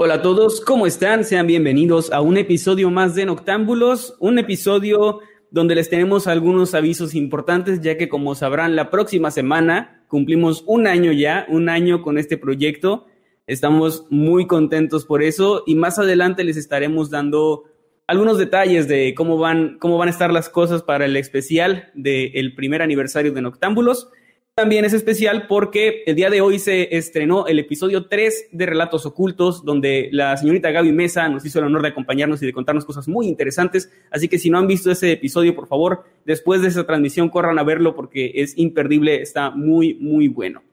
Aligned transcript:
Hola 0.00 0.14
a 0.14 0.22
todos, 0.22 0.60
¿cómo 0.60 0.86
están? 0.86 1.24
Sean 1.24 1.48
bienvenidos 1.48 2.12
a 2.12 2.20
un 2.20 2.36
episodio 2.36 2.88
más 2.88 3.16
de 3.16 3.26
Noctámbulos, 3.26 4.14
un 4.20 4.38
episodio 4.38 5.18
donde 5.50 5.74
les 5.74 5.90
tenemos 5.90 6.28
algunos 6.28 6.76
avisos 6.76 7.16
importantes, 7.16 7.80
ya 7.80 7.96
que 7.96 8.08
como 8.08 8.36
sabrán, 8.36 8.76
la 8.76 8.90
próxima 8.90 9.32
semana 9.32 10.04
cumplimos 10.06 10.62
un 10.68 10.86
año 10.86 11.10
ya, 11.10 11.46
un 11.48 11.68
año 11.68 12.00
con 12.02 12.16
este 12.16 12.38
proyecto. 12.38 13.06
Estamos 13.48 14.06
muy 14.08 14.46
contentos 14.46 15.04
por 15.04 15.20
eso 15.20 15.64
y 15.66 15.74
más 15.74 15.98
adelante 15.98 16.44
les 16.44 16.56
estaremos 16.56 17.10
dando 17.10 17.64
algunos 18.06 18.38
detalles 18.38 18.86
de 18.86 19.16
cómo 19.16 19.36
van, 19.36 19.78
cómo 19.80 19.98
van 19.98 20.06
a 20.06 20.12
estar 20.12 20.32
las 20.32 20.48
cosas 20.48 20.84
para 20.84 21.06
el 21.06 21.16
especial 21.16 21.90
del 21.94 22.54
primer 22.54 22.82
aniversario 22.82 23.32
de 23.32 23.42
Noctámbulos. 23.42 24.10
También 24.58 24.84
es 24.84 24.92
especial 24.92 25.46
porque 25.46 26.02
el 26.04 26.16
día 26.16 26.30
de 26.30 26.40
hoy 26.40 26.58
se 26.58 26.96
estrenó 26.96 27.46
el 27.46 27.60
episodio 27.60 28.06
3 28.06 28.48
de 28.50 28.66
Relatos 28.66 29.06
Ocultos, 29.06 29.64
donde 29.64 30.08
la 30.10 30.36
señorita 30.36 30.72
Gaby 30.72 30.90
Mesa 30.90 31.28
nos 31.28 31.46
hizo 31.46 31.60
el 31.60 31.66
honor 31.66 31.82
de 31.82 31.90
acompañarnos 31.90 32.42
y 32.42 32.46
de 32.46 32.52
contarnos 32.52 32.84
cosas 32.84 33.06
muy 33.06 33.28
interesantes. 33.28 33.88
Así 34.10 34.26
que 34.26 34.36
si 34.36 34.50
no 34.50 34.58
han 34.58 34.66
visto 34.66 34.90
ese 34.90 35.12
episodio, 35.12 35.54
por 35.54 35.68
favor, 35.68 36.06
después 36.24 36.60
de 36.60 36.66
esa 36.66 36.84
transmisión 36.84 37.28
corran 37.28 37.56
a 37.60 37.62
verlo 37.62 37.94
porque 37.94 38.32
es 38.34 38.58
imperdible, 38.58 39.22
está 39.22 39.50
muy, 39.50 39.94
muy 39.94 40.26
bueno. 40.26 40.64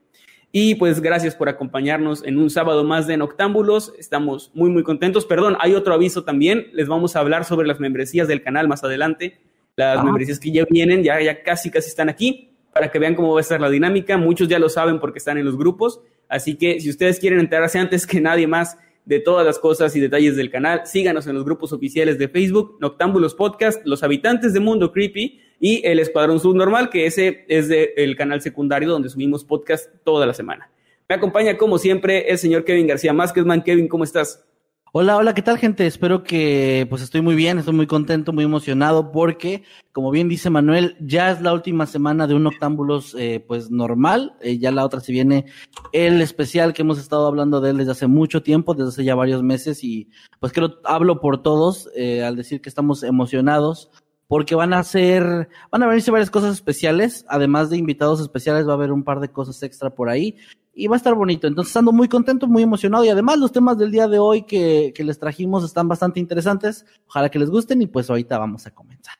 Y 0.50 0.74
pues 0.74 1.00
gracias 1.00 1.36
por 1.36 1.48
acompañarnos 1.48 2.24
en 2.24 2.38
un 2.38 2.50
sábado 2.50 2.82
más 2.82 3.06
de 3.06 3.16
Noctámbulos. 3.16 3.94
Estamos 4.00 4.50
muy, 4.52 4.68
muy 4.68 4.82
contentos. 4.82 5.26
Perdón, 5.26 5.56
hay 5.60 5.74
otro 5.74 5.94
aviso 5.94 6.24
también. 6.24 6.70
Les 6.72 6.88
vamos 6.88 7.14
a 7.14 7.20
hablar 7.20 7.44
sobre 7.44 7.68
las 7.68 7.78
membresías 7.78 8.26
del 8.26 8.42
canal 8.42 8.66
más 8.66 8.82
adelante. 8.82 9.38
Las 9.76 10.02
membresías 10.02 10.40
que 10.40 10.50
ya 10.50 10.64
vienen, 10.68 11.04
ya, 11.04 11.20
ya 11.20 11.44
casi, 11.44 11.70
casi 11.70 11.88
están 11.88 12.08
aquí 12.08 12.55
para 12.76 12.90
que 12.90 12.98
vean 12.98 13.14
cómo 13.14 13.32
va 13.32 13.38
a 13.38 13.40
estar 13.40 13.58
la 13.58 13.70
dinámica. 13.70 14.18
Muchos 14.18 14.48
ya 14.48 14.58
lo 14.58 14.68
saben 14.68 15.00
porque 15.00 15.18
están 15.18 15.38
en 15.38 15.46
los 15.46 15.56
grupos. 15.56 16.02
Así 16.28 16.56
que 16.56 16.78
si 16.78 16.90
ustedes 16.90 17.18
quieren 17.18 17.40
enterarse 17.40 17.78
antes 17.78 18.06
que 18.06 18.20
nadie 18.20 18.46
más 18.46 18.76
de 19.06 19.18
todas 19.18 19.46
las 19.46 19.58
cosas 19.58 19.96
y 19.96 20.00
detalles 20.00 20.36
del 20.36 20.50
canal, 20.50 20.82
síganos 20.84 21.26
en 21.26 21.36
los 21.36 21.44
grupos 21.46 21.72
oficiales 21.72 22.18
de 22.18 22.28
Facebook, 22.28 22.76
Noctámbulos 22.78 23.34
Podcast, 23.34 23.80
Los 23.86 24.02
Habitantes 24.02 24.52
de 24.52 24.60
Mundo 24.60 24.92
Creepy 24.92 25.40
y 25.58 25.86
El 25.86 26.00
Escuadrón 26.00 26.38
Subnormal, 26.38 26.90
que 26.90 27.06
ese 27.06 27.46
es 27.48 27.68
del 27.68 28.14
canal 28.14 28.42
secundario 28.42 28.90
donde 28.90 29.08
subimos 29.08 29.42
podcast 29.42 29.88
toda 30.04 30.26
la 30.26 30.34
semana. 30.34 30.70
Me 31.08 31.14
acompaña, 31.14 31.56
como 31.56 31.78
siempre, 31.78 32.30
el 32.30 32.36
señor 32.36 32.66
Kevin 32.66 32.88
García 32.88 33.14
Másquezman. 33.14 33.62
Kevin, 33.62 33.88
¿cómo 33.88 34.04
estás? 34.04 34.44
Hola, 34.92 35.16
hola, 35.16 35.34
¿qué 35.34 35.42
tal 35.42 35.58
gente? 35.58 35.86
Espero 35.86 36.22
que 36.22 36.86
pues 36.88 37.02
estoy 37.02 37.20
muy 37.20 37.34
bien, 37.34 37.58
estoy 37.58 37.74
muy 37.74 37.86
contento, 37.86 38.32
muy 38.32 38.44
emocionado 38.44 39.12
porque, 39.12 39.64
como 39.92 40.10
bien 40.10 40.28
dice 40.28 40.48
Manuel, 40.48 40.96
ya 41.00 41.32
es 41.32 41.42
la 41.42 41.52
última 41.52 41.86
semana 41.86 42.26
de 42.26 42.34
un 42.34 42.46
Octámbulos 42.46 43.14
eh, 43.18 43.44
pues 43.46 43.70
normal, 43.70 44.36
eh, 44.40 44.58
ya 44.58 44.70
la 44.70 44.84
otra 44.84 45.00
se 45.00 45.12
viene 45.12 45.46
el 45.92 46.22
especial 46.22 46.72
que 46.72 46.82
hemos 46.82 46.98
estado 46.98 47.26
hablando 47.26 47.60
de 47.60 47.70
él 47.70 47.78
desde 47.78 47.90
hace 47.90 48.06
mucho 48.06 48.42
tiempo, 48.42 48.74
desde 48.74 48.88
hace 48.88 49.04
ya 49.04 49.14
varios 49.14 49.42
meses 49.42 49.84
y 49.84 50.08
pues 50.40 50.52
creo, 50.52 50.78
hablo 50.84 51.20
por 51.20 51.42
todos 51.42 51.90
eh, 51.94 52.22
al 52.22 52.36
decir 52.36 52.62
que 52.62 52.68
estamos 52.68 53.02
emocionados 53.02 53.90
porque 54.28 54.54
van 54.54 54.72
a 54.72 54.82
ser, 54.82 55.48
van 55.70 55.82
a 55.82 55.86
venirse 55.86 56.10
varias 56.10 56.30
cosas 56.30 56.54
especiales, 56.54 57.26
además 57.28 57.70
de 57.70 57.76
invitados 57.76 58.20
especiales 58.20 58.66
va 58.66 58.72
a 58.72 58.76
haber 58.76 58.92
un 58.92 59.04
par 59.04 59.20
de 59.20 59.28
cosas 59.28 59.62
extra 59.62 59.90
por 59.90 60.08
ahí 60.08 60.36
y 60.76 60.86
va 60.86 60.94
a 60.94 60.98
estar 60.98 61.14
bonito. 61.14 61.46
Entonces 61.46 61.74
ando 61.76 61.90
muy 61.90 62.06
contento, 62.06 62.46
muy 62.46 62.62
emocionado 62.62 63.04
y 63.04 63.08
además 63.08 63.38
los 63.38 63.50
temas 63.50 63.78
del 63.78 63.90
día 63.90 64.06
de 64.06 64.18
hoy 64.18 64.42
que, 64.42 64.92
que 64.94 65.02
les 65.02 65.18
trajimos 65.18 65.64
están 65.64 65.88
bastante 65.88 66.20
interesantes. 66.20 66.84
Ojalá 67.08 67.30
que 67.30 67.38
les 67.38 67.48
gusten 67.48 67.80
y 67.80 67.86
pues 67.86 68.10
ahorita 68.10 68.38
vamos 68.38 68.66
a 68.66 68.70
comenzar. 68.70 69.14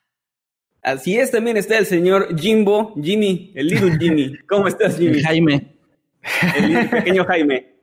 Así 0.83 1.19
es, 1.19 1.33
también 1.33 1.57
está 1.57 1.79
el 1.79 1.87
señor 1.87 2.39
Jimbo, 2.39 2.95
Jimmy, 3.03 3.51
el 3.57 3.67
little 3.69 3.99
Jimmy. 3.99 4.37
¿Cómo 4.49 4.69
estás, 4.69 4.99
Jimmy? 4.99 5.21
Jaime. 5.21 5.79
El 6.57 6.91
pequeño 6.91 7.25
Jaime. 7.25 7.76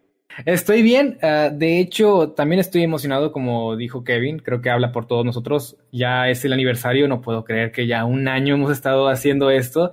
Estoy 0.46 0.82
bien, 0.82 1.18
ah, 1.22 1.50
de 1.52 1.80
hecho 1.80 2.32
también 2.32 2.60
estoy 2.60 2.84
emocionado 2.84 3.32
como 3.32 3.76
dijo 3.76 4.04
Kevin, 4.04 4.40
creo 4.40 4.62
que 4.62 4.70
habla 4.70 4.92
por 4.92 5.06
todos 5.06 5.26
nosotros, 5.26 5.78
ya 5.92 6.30
es 6.30 6.44
el 6.46 6.54
aniversario, 6.54 7.08
no 7.08 7.22
puedo 7.22 7.44
creer 7.44 7.72
que 7.72 7.88
ya 7.88 8.06
un 8.06 8.28
año 8.28 8.56
hemos 8.56 8.72
estado 8.72 9.08
haciendo 9.08 9.50
esto 9.50 9.92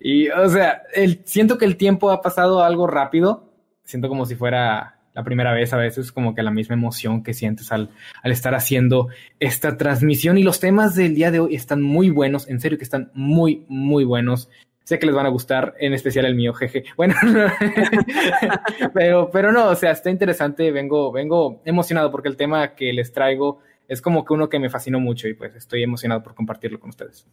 y 0.00 0.28
o 0.28 0.48
sea, 0.48 0.82
el, 0.94 1.22
siento 1.24 1.58
que 1.58 1.64
el 1.64 1.76
tiempo 1.76 2.10
ha 2.10 2.20
pasado 2.20 2.64
algo 2.64 2.86
rápido, 2.86 3.52
siento 3.84 4.08
como 4.08 4.26
si 4.26 4.34
fuera 4.34 4.96
la 5.14 5.24
primera 5.24 5.54
vez 5.54 5.72
a 5.72 5.78
veces, 5.78 6.12
como 6.12 6.34
que 6.34 6.42
la 6.42 6.50
misma 6.50 6.74
emoción 6.74 7.22
que 7.22 7.32
sientes 7.32 7.72
al, 7.72 7.88
al 8.22 8.32
estar 8.32 8.54
haciendo 8.54 9.08
esta 9.40 9.78
transmisión 9.78 10.36
y 10.36 10.42
los 10.42 10.60
temas 10.60 10.94
del 10.94 11.14
día 11.14 11.30
de 11.30 11.40
hoy 11.40 11.54
están 11.54 11.80
muy 11.80 12.10
buenos, 12.10 12.48
en 12.50 12.60
serio 12.60 12.76
que 12.76 12.84
están 12.84 13.10
muy, 13.14 13.64
muy 13.68 14.04
buenos. 14.04 14.50
Sé 14.86 15.00
que 15.00 15.06
les 15.06 15.16
van 15.16 15.26
a 15.26 15.30
gustar, 15.30 15.74
en 15.80 15.94
especial 15.94 16.26
el 16.26 16.36
mío, 16.36 16.54
jeje. 16.54 16.84
Bueno, 16.96 17.16
pero, 18.94 19.28
pero 19.32 19.50
no, 19.50 19.70
o 19.70 19.74
sea, 19.74 19.90
está 19.90 20.10
interesante. 20.10 20.70
Vengo, 20.70 21.10
vengo 21.10 21.60
emocionado 21.64 22.12
porque 22.12 22.28
el 22.28 22.36
tema 22.36 22.76
que 22.76 22.92
les 22.92 23.12
traigo 23.12 23.58
es 23.88 24.00
como 24.00 24.24
que 24.24 24.34
uno 24.34 24.48
que 24.48 24.60
me 24.60 24.70
fascinó 24.70 25.00
mucho 25.00 25.26
y 25.26 25.34
pues 25.34 25.56
estoy 25.56 25.82
emocionado 25.82 26.22
por 26.22 26.36
compartirlo 26.36 26.78
con 26.78 26.90
ustedes. 26.90 27.26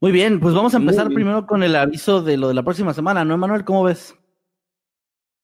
Muy 0.00 0.12
bien, 0.12 0.38
pues 0.38 0.54
vamos 0.54 0.72
a 0.74 0.76
empezar 0.76 1.08
primero 1.08 1.44
con 1.44 1.64
el 1.64 1.74
aviso 1.74 2.22
de 2.22 2.36
lo 2.36 2.46
de 2.46 2.54
la 2.54 2.62
próxima 2.62 2.94
semana, 2.94 3.24
¿no, 3.24 3.36
Manuel? 3.36 3.64
¿Cómo 3.64 3.82
ves? 3.82 4.14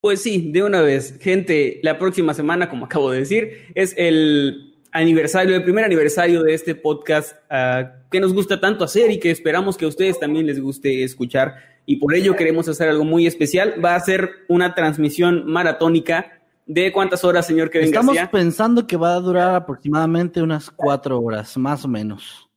Pues 0.00 0.22
sí, 0.22 0.52
de 0.52 0.62
una 0.62 0.80
vez. 0.80 1.18
Gente, 1.20 1.80
la 1.82 1.98
próxima 1.98 2.34
semana, 2.34 2.70
como 2.70 2.84
acabo 2.84 3.10
de 3.10 3.18
decir, 3.18 3.72
es 3.74 3.94
el 3.98 4.75
aniversario, 5.00 5.54
el 5.54 5.62
primer 5.62 5.84
aniversario 5.84 6.42
de 6.42 6.54
este 6.54 6.74
podcast 6.74 7.36
ah, 7.50 7.92
que 8.10 8.20
nos 8.20 8.32
gusta 8.32 8.60
tanto 8.60 8.84
hacer 8.84 9.10
y 9.10 9.18
que 9.18 9.30
esperamos 9.30 9.76
que 9.76 9.84
a 9.84 9.88
ustedes 9.88 10.18
también 10.18 10.46
les 10.46 10.60
guste 10.60 11.04
escuchar. 11.04 11.56
Y 11.84 11.96
por 11.96 12.14
ello 12.14 12.34
queremos 12.34 12.68
hacer 12.68 12.88
algo 12.88 13.04
muy 13.04 13.26
especial. 13.26 13.74
Va 13.84 13.94
a 13.94 14.00
ser 14.00 14.30
una 14.48 14.74
transmisión 14.74 15.46
maratónica 15.46 16.40
de 16.66 16.92
cuántas 16.92 17.24
horas, 17.24 17.46
señor 17.46 17.70
Kevin 17.70 17.86
Estamos 17.86 18.16
García. 18.16 18.30
pensando 18.30 18.86
que 18.86 18.96
va 18.96 19.14
a 19.14 19.20
durar 19.20 19.54
aproximadamente 19.54 20.42
unas 20.42 20.70
cuatro 20.70 21.20
horas, 21.20 21.56
más 21.56 21.84
o 21.84 21.88
menos. 21.88 22.48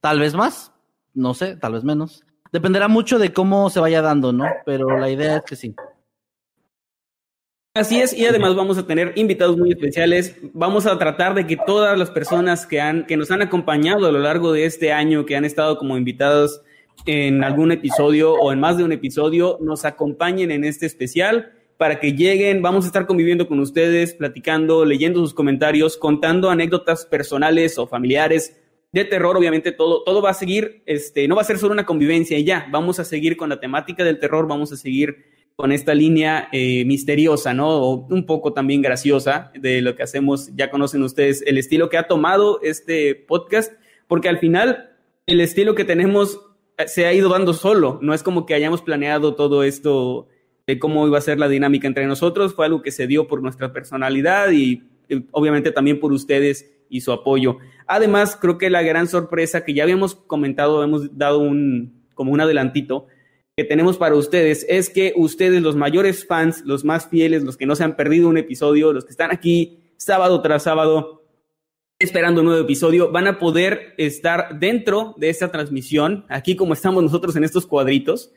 Tal 0.00 0.20
vez 0.20 0.34
más, 0.34 0.72
no 1.12 1.34
sé, 1.34 1.56
tal 1.56 1.72
vez 1.72 1.82
menos. 1.82 2.24
Dependerá 2.52 2.86
mucho 2.86 3.18
de 3.18 3.32
cómo 3.32 3.68
se 3.70 3.80
vaya 3.80 4.00
dando, 4.00 4.32
¿no? 4.32 4.46
Pero 4.64 4.96
la 4.98 5.10
idea 5.10 5.38
es 5.38 5.42
que 5.42 5.56
sí. 5.56 5.74
Así 7.76 8.00
es, 8.00 8.16
y 8.16 8.24
además 8.24 8.54
vamos 8.54 8.78
a 8.78 8.86
tener 8.86 9.12
invitados 9.16 9.58
muy 9.58 9.70
especiales. 9.70 10.34
Vamos 10.54 10.86
a 10.86 10.96
tratar 10.96 11.34
de 11.34 11.46
que 11.46 11.58
todas 11.58 11.98
las 11.98 12.10
personas 12.10 12.66
que, 12.66 12.80
han, 12.80 13.04
que 13.04 13.18
nos 13.18 13.30
han 13.30 13.42
acompañado 13.42 14.06
a 14.06 14.12
lo 14.12 14.18
largo 14.18 14.50
de 14.50 14.64
este 14.64 14.94
año, 14.94 15.26
que 15.26 15.36
han 15.36 15.44
estado 15.44 15.76
como 15.76 15.98
invitados 15.98 16.62
en 17.04 17.44
algún 17.44 17.72
episodio 17.72 18.32
o 18.32 18.50
en 18.50 18.60
más 18.60 18.78
de 18.78 18.84
un 18.84 18.92
episodio, 18.92 19.58
nos 19.60 19.84
acompañen 19.84 20.52
en 20.52 20.64
este 20.64 20.86
especial 20.86 21.52
para 21.76 22.00
que 22.00 22.14
lleguen. 22.14 22.62
Vamos 22.62 22.84
a 22.84 22.86
estar 22.86 23.06
conviviendo 23.06 23.46
con 23.46 23.60
ustedes, 23.60 24.14
platicando, 24.14 24.86
leyendo 24.86 25.20
sus 25.20 25.34
comentarios, 25.34 25.98
contando 25.98 26.48
anécdotas 26.48 27.04
personales 27.04 27.76
o 27.76 27.86
familiares 27.86 28.58
de 28.92 29.04
terror. 29.04 29.36
Obviamente 29.36 29.70
todo, 29.72 30.02
todo 30.02 30.22
va 30.22 30.30
a 30.30 30.34
seguir, 30.34 30.82
este, 30.86 31.28
no 31.28 31.36
va 31.36 31.42
a 31.42 31.44
ser 31.44 31.58
solo 31.58 31.74
una 31.74 31.84
convivencia 31.84 32.38
y 32.38 32.44
ya. 32.44 32.68
Vamos 32.70 33.00
a 33.00 33.04
seguir 33.04 33.36
con 33.36 33.50
la 33.50 33.60
temática 33.60 34.02
del 34.02 34.18
terror, 34.18 34.48
vamos 34.48 34.72
a 34.72 34.78
seguir 34.78 35.36
con 35.56 35.72
esta 35.72 35.94
línea 35.94 36.48
eh, 36.52 36.84
misteriosa, 36.84 37.54
¿no? 37.54 37.94
Un 37.94 38.26
poco 38.26 38.52
también 38.52 38.82
graciosa 38.82 39.50
de 39.58 39.80
lo 39.80 39.96
que 39.96 40.02
hacemos. 40.02 40.50
Ya 40.54 40.70
conocen 40.70 41.02
ustedes 41.02 41.42
el 41.46 41.56
estilo 41.56 41.88
que 41.88 41.96
ha 41.96 42.06
tomado 42.06 42.60
este 42.62 43.14
podcast, 43.14 43.72
porque 44.06 44.28
al 44.28 44.38
final 44.38 44.90
el 45.24 45.40
estilo 45.40 45.74
que 45.74 45.86
tenemos 45.86 46.38
eh, 46.76 46.86
se 46.88 47.06
ha 47.06 47.14
ido 47.14 47.30
dando 47.30 47.54
solo. 47.54 47.98
No 48.02 48.12
es 48.12 48.22
como 48.22 48.44
que 48.44 48.52
hayamos 48.52 48.82
planeado 48.82 49.34
todo 49.34 49.62
esto 49.64 50.28
de 50.66 50.78
cómo 50.78 51.06
iba 51.06 51.16
a 51.16 51.22
ser 51.22 51.38
la 51.38 51.48
dinámica 51.48 51.86
entre 51.88 52.06
nosotros. 52.06 52.54
Fue 52.54 52.66
algo 52.66 52.82
que 52.82 52.92
se 52.92 53.06
dio 53.06 53.26
por 53.26 53.42
nuestra 53.42 53.72
personalidad 53.72 54.50
y 54.50 54.82
obviamente 55.30 55.72
también 55.72 56.00
por 56.00 56.12
ustedes 56.12 56.70
y 56.90 57.00
su 57.00 57.12
apoyo. 57.12 57.58
Además, 57.86 58.36
creo 58.36 58.58
que 58.58 58.68
la 58.68 58.82
gran 58.82 59.08
sorpresa 59.08 59.64
que 59.64 59.72
ya 59.72 59.84
habíamos 59.84 60.16
comentado, 60.16 60.84
hemos 60.84 61.16
dado 61.16 61.38
un, 61.38 62.04
como 62.14 62.32
un 62.32 62.42
adelantito 62.42 63.06
que 63.56 63.64
tenemos 63.64 63.96
para 63.96 64.14
ustedes 64.14 64.66
es 64.68 64.90
que 64.90 65.14
ustedes, 65.16 65.62
los 65.62 65.76
mayores 65.76 66.26
fans, 66.26 66.62
los 66.66 66.84
más 66.84 67.08
fieles, 67.08 67.42
los 67.42 67.56
que 67.56 67.64
no 67.64 67.74
se 67.74 67.84
han 67.84 67.96
perdido 67.96 68.28
un 68.28 68.36
episodio, 68.36 68.92
los 68.92 69.06
que 69.06 69.12
están 69.12 69.30
aquí 69.30 69.78
sábado 69.96 70.42
tras 70.42 70.64
sábado 70.64 71.22
esperando 71.98 72.42
un 72.42 72.48
nuevo 72.48 72.62
episodio, 72.62 73.10
van 73.10 73.26
a 73.26 73.38
poder 73.38 73.94
estar 73.96 74.58
dentro 74.58 75.14
de 75.16 75.30
esta 75.30 75.50
transmisión, 75.50 76.26
aquí 76.28 76.54
como 76.54 76.74
estamos 76.74 77.02
nosotros 77.02 77.34
en 77.36 77.44
estos 77.44 77.66
cuadritos. 77.66 78.30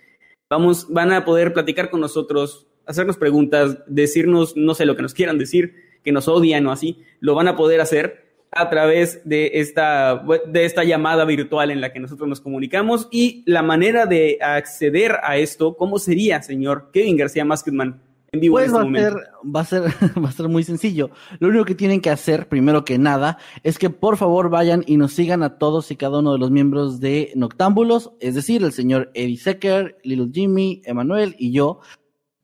Vamos, 0.49 0.87
van 0.89 1.11
a 1.11 1.25
poder 1.25 1.51
platicar 1.51 1.89
con 1.89 1.99
nosotros, 1.99 2.67
hacernos 2.85 3.17
preguntas, 3.17 3.79
decirnos, 3.87 4.55
no 4.55 4.73
sé, 4.73 4.85
lo 4.85 4.95
que 4.95 5.01
nos 5.01 5.13
quieran 5.13 5.37
decir, 5.37 5.75
que 6.01 6.13
nos 6.13 6.29
odian 6.29 6.65
o 6.65 6.71
así, 6.71 7.03
lo 7.19 7.35
van 7.35 7.49
a 7.49 7.57
poder 7.57 7.81
hacer 7.81 8.28
a 8.51 8.69
través 8.69 9.21
de 9.25 9.51
esta, 9.55 10.23
de 10.47 10.65
esta 10.65 10.83
llamada 10.83 11.25
virtual 11.25 11.71
en 11.71 11.81
la 11.81 11.93
que 11.93 11.99
nosotros 11.99 12.27
nos 12.27 12.41
comunicamos 12.41 13.07
y 13.11 13.43
la 13.45 13.61
manera 13.61 14.05
de 14.05 14.39
acceder 14.41 15.17
a 15.23 15.37
esto, 15.37 15.75
¿cómo 15.77 15.99
sería, 15.99 16.41
señor 16.41 16.89
Kevin 16.91 17.17
García 17.17 17.45
Masketman? 17.45 18.01
En 18.31 18.41
vivo 18.41 18.57
Pues 18.57 18.65
en 18.65 18.67
este 18.67 18.75
va 18.75 18.81
a, 18.81 18.85
momento. 18.85 19.09
ser, 19.09 19.27
va, 19.55 19.59
a 19.61 19.65
ser, 19.65 19.81
va 20.23 20.29
a 20.29 20.31
ser 20.31 20.47
muy 20.49 20.63
sencillo. 20.63 21.09
Lo 21.39 21.47
único 21.47 21.65
que 21.65 21.73
tienen 21.73 21.99
que 21.99 22.11
hacer, 22.11 22.47
primero 22.47 22.85
que 22.85 22.99
nada, 22.99 23.39
es 23.63 23.79
que 23.79 23.89
por 23.89 24.17
favor 24.17 24.49
vayan 24.49 24.83
y 24.85 24.97
nos 24.97 25.13
sigan 25.13 25.41
a 25.41 25.57
todos 25.57 25.89
y 25.89 25.95
cada 25.95 26.19
uno 26.19 26.33
de 26.33 26.39
los 26.39 26.51
miembros 26.51 26.99
de 26.99 27.31
Noctámbulos, 27.35 28.11
es 28.19 28.35
decir, 28.35 28.63
el 28.63 28.71
señor 28.71 29.09
Eddie 29.15 29.37
Secker, 29.37 29.97
Little 30.03 30.29
Jimmy, 30.31 30.81
Emanuel 30.85 31.35
y 31.39 31.51
yo, 31.51 31.79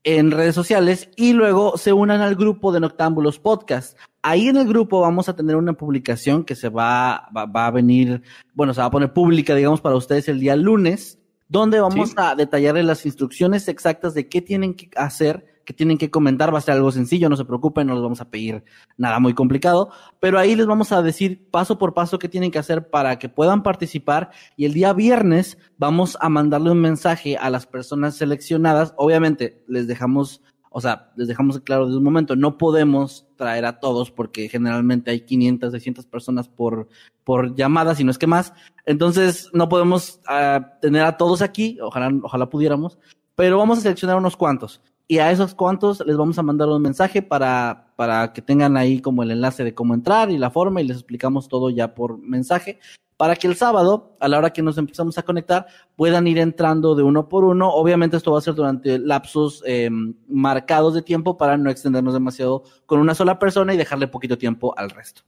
en 0.06 0.30
redes 0.30 0.54
sociales 0.54 1.10
y 1.16 1.32
luego 1.32 1.76
se 1.76 1.92
unan 1.92 2.20
al 2.20 2.36
grupo 2.36 2.70
de 2.70 2.78
Noctámbulos 2.78 3.40
Podcast. 3.40 3.98
Ahí 4.22 4.46
en 4.46 4.56
el 4.56 4.68
grupo 4.68 5.00
vamos 5.00 5.28
a 5.28 5.34
tener 5.34 5.56
una 5.56 5.72
publicación 5.72 6.44
que 6.44 6.54
se 6.54 6.68
va, 6.68 7.28
va, 7.36 7.46
va 7.46 7.66
a 7.66 7.70
venir, 7.72 8.22
bueno, 8.54 8.72
se 8.72 8.80
va 8.80 8.86
a 8.86 8.90
poner 8.90 9.12
pública, 9.12 9.56
digamos, 9.56 9.80
para 9.80 9.96
ustedes 9.96 10.28
el 10.28 10.38
día 10.38 10.54
lunes, 10.54 11.18
donde 11.48 11.80
vamos 11.80 12.10
Sí. 12.10 12.14
a 12.18 12.36
detallarles 12.36 12.84
las 12.84 13.04
instrucciones 13.04 13.66
exactas 13.66 14.14
de 14.14 14.28
qué 14.28 14.40
tienen 14.40 14.74
que 14.74 14.90
hacer, 14.94 15.44
qué 15.66 15.74
tienen 15.74 15.98
que 15.98 16.10
comentar. 16.10 16.54
Va 16.54 16.58
a 16.58 16.62
ser 16.62 16.74
algo 16.74 16.90
sencillo, 16.90 17.28
no 17.28 17.36
se 17.36 17.44
preocupen, 17.44 17.86
no 17.86 17.94
les 17.94 18.02
vamos 18.02 18.22
a 18.22 18.30
pedir 18.30 18.64
nada 18.96 19.18
muy 19.18 19.34
complicado, 19.34 19.90
pero 20.20 20.38
ahí 20.38 20.56
les 20.56 20.66
vamos 20.66 20.92
a 20.92 21.02
decir 21.02 21.50
paso 21.50 21.76
por 21.76 21.92
paso 21.92 22.18
qué 22.18 22.30
tienen 22.30 22.50
que 22.50 22.58
hacer 22.58 22.88
para 22.88 23.18
que 23.18 23.28
puedan 23.28 23.62
participar 23.62 24.30
y 24.56 24.64
el 24.64 24.72
día 24.72 24.94
viernes 24.94 25.58
vamos 25.76 26.16
a 26.20 26.30
mandarle 26.30 26.70
un 26.70 26.80
mensaje 26.80 27.36
a 27.36 27.50
las 27.50 27.66
personas 27.66 28.16
seleccionadas. 28.16 28.94
Obviamente 28.96 29.62
les 29.66 29.86
dejamos, 29.86 30.40
o 30.70 30.80
sea, 30.80 31.10
les 31.16 31.28
dejamos 31.28 31.60
claro 31.60 31.86
desde 31.86 31.98
un 31.98 32.04
momento, 32.04 32.36
no 32.36 32.56
podemos 32.56 33.26
traer 33.36 33.66
a 33.66 33.80
todos 33.80 34.10
porque 34.10 34.48
generalmente 34.48 35.10
hay 35.10 35.20
500, 35.20 35.72
600 35.72 36.06
personas 36.06 36.48
por, 36.48 36.88
por 37.24 37.56
llamada, 37.56 37.94
si 37.96 38.04
no 38.04 38.12
es 38.12 38.18
que 38.18 38.28
más. 38.28 38.54
Entonces 38.86 39.50
no 39.52 39.68
podemos 39.68 40.20
ah, 40.28 40.78
tener 40.80 41.02
a 41.02 41.16
todos 41.16 41.42
aquí, 41.42 41.78
ojalá, 41.82 42.12
ojalá 42.22 42.48
pudiéramos, 42.48 42.98
pero 43.34 43.58
vamos 43.58 43.78
a 43.78 43.82
seleccionar 43.82 44.16
unos 44.16 44.36
cuantos. 44.36 44.80
Y 45.08 45.18
a 45.18 45.30
esos 45.30 45.54
cuantos 45.54 46.02
les 46.04 46.16
vamos 46.16 46.38
a 46.38 46.42
mandar 46.42 46.68
un 46.68 46.82
mensaje 46.82 47.22
para, 47.22 47.92
para 47.96 48.32
que 48.32 48.42
tengan 48.42 48.76
ahí 48.76 49.00
como 49.00 49.22
el 49.22 49.30
enlace 49.30 49.62
de 49.62 49.74
cómo 49.74 49.94
entrar 49.94 50.30
y 50.30 50.38
la 50.38 50.50
forma 50.50 50.80
y 50.80 50.84
les 50.84 50.96
explicamos 50.96 51.48
todo 51.48 51.70
ya 51.70 51.94
por 51.94 52.18
mensaje 52.18 52.80
para 53.16 53.34
que 53.36 53.46
el 53.46 53.56
sábado, 53.56 54.16
a 54.20 54.28
la 54.28 54.38
hora 54.38 54.52
que 54.52 54.62
nos 54.62 54.78
empezamos 54.78 55.16
a 55.16 55.22
conectar, 55.22 55.66
puedan 55.96 56.26
ir 56.26 56.38
entrando 56.38 56.94
de 56.94 57.02
uno 57.02 57.28
por 57.28 57.44
uno. 57.44 57.70
Obviamente 57.70 58.16
esto 58.16 58.32
va 58.32 58.38
a 58.38 58.42
ser 58.42 58.54
durante 58.54 58.98
lapsos 58.98 59.62
eh, 59.66 59.88
marcados 60.28 60.94
de 60.94 61.02
tiempo 61.02 61.36
para 61.36 61.56
no 61.56 61.70
extendernos 61.70 62.14
demasiado 62.14 62.64
con 62.84 63.00
una 63.00 63.14
sola 63.14 63.38
persona 63.38 63.72
y 63.72 63.76
dejarle 63.76 64.08
poquito 64.08 64.36
tiempo 64.36 64.74
al 64.76 64.90
resto. 64.90 65.22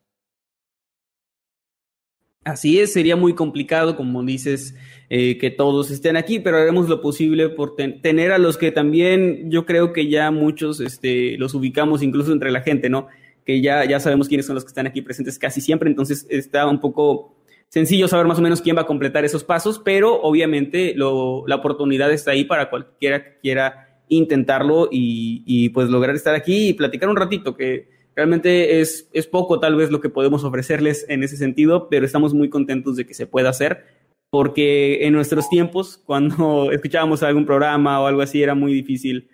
Así 2.48 2.80
es, 2.80 2.92
sería 2.94 3.14
muy 3.14 3.34
complicado, 3.34 3.94
como 3.96 4.22
dices, 4.24 4.74
eh, 5.10 5.36
que 5.38 5.50
todos 5.50 5.90
estén 5.90 6.16
aquí, 6.16 6.38
pero 6.38 6.56
haremos 6.56 6.88
lo 6.88 7.00
posible 7.02 7.50
por 7.50 7.76
ten- 7.76 8.00
tener 8.00 8.32
a 8.32 8.38
los 8.38 8.56
que 8.56 8.72
también 8.72 9.50
yo 9.50 9.66
creo 9.66 9.92
que 9.92 10.08
ya 10.08 10.30
muchos 10.30 10.80
este, 10.80 11.36
los 11.36 11.52
ubicamos 11.54 12.02
incluso 12.02 12.32
entre 12.32 12.50
la 12.50 12.62
gente, 12.62 12.88
¿no? 12.88 13.08
Que 13.44 13.60
ya, 13.60 13.84
ya 13.84 14.00
sabemos 14.00 14.28
quiénes 14.28 14.46
son 14.46 14.54
los 14.54 14.64
que 14.64 14.68
están 14.68 14.86
aquí 14.86 15.02
presentes 15.02 15.38
casi 15.38 15.60
siempre, 15.60 15.90
entonces 15.90 16.26
está 16.30 16.66
un 16.66 16.80
poco 16.80 17.36
sencillo 17.68 18.08
saber 18.08 18.26
más 18.26 18.38
o 18.38 18.42
menos 18.42 18.62
quién 18.62 18.76
va 18.76 18.82
a 18.82 18.86
completar 18.86 19.26
esos 19.26 19.44
pasos, 19.44 19.78
pero 19.84 20.18
obviamente 20.22 20.94
la 20.96 21.56
oportunidad 21.56 22.10
está 22.10 22.30
ahí 22.30 22.44
para 22.44 22.70
cualquiera 22.70 23.22
que 23.22 23.38
quiera 23.42 24.00
intentarlo 24.08 24.88
y, 24.90 25.42
y 25.44 25.68
pues 25.68 25.90
lograr 25.90 26.16
estar 26.16 26.34
aquí 26.34 26.68
y 26.68 26.72
platicar 26.72 27.10
un 27.10 27.16
ratito, 27.16 27.54
que 27.54 27.97
realmente 28.18 28.80
es, 28.80 29.08
es 29.12 29.28
poco 29.28 29.60
tal 29.60 29.76
vez 29.76 29.92
lo 29.92 30.00
que 30.00 30.08
podemos 30.08 30.42
ofrecerles 30.42 31.06
en 31.08 31.22
ese 31.22 31.36
sentido, 31.36 31.88
pero 31.88 32.04
estamos 32.04 32.34
muy 32.34 32.50
contentos 32.50 32.96
de 32.96 33.06
que 33.06 33.14
se 33.14 33.28
pueda 33.28 33.50
hacer, 33.50 33.84
porque 34.28 35.06
en 35.06 35.12
nuestros 35.12 35.48
tiempos, 35.48 35.98
cuando 36.04 36.72
escuchábamos 36.72 37.22
algún 37.22 37.46
programa 37.46 38.00
o 38.00 38.08
algo 38.08 38.20
así, 38.20 38.42
era 38.42 38.56
muy 38.56 38.74
difícil 38.74 39.28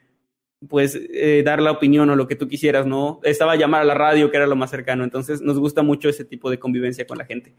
pues 0.69 0.99
eh, 1.15 1.43
dar 1.47 1.63
la 1.63 1.71
opinión 1.71 2.11
o 2.11 2.17
lo 2.17 2.29
que 2.29 2.37
tú 2.37 2.47
quisieras, 2.47 2.87
¿no? 2.87 3.21
Estaba 3.23 3.57
llamar 3.57 3.81
a 3.81 3.85
la 3.85 3.95
radio, 3.95 4.31
que 4.31 4.37
era 4.37 4.47
lo 4.47 4.55
más 4.55 4.69
cercano, 4.71 5.03
entonces 5.03 5.41
nos 5.41 5.59
gusta 5.59 5.83
mucho 5.83 6.11
ese 6.11 6.27
tipo 6.27 6.51
de 6.51 6.59
convivencia 6.59 7.07
con 7.07 7.17
la 7.17 7.25
gente. 7.25 7.55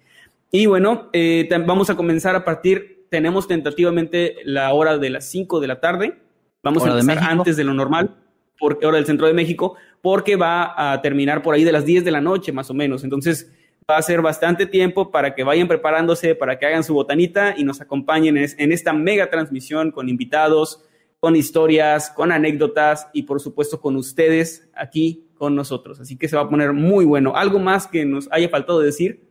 Y 0.52 0.68
bueno, 0.68 1.10
eh, 1.12 1.50
vamos 1.66 1.90
a 1.90 1.96
comenzar 1.96 2.36
a 2.36 2.46
partir, 2.46 3.08
tenemos 3.10 3.48
tentativamente 3.48 4.36
la 4.44 4.72
hora 4.76 5.00
de 5.00 5.10
las 5.10 5.26
5 5.26 5.60
de 5.60 5.68
la 5.68 5.80
tarde, 5.80 6.20
vamos 6.62 6.84
Hora 6.84 6.94
a 6.94 7.00
empezar 7.00 7.24
antes 7.32 7.58
de 7.58 7.64
lo 7.64 7.74
normal, 7.74 8.16
porque 8.60 8.86
hora 8.86 8.98
del 8.98 9.06
centro 9.06 9.28
de 9.28 9.34
México, 9.34 9.76
porque 10.06 10.36
va 10.36 10.92
a 10.94 11.02
terminar 11.02 11.42
por 11.42 11.56
ahí 11.56 11.64
de 11.64 11.72
las 11.72 11.84
10 11.84 12.06
de 12.06 12.12
la 12.12 12.22
noche 12.22 12.52
más 12.52 12.70
o 12.70 12.76
menos, 12.76 13.04
entonces 13.04 13.52
va 13.90 13.98
a 13.98 14.02
ser 14.04 14.22
bastante 14.22 14.68
tiempo 14.68 15.10
para 15.10 15.34
que 15.34 15.44
vayan 15.44 15.68
preparándose, 15.68 16.36
para 16.36 16.60
que 16.60 16.68
hagan 16.68 16.84
su 16.84 16.94
botanita 16.94 17.56
y 17.58 17.64
nos 17.64 17.82
acompañen 17.82 18.38
en 18.38 18.44
es- 18.44 18.56
en 18.60 18.72
esta 18.72 18.94
mega 18.94 19.32
transmisión 19.32 19.90
con 19.90 20.08
invitados, 20.08 20.84
con 21.20 21.36
historias, 21.36 22.12
con 22.12 22.32
anécdotas 22.32 23.08
y 23.14 23.24
por 23.24 23.40
supuesto 23.42 23.82
con 23.82 23.96
ustedes 23.96 24.70
aquí 24.76 25.24
con 25.40 25.56
nosotros. 25.56 26.00
Así 26.00 26.18
que 26.18 26.28
se 26.28 26.36
va 26.36 26.44
a 26.44 26.50
poner 26.50 26.72
muy 26.72 27.04
bueno. 27.04 27.36
¿Algo 27.36 27.58
más 27.58 27.88
que 27.88 28.06
nos 28.06 28.28
haya 28.32 28.48
faltado 28.50 28.80
decir? 28.82 29.24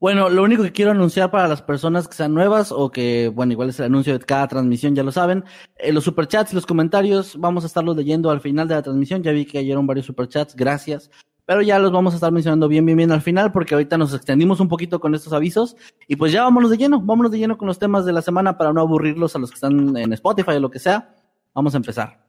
Bueno, 0.00 0.30
lo 0.30 0.42
único 0.42 0.62
que 0.62 0.72
quiero 0.72 0.92
anunciar 0.92 1.30
para 1.30 1.46
las 1.46 1.60
personas 1.60 2.08
que 2.08 2.14
sean 2.14 2.32
nuevas 2.32 2.72
o 2.72 2.90
que, 2.90 3.28
bueno, 3.28 3.52
igual 3.52 3.68
es 3.68 3.78
el 3.80 3.84
anuncio 3.84 4.18
de 4.18 4.24
cada 4.24 4.48
transmisión, 4.48 4.94
ya 4.94 5.02
lo 5.02 5.12
saben, 5.12 5.44
eh, 5.76 5.92
los 5.92 6.04
superchats 6.04 6.52
y 6.52 6.54
los 6.54 6.64
comentarios 6.64 7.38
vamos 7.38 7.64
a 7.64 7.66
estarlos 7.66 7.94
leyendo 7.98 8.30
al 8.30 8.40
final 8.40 8.66
de 8.66 8.76
la 8.76 8.82
transmisión. 8.82 9.22
Ya 9.22 9.32
vi 9.32 9.44
que 9.44 9.58
cayeron 9.58 9.86
varios 9.86 10.06
superchats, 10.06 10.56
gracias. 10.56 11.10
Pero 11.44 11.60
ya 11.60 11.78
los 11.78 11.92
vamos 11.92 12.14
a 12.14 12.16
estar 12.16 12.32
mencionando 12.32 12.66
bien, 12.66 12.86
bien, 12.86 12.96
bien 12.96 13.12
al 13.12 13.20
final 13.20 13.52
porque 13.52 13.74
ahorita 13.74 13.98
nos 13.98 14.14
extendimos 14.14 14.58
un 14.60 14.68
poquito 14.68 15.00
con 15.00 15.14
estos 15.14 15.34
avisos 15.34 15.76
y 16.08 16.16
pues 16.16 16.32
ya 16.32 16.44
vámonos 16.44 16.70
de 16.70 16.78
lleno, 16.78 17.02
vámonos 17.02 17.32
de 17.32 17.38
lleno 17.38 17.58
con 17.58 17.68
los 17.68 17.78
temas 17.78 18.06
de 18.06 18.12
la 18.12 18.22
semana 18.22 18.56
para 18.56 18.72
no 18.72 18.80
aburrirlos 18.80 19.36
a 19.36 19.38
los 19.38 19.50
que 19.50 19.56
están 19.56 19.96
en 19.98 20.12
Spotify 20.14 20.52
o 20.52 20.60
lo 20.60 20.70
que 20.70 20.78
sea. 20.78 21.14
Vamos 21.52 21.74
a 21.74 21.76
empezar. 21.76 22.24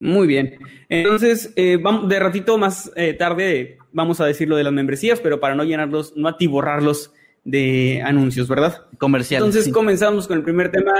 Muy 0.00 0.26
bien. 0.26 0.58
Entonces, 0.88 1.52
eh, 1.56 1.78
vamos, 1.80 2.08
de 2.08 2.18
ratito 2.18 2.56
más 2.58 2.90
eh, 2.96 3.12
tarde 3.12 3.78
vamos 3.92 4.20
a 4.20 4.26
decir 4.26 4.48
lo 4.48 4.56
de 4.56 4.64
las 4.64 4.72
membresías, 4.72 5.20
pero 5.20 5.40
para 5.40 5.54
no 5.54 5.64
llenarlos, 5.64 6.16
no 6.16 6.28
atiborrarlos 6.28 7.12
de 7.44 8.02
anuncios, 8.04 8.48
¿verdad? 8.48 8.86
Comerciales. 8.98 9.42
Entonces 9.44 9.64
sí. 9.66 9.72
comenzamos 9.72 10.26
con 10.26 10.38
el 10.38 10.44
primer 10.44 10.70
tema. 10.70 10.92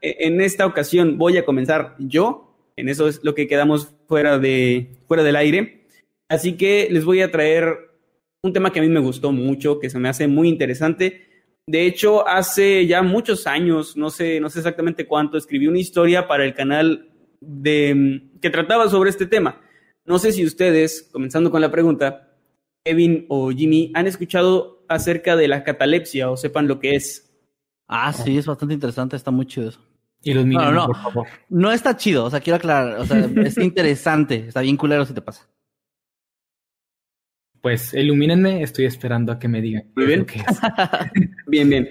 E- 0.00 0.16
En 0.20 0.40
esta 0.40 0.66
ocasión 0.66 1.18
voy 1.18 1.36
a 1.38 1.44
comenzar 1.44 1.96
yo. 1.98 2.54
En 2.76 2.88
eso 2.88 3.08
es 3.08 3.20
lo 3.24 3.34
que 3.34 3.48
quedamos 3.48 3.94
fuera, 4.06 4.38
de, 4.38 4.90
fuera 5.08 5.22
del 5.22 5.36
aire. 5.36 5.86
Así 6.28 6.56
que 6.56 6.88
les 6.90 7.04
voy 7.04 7.22
a 7.22 7.30
traer 7.30 7.74
un 8.42 8.52
tema 8.52 8.72
que 8.72 8.80
a 8.80 8.82
mí 8.82 8.88
me 8.88 9.00
gustó 9.00 9.32
mucho, 9.32 9.80
que 9.80 9.90
se 9.90 9.98
me 9.98 10.08
hace 10.08 10.28
muy 10.28 10.48
interesante. 10.48 11.26
De 11.66 11.84
hecho, 11.86 12.28
hace 12.28 12.86
ya 12.86 13.02
muchos 13.02 13.46
años, 13.46 13.96
no 13.96 14.10
sé, 14.10 14.38
no 14.40 14.50
sé 14.50 14.60
exactamente 14.60 15.06
cuánto, 15.06 15.36
escribí 15.38 15.66
una 15.66 15.78
historia 15.78 16.28
para 16.28 16.44
el 16.44 16.54
canal 16.54 17.08
de, 17.40 18.22
que 18.46 18.50
trataba 18.50 18.88
sobre 18.88 19.10
este 19.10 19.26
tema. 19.26 19.60
No 20.04 20.18
sé 20.20 20.30
si 20.30 20.44
ustedes, 20.44 21.08
comenzando 21.12 21.50
con 21.50 21.60
la 21.60 21.70
pregunta, 21.72 22.32
Kevin 22.84 23.26
o 23.28 23.50
Jimmy, 23.50 23.90
han 23.94 24.06
escuchado 24.06 24.84
acerca 24.88 25.34
de 25.34 25.48
la 25.48 25.64
catalepsia 25.64 26.30
o 26.30 26.36
sepan 26.36 26.68
lo 26.68 26.78
que 26.78 26.94
es. 26.94 27.36
Ah, 27.88 28.12
sí, 28.12 28.38
es 28.38 28.46
bastante 28.46 28.74
interesante, 28.74 29.16
está 29.16 29.32
muy 29.32 29.46
chido 29.46 29.70
eso. 29.70 29.80
Y 30.22 30.32
los 30.34 30.44
No, 30.46 30.48
niños, 30.60 30.72
no. 30.74 30.86
por 30.86 30.96
favor. 30.96 31.26
No 31.48 31.72
está 31.72 31.96
chido, 31.96 32.24
o 32.24 32.30
sea, 32.30 32.38
quiero 32.40 32.56
aclarar, 32.56 32.98
o 33.00 33.04
sea, 33.06 33.18
es 33.44 33.58
interesante, 33.58 34.44
está 34.48 34.60
bien 34.60 34.76
culero 34.76 35.04
si 35.04 35.12
te 35.14 35.22
pasa. 35.22 35.48
Pues 37.60 37.94
ilumínenme, 37.94 38.62
estoy 38.62 38.84
esperando 38.84 39.32
a 39.32 39.38
que 39.38 39.48
me 39.48 39.60
digan. 39.60 39.90
Muy 39.96 40.06
bien. 40.06 40.20
lo 40.20 40.26
que 40.26 40.38
es. 40.38 40.46
Bien, 41.48 41.68
bien. 41.68 41.88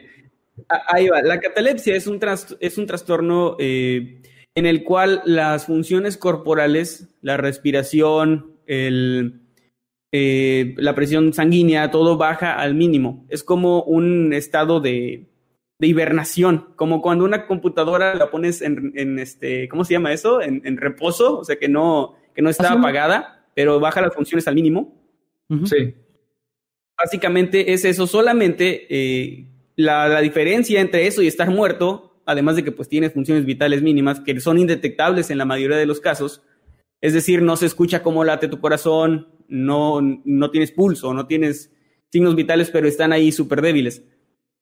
A- 0.70 0.96
Ahí 0.96 1.10
va. 1.10 1.22
La 1.22 1.40
catalepsia 1.40 1.96
es 1.96 2.08
un, 2.08 2.18
tras- 2.20 2.56
es 2.62 2.78
un 2.78 2.86
trastorno 2.86 3.58
eh, 3.60 4.22
en 4.56 4.66
el 4.66 4.84
cual 4.84 5.22
las 5.26 5.66
funciones 5.66 6.18
corporales, 6.18 7.16
la 7.22 7.38
respiración, 7.38 8.54
el, 8.66 9.42
eh, 10.12 10.74
la 10.78 10.96
presión 10.96 11.34
sanguínea, 11.34 11.92
todo 11.92 12.18
baja 12.18 12.54
al 12.54 12.74
mínimo. 12.74 13.26
Es 13.30 13.44
como 13.44 13.84
un 13.84 14.32
estado 14.34 14.80
de, 14.80 15.28
de 15.78 15.88
hibernación, 15.88 16.70
como 16.78 17.02
cuando 17.02 17.26
una 17.26 17.48
computadora 17.48 18.16
la 18.16 18.32
pones 18.32 18.62
en, 18.62 18.94
en 18.96 19.20
este, 19.20 19.68
¿cómo 19.68 19.84
se 19.84 19.94
llama 19.94 20.14
eso? 20.14 20.42
En, 20.42 20.62
en 20.64 20.78
reposo, 20.78 21.38
o 21.38 21.44
sea 21.44 21.58
que 21.58 21.68
no, 21.68 22.16
que 22.34 22.42
no 22.42 22.50
está 22.50 22.68
Así, 22.70 22.74
¿no? 22.76 22.80
apagada, 22.80 23.46
pero 23.56 23.80
baja 23.82 24.02
las 24.02 24.16
funciones 24.16 24.48
al 24.48 24.56
mínimo. 24.56 24.94
Sí. 25.66 25.94
Básicamente 26.98 27.74
es 27.74 27.84
eso, 27.84 28.08
solamente 28.08 28.88
eh, 28.90 29.48
la, 29.76 30.08
la 30.08 30.22
diferencia 30.22 30.80
entre 30.80 31.08
eso 31.08 31.22
y 31.22 31.28
estar 31.28 31.50
muerto, 31.50 32.15
además 32.26 32.56
de 32.56 32.64
que 32.64 32.72
pues 32.72 32.90
tienes 32.90 33.14
funciones 33.14 33.46
vitales 33.46 33.82
mínimas 33.82 34.20
que 34.20 34.40
son 34.40 34.58
indetectables 34.58 35.30
en 35.30 35.38
la 35.38 35.46
mayoría 35.46 35.78
de 35.78 35.86
los 35.86 36.00
casos, 36.00 36.42
es 37.02 37.14
decir, 37.14 37.42
no 37.42 37.56
se 37.56 37.66
escucha 37.66 38.02
cómo 38.02 38.24
late 38.24 38.48
tu 38.48 38.60
corazón, 38.60 39.28
no, 39.48 40.02
no 40.02 40.52
tienes 40.52 40.72
pulso, 40.72 41.14
no 41.14 41.28
tienes 41.28 41.72
signos 42.12 42.36
vitales, 42.36 42.72
pero 42.72 42.88
están 42.88 43.12
ahí 43.14 43.32
súper 43.32 43.62
débiles. 43.62 44.04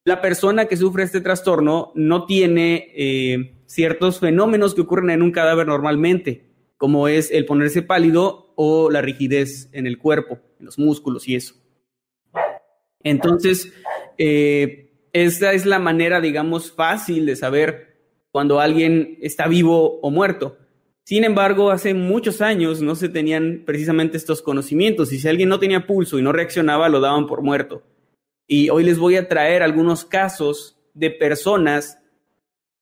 La 0.06 0.22
persona 0.22 0.66
que 0.66 0.76
sufre 0.76 1.04
este 1.04 1.22
trastorno 1.22 1.94
no 1.96 2.26
tiene 2.26 2.92
eh, 2.96 3.64
ciertos 3.66 4.20
fenómenos 4.20 4.76
que 4.76 4.82
ocurren 4.82 5.12
en 5.12 5.22
un 5.22 5.32
cadáver 5.32 5.68
normalmente, 5.68 6.50
como 6.78 7.08
es 7.08 7.32
el 7.32 7.46
ponerse 7.46 7.82
pálido 7.82 8.54
o 8.56 8.92
la 8.92 9.02
rigidez 9.02 9.70
en 9.72 9.88
el 9.88 9.98
cuerpo, 9.98 10.40
en 10.60 10.66
los 10.66 10.78
músculos 10.78 11.28
y 11.30 11.36
eso. 11.36 11.56
Entonces, 13.04 13.72
eh, 14.18 14.93
esta 15.14 15.54
es 15.54 15.66
la 15.66 15.80
manera, 15.80 16.20
digamos, 16.20 16.72
fácil 16.72 17.26
de 17.26 17.36
saber 17.36 17.94
cuando 18.32 18.60
alguien 18.60 19.20
está 19.22 19.48
vivo 19.48 20.00
o 20.02 20.10
muerto. 20.10 20.58
Sin 21.06 21.24
embargo, 21.24 21.70
hace 21.70 21.94
muchos 21.94 22.42
años 22.42 22.82
no 22.82 22.96
se 22.96 23.10
tenían 23.10 23.64
precisamente 23.66 24.18
estos 24.18 24.42
conocimientos 24.42 25.14
y 25.14 25.20
si 25.20 25.28
alguien 25.28 25.50
no 25.50 25.60
tenía 25.60 25.86
pulso 25.86 26.18
y 26.18 26.24
no 26.24 26.32
reaccionaba, 26.32 26.90
lo 26.90 27.00
daban 27.00 27.28
por 27.28 27.44
muerto. 27.44 27.84
Y 28.48 28.70
hoy 28.70 28.84
les 28.84 28.98
voy 28.98 29.16
a 29.18 29.28
traer 29.28 29.62
algunos 29.62 30.04
casos 30.04 30.80
de 30.94 31.12
personas 31.12 32.00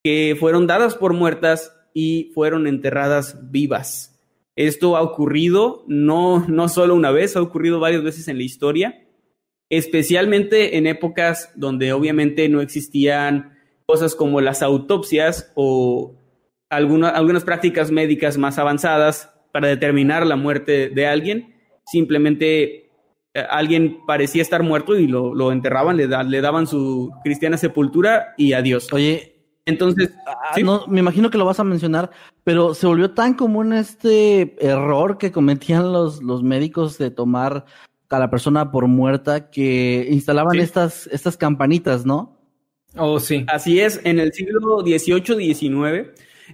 que 0.03 0.37
fueron 0.39 0.67
dadas 0.67 0.95
por 0.95 1.13
muertas 1.13 1.75
y 1.93 2.31
fueron 2.33 2.65
enterradas 2.65 3.51
vivas. 3.51 4.19
Esto 4.55 4.95
ha 4.95 5.01
ocurrido 5.01 5.83
no, 5.87 6.45
no 6.47 6.69
solo 6.69 6.95
una 6.95 7.11
vez, 7.11 7.35
ha 7.35 7.41
ocurrido 7.41 7.79
varias 7.79 8.03
veces 8.03 8.27
en 8.27 8.37
la 8.37 8.43
historia, 8.43 9.07
especialmente 9.71 10.77
en 10.77 10.85
épocas 10.85 11.49
donde 11.55 11.93
obviamente 11.93 12.47
no 12.49 12.61
existían 12.61 13.57
cosas 13.85 14.15
como 14.15 14.41
las 14.41 14.61
autopsias 14.61 15.51
o 15.55 16.15
algunas 16.69 17.43
prácticas 17.43 17.89
médicas 17.89 18.37
más 18.37 18.59
avanzadas 18.59 19.31
para 19.51 19.69
determinar 19.69 20.27
la 20.27 20.35
muerte 20.35 20.89
de 20.89 21.07
alguien. 21.07 21.55
Simplemente 21.85 22.91
eh, 23.33 23.45
alguien 23.49 23.99
parecía 24.05 24.41
estar 24.41 24.61
muerto 24.61 24.97
y 24.97 25.07
lo, 25.07 25.33
lo 25.33 25.51
enterraban, 25.53 25.95
le, 25.97 26.07
da, 26.07 26.23
le, 26.23 26.41
daban 26.41 26.67
su 26.67 27.11
cristiana 27.23 27.57
sepultura 27.57 28.33
y 28.37 28.53
adiós. 28.53 28.91
Oye, 28.91 29.35
entonces, 29.65 30.13
ah, 30.27 30.53
¿sí? 30.55 30.63
no, 30.63 30.85
me 30.87 30.99
imagino 30.99 31.29
que 31.29 31.37
lo 31.37 31.45
vas 31.45 31.59
a 31.61 31.65
mencionar, 31.65 32.11
pero 32.43 32.73
se 32.73 32.87
volvió 32.87 33.11
tan 33.11 33.35
común 33.35 33.71
este 33.71 34.55
error 34.65 35.17
que 35.17 35.31
cometían 35.31 35.93
los, 35.93 36.21
los 36.21 36.43
médicos 36.43 36.97
de 36.97 37.11
tomar 37.11 37.65
a 38.17 38.19
la 38.19 38.29
persona 38.29 38.71
por 38.71 38.87
muerta 38.87 39.49
que 39.49 40.07
instalaban 40.09 40.53
sí. 40.53 40.59
estas, 40.59 41.07
estas 41.07 41.37
campanitas, 41.37 42.05
¿no? 42.05 42.37
Oh, 42.97 43.19
sí. 43.19 43.45
Así 43.47 43.79
es, 43.79 44.01
en 44.03 44.19
el 44.19 44.33
siglo 44.33 44.81
XVIII, 44.81 45.53
XIX 45.53 46.09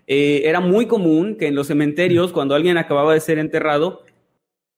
eh, 0.05 0.41
era 0.45 0.59
muy 0.59 0.85
común 0.85 1.35
que 1.35 1.47
en 1.47 1.55
los 1.55 1.67
cementerios, 1.67 2.31
cuando 2.31 2.55
alguien 2.55 2.77
acababa 2.77 3.13
de 3.13 3.19
ser 3.19 3.39
enterrado, 3.39 4.03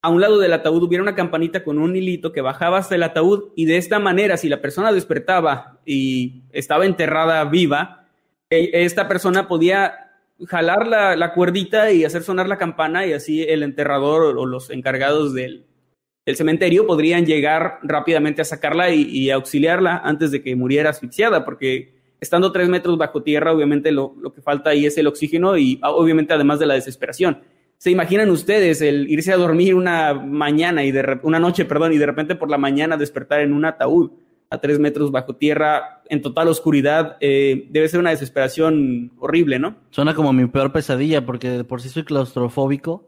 a 0.01 0.09
un 0.09 0.21
lado 0.21 0.39
del 0.39 0.53
ataúd 0.53 0.83
hubiera 0.83 1.03
una 1.03 1.15
campanita 1.15 1.63
con 1.63 1.77
un 1.77 1.95
hilito 1.95 2.31
que 2.31 2.39
bajaba 2.39 2.77
hasta 2.77 2.95
el 2.95 3.03
ataúd 3.03 3.51
y 3.55 3.65
de 3.65 3.77
esta 3.77 4.00
manera, 4.00 4.38
si 4.38 4.48
la 4.48 4.62
persona 4.62 4.93
despertaba 4.93 5.79
y 5.86 6.43
estaba 6.51 6.86
enterrada 6.86 7.43
viva, 7.45 8.07
e, 8.50 8.69
esta 8.86 9.09
persona 9.09 9.50
podía 9.50 9.93
jalar 10.48 10.88
la, 10.88 11.17
la, 11.17 11.33
cuerdita 11.33 11.91
y 11.91 12.05
hacer 12.05 12.24
sonar 12.24 12.48
la 12.48 12.57
campana 12.57 13.05
y 13.05 13.12
así 13.12 13.43
el 13.43 13.62
enterrador 13.62 14.38
o 14.38 14.45
los 14.45 14.69
encargados 14.69 15.33
del, 15.33 15.65
del 16.29 16.36
cementerio 16.36 16.86
podrían 16.86 17.25
llegar 17.25 17.79
rápidamente 17.81 18.43
a 18.43 18.45
sacarla 18.45 18.91
y, 18.91 19.31
auxiliarla 19.31 19.98
antes 20.03 20.29
de 20.29 20.43
que 20.43 20.55
muriera 20.55 20.91
asfixiada, 20.91 21.43
porque 21.43 21.95
estando 22.21 22.51
tres 22.51 22.69
metros 22.69 23.00
bajo 23.00 23.24
tierra, 23.24 23.51
obviamente 23.51 23.91
lo, 23.91 24.13
que 24.36 24.43
falta 24.43 24.69
ahí 24.69 24.86
es 24.86 24.95
el 25.00 25.07
oxígeno 25.07 25.57
y 25.57 25.79
obviamente 25.81 26.36
además 26.36 26.59
de 26.59 26.67
la 26.67 26.75
desesperación. 26.75 27.39
¿Se 27.79 27.89
imaginan 27.89 28.29
ustedes 28.29 28.79
el 28.83 29.09
irse 29.09 29.33
a 29.33 29.38
dormir 29.38 29.74
una 29.74 30.13
mañana 30.13 30.83
y 30.83 30.91
de 30.91 31.19
una 31.24 31.39
noche, 31.39 31.65
perdón, 31.65 31.93
y 31.93 31.98
de 31.98 32.05
repente 32.05 32.36
por 32.36 32.51
la 32.51 32.59
mañana 32.59 32.95
despertar 32.95 33.39
en 33.39 33.51
un 33.51 33.65
ataúd 33.65 34.12
a 34.51 34.62
tres 34.62 34.77
metros 34.77 35.09
bajo 35.09 35.36
tierra 35.36 36.03
en 36.09 36.21
total 36.21 36.50
oscuridad? 36.50 37.17
Eh, 37.21 37.65
debe 37.71 37.89
ser 37.89 38.00
una 38.00 38.12
desesperación 38.12 39.13
horrible, 39.17 39.57
¿no? 39.57 39.77
Suena 39.89 40.13
como 40.13 40.31
mi 40.31 40.45
peor 40.45 40.71
pesadilla 40.71 41.25
porque 41.25 41.50
de 41.50 41.63
por 41.63 41.81
sí 41.81 41.89
soy 41.89 42.03
claustrofóbico 42.03 43.07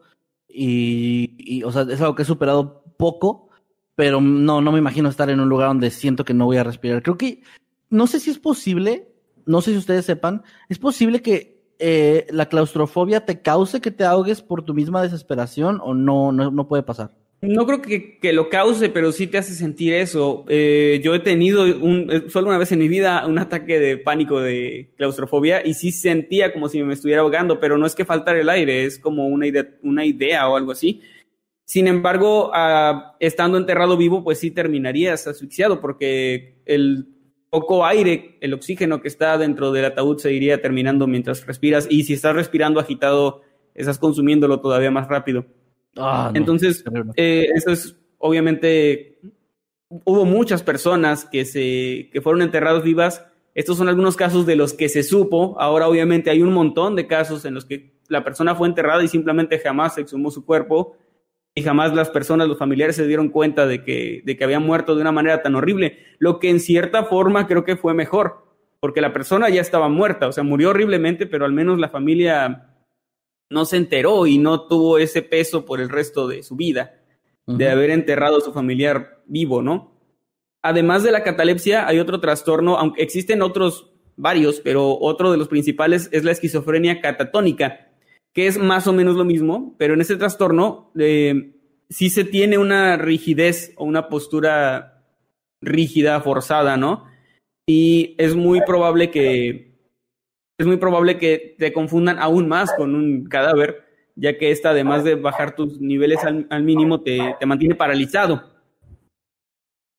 y, 0.50 1.36
y 1.38 1.62
o 1.62 1.72
sea, 1.72 1.84
es 1.84 2.02
algo 2.02 2.16
que 2.16 2.24
he 2.24 2.26
superado 2.26 2.81
poco, 3.02 3.50
pero 3.96 4.22
no, 4.22 4.62
no 4.62 4.72
me 4.72 4.78
imagino 4.78 5.10
estar 5.10 5.32
en 5.32 5.40
un 5.40 5.50
lugar 5.50 5.70
donde 5.70 5.90
siento 5.90 6.24
que 6.24 6.36
no 6.36 6.46
voy 6.46 6.58
a 6.58 6.64
respirar. 6.64 7.02
Creo 7.02 7.18
que 7.18 7.42
no 7.90 8.06
sé 8.06 8.20
si 8.20 8.30
es 8.30 8.38
posible, 8.38 9.08
no 9.48 9.62
sé 9.62 9.72
si 9.72 9.78
ustedes 9.78 10.06
sepan, 10.06 10.44
es 10.70 10.78
posible 10.78 11.24
que 11.24 11.64
eh, 11.80 12.28
la 12.30 12.48
claustrofobia 12.48 13.26
te 13.26 13.42
cause 13.42 13.82
que 13.82 13.90
te 13.90 14.04
ahogues 14.04 14.44
por 14.44 14.64
tu 14.64 14.76
misma 14.76 15.02
desesperación 15.02 15.80
o 15.84 15.96
no, 15.96 16.32
no, 16.32 16.68
puede 16.68 16.84
pasar. 16.84 17.10
No 17.42 17.66
creo 17.66 17.82
que, 17.82 18.20
que, 18.20 18.34
lo 18.34 18.50
cause, 18.50 18.90
pero 18.90 19.12
sí 19.12 19.26
te 19.26 19.40
hace 19.40 19.56
sentir 19.56 19.96
eso. 19.96 20.46
Eh, 20.48 21.02
yo 21.04 21.16
he 21.16 21.20
tenido 21.20 21.64
un, 21.64 22.08
eh, 22.12 22.24
solo 22.28 22.50
una 22.50 22.60
vez 22.60 22.72
en 22.72 22.78
mi 22.78 22.88
vida 22.88 23.26
un 23.26 23.40
ataque 23.40 23.80
de 23.80 23.98
pánico 23.98 24.40
de 24.40 24.92
claustrofobia 24.96 25.66
y 25.66 25.74
sí 25.74 25.92
sentía 25.92 26.54
como 26.54 26.70
si 26.70 26.84
me 26.84 26.94
estuviera 26.94 27.24
ahogando, 27.24 27.60
pero 27.60 27.80
no 27.80 27.88
es 27.88 27.96
que 27.96 28.06
faltar 28.06 28.36
el 28.36 28.50
aire, 28.50 28.86
es 28.86 29.00
como 29.00 29.28
una 29.28 29.48
idea, 29.48 29.68
una 29.82 30.06
idea 30.06 30.48
o 30.48 30.56
algo 30.56 30.74
así. 30.74 31.02
Sin 31.72 31.88
embargo, 31.88 32.50
uh, 32.50 33.14
estando 33.22 33.58
enterrado 33.58 33.96
vivo, 33.96 34.26
pues 34.26 34.40
sí 34.40 34.52
terminarías 34.52 35.26
asfixiado 35.26 35.80
porque 35.80 36.58
el 36.66 37.08
poco 37.50 37.86
aire, 37.86 38.38
el 38.42 38.54
oxígeno 38.54 39.02
que 39.02 39.08
está 39.08 39.38
dentro 39.38 39.72
del 39.72 39.86
ataúd 39.86 40.18
se 40.18 40.34
iría 40.34 40.62
terminando 40.62 41.08
mientras 41.08 41.46
respiras 41.46 41.88
y 41.90 42.04
si 42.04 42.12
estás 42.12 42.36
respirando 42.36 42.82
agitado, 42.82 43.44
estás 43.74 44.00
consumiéndolo 44.00 44.60
todavía 44.60 44.92
más 44.92 45.08
rápido. 45.08 45.46
Ah, 45.96 46.30
no, 46.34 46.38
Entonces, 46.38 46.84
eh, 47.16 47.48
eso 47.56 47.72
es 47.72 47.96
obviamente, 48.18 49.22
hubo 50.04 50.26
muchas 50.26 50.64
personas 50.64 51.24
que, 51.24 51.46
se, 51.46 52.10
que 52.12 52.20
fueron 52.22 52.42
enterradas 52.42 52.84
vivas. 52.84 53.26
Estos 53.56 53.78
son 53.78 53.88
algunos 53.88 54.18
casos 54.18 54.46
de 54.46 54.58
los 54.58 54.74
que 54.74 54.90
se 54.90 55.04
supo. 55.04 55.56
Ahora 55.58 55.88
obviamente 55.88 56.32
hay 56.32 56.42
un 56.42 56.52
montón 56.52 56.98
de 56.98 57.08
casos 57.08 57.46
en 57.46 57.54
los 57.54 57.64
que 57.64 57.94
la 58.10 58.26
persona 58.26 58.56
fue 58.56 58.68
enterrada 58.68 59.02
y 59.06 59.08
simplemente 59.08 59.58
jamás 59.58 59.96
se 59.96 60.02
exhumó 60.02 60.32
su 60.32 60.44
cuerpo 60.44 60.98
y 61.54 61.64
jamás 61.64 61.94
las 61.94 62.10
personas, 62.10 62.48
los 62.48 62.58
familiares 62.58 62.96
se 62.96 63.08
dieron 63.08 63.30
cuenta 63.30 63.68
de 63.68 63.84
que, 63.84 64.22
de 64.26 64.38
que 64.38 64.44
había 64.44 64.60
muerto 64.60 64.96
de 64.96 65.02
una 65.02 65.12
manera 65.12 65.42
tan 65.42 65.56
horrible, 65.56 66.00
lo 66.20 66.40
que 66.40 66.50
en 66.50 66.60
cierta 66.60 67.04
forma 67.06 67.48
creo 67.48 67.66
que 67.66 67.76
fue 67.76 67.94
mejor, 67.94 68.46
porque 68.80 69.02
la 69.02 69.12
persona 69.14 69.50
ya 69.50 69.62
estaba 69.62 69.90
muerta, 69.90 70.28
o 70.28 70.32
sea, 70.32 70.44
murió 70.44 70.70
horriblemente, 70.70 71.28
pero 71.28 71.46
al 71.46 71.52
menos 71.52 71.78
la 71.78 71.90
familia 71.90 72.70
no 73.50 73.66
se 73.66 73.78
enteró 73.78 74.26
y 74.28 74.38
no 74.38 74.68
tuvo 74.68 74.98
ese 74.98 75.22
peso 75.22 75.66
por 75.66 75.82
el 75.82 75.90
resto 75.90 76.28
de 76.28 76.42
su 76.42 76.56
vida, 76.56 77.02
uh 77.46 77.54
-huh. 77.54 77.58
de 77.58 77.70
haber 77.70 77.90
enterrado 77.90 78.38
a 78.38 78.42
su 78.42 78.54
familiar 78.54 79.22
vivo, 79.26 79.62
¿no? 79.62 80.00
Además 80.62 81.04
de 81.04 81.12
la 81.12 81.24
catalepsia, 81.24 81.86
hay 81.88 82.00
otro 82.00 82.22
trastorno, 82.22 82.78
aunque 82.78 83.02
existen 83.02 83.42
otros 83.42 83.92
varios, 84.16 84.62
pero 84.62 84.98
otro 85.00 85.32
de 85.32 85.38
los 85.38 85.48
principales 85.48 86.08
es 86.12 86.24
la 86.24 86.32
esquizofrenia 86.32 87.02
catatónica, 87.02 87.91
que 88.34 88.48
es 88.48 88.58
más 88.58 88.88
o 88.88 88.94
menos 88.94 89.16
lo 89.16 89.26
mismo, 89.26 89.76
pero 89.78 89.94
en 89.94 90.02
ese 90.02 90.16
trastorno 90.16 90.92
eh, 90.98 91.54
sí 91.90 92.10
se 92.10 92.24
tiene 92.24 92.58
una 92.58 92.98
rigidez 92.98 93.74
o 93.76 93.86
una 93.86 94.08
postura 94.08 95.04
rígida, 95.62 96.22
forzada, 96.22 96.78
¿no? 96.78 97.06
Y 97.68 98.16
es 98.18 98.36
muy 98.36 98.62
probable 98.66 99.12
que 99.12 99.72
es 100.58 100.68
muy 100.68 100.78
probable 100.78 101.18
que 101.18 101.56
te 101.58 101.74
confundan 101.74 102.20
aún 102.20 102.48
más 102.48 102.72
con 102.74 102.94
un 102.94 103.26
cadáver, 103.26 103.84
ya 104.16 104.38
que 104.38 104.52
esta, 104.52 104.70
además 104.70 105.04
de 105.04 105.16
bajar 105.16 105.56
tus 105.56 105.82
niveles 105.82 106.24
al, 106.24 106.46
al 106.52 106.64
mínimo, 106.64 107.02
te, 107.02 107.36
te, 107.40 107.46
mantiene 107.48 107.74
paralizado. 107.74 108.44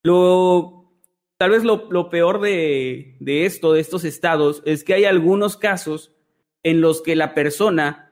Lo, 0.05 1.01
tal 1.37 1.51
vez 1.51 1.65
lo, 1.65 1.89
lo 1.91 2.11
peor 2.11 2.41
de, 2.41 3.17
de 3.19 3.45
esto, 3.45 3.73
de 3.73 3.81
estos 3.81 4.05
estados, 4.05 4.63
es 4.65 4.85
que 4.85 4.95
hay 4.95 5.05
algunos 5.05 5.57
casos 5.57 6.13
en 6.63 6.81
los 6.81 7.03
que 7.03 7.17
la 7.17 7.35
persona 7.35 8.12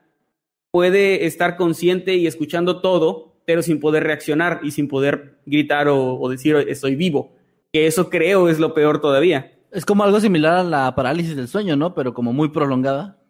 puede 0.71 1.25
estar 1.25 1.57
consciente 1.57 2.15
y 2.15 2.27
escuchando 2.27 2.81
todo, 2.81 3.35
pero 3.45 3.61
sin 3.61 3.79
poder 3.79 4.03
reaccionar 4.03 4.61
y 4.63 4.71
sin 4.71 4.87
poder 4.87 5.39
gritar 5.45 5.87
o, 5.89 6.15
o, 6.15 6.29
decir 6.29 6.55
estoy 6.67 6.95
vivo. 6.95 7.33
Que 7.71 7.87
eso 7.87 8.09
creo 8.09 8.49
es 8.49 8.59
lo 8.59 8.73
peor 8.73 9.01
todavía. 9.01 9.53
Es 9.71 9.85
como 9.85 10.03
algo 10.03 10.19
similar 10.19 10.57
a 10.57 10.63
la 10.63 10.95
parálisis 10.95 11.35
del 11.35 11.47
sueño, 11.47 11.75
¿no? 11.75 11.93
Pero 11.93 12.13
como 12.13 12.33
muy 12.33 12.49
prolongada. 12.49 13.21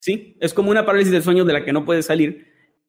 Sí, 0.00 0.36
es 0.40 0.54
como 0.54 0.70
una 0.70 0.86
parálisis 0.86 1.12
del 1.12 1.22
sueño 1.22 1.44
de 1.44 1.52
la 1.52 1.64
que 1.64 1.72
no 1.72 1.84
puedes 1.84 2.06
salir. 2.06 2.46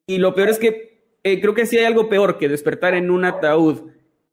Y 0.08 0.18
lo 0.18 0.34
peor 0.34 0.50
es 0.50 0.58
que 0.58 1.18
eh, 1.24 1.42
creo 1.42 1.54
que 1.54 1.66
sí 1.66 1.78
hay 1.78 1.86
algo 1.86 2.10
peor 2.10 2.38
que 2.38 2.50
despertar 2.50 2.96
en 2.96 3.12
un 3.12 3.26
ataúd 3.26 3.92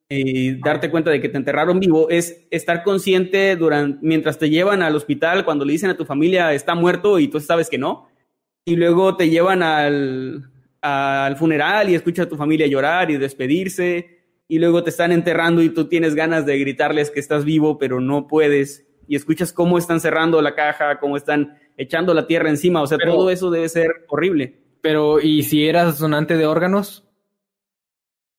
y 0.08 0.48
eh, 0.50 0.60
darte 0.64 0.90
cuenta 0.90 1.10
de 1.10 1.20
que 1.20 1.28
te 1.28 1.36
enterraron 1.36 1.80
vivo, 1.80 2.08
es 2.08 2.46
estar 2.50 2.82
consciente 2.82 3.56
durante, 3.56 3.98
mientras 4.00 4.38
te 4.38 4.48
llevan 4.48 4.80
al 4.80 4.96
hospital, 4.96 5.44
cuando 5.44 5.66
le 5.66 5.72
dicen 5.72 5.90
a 5.90 5.98
tu 5.98 6.06
familia 6.06 6.54
está 6.54 6.74
muerto 6.74 7.18
y 7.18 7.28
tú 7.28 7.40
sabes 7.40 7.68
que 7.68 7.76
no 7.76 8.08
y 8.64 8.76
luego 8.76 9.16
te 9.16 9.30
llevan 9.30 9.62
al, 9.62 10.50
al 10.82 11.36
funeral 11.36 11.88
y 11.88 11.94
escuchas 11.94 12.26
a 12.26 12.28
tu 12.28 12.36
familia 12.36 12.66
llorar 12.66 13.10
y 13.10 13.16
despedirse 13.16 14.18
y 14.48 14.58
luego 14.58 14.82
te 14.82 14.90
están 14.90 15.12
enterrando 15.12 15.62
y 15.62 15.70
tú 15.70 15.88
tienes 15.88 16.14
ganas 16.14 16.46
de 16.46 16.58
gritarles 16.58 17.10
que 17.10 17.20
estás 17.20 17.44
vivo, 17.44 17.78
pero 17.78 18.00
no 18.00 18.26
puedes. 18.26 18.86
Y 19.06 19.16
escuchas 19.16 19.52
cómo 19.52 19.78
están 19.78 20.00
cerrando 20.00 20.40
la 20.42 20.54
caja, 20.54 20.98
cómo 21.00 21.16
están 21.16 21.58
echando 21.76 22.12
la 22.14 22.26
tierra 22.26 22.48
encima. 22.50 22.82
O 22.82 22.86
sea, 22.86 22.98
Pero- 22.98 23.12
todo 23.14 23.30
eso 23.30 23.50
debe 23.50 23.68
ser 23.68 23.88
horrible. 24.08 24.60
Pero, 24.80 25.20
¿y 25.20 25.42
si 25.42 25.66
eras 25.66 25.98
donante 25.98 26.36
de 26.36 26.46
órganos? 26.46 27.04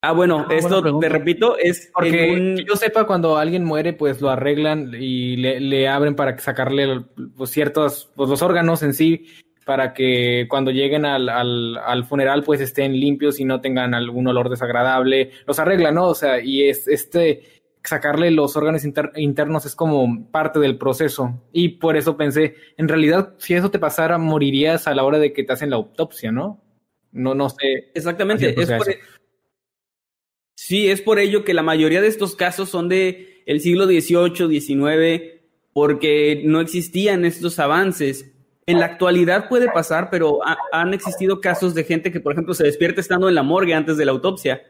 Ah, 0.01 0.13
bueno, 0.13 0.45
Ah, 0.49 0.53
esto 0.53 0.81
te 0.99 1.09
repito, 1.09 1.57
es 1.57 1.91
Porque 1.93 2.33
en 2.33 2.41
un- 2.51 2.55
que 2.57 2.63
yo 2.63 2.75
sepa, 2.77 3.05
cuando 3.05 3.37
alguien 3.37 3.65
muere, 3.65 3.91
pues 3.93 4.21
lo 4.21 4.29
arreglan 4.29 4.93
y 4.97 5.35
le, 5.35 5.59
le 5.59 5.87
abren 5.89 6.15
para 6.15 6.35
que 6.35 6.41
sacarle 6.41 7.01
pues, 7.35 7.49
ciertos, 7.49 8.09
pues 8.15 8.29
los 8.29 8.41
órganos 8.41 8.81
en 8.81 8.93
sí, 8.93 9.25
para 9.69 9.93
que 9.93 10.47
cuando 10.49 10.71
lleguen 10.71 11.05
al, 11.05 11.29
al, 11.29 11.77
al 11.77 12.03
funeral, 12.03 12.41
pues 12.43 12.59
estén 12.59 12.91
limpios 12.99 13.39
y 13.39 13.45
no 13.45 13.61
tengan 13.61 13.93
algún 13.93 14.25
olor 14.25 14.49
desagradable. 14.49 15.29
Los 15.45 15.59
arreglan, 15.59 15.93
¿no? 15.93 16.07
O 16.07 16.15
sea, 16.15 16.41
y 16.43 16.63
es 16.67 16.87
este 16.87 17.43
sacarle 17.83 18.31
los 18.31 18.57
órganos 18.57 18.83
inter- 18.83 19.11
internos 19.15 19.67
es 19.67 19.75
como 19.75 20.25
parte 20.31 20.57
del 20.59 20.79
proceso. 20.79 21.39
Y 21.53 21.69
por 21.77 21.97
eso 21.97 22.17
pensé, 22.17 22.55
en 22.77 22.87
realidad, 22.87 23.35
si 23.37 23.53
eso 23.53 23.69
te 23.69 23.77
pasara, 23.77 24.17
morirías 24.17 24.87
a 24.87 24.95
la 24.95 25.03
hora 25.03 25.19
de 25.19 25.33
que 25.33 25.43
te 25.43 25.53
hacen 25.53 25.69
la 25.69 25.75
autopsia, 25.75 26.31
¿no? 26.31 26.59
No, 27.11 27.35
no 27.35 27.47
sé. 27.51 27.91
Exactamente. 27.93 28.47
Así 28.47 28.53
es, 28.55 28.57
es 28.57 28.63
o 28.63 28.67
sea, 28.69 28.77
por- 28.79 28.87
Sí, 30.55 30.89
es 30.89 30.99
por 31.03 31.19
ello 31.19 31.43
que 31.43 31.53
la 31.53 31.61
mayoría 31.61 32.01
de 32.01 32.07
estos 32.07 32.35
casos 32.35 32.69
son 32.69 32.89
de 32.89 33.43
el 33.45 33.61
siglo 33.61 33.85
XVIII, 33.85 34.59
XIX, 34.59 35.41
porque 35.73 36.41
no 36.43 36.59
existían 36.59 37.23
estos 37.23 37.59
avances. 37.59 38.33
En 38.69 38.79
la 38.79 38.85
actualidad 38.85 39.49
puede 39.49 39.69
pasar, 39.71 40.09
pero 40.09 40.45
ha- 40.45 40.57
han 40.71 40.93
existido 40.93 41.41
casos 41.41 41.73
de 41.73 41.83
gente 41.83 42.11
que, 42.11 42.19
por 42.19 42.33
ejemplo, 42.33 42.53
se 42.53 42.63
despierta 42.63 43.01
estando 43.01 43.27
en 43.27 43.35
la 43.35 43.43
morgue 43.43 43.73
antes 43.73 43.97
de 43.97 44.05
la 44.05 44.11
autopsia. 44.11 44.61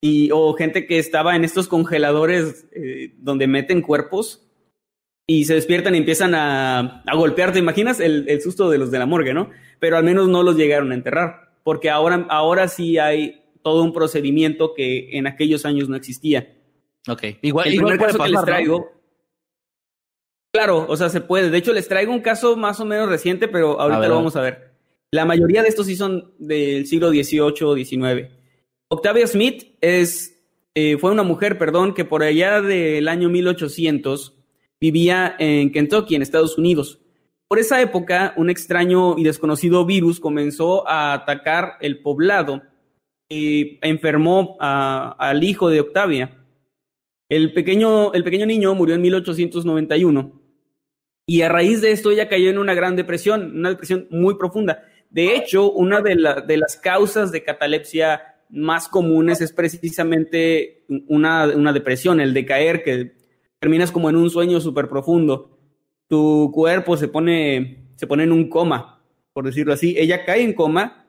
Y, 0.00 0.30
o 0.32 0.54
gente 0.54 0.86
que 0.86 0.98
estaba 0.98 1.34
en 1.34 1.42
estos 1.44 1.66
congeladores 1.66 2.68
eh, 2.72 3.14
donde 3.18 3.48
meten 3.48 3.82
cuerpos 3.82 4.48
y 5.26 5.44
se 5.46 5.54
despiertan 5.54 5.94
y 5.94 5.98
empiezan 5.98 6.34
a, 6.36 7.02
a 7.04 7.16
golpear. 7.16 7.52
¿Te 7.52 7.58
imaginas 7.58 7.98
el, 7.98 8.28
el 8.28 8.40
susto 8.40 8.70
de 8.70 8.78
los 8.78 8.90
de 8.92 9.00
la 9.00 9.06
morgue, 9.06 9.34
no? 9.34 9.50
Pero 9.80 9.96
al 9.96 10.04
menos 10.04 10.28
no 10.28 10.42
los 10.44 10.56
llegaron 10.56 10.92
a 10.92 10.94
enterrar, 10.94 11.50
porque 11.64 11.90
ahora, 11.90 12.26
ahora 12.30 12.68
sí 12.68 12.98
hay 12.98 13.42
todo 13.62 13.82
un 13.82 13.92
procedimiento 13.92 14.72
que 14.74 15.18
en 15.18 15.26
aquellos 15.26 15.66
años 15.66 15.88
no 15.88 15.96
existía. 15.96 16.54
Ok. 17.08 17.24
Igual, 17.42 17.66
el 17.68 17.74
igual 17.74 17.98
puede 17.98 18.12
que 18.12 18.28
les 18.28 18.44
¿no? 18.68 18.97
Claro, 20.52 20.86
o 20.88 20.96
sea, 20.96 21.08
se 21.08 21.20
puede. 21.20 21.50
De 21.50 21.58
hecho, 21.58 21.72
les 21.72 21.88
traigo 21.88 22.12
un 22.12 22.20
caso 22.20 22.56
más 22.56 22.80
o 22.80 22.84
menos 22.84 23.08
reciente, 23.08 23.48
pero 23.48 23.80
ahorita 23.80 23.98
lo 24.08 24.14
vamos 24.16 24.36
a 24.36 24.40
ver. 24.40 24.72
La 25.10 25.24
mayoría 25.24 25.62
de 25.62 25.68
estos 25.68 25.86
sí 25.86 25.96
son 25.96 26.32
del 26.38 26.86
siglo 26.86 27.10
XVIII 27.10 27.62
o 27.64 27.74
XIX. 27.76 28.28
Octavia 28.90 29.26
Smith 29.26 29.74
es, 29.80 30.42
eh, 30.74 30.96
fue 30.98 31.10
una 31.10 31.22
mujer, 31.22 31.58
perdón, 31.58 31.94
que 31.94 32.04
por 32.04 32.22
allá 32.22 32.60
del 32.62 33.08
año 33.08 33.28
1800 33.28 34.34
vivía 34.80 35.34
en 35.38 35.70
Kentucky, 35.72 36.14
en 36.14 36.22
Estados 36.22 36.56
Unidos. 36.56 36.98
Por 37.48 37.58
esa 37.58 37.80
época, 37.80 38.34
un 38.36 38.50
extraño 38.50 39.18
y 39.18 39.24
desconocido 39.24 39.84
virus 39.86 40.20
comenzó 40.20 40.86
a 40.88 41.12
atacar 41.14 41.74
el 41.80 42.00
poblado 42.02 42.62
y 43.30 43.78
enfermó 43.86 44.56
a- 44.60 45.14
al 45.18 45.42
hijo 45.44 45.68
de 45.70 45.80
Octavia. 45.80 46.37
El 47.28 47.52
pequeño, 47.52 48.12
el 48.14 48.24
pequeño 48.24 48.46
niño 48.46 48.74
murió 48.74 48.94
en 48.94 49.02
1891 49.02 50.32
y 51.26 51.42
a 51.42 51.48
raíz 51.48 51.82
de 51.82 51.90
esto 51.92 52.10
ella 52.10 52.28
cayó 52.28 52.48
en 52.48 52.58
una 52.58 52.74
gran 52.74 52.96
depresión, 52.96 53.52
una 53.58 53.68
depresión 53.70 54.06
muy 54.10 54.36
profunda. 54.36 54.82
De 55.10 55.36
hecho, 55.36 55.70
una 55.72 56.00
de, 56.00 56.14
la- 56.14 56.40
de 56.40 56.56
las 56.56 56.76
causas 56.76 57.30
de 57.30 57.42
catalepsia 57.44 58.22
más 58.50 58.88
comunes 58.88 59.42
es 59.42 59.52
precisamente 59.52 60.84
una, 61.08 61.46
una 61.48 61.72
depresión, 61.74 62.20
el 62.20 62.32
decaer, 62.32 62.82
que 62.82 63.12
terminas 63.58 63.92
como 63.92 64.08
en 64.08 64.16
un 64.16 64.30
sueño 64.30 64.58
súper 64.60 64.88
profundo. 64.88 65.58
Tu 66.08 66.50
cuerpo 66.54 66.96
se 66.96 67.08
pone, 67.08 67.88
se 67.96 68.06
pone 68.06 68.22
en 68.22 68.32
un 68.32 68.48
coma, 68.48 69.02
por 69.34 69.44
decirlo 69.44 69.74
así. 69.74 69.94
Ella 69.98 70.24
cae 70.24 70.42
en 70.42 70.54
coma 70.54 71.06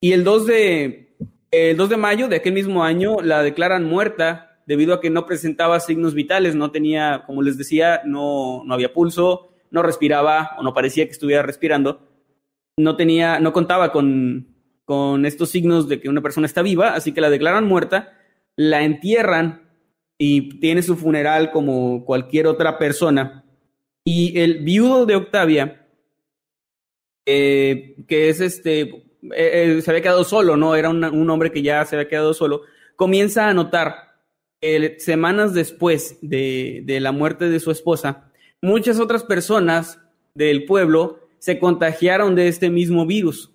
y 0.00 0.10
el 0.12 0.24
2 0.24 0.46
de, 0.46 1.14
el 1.52 1.76
2 1.76 1.88
de 1.88 1.96
mayo 1.96 2.26
de 2.26 2.36
aquel 2.36 2.52
mismo 2.52 2.82
año 2.82 3.18
la 3.22 3.44
declaran 3.44 3.84
muerta 3.84 4.51
debido 4.66 4.94
a 4.94 5.00
que 5.00 5.10
no 5.10 5.26
presentaba 5.26 5.80
signos 5.80 6.14
vitales, 6.14 6.54
no 6.54 6.70
tenía, 6.70 7.24
como 7.26 7.42
les 7.42 7.58
decía, 7.58 8.02
no, 8.04 8.62
no 8.64 8.74
había 8.74 8.92
pulso, 8.92 9.50
no 9.70 9.82
respiraba 9.82 10.52
o 10.58 10.62
no 10.62 10.74
parecía 10.74 11.06
que 11.06 11.12
estuviera 11.12 11.42
respirando, 11.42 12.08
no 12.78 12.96
tenía, 12.96 13.40
no 13.40 13.52
contaba 13.52 13.92
con, 13.92 14.48
con 14.84 15.26
estos 15.26 15.50
signos 15.50 15.88
de 15.88 16.00
que 16.00 16.08
una 16.08 16.20
persona 16.22 16.46
está 16.46 16.62
viva, 16.62 16.94
así 16.94 17.12
que 17.12 17.20
la 17.20 17.30
declaran 17.30 17.66
muerta, 17.66 18.18
la 18.56 18.82
entierran 18.82 19.70
y 20.18 20.58
tiene 20.60 20.82
su 20.82 20.96
funeral 20.96 21.50
como 21.50 22.04
cualquier 22.04 22.46
otra 22.46 22.78
persona. 22.78 23.44
Y 24.04 24.38
el 24.38 24.58
viudo 24.62 25.06
de 25.06 25.16
Octavia, 25.16 25.86
eh, 27.26 27.96
que 28.08 28.28
es 28.28 28.40
este, 28.40 28.80
eh, 28.82 29.76
eh, 29.76 29.80
se 29.82 29.90
había 29.90 30.02
quedado 30.02 30.24
solo, 30.24 30.56
¿no? 30.56 30.74
Era 30.74 30.88
una- 30.90 31.10
un 31.10 31.28
hombre 31.30 31.52
que 31.52 31.62
ya 31.62 31.84
se 31.84 31.96
había 31.96 32.08
quedado 32.08 32.34
solo, 32.34 32.62
comienza 32.96 33.48
a 33.48 33.54
notar 33.54 34.11
semanas 34.98 35.54
después 35.54 36.18
de, 36.22 36.98
la 37.00 37.12
muerte 37.12 37.48
de 37.48 37.60
su 37.60 37.70
esposa, 37.70 38.30
muchas 38.60 39.00
otras 39.00 39.24
personas 39.24 40.00
del 40.34 40.64
pueblo 40.64 41.18
se 41.38 41.58
contagiaron 41.58 42.34
de 42.34 42.48
este 42.48 42.70
mismo 42.70 43.04
virus. 43.04 43.50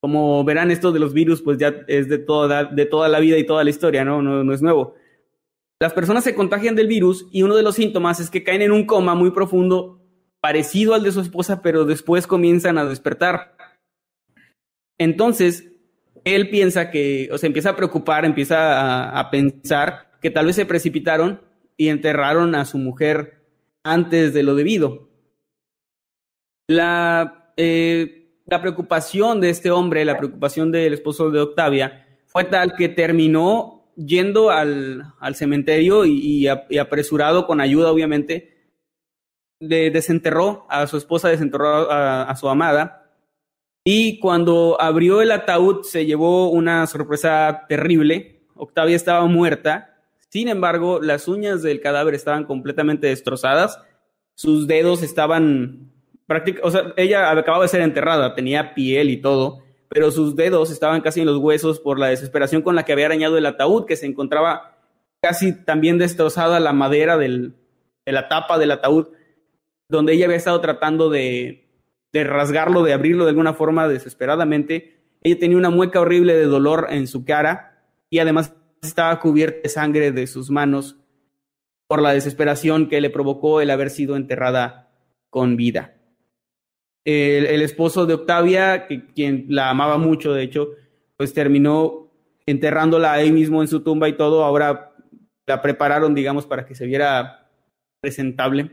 Como 0.00 0.44
verán, 0.44 0.70
esto 0.70 0.92
de 0.92 1.00
los 1.00 1.12
virus, 1.12 1.42
pues 1.42 1.58
ya 1.58 1.74
es 1.88 2.08
de 2.08 2.18
toda, 2.18 2.70
la 3.08 3.20
vida 3.20 3.36
y 3.36 3.46
toda 3.46 3.64
la 3.64 3.70
historia, 3.70 4.04
¿no? 4.04 4.22
No, 4.22 4.52
es 4.54 4.62
nuevo. 4.62 4.94
Las 5.80 5.92
personas 5.92 6.22
se 6.22 6.36
contagian 6.36 6.76
del 6.76 6.86
virus 6.86 7.26
y 7.32 7.42
uno 7.42 7.56
de 7.56 7.64
los 7.64 7.74
síntomas 7.74 8.20
es 8.20 8.30
que 8.30 8.44
caen 8.44 8.62
en 8.62 8.72
un 8.72 8.86
coma 8.86 9.16
muy 9.16 9.32
profundo, 9.32 10.00
parecido 10.40 10.94
al 10.94 11.02
de 11.02 11.10
su 11.10 11.20
esposa, 11.20 11.62
pero 11.62 11.84
después 11.84 12.28
comienzan 12.28 12.78
a 12.78 12.84
despertar. 12.84 13.56
Entonces, 14.98 15.72
él 16.22 16.48
piensa 16.48 16.92
que, 16.92 17.28
o 17.32 17.38
sea, 17.38 17.48
empieza 17.48 17.70
a 17.70 17.76
preocupar, 17.76 18.24
empieza 18.24 19.18
a 19.18 19.30
pensar 19.30 20.07
que 20.20 20.30
tal 20.30 20.46
vez 20.46 20.56
se 20.56 20.66
precipitaron 20.66 21.40
y 21.76 21.88
enterraron 21.88 22.54
a 22.54 22.64
su 22.64 22.78
mujer 22.78 23.44
antes 23.84 24.34
de 24.34 24.42
lo 24.42 24.54
debido. 24.54 25.08
La, 26.68 27.52
eh, 27.56 28.30
la 28.46 28.60
preocupación 28.60 29.40
de 29.40 29.50
este 29.50 29.70
hombre, 29.70 30.04
la 30.04 30.18
preocupación 30.18 30.70
del 30.70 30.92
esposo 30.92 31.30
de 31.30 31.40
Octavia, 31.40 32.06
fue 32.26 32.44
tal 32.44 32.74
que 32.76 32.88
terminó 32.88 33.90
yendo 33.96 34.50
al, 34.50 35.14
al 35.18 35.34
cementerio 35.34 36.04
y, 36.04 36.46
apresurado, 36.46 37.46
con 37.46 37.60
ayuda 37.60 37.90
obviamente, 37.90 38.72
de- 39.60 39.90
desenterró 39.90 40.66
a 40.68 40.86
su 40.86 40.96
esposa, 40.98 41.28
desenterró 41.28 41.90
a, 41.90 42.24
a 42.24 42.36
su 42.36 42.48
amada. 42.48 43.10
Y 43.84 44.18
cuando 44.20 44.76
abrió 44.80 45.22
el 45.22 45.30
ataúd 45.30 45.82
se 45.84 46.04
llevó 46.04 46.50
una 46.50 46.86
sorpresa 46.86 47.64
terrible. 47.68 48.42
Octavia 48.54 48.96
estaba 48.96 49.24
muerta. 49.26 49.97
Sin 50.30 50.48
embargo, 50.48 51.00
las 51.00 51.28
uñas 51.28 51.62
del 51.62 51.80
cadáver 51.80 52.14
estaban 52.14 52.44
completamente 52.44 53.06
destrozadas. 53.06 53.80
Sus 54.34 54.66
dedos 54.66 55.02
estaban 55.02 55.90
prácticamente, 56.26 56.68
o 56.68 56.70
sea, 56.70 56.92
ella 56.96 57.30
acababa 57.30 57.64
de 57.64 57.68
ser 57.68 57.80
enterrada, 57.80 58.34
tenía 58.34 58.74
piel 58.74 59.10
y 59.10 59.16
todo, 59.16 59.62
pero 59.88 60.10
sus 60.10 60.36
dedos 60.36 60.70
estaban 60.70 61.00
casi 61.00 61.20
en 61.20 61.26
los 61.26 61.38
huesos 61.38 61.80
por 61.80 61.98
la 61.98 62.08
desesperación 62.08 62.62
con 62.62 62.74
la 62.74 62.84
que 62.84 62.92
había 62.92 63.06
arañado 63.06 63.38
el 63.38 63.46
ataúd, 63.46 63.86
que 63.86 63.96
se 63.96 64.06
encontraba 64.06 64.76
casi 65.22 65.52
también 65.52 65.98
destrozada 65.98 66.60
la 66.60 66.72
madera 66.72 67.16
del, 67.16 67.54
de 68.04 68.12
la 68.12 68.28
tapa 68.28 68.58
del 68.58 68.70
ataúd, 68.70 69.08
donde 69.88 70.12
ella 70.12 70.26
había 70.26 70.36
estado 70.36 70.60
tratando 70.60 71.08
de, 71.08 71.66
de 72.12 72.24
rasgarlo, 72.24 72.82
de 72.82 72.92
abrirlo 72.92 73.24
de 73.24 73.30
alguna 73.30 73.54
forma 73.54 73.88
desesperadamente. 73.88 75.00
Ella 75.22 75.38
tenía 75.38 75.56
una 75.56 75.70
mueca 75.70 76.00
horrible 76.00 76.34
de 76.34 76.44
dolor 76.44 76.88
en 76.90 77.06
su 77.06 77.24
cara 77.24 77.82
y 78.10 78.18
además 78.18 78.54
estaba 78.82 79.18
cubierta 79.20 79.60
de 79.62 79.68
sangre 79.68 80.12
de 80.12 80.26
sus 80.26 80.50
manos 80.50 80.96
por 81.88 82.02
la 82.02 82.12
desesperación 82.12 82.88
que 82.88 83.00
le 83.00 83.10
provocó 83.10 83.60
el 83.60 83.70
haber 83.70 83.90
sido 83.90 84.16
enterrada 84.16 84.90
con 85.30 85.56
vida. 85.56 85.94
El, 87.04 87.62
esposo 87.62 88.04
de 88.04 88.14
Octavia, 88.14 88.86
que, 88.86 89.06
quien 89.06 89.46
la 89.48 89.70
amaba 89.70 89.96
mucho, 89.96 90.34
de 90.34 90.42
hecho, 90.42 90.68
pues 91.16 91.32
terminó 91.32 92.12
enterrándola 92.44 93.12
ahí 93.12 93.32
mismo 93.32 93.62
en 93.62 93.68
su 93.68 93.80
tumba 93.80 94.10
y 94.10 94.16
todo. 94.16 94.44
Ahora 94.44 94.94
la 95.46 95.62
prepararon, 95.62 96.14
digamos, 96.14 96.44
para 96.44 96.66
que 96.66 96.74
se 96.74 96.84
viera 96.84 97.50
presentable. 98.02 98.70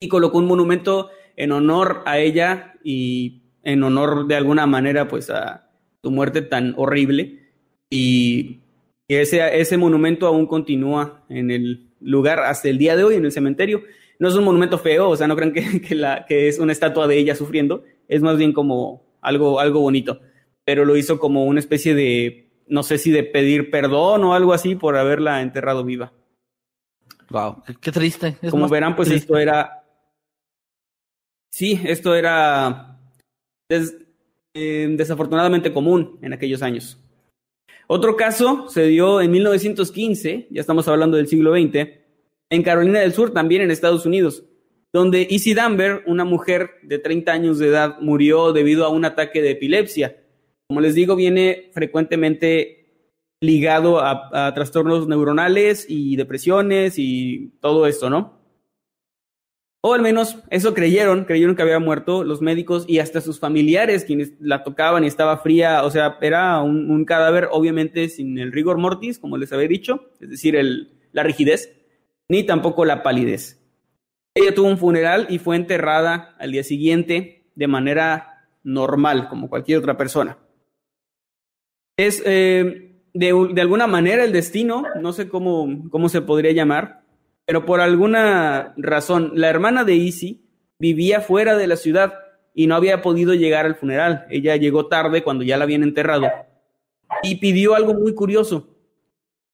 Y 0.00 0.08
colocó 0.08 0.36
un 0.36 0.46
monumento 0.46 1.08
en 1.36 1.52
honor 1.52 2.02
a 2.04 2.18
ella 2.18 2.74
y 2.84 3.42
en 3.62 3.82
honor 3.82 4.26
de 4.26 4.34
alguna 4.34 4.66
manera, 4.66 5.08
pues, 5.08 5.30
a 5.30 5.70
su 6.02 6.10
muerte 6.10 6.42
tan 6.42 6.74
horrible. 6.76 7.54
Y 7.88 8.63
ese, 9.08 9.60
ese 9.60 9.76
monumento 9.76 10.26
aún 10.26 10.46
continúa 10.46 11.24
en 11.28 11.50
el 11.50 11.90
lugar 12.00 12.40
hasta 12.40 12.68
el 12.68 12.78
día 12.78 12.96
de 12.96 13.04
hoy, 13.04 13.16
en 13.16 13.24
el 13.24 13.32
cementerio. 13.32 13.82
No 14.18 14.28
es 14.28 14.34
un 14.34 14.44
monumento 14.44 14.78
feo, 14.78 15.08
o 15.10 15.16
sea, 15.16 15.26
no 15.26 15.36
crean 15.36 15.52
que, 15.52 15.80
que, 15.86 15.94
la, 15.94 16.24
que 16.26 16.48
es 16.48 16.58
una 16.58 16.72
estatua 16.72 17.06
de 17.06 17.18
ella 17.18 17.34
sufriendo, 17.34 17.84
es 18.08 18.22
más 18.22 18.36
bien 18.38 18.52
como 18.52 19.04
algo, 19.20 19.60
algo 19.60 19.80
bonito, 19.80 20.20
pero 20.64 20.84
lo 20.84 20.96
hizo 20.96 21.18
como 21.18 21.44
una 21.44 21.60
especie 21.60 21.94
de 21.94 22.40
no 22.66 22.82
sé 22.82 22.96
si 22.96 23.10
de 23.10 23.24
pedir 23.24 23.70
perdón 23.70 24.24
o 24.24 24.34
algo 24.34 24.54
así 24.54 24.74
por 24.74 24.96
haberla 24.96 25.42
enterrado 25.42 25.84
viva. 25.84 26.12
Wow, 27.30 27.62
qué, 27.80 27.90
triste. 27.92 28.36
Es 28.40 28.50
Como 28.50 28.68
verán, 28.68 28.96
pues 28.96 29.08
triste. 29.08 29.24
esto 29.24 29.38
era. 29.38 29.84
Sí, 31.50 31.80
esto 31.84 32.14
era 32.14 32.98
des- 33.68 33.96
eh, 34.54 34.88
desafortunadamente 34.96 35.72
común 35.72 36.18
en 36.22 36.32
aquellos 36.32 36.62
años. 36.62 36.98
Otro 37.86 38.16
caso 38.16 38.68
se 38.68 38.86
dio 38.86 39.20
en 39.20 39.30
1915, 39.30 40.48
ya 40.50 40.60
estamos 40.60 40.88
hablando 40.88 41.16
del 41.16 41.28
siglo 41.28 41.54
XX, 41.54 41.88
en 42.50 42.62
Carolina 42.62 43.00
del 43.00 43.12
Sur, 43.12 43.32
también 43.32 43.62
en 43.62 43.70
Estados 43.70 44.06
Unidos, 44.06 44.44
donde 44.92 45.26
Izzy 45.28 45.54
Danver, 45.54 46.02
una 46.06 46.24
mujer 46.24 46.70
de 46.82 46.98
30 46.98 47.32
años 47.32 47.58
de 47.58 47.68
edad, 47.68 47.98
murió 48.00 48.52
debido 48.52 48.84
a 48.84 48.88
un 48.88 49.04
ataque 49.04 49.42
de 49.42 49.50
epilepsia. 49.50 50.16
Como 50.66 50.80
les 50.80 50.94
digo, 50.94 51.16
viene 51.16 51.70
frecuentemente 51.74 53.10
ligado 53.40 54.00
a, 54.00 54.46
a 54.46 54.54
trastornos 54.54 55.06
neuronales 55.06 55.84
y 55.88 56.16
depresiones 56.16 56.94
y 56.98 57.58
todo 57.60 57.86
esto, 57.86 58.08
¿no? 58.08 58.43
O 59.86 59.92
al 59.92 60.00
menos 60.00 60.38
eso 60.48 60.72
creyeron, 60.72 61.26
creyeron 61.26 61.54
que 61.54 61.60
había 61.60 61.78
muerto 61.78 62.24
los 62.24 62.40
médicos 62.40 62.86
y 62.88 63.00
hasta 63.00 63.20
sus 63.20 63.38
familiares 63.38 64.06
quienes 64.06 64.32
la 64.40 64.64
tocaban 64.64 65.04
y 65.04 65.08
estaba 65.08 65.36
fría, 65.36 65.84
o 65.84 65.90
sea, 65.90 66.16
era 66.22 66.62
un, 66.62 67.04
cadáver 67.04 67.48
obviamente 67.52 68.08
sin 68.08 68.38
el 68.38 68.50
rigor 68.50 68.78
mortis, 68.78 69.18
como 69.18 69.36
les 69.36 69.52
había 69.52 69.68
dicho, 69.68 70.10
es 70.20 70.30
decir, 70.30 70.58
la 71.12 71.22
rigidez, 71.22 71.70
ni 72.30 72.44
tampoco 72.44 72.86
la 72.86 73.02
palidez. 73.02 73.62
Ella 74.34 74.54
tuvo 74.54 74.68
un 74.68 74.78
funeral 74.78 75.26
y 75.28 75.38
fue 75.38 75.56
enterrada 75.56 76.34
al 76.38 76.52
día 76.52 76.64
siguiente 76.64 77.50
de 77.54 77.66
manera 77.66 78.48
normal, 78.62 79.28
como 79.28 79.50
cualquier 79.50 79.80
otra 79.80 79.98
persona. 79.98 80.38
Es 81.98 82.22
eh, 82.24 83.02
de, 83.12 83.48
de 83.52 83.60
alguna 83.60 83.86
manera 83.86 84.24
el 84.24 84.32
destino, 84.32 84.84
no 84.98 85.12
sé 85.12 85.28
cómo, 85.28 85.90
cómo 85.90 86.08
se 86.08 86.22
podría 86.22 86.52
llamar, 86.52 87.03
pero 87.46 87.66
por 87.66 87.80
alguna 87.80 88.74
razón, 88.76 89.32
la 89.34 89.48
hermana 89.50 89.84
de 89.84 89.94
Izzy 89.94 90.44
vivía 90.78 91.20
fuera 91.20 91.56
de 91.56 91.66
la 91.66 91.76
ciudad 91.76 92.14
y 92.54 92.66
no 92.66 92.74
había 92.74 93.02
podido 93.02 93.34
llegar 93.34 93.66
al 93.66 93.74
funeral. 93.74 94.26
Ella 94.30 94.56
llegó 94.56 94.86
tarde 94.86 95.22
cuando 95.22 95.44
ya 95.44 95.56
la 95.56 95.64
habían 95.64 95.82
enterrado 95.82 96.26
y 97.22 97.36
pidió 97.36 97.74
algo 97.74 97.94
muy 97.94 98.14
curioso. 98.14 98.68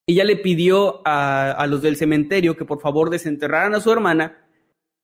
Ella 0.07 0.24
le 0.24 0.37
pidió 0.37 1.03
a, 1.05 1.64
los 1.68 1.83
del 1.83 1.96
cementerio 1.96 2.57
que 2.57 2.64
por 2.64 2.81
favor 2.81 3.11
desenterraran 3.11 3.74
a 3.74 3.81
su 3.81 3.92
hermana, 3.92 4.38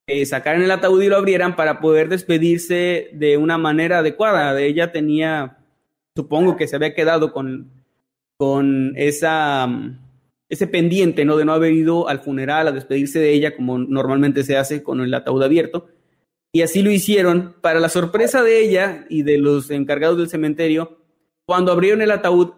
eh, 0.07 0.27
sacaran 0.27 0.63
el 0.63 0.71
ataúd 0.71 1.03
y 1.03 1.09
lo 1.09 1.17
abrieran 1.17 1.57
para 1.57 1.81
poder 1.81 2.09
despedirse 2.09 3.11
de 3.13 3.37
una 3.37 3.59
manera 3.59 3.99
adecuada. 3.99 4.61
Ella 4.61 4.93
tenía, 4.93 5.59
supongo 6.15 6.57
que 6.57 6.67
se 6.67 6.77
había 6.77 6.95
quedado 6.95 7.33
con, 7.33 7.71
con 8.37 8.95
esa 8.97 9.69
ese 10.49 10.67
pendiente, 10.67 11.25
¿no? 11.25 11.37
De 11.37 11.45
no 11.45 11.53
haber 11.53 11.73
ido 11.73 12.09
al 12.09 12.21
funeral 12.21 12.69
a 12.69 12.73
despedirse 12.73 13.19
de 13.19 13.33
ella 13.33 13.57
como 13.57 13.79
normalmente 13.79 14.45
se 14.45 14.57
hace 14.57 14.83
con 14.83 15.01
el 15.01 15.13
ataúd 15.15 15.43
abierto. 15.43 15.89
Y 16.53 16.63
así 16.63 16.83
lo 16.83 16.91
hicieron. 16.91 17.57
Para 17.61 17.81
la 17.81 17.89
sorpresa 17.89 18.43
de 18.43 18.61
ella 18.61 19.07
y 19.09 19.23
de 19.23 19.39
los 19.39 19.71
encargados 19.71 20.19
del 20.19 20.29
cementerio, 20.29 20.99
cuando 21.45 21.73
abrieron 21.73 22.03
el 22.03 22.11
ataúd, 22.11 22.53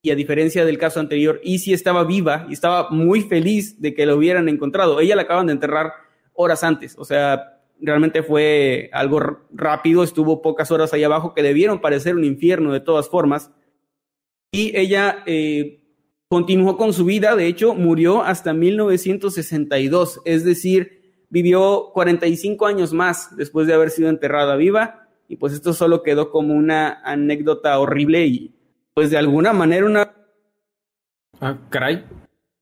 y 0.00 0.10
a 0.10 0.14
diferencia 0.14 0.64
del 0.64 0.78
caso 0.78 1.00
anterior, 1.00 1.40
Izzy 1.42 1.72
estaba 1.72 2.04
viva 2.04 2.46
y 2.48 2.52
estaba 2.52 2.88
muy 2.90 3.22
feliz 3.22 3.80
de 3.80 3.94
que 3.94 4.06
la 4.06 4.14
hubieran 4.14 4.48
encontrado. 4.48 5.00
Ella 5.00 5.16
la 5.16 5.22
acaban 5.22 5.46
de 5.46 5.52
enterrar 5.52 5.92
horas 6.34 6.62
antes, 6.62 6.96
o 6.96 7.04
sea, 7.04 7.58
realmente 7.80 8.22
fue 8.22 8.90
algo 8.92 9.20
rápido, 9.50 10.02
estuvo 10.02 10.40
pocas 10.40 10.70
horas 10.70 10.92
ahí 10.92 11.02
abajo 11.02 11.34
que 11.34 11.42
debieron 11.42 11.80
parecer 11.80 12.14
un 12.14 12.24
infierno 12.24 12.72
de 12.72 12.80
todas 12.80 13.08
formas. 13.08 13.50
Y 14.52 14.76
ella 14.76 15.22
eh, 15.26 15.77
continuó 16.32 16.76
con 16.76 16.92
su 16.92 17.04
vida, 17.04 17.34
de 17.36 17.46
hecho, 17.46 17.74
murió 17.74 18.22
hasta 18.22 18.52
1962, 18.52 20.20
es 20.24 20.44
decir, 20.44 21.22
vivió 21.30 21.90
45 21.94 22.66
años 22.66 22.92
más 22.92 23.34
después 23.36 23.66
de 23.66 23.74
haber 23.74 23.90
sido 23.90 24.08
enterrada 24.10 24.56
viva, 24.56 25.08
y 25.28 25.36
pues 25.36 25.52
esto 25.54 25.72
solo 25.72 26.02
quedó 26.02 26.30
como 26.30 26.54
una 26.54 27.00
anécdota 27.04 27.78
horrible 27.78 28.26
y 28.26 28.54
pues 28.94 29.10
de 29.10 29.18
alguna 29.18 29.52
manera 29.52 29.86
una... 29.86 30.12
Ah, 31.40 31.56
caray, 31.70 32.04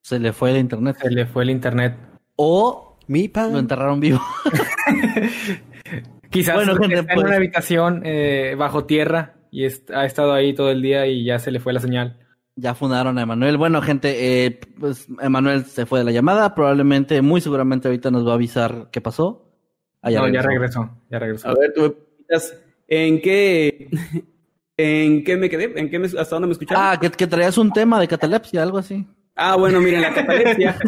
Se 0.02 0.18
le 0.18 0.32
fue 0.32 0.50
el 0.50 0.58
internet. 0.58 0.96
se 1.00 1.10
le 1.10 1.26
fue 1.26 1.44
el 1.44 1.50
internet. 1.50 1.96
O 2.36 2.98
Mi 3.06 3.26
lo 3.28 3.32
pan. 3.32 3.56
enterraron 3.56 4.00
vivo. 4.00 4.20
Quizás 6.30 6.56
Bueno, 6.56 6.76
gente, 6.76 6.96
está 6.96 7.12
en 7.12 7.14
pues- 7.16 7.26
una 7.26 7.36
habitación 7.36 8.02
eh, 8.04 8.54
bajo 8.58 8.84
tierra 8.84 9.36
y 9.50 9.64
est- 9.64 9.90
ha 9.92 10.04
estado 10.04 10.32
ahí 10.34 10.54
todo 10.54 10.70
el 10.70 10.82
día 10.82 11.06
y 11.06 11.24
ya 11.24 11.38
se 11.38 11.50
le 11.50 11.60
fue 11.60 11.72
la 11.72 11.80
señal. 11.80 12.18
Ya 12.58 12.74
fundaron 12.74 13.18
a 13.18 13.22
Emanuel. 13.22 13.58
Bueno, 13.58 13.82
gente, 13.82 14.46
eh, 14.46 14.60
pues 14.80 15.06
Emanuel 15.20 15.66
se 15.66 15.84
fue 15.84 15.98
de 15.98 16.06
la 16.06 16.10
llamada. 16.12 16.54
Probablemente, 16.54 17.20
muy 17.20 17.40
seguramente 17.42 17.88
ahorita 17.88 18.10
nos 18.10 18.26
va 18.26 18.32
a 18.32 18.34
avisar 18.36 18.88
qué 18.90 19.00
pasó. 19.02 19.52
Ah, 20.00 20.08
no, 20.10 20.14
ya 20.28 20.42
regresó. 20.42 20.48
regresó, 20.48 20.90
ya 21.10 21.18
regresó. 21.18 21.48
A 21.48 21.54
ver, 21.54 21.72
tú 21.74 21.80
me 21.82 21.90
preguntas, 21.90 22.56
¿en 22.88 23.20
qué... 23.20 23.88
¿En 24.78 25.24
qué 25.24 25.36
me 25.38 25.48
quedé? 25.48 25.72
¿En 25.80 25.90
qué 25.90 25.98
me- 25.98 26.06
¿Hasta 26.06 26.36
dónde 26.36 26.48
me 26.48 26.52
escucharon? 26.52 26.82
Ah, 26.84 26.98
que, 27.00 27.10
que 27.10 27.26
traías 27.26 27.56
un 27.56 27.72
tema 27.72 27.98
de 27.98 28.06
catalepsia, 28.08 28.62
algo 28.62 28.76
así. 28.76 29.06
Ah, 29.34 29.56
bueno, 29.56 29.80
miren, 29.80 30.02
la 30.02 30.12
catalepsia. 30.14 30.78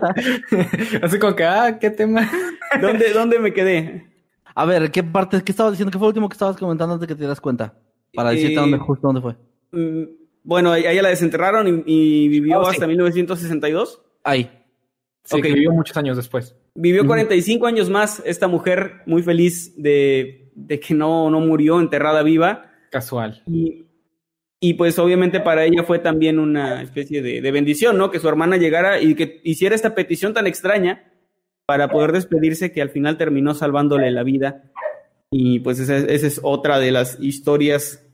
Así 1.02 1.18
como 1.18 1.34
que, 1.34 1.44
ah, 1.44 1.78
qué 1.78 1.90
tema. 1.90 2.30
¿Dónde, 2.80 3.12
¿Dónde 3.12 3.38
me 3.38 3.52
quedé? 3.52 4.06
A 4.54 4.64
ver, 4.64 4.90
¿qué 4.90 5.02
parte, 5.02 5.42
qué 5.42 5.52
estabas 5.52 5.72
diciendo? 5.72 5.90
¿Qué 5.90 5.98
fue 5.98 6.06
lo 6.06 6.10
último 6.10 6.28
que 6.28 6.34
estabas 6.34 6.56
comentando 6.56 6.94
antes 6.94 7.06
de 7.06 7.12
que 7.12 7.14
te 7.16 7.20
dieras 7.20 7.40
cuenta? 7.40 7.74
Para 8.14 8.30
decirte 8.30 8.54
Eh, 8.54 8.56
dónde, 8.56 8.78
justo 8.78 9.06
dónde 9.06 9.20
fue. 9.20 9.36
Mm, 9.72 10.04
Bueno, 10.42 10.74
ella 10.74 11.02
la 11.02 11.08
desenterraron 11.10 11.84
y, 11.86 12.24
y 12.24 12.28
vivió 12.28 12.60
Oh, 12.60 12.64
sí. 12.64 12.70
hasta 12.72 12.86
1962. 12.86 14.02
Ahí. 14.24 14.50
Sí, 15.24 15.40
que 15.42 15.52
vivió 15.52 15.70
muchos 15.72 15.96
años 15.96 16.16
después. 16.16 16.56
Vivió 16.74 17.06
45 17.06 17.66
años 17.66 17.90
más 17.90 18.22
esta 18.24 18.48
mujer, 18.48 19.02
muy 19.06 19.22
feliz 19.22 19.74
de, 19.76 20.50
de 20.54 20.80
que 20.80 20.94
no, 20.94 21.30
no 21.30 21.40
murió 21.40 21.78
enterrada 21.80 22.22
viva. 22.22 22.70
Casual. 22.90 23.42
Y, 23.46 23.86
y 24.60 24.74
pues 24.74 24.98
obviamente 24.98 25.40
para 25.40 25.64
ella 25.64 25.82
fue 25.84 25.98
también 25.98 26.38
una 26.38 26.82
especie 26.82 27.22
de, 27.22 27.40
de 27.40 27.50
bendición, 27.52 27.98
¿no? 27.98 28.10
Que 28.10 28.18
su 28.18 28.28
hermana 28.28 28.56
llegara 28.56 29.00
y 29.00 29.14
que 29.14 29.40
hiciera 29.44 29.74
esta 29.74 29.94
petición 29.94 30.32
tan 30.34 30.46
extraña 30.46 31.12
para 31.66 31.88
poder 31.88 32.12
despedirse 32.12 32.72
que 32.72 32.82
al 32.82 32.90
final 32.90 33.16
terminó 33.16 33.54
salvándole 33.54 34.10
la 34.10 34.22
vida. 34.22 34.72
Y 35.30 35.60
pues 35.60 35.78
esa, 35.78 35.96
esa 35.96 36.26
es 36.26 36.40
otra 36.42 36.78
de 36.78 36.90
las 36.92 37.18
historias 37.20 38.04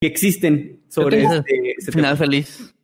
que 0.00 0.06
existen 0.06 0.82
sobre 0.88 1.22
este, 1.22 1.74
este 1.76 1.92
Final 1.92 2.16
tema. 2.16 2.16
feliz. 2.16 2.74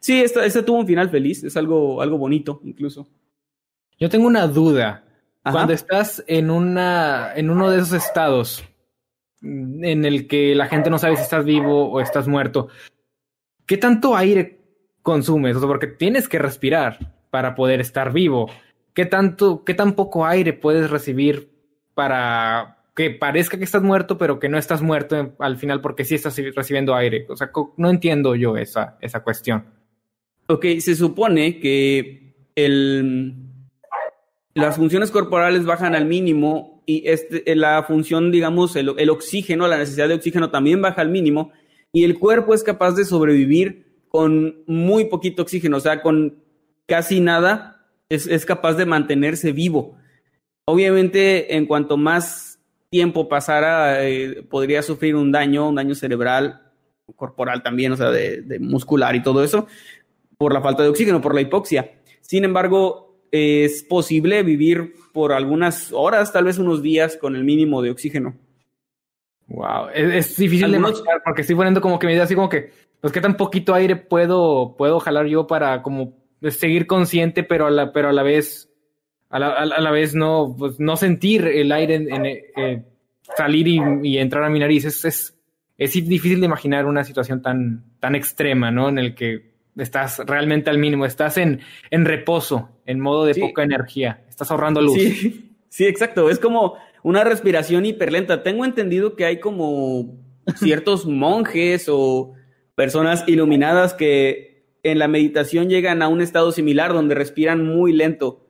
Sí, 0.00 0.20
esta, 0.22 0.44
esta 0.44 0.64
tuvo 0.64 0.80
un 0.80 0.86
final 0.86 1.10
feliz, 1.10 1.42
es 1.44 1.56
algo, 1.56 2.00
algo 2.02 2.18
bonito 2.18 2.60
incluso. 2.64 3.08
Yo 3.98 4.08
tengo 4.08 4.26
una 4.26 4.46
duda. 4.46 5.04
Ajá. 5.42 5.52
Cuando 5.52 5.72
estás 5.72 6.24
en 6.26 6.50
una, 6.50 7.32
en 7.34 7.50
uno 7.50 7.70
de 7.70 7.78
esos 7.78 7.92
estados 7.92 8.64
mm, 9.40 9.84
en 9.84 10.04
el 10.04 10.26
que 10.26 10.54
la 10.54 10.66
gente 10.66 10.90
no 10.90 10.98
sabe 10.98 11.16
si 11.16 11.22
estás 11.22 11.44
vivo 11.44 11.90
o 11.90 12.00
estás 12.00 12.28
muerto, 12.28 12.68
¿qué 13.66 13.76
tanto 13.76 14.16
aire 14.16 14.60
consumes? 15.02 15.56
O 15.56 15.60
sea, 15.60 15.68
porque 15.68 15.86
tienes 15.86 16.28
que 16.28 16.38
respirar 16.38 17.14
para 17.30 17.54
poder 17.54 17.80
estar 17.80 18.12
vivo. 18.12 18.50
¿Qué 18.94 19.06
tanto, 19.06 19.64
qué 19.64 19.74
tan 19.74 19.94
poco 19.94 20.24
aire 20.24 20.52
puedes 20.52 20.88
recibir 20.88 21.50
para 21.94 22.83
que 22.94 23.10
parezca 23.10 23.58
que 23.58 23.64
estás 23.64 23.82
muerto, 23.82 24.18
pero 24.18 24.38
que 24.38 24.48
no 24.48 24.56
estás 24.56 24.80
muerto 24.80 25.34
al 25.38 25.56
final 25.56 25.80
porque 25.80 26.04
sí 26.04 26.14
estás 26.14 26.40
recibiendo 26.54 26.94
aire? 26.94 27.26
O 27.28 27.36
sea, 27.36 27.50
no 27.76 27.90
entiendo 27.90 28.34
yo 28.36 28.56
esa, 28.56 28.96
esa 29.00 29.22
cuestión. 29.22 29.66
Ok, 30.46 30.66
se 30.78 30.94
supone 30.94 31.58
que 31.58 32.34
el, 32.54 33.34
las 34.54 34.76
funciones 34.76 35.10
corporales 35.10 35.64
bajan 35.64 35.94
al 35.94 36.04
mínimo 36.04 36.82
y 36.86 37.08
este, 37.08 37.42
la 37.56 37.82
función, 37.82 38.30
digamos, 38.30 38.76
el, 38.76 38.94
el 38.98 39.10
oxígeno, 39.10 39.66
la 39.66 39.78
necesidad 39.78 40.08
de 40.08 40.14
oxígeno 40.14 40.50
también 40.50 40.80
baja 40.80 41.00
al 41.00 41.08
mínimo 41.08 41.50
y 41.92 42.04
el 42.04 42.18
cuerpo 42.18 42.54
es 42.54 42.62
capaz 42.62 42.92
de 42.92 43.04
sobrevivir 43.04 44.04
con 44.08 44.62
muy 44.66 45.06
poquito 45.06 45.42
oxígeno, 45.42 45.78
o 45.78 45.80
sea, 45.80 46.02
con 46.02 46.44
casi 46.86 47.20
nada, 47.20 47.88
es, 48.08 48.26
es 48.26 48.44
capaz 48.44 48.74
de 48.74 48.86
mantenerse 48.86 49.52
vivo. 49.52 49.96
Obviamente, 50.66 51.56
en 51.56 51.66
cuanto 51.66 51.96
más 51.96 52.53
tiempo 52.94 53.28
pasara, 53.28 54.06
eh, 54.06 54.44
podría 54.48 54.80
sufrir 54.82 55.16
un 55.16 55.32
daño, 55.32 55.68
un 55.68 55.74
daño 55.74 55.96
cerebral, 55.96 56.62
corporal 57.16 57.60
también, 57.60 57.90
o 57.90 57.96
sea, 57.96 58.10
de, 58.10 58.42
de 58.42 58.60
muscular 58.60 59.16
y 59.16 59.22
todo 59.22 59.42
eso, 59.42 59.66
por 60.38 60.52
la 60.52 60.60
falta 60.60 60.84
de 60.84 60.90
oxígeno, 60.90 61.20
por 61.20 61.34
la 61.34 61.40
hipoxia. 61.40 61.90
Sin 62.20 62.44
embargo, 62.44 63.18
es 63.32 63.82
posible 63.82 64.44
vivir 64.44 64.94
por 65.12 65.32
algunas 65.32 65.92
horas, 65.92 66.32
tal 66.32 66.44
vez 66.44 66.58
unos 66.58 66.82
días, 66.82 67.16
con 67.16 67.34
el 67.34 67.42
mínimo 67.42 67.82
de 67.82 67.90
oxígeno. 67.90 68.36
Wow, 69.48 69.88
es, 69.92 70.14
es 70.14 70.36
difícil 70.36 70.70
de 70.70 70.76
imaginar 70.76 71.20
porque 71.24 71.40
estoy 71.40 71.56
poniendo 71.56 71.80
como 71.80 71.98
que 71.98 72.06
mi 72.06 72.12
idea 72.12 72.22
así 72.22 72.36
como 72.36 72.48
que, 72.48 72.70
pues 73.00 73.12
qué 73.12 73.20
tan 73.20 73.36
poquito 73.36 73.74
aire 73.74 73.96
puedo, 73.96 74.76
puedo 74.78 75.00
jalar 75.00 75.26
yo 75.26 75.48
para 75.48 75.82
como 75.82 76.14
seguir 76.48 76.86
consciente, 76.86 77.42
pero 77.42 77.66
a 77.66 77.72
la, 77.72 77.92
pero 77.92 78.10
a 78.10 78.12
la 78.12 78.22
vez, 78.22 78.70
a 79.34 79.38
la, 79.38 79.48
a 79.76 79.80
la- 79.80 79.90
vez 79.90 80.14
no, 80.14 80.54
pues 80.58 80.78
no 80.78 80.96
sentir 80.96 81.46
el 81.46 81.72
aire 81.72 81.94
en, 81.96 82.12
en, 82.12 82.26
eh, 82.26 82.84
salir 83.36 83.66
y, 83.68 83.80
y 84.02 84.18
entrar 84.18 84.44
a 84.44 84.50
mi 84.50 84.58
nariz. 84.58 84.84
Es, 84.84 85.04
es, 85.04 85.36
es 85.76 85.92
difícil 86.08 86.40
de 86.40 86.46
imaginar 86.46 86.86
una 86.86 87.04
situación 87.04 87.42
tan, 87.42 87.84
tan 88.00 88.14
extrema, 88.14 88.70
¿no? 88.70 88.88
En 88.88 88.98
el 88.98 89.14
que 89.14 89.54
estás 89.76 90.20
realmente 90.26 90.70
al 90.70 90.78
mínimo, 90.78 91.04
estás 91.04 91.36
en, 91.36 91.60
en 91.90 92.04
reposo, 92.04 92.70
en 92.86 93.00
modo 93.00 93.24
de 93.24 93.34
Sí. 93.34 93.40
poca 93.40 93.62
energía, 93.64 94.24
estás 94.28 94.50
ahorrando 94.50 94.80
luz. 94.80 94.94
Sí, 94.94 95.50
sí, 95.68 95.84
exacto. 95.86 96.30
Es 96.30 96.38
como 96.38 96.76
una 97.02 97.24
respiración 97.24 97.84
hiperlenta. 97.86 98.42
Tengo 98.44 98.64
entendido 98.64 99.16
que 99.16 99.24
hay 99.24 99.40
como 99.40 100.14
ciertos 100.56 101.06
monjes 101.06 101.86
o 101.88 102.34
personas 102.76 103.24
iluminadas 103.26 103.94
que 103.94 104.66
en 104.84 104.98
la 104.98 105.08
meditación 105.08 105.68
llegan 105.70 106.02
a 106.02 106.08
un 106.08 106.20
estado 106.20 106.52
similar 106.52 106.92
donde 106.92 107.14
respiran 107.14 107.64
muy 107.64 107.92
lento 107.92 108.43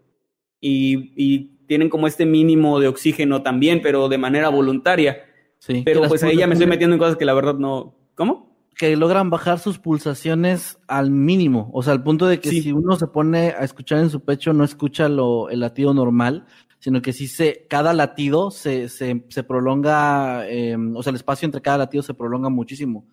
y, 0.66 1.12
y 1.16 1.38
tienen 1.66 1.90
como 1.90 2.07
este 2.07 2.24
mínimo 2.24 2.81
de 2.81 2.88
oxígeno 2.88 3.42
también, 3.42 3.81
pero 3.83 4.09
de 4.09 4.18
manera 4.18 4.48
voluntaria. 4.48 5.24
Sí, 5.59 5.83
Pero 5.85 6.03
pues 6.09 6.22
ahí 6.22 6.37
ya 6.37 6.46
me 6.46 6.55
estoy 6.55 6.66
metiendo 6.66 6.94
en 6.94 7.00
cosas 7.00 7.16
que 7.16 7.24
la 7.24 7.35
verdad 7.35 7.55
no... 7.55 7.94
¿Cómo? 8.14 8.55
que 8.77 8.96
logran 8.96 9.31
bajar 9.31 9.61
sus 9.61 9.79
pulsaciones 9.79 10.79
al 10.88 11.11
mínimo, 11.11 11.70
o 11.72 11.85
sea, 11.85 11.92
al 11.92 12.03
punto 12.03 12.27
de 12.27 12.40
que 12.40 12.48
Sí. 12.50 12.61
si 12.61 12.72
uno 12.72 12.96
se 12.96 13.07
pone 13.07 13.55
a 13.57 13.62
escuchar 13.62 14.00
en 14.00 14.11
su 14.11 14.24
pecho 14.24 14.53
no 14.53 14.64
escucha 14.64 15.09
lo, 15.09 15.48
el 15.48 15.61
latido 15.61 15.94
normal, 15.94 16.46
sino 16.81 17.00
que 17.00 17.12
sí 17.12 17.29
se, 17.29 17.66
cada 17.70 17.92
latido 17.92 18.50
se, 18.50 18.88
se, 18.88 19.24
se 19.29 19.44
prolonga, 19.44 20.48
eh, 20.48 20.77
o 20.77 21.03
sea, 21.05 21.11
el 21.11 21.16
espacio 21.16 21.46
entre 21.46 21.62
cada 21.62 21.79
latido 21.79 22.03
se 22.03 22.14
prolonga 22.14 22.48
muchísimo. 22.48 23.07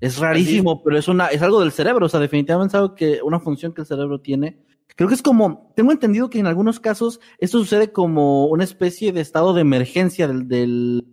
Es 0.00 0.18
rarísimo, 0.18 0.82
pero 0.82 0.96
es 0.98 1.06
una, 1.08 1.26
es 1.26 1.42
algo 1.42 1.60
del 1.60 1.72
cerebro, 1.72 2.06
o 2.06 2.08
sea, 2.08 2.18
definitivamente 2.18 2.74
es 2.74 2.80
algo 2.80 2.94
que, 2.94 3.20
una 3.22 3.38
función 3.38 3.74
que 3.74 3.82
el 3.82 3.86
cerebro 3.86 4.18
tiene. 4.18 4.60
Creo 4.96 5.08
que 5.08 5.14
es 5.14 5.22
como, 5.22 5.72
tengo 5.76 5.92
entendido 5.92 6.30
que 6.30 6.38
en 6.38 6.46
algunos 6.46 6.80
casos 6.80 7.20
esto 7.38 7.58
sucede 7.58 7.92
como 7.92 8.46
una 8.46 8.64
especie 8.64 9.12
de 9.12 9.20
estado 9.20 9.54
de 9.54 9.62
emergencia 9.62 10.28
del, 10.28 10.48
del, 10.48 11.06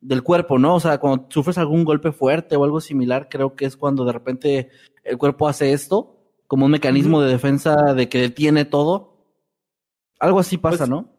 del 0.00 0.22
cuerpo, 0.22 0.58
¿no? 0.58 0.74
O 0.76 0.80
sea, 0.80 0.98
cuando 0.98 1.26
sufres 1.30 1.58
algún 1.58 1.84
golpe 1.84 2.12
fuerte 2.12 2.56
o 2.56 2.64
algo 2.64 2.80
similar, 2.80 3.28
creo 3.28 3.56
que 3.56 3.64
es 3.64 3.76
cuando 3.76 4.04
de 4.04 4.12
repente 4.12 4.70
el 5.04 5.18
cuerpo 5.18 5.48
hace 5.48 5.72
esto, 5.72 6.18
como 6.46 6.66
un 6.66 6.72
mecanismo 6.72 7.20
de 7.20 7.32
defensa 7.32 7.94
de 7.94 8.08
que 8.08 8.20
detiene 8.20 8.64
todo. 8.64 9.16
Algo 10.20 10.38
así 10.38 10.58
pasa, 10.58 10.78
Pues, 10.78 10.90
¿no? 10.90 11.12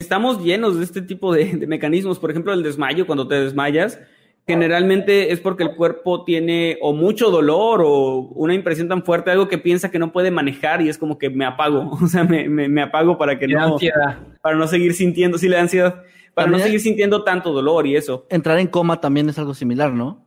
Estamos 0.00 0.42
llenos 0.42 0.76
de 0.76 0.84
este 0.84 1.02
tipo 1.02 1.32
de, 1.32 1.56
de 1.56 1.66
mecanismos. 1.66 2.18
Por 2.18 2.30
ejemplo, 2.30 2.52
el 2.52 2.62
desmayo, 2.64 3.06
cuando 3.06 3.28
te 3.28 3.36
desmayas, 3.36 4.00
generalmente 4.46 5.32
es 5.32 5.40
porque 5.40 5.62
el 5.62 5.74
cuerpo 5.76 6.24
tiene 6.24 6.78
o 6.80 6.92
mucho 6.92 7.30
dolor 7.30 7.82
o 7.84 8.16
una 8.34 8.54
impresión 8.54 8.88
tan 8.88 9.04
fuerte, 9.04 9.30
algo 9.30 9.48
que 9.48 9.58
piensa 9.58 9.90
que 9.90 9.98
no 9.98 10.12
puede 10.12 10.30
manejar 10.30 10.82
y 10.82 10.88
es 10.88 10.98
como 10.98 11.18
que 11.18 11.30
me 11.30 11.44
apago. 11.44 11.90
O 12.02 12.06
sea, 12.06 12.24
me, 12.24 12.48
me- 12.48 12.68
me 12.68 12.82
apago 12.82 13.18
para 13.18 13.38
que 13.38 13.46
no, 13.48 13.74
ansiedad. 13.74 14.18
para 14.42 14.56
no 14.56 14.66
seguir 14.66 14.94
sintiendo, 14.94 15.38
sí 15.38 15.48
le 15.48 15.56
da 15.56 15.62
ansiedad, 15.62 16.02
para 16.34 16.48
no 16.50 16.58
seguir 16.58 16.80
sintiendo 16.80 17.24
tanto 17.24 17.52
dolor 17.52 17.86
y 17.86 17.96
eso. 17.96 18.26
Entrar 18.30 18.58
en 18.58 18.66
coma 18.66 19.00
también 19.00 19.28
es 19.28 19.38
algo 19.38 19.54
similar, 19.54 19.92
¿no? 19.92 20.26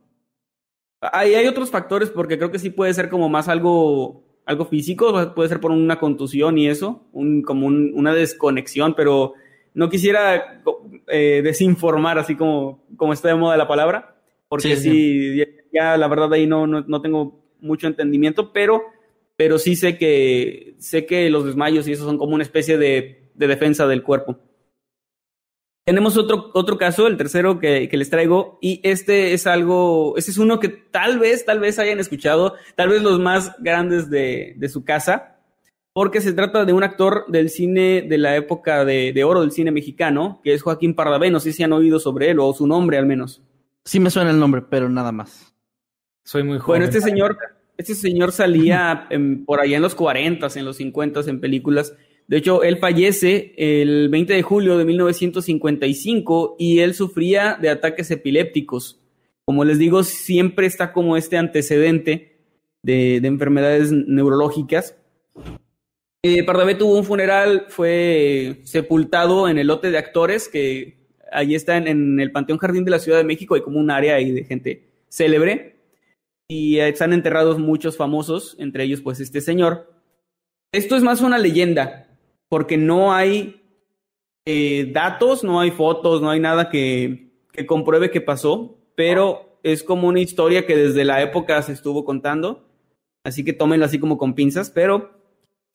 Hay, 1.00 1.34
hay 1.34 1.46
otros 1.46 1.70
factores 1.70 2.08
porque 2.10 2.38
creo 2.38 2.50
que 2.50 2.58
sí 2.58 2.70
puede 2.70 2.94
ser 2.94 3.10
como 3.10 3.28
más 3.28 3.48
algo, 3.48 4.24
algo 4.46 4.64
físico, 4.64 5.34
puede 5.34 5.48
ser 5.48 5.60
por 5.60 5.70
una 5.70 5.98
contusión 5.98 6.56
y 6.58 6.68
eso, 6.68 7.06
un, 7.12 7.42
como 7.42 7.66
un- 7.66 7.92
una 7.94 8.14
desconexión, 8.14 8.94
pero 8.96 9.34
no 9.76 9.90
quisiera 9.90 10.62
eh, 11.06 11.42
desinformar 11.44 12.18
así 12.18 12.34
como, 12.34 12.82
como 12.96 13.12
está 13.12 13.28
de 13.28 13.34
moda 13.34 13.58
la 13.58 13.68
palabra, 13.68 14.16
porque 14.48 14.74
Sí, 14.74 14.90
sí, 14.90 15.36
ya, 15.36 15.44
ya 15.70 15.96
la 15.98 16.08
verdad 16.08 16.32
ahí 16.32 16.46
no, 16.46 16.66
no, 16.66 16.80
no 16.80 17.02
tengo 17.02 17.44
mucho 17.60 17.86
entendimiento, 17.86 18.54
pero, 18.54 18.82
pero 19.36 19.58
sí 19.58 19.76
sé 19.76 19.98
que, 19.98 20.76
sé 20.78 21.04
que 21.04 21.28
los 21.28 21.44
desmayos 21.44 21.86
y 21.86 21.92
eso 21.92 22.06
son 22.06 22.16
como 22.16 22.34
una 22.34 22.42
especie 22.42 22.78
de, 22.78 23.28
de 23.34 23.46
defensa 23.46 23.86
del 23.86 24.02
cuerpo. 24.02 24.38
Tenemos 25.84 26.16
otro, 26.16 26.50
otro 26.54 26.78
caso, 26.78 27.06
el 27.06 27.18
tercero 27.18 27.58
que, 27.58 27.90
que 27.90 27.98
les 27.98 28.08
traigo, 28.08 28.58
y 28.62 28.80
este 28.82 29.34
es 29.34 29.46
algo, 29.46 30.14
este 30.16 30.30
es 30.30 30.38
uno 30.38 30.58
que 30.58 30.70
tal 30.70 31.18
vez, 31.18 31.44
tal 31.44 31.60
vez 31.60 31.78
hayan 31.78 32.00
escuchado, 32.00 32.54
tal 32.76 32.88
vez 32.88 33.02
los 33.02 33.20
más 33.20 33.54
grandes 33.58 34.08
de, 34.08 34.54
de 34.56 34.68
su 34.70 34.84
casa, 34.84 35.35
porque 35.96 36.20
se 36.20 36.34
trata 36.34 36.66
de 36.66 36.74
un 36.74 36.82
actor 36.82 37.24
del 37.28 37.48
cine 37.48 38.02
de 38.02 38.18
la 38.18 38.36
época 38.36 38.84
de, 38.84 39.14
de 39.14 39.24
oro 39.24 39.40
del 39.40 39.50
cine 39.50 39.70
mexicano, 39.70 40.42
que 40.44 40.52
es 40.52 40.60
Joaquín 40.60 40.92
Pardavé, 40.94 41.30
no 41.30 41.40
sé 41.40 41.54
si 41.54 41.62
han 41.62 41.72
oído 41.72 41.98
sobre 41.98 42.28
él, 42.28 42.38
o 42.38 42.52
su 42.52 42.66
nombre 42.66 42.98
al 42.98 43.06
menos. 43.06 43.42
Sí 43.82 43.98
me 43.98 44.10
suena 44.10 44.30
el 44.30 44.38
nombre, 44.38 44.60
pero 44.60 44.90
nada 44.90 45.10
más. 45.10 45.54
Soy 46.22 46.42
muy 46.42 46.58
joven. 46.58 46.80
Bueno, 46.80 46.84
este 46.84 47.00
señor, 47.00 47.38
este 47.78 47.94
señor 47.94 48.32
salía 48.32 49.06
en- 49.10 49.46
por 49.46 49.58
allá 49.58 49.76
en 49.76 49.82
los 49.82 49.94
40, 49.94 50.48
en 50.56 50.66
los 50.66 50.76
50 50.76 51.20
en 51.30 51.40
películas. 51.40 51.94
De 52.28 52.36
hecho, 52.36 52.62
él 52.62 52.76
fallece 52.76 53.54
el 53.56 54.10
20 54.10 54.34
de 54.34 54.42
julio 54.42 54.76
de 54.76 54.84
1955 54.84 56.56
y 56.58 56.80
él 56.80 56.92
sufría 56.92 57.56
de 57.58 57.70
ataques 57.70 58.10
epilépticos. 58.10 59.00
Como 59.46 59.64
les 59.64 59.78
digo, 59.78 60.02
siempre 60.02 60.66
está 60.66 60.92
como 60.92 61.16
este 61.16 61.38
antecedente 61.38 62.36
de, 62.82 63.20
de 63.22 63.28
enfermedades 63.28 63.92
neurológicas. 63.92 64.94
Eh, 66.28 66.42
Pardavé 66.42 66.74
tuvo 66.74 66.98
un 66.98 67.04
funeral, 67.04 67.66
fue 67.68 68.58
sepultado 68.64 69.48
en 69.48 69.58
el 69.58 69.68
lote 69.68 69.92
de 69.92 69.98
actores, 69.98 70.48
que 70.48 70.98
allí 71.30 71.54
está 71.54 71.76
en, 71.76 72.18
el 72.18 72.32
Panteón 72.32 72.58
Jardín 72.58 72.84
de 72.84 72.90
la 72.90 72.98
Ciudad 72.98 73.18
de 73.18 73.24
México, 73.24 73.54
hay 73.54 73.60
como 73.60 73.78
un 73.78 73.92
área 73.92 74.16
ahí 74.16 74.32
de 74.32 74.42
gente 74.42 74.88
célebre. 75.08 75.76
Y 76.48 76.78
están 76.78 77.12
enterrados 77.12 77.60
muchos 77.60 77.96
famosos, 77.96 78.56
entre 78.58 78.82
ellos 78.82 79.02
pues 79.02 79.20
este 79.20 79.40
señor. 79.40 79.88
Esto 80.72 80.96
es 80.96 81.04
más 81.04 81.20
una 81.20 81.38
leyenda, 81.38 82.08
porque 82.48 82.76
no 82.76 83.14
hay 83.14 83.62
eh, 84.46 84.90
datos, 84.92 85.44
no 85.44 85.60
hay 85.60 85.70
fotos, 85.70 86.20
no 86.22 86.30
hay 86.30 86.40
nada 86.40 86.70
que, 86.70 87.30
que 87.52 87.66
compruebe 87.66 88.10
que 88.10 88.20
pasó, 88.20 88.80
pero 88.96 89.60
es 89.62 89.84
como 89.84 90.08
una 90.08 90.18
historia 90.18 90.66
que 90.66 90.76
desde 90.76 91.04
la 91.04 91.22
época 91.22 91.62
se 91.62 91.72
estuvo 91.72 92.04
contando, 92.04 92.68
así 93.22 93.44
que 93.44 93.52
tómenlo 93.52 93.86
así 93.86 94.00
como 94.00 94.18
con 94.18 94.34
pinzas, 94.34 94.70
pero 94.70 95.15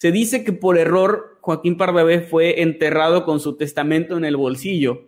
se 0.02 0.12
dice 0.12 0.44
que 0.44 0.52
por 0.52 0.80
error 0.80 1.38
Joaquín 1.42 1.78
Pardavé 1.78 2.22
fue 2.22 2.64
enterrado 2.64 3.24
con 3.24 3.40
su 3.40 3.56
testamento 3.56 4.18
en 4.18 4.26
el 4.26 4.36
bolsillo, 4.36 5.04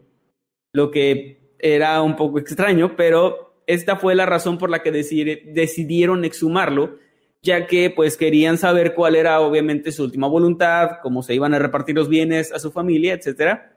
lo 0.71 0.91
que 0.91 1.55
era 1.57 1.99
un 2.03 2.15
poco 2.15 2.37
extraño, 2.37 2.95
pero 2.95 3.55
esta 3.65 3.95
fue 3.95 4.13
la 4.13 4.27
razón 4.27 4.59
por 4.59 4.69
la 4.69 4.83
que 4.83 4.93
decidi- 4.93 5.51
decidieron 5.51 6.25
exhumarlo, 6.25 6.99
ya 7.41 7.65
que 7.65 7.89
pues 7.89 8.17
querían 8.17 8.59
saber 8.59 8.93
cuál 8.93 9.15
era 9.15 9.39
obviamente 9.41 9.91
su 9.91 10.03
última 10.03 10.27
voluntad, 10.27 10.99
cómo 11.01 11.23
se 11.23 11.33
iban 11.33 11.55
a 11.55 11.59
repartir 11.59 11.95
los 11.95 12.07
bienes 12.07 12.53
a 12.53 12.59
su 12.59 12.71
familia, 12.71 13.15
etcétera. 13.15 13.75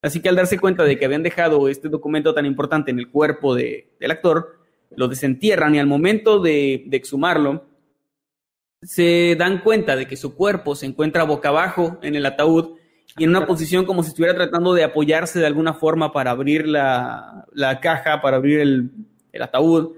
Así 0.00 0.20
que 0.22 0.30
al 0.30 0.36
darse 0.36 0.58
cuenta 0.58 0.84
de 0.84 0.98
que 0.98 1.04
habían 1.04 1.22
dejado 1.22 1.68
este 1.68 1.90
documento 1.90 2.32
tan 2.32 2.46
importante 2.46 2.90
en 2.90 2.98
el 2.98 3.10
cuerpo 3.10 3.54
de- 3.54 3.88
del 4.00 4.12
actor, 4.12 4.60
lo 4.96 5.08
desentierran 5.08 5.74
y 5.74 5.78
al 5.78 5.86
momento 5.86 6.38
de, 6.38 6.84
de 6.86 6.96
exhumarlo, 6.96 7.66
se 8.84 9.34
dan 9.38 9.60
cuenta 9.62 9.96
de 9.96 10.06
que 10.06 10.16
su 10.16 10.34
cuerpo 10.34 10.74
se 10.74 10.86
encuentra 10.86 11.24
boca 11.24 11.48
abajo 11.48 11.98
en 12.02 12.14
el 12.14 12.26
ataúd 12.26 12.76
y 13.16 13.24
en 13.24 13.30
una 13.30 13.46
posición 13.46 13.84
como 13.84 14.02
si 14.02 14.10
estuviera 14.10 14.34
tratando 14.34 14.74
de 14.74 14.84
apoyarse 14.84 15.38
de 15.40 15.46
alguna 15.46 15.74
forma 15.74 16.12
para 16.12 16.30
abrir 16.32 16.66
la, 16.66 17.46
la 17.52 17.80
caja, 17.80 18.20
para 18.20 18.36
abrir 18.38 18.60
el, 18.60 18.90
el 19.32 19.42
ataúd. 19.42 19.92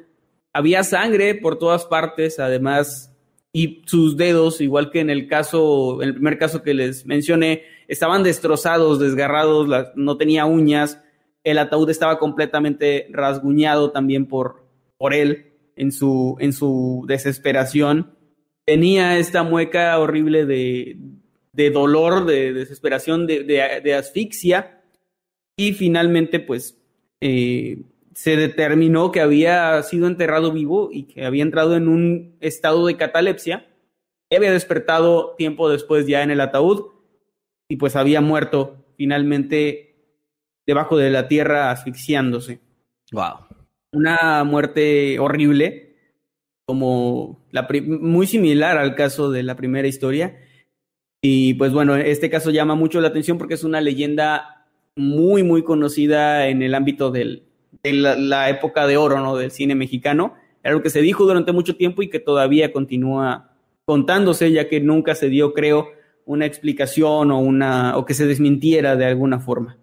Había 0.53 0.83
sangre 0.85 1.35
por 1.35 1.59
todas 1.59 1.85
partes, 1.87 2.39
además, 2.39 3.13
y 3.53 3.83
sus 3.87 4.17
dedos, 4.17 4.61
igual 4.61 4.91
que 4.91 5.01
en 5.01 5.11
el 5.11 5.29
caso, 5.29 6.03
en 6.03 6.09
el 6.09 6.15
primer 6.15 6.39
caso 6.39 6.63
que 6.63 6.75
les 6.75 7.07
mencioné, 7.07 7.63
estaban 7.89 8.23
destrozados, 8.23 8.99
desgarrados, 9.01 9.67
la- 9.69 9.93
no 9.97 10.17
tenía 10.19 10.45
uñas. 10.47 11.01
El 11.43 11.59
ataúd 11.59 11.89
estaba 11.91 12.19
completamente 12.19 13.07
rasguñado 13.11 13.93
también 13.93 14.27
por, 14.27 14.65
por 14.99 15.15
él 15.15 15.53
en 15.77 15.91
su, 15.93 16.37
en 16.39 16.53
su 16.53 17.05
desesperación. 17.09 18.16
Tenía 18.67 19.19
esta 19.19 19.43
mueca 19.43 19.99
horrible 19.99 20.45
de, 20.45 20.97
de 21.53 21.71
dolor, 21.71 22.27
de 22.27 22.53
desesperación, 22.53 23.27
de, 23.27 23.45
de- 23.45 23.81
de 23.83 23.95
asfixia. 23.95 24.83
Y 25.57 25.73
finalmente, 25.73 26.41
pues, 26.41 26.77
eh, 27.21 27.79
se 28.15 28.37
determinó 28.37 29.13
que 29.13 29.21
había 29.21 29.83
sido 29.83 30.07
enterrado 30.07 30.53
vivo 30.53 30.91
y 30.93 31.05
que 31.05 31.25
había 31.25 31.43
entrado 31.43 31.77
en 31.77 31.87
un 31.89 32.37
estado 32.41 32.87
de 32.87 32.97
catalepsia. 32.97 33.67
Y 34.31 34.37
había 34.37 34.53
despertado 34.53 35.35
tiempo 35.39 35.69
después 35.71 36.07
ya 36.07 36.23
en 36.23 36.31
el 36.33 36.41
ataúd 36.41 36.87
y 37.69 37.77
pues 37.77 37.95
había 37.95 38.21
muerto 38.21 38.85
finalmente 38.97 39.95
debajo 40.67 40.97
de 40.97 41.11
la 41.11 41.29
tierra 41.29 41.71
asfixiándose 41.71 42.59
Wow. 43.13 43.47
una 43.93 44.43
muerte 44.43 45.19
horrible, 45.21 45.86
como 46.67 47.41
la 47.53 47.67
muy 47.87 48.27
similar 48.27 48.77
al 48.77 48.95
caso 48.97 49.31
de 49.31 49.45
la 49.45 49.57
primera 49.57 49.89
historia. 49.89 50.37
Y 51.23 51.55
pues 51.55 51.73
bueno, 51.73 51.97
este 51.97 52.29
caso 52.29 52.51
llama 52.51 52.75
mucho 52.75 53.01
la 53.01 53.09
atención 53.09 53.39
porque 53.39 53.55
es 53.55 53.65
una 53.65 53.81
leyenda 53.81 54.67
muy, 54.97 55.43
muy 55.43 55.63
conocida 55.63 56.49
en 56.49 56.63
el 56.63 56.75
ámbito 56.75 57.11
del, 57.11 57.45
de 57.83 57.93
la, 57.93 58.51
época 58.51 58.87
de 58.87 58.97
oro, 58.97 59.21
¿no? 59.21 59.37
Del 59.37 59.51
cine 59.51 59.75
mexicano. 59.75 60.35
Era 60.63 60.73
algo 60.73 60.83
que 60.83 60.91
se 60.91 61.01
dijo 61.01 61.25
durante 61.25 61.53
mucho 61.53 61.77
tiempo 61.77 62.03
y 62.03 62.11
que 62.11 62.19
todavía 62.19 62.73
continúa 62.73 63.53
contándose, 63.85 64.51
ya 64.51 64.69
que 64.69 64.81
nunca 64.81 65.15
se 65.15 65.29
dio, 65.29 65.55
creo, 65.55 65.89
una 66.25 66.47
explicación 66.47 67.31
o, 67.31 67.39
una, 67.39 67.97
o 67.97 68.05
que 68.05 68.15
se 68.15 68.27
desmintiera 68.27 68.97
de 68.97 69.07
alguna 69.07 69.39
forma. 69.39 69.79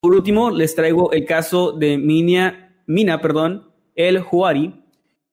Por 0.00 0.14
último, 0.14 0.50
les 0.50 0.74
traigo 0.74 1.12
el 1.12 1.24
caso 1.24 1.72
de 1.72 1.96
Minia 1.96 2.64
Mina, 2.86 3.20
perdón, 3.20 3.70
el 3.94 4.20
Juari, 4.20 4.83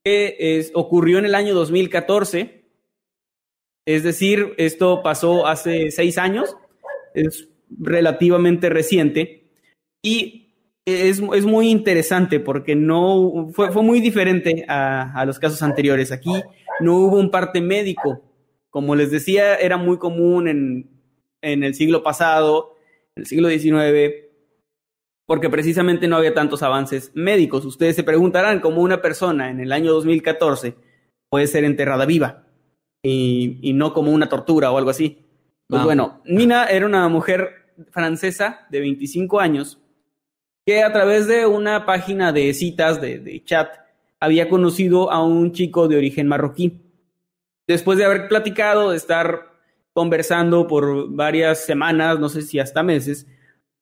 que 0.03 0.69
ocurrió 0.73 1.19
en 1.19 1.25
el 1.25 1.35
año 1.35 1.53
2014. 1.53 2.63
Es 3.85 4.03
decir, 4.03 4.53
esto 4.57 5.01
pasó 5.03 5.47
hace 5.47 5.91
seis 5.91 6.17
años, 6.17 6.55
es 7.13 7.49
relativamente 7.69 8.69
reciente 8.69 9.49
y 10.03 10.53
es, 10.85 11.21
es 11.33 11.45
muy 11.45 11.69
interesante 11.69 12.39
porque 12.39 12.75
no 12.75 13.49
fue, 13.53 13.71
fue 13.71 13.83
muy 13.83 13.99
diferente 13.99 14.65
a, 14.67 15.13
a 15.13 15.25
los 15.25 15.39
casos 15.39 15.61
anteriores. 15.61 16.11
Aquí 16.11 16.31
no 16.79 16.95
hubo 16.97 17.17
un 17.17 17.31
parte 17.31 17.61
médico. 17.61 18.23
Como 18.69 18.95
les 18.95 19.11
decía, 19.11 19.55
era 19.55 19.77
muy 19.77 19.97
común 19.97 20.47
en, 20.47 20.89
en 21.41 21.63
el 21.63 21.73
siglo 21.73 22.03
pasado, 22.03 22.77
en 23.15 23.23
el 23.23 23.27
siglo 23.27 23.49
XIX, 23.49 24.30
porque 25.25 25.49
precisamente 25.49 26.07
no 26.07 26.17
había 26.17 26.33
tantos 26.33 26.63
avances 26.63 27.11
médicos. 27.13 27.65
Ustedes 27.65 27.95
se 27.95 28.03
preguntarán 28.03 28.59
cómo 28.59 28.81
una 28.81 29.01
persona 29.01 29.49
en 29.49 29.59
el 29.59 29.71
año 29.71 29.93
2014 29.93 30.75
puede 31.29 31.47
ser 31.47 31.63
enterrada 31.63 32.05
viva 32.05 32.47
y, 33.01 33.59
y 33.61 33.73
no 33.73 33.93
como 33.93 34.11
una 34.11 34.29
tortura 34.29 34.71
o 34.71 34.77
algo 34.77 34.89
así. 34.89 35.25
Pues 35.67 35.83
bueno, 35.83 36.21
Nina 36.25 36.65
era 36.65 36.85
una 36.85 37.07
mujer 37.07 37.73
francesa 37.91 38.67
de 38.69 38.81
25 38.81 39.39
años 39.39 39.79
que 40.65 40.83
a 40.83 40.91
través 40.91 41.27
de 41.27 41.45
una 41.45 41.85
página 41.85 42.33
de 42.33 42.53
citas 42.53 42.99
de, 42.99 43.19
de 43.19 43.43
chat 43.43 43.69
había 44.19 44.49
conocido 44.49 45.11
a 45.11 45.23
un 45.23 45.51
chico 45.53 45.87
de 45.87 45.97
origen 45.97 46.27
marroquí. 46.27 46.81
Después 47.67 47.97
de 47.97 48.05
haber 48.05 48.27
platicado, 48.27 48.91
de 48.91 48.97
estar 48.97 49.51
conversando 49.93 50.67
por 50.67 51.09
varias 51.09 51.65
semanas, 51.65 52.19
no 52.19 52.29
sé 52.29 52.41
si 52.41 52.59
hasta 52.59 52.83
meses, 52.83 53.27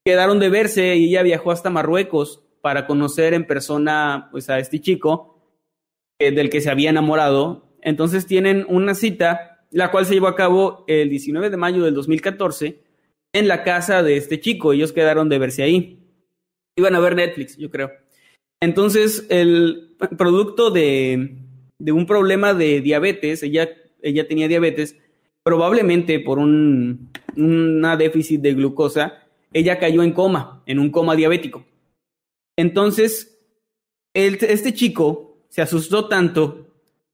quedaron 0.10 0.40
de 0.40 0.50
verse 0.50 0.96
y 0.96 1.10
ella 1.10 1.22
viajó 1.22 1.52
hasta 1.52 1.70
Marruecos 1.70 2.44
para 2.62 2.88
conocer 2.88 3.36
en 3.36 3.46
persona 3.46 4.30
pues, 4.32 4.50
a 4.50 4.58
este 4.58 4.82
chico 4.82 5.40
eh, 6.18 6.32
del 6.32 6.50
que 6.50 6.62
se 6.62 6.72
había 6.72 6.90
enamorado. 6.90 7.76
Entonces 7.84 8.26
tienen 8.26 8.66
una 8.68 8.96
cita, 8.96 9.68
la 9.70 9.92
cual 9.92 10.08
se 10.08 10.16
llevó 10.16 10.26
a 10.26 10.36
cabo 10.36 10.84
el 10.88 11.12
19 11.12 11.52
de 11.52 11.58
mayo 11.58 11.84
del 11.84 11.94
2014 11.94 12.82
en 13.34 13.48
la 13.48 13.64
casa 13.64 14.02
de 14.02 14.18
este 14.18 14.40
chico. 14.40 14.74
Ellos 14.74 14.94
quedaron 14.94 15.30
de 15.30 15.38
verse 15.38 15.62
ahí. 15.62 16.00
Iban 16.76 16.96
a 16.96 17.00
ver 17.00 17.16
Netflix, 17.16 17.56
yo 17.56 17.70
creo. 17.70 17.92
Entonces, 18.60 19.28
el 19.30 19.96
producto 20.18 20.72
de, 20.72 21.38
de 21.78 21.92
un 21.92 22.08
problema 22.08 22.56
de 22.56 22.82
diabetes, 22.82 23.44
ella, 23.44 23.70
ella 24.02 24.28
tenía 24.28 24.48
diabetes, 24.48 24.98
probablemente 25.44 26.20
por 26.20 26.40
un 26.40 27.12
déficit 27.36 28.42
de 28.42 28.56
glucosa, 28.56 29.29
ella 29.54 29.80
cayó 29.80 30.04
en 30.04 30.14
coma, 30.14 30.64
en 30.66 30.80
un 30.80 30.90
coma 30.92 31.16
diabético. 31.16 31.66
Entonces, 32.58 33.40
el- 34.14 34.38
este 34.42 34.74
chico 34.74 35.38
se 35.50 35.62
asustó 35.62 36.08
tanto, 36.08 36.68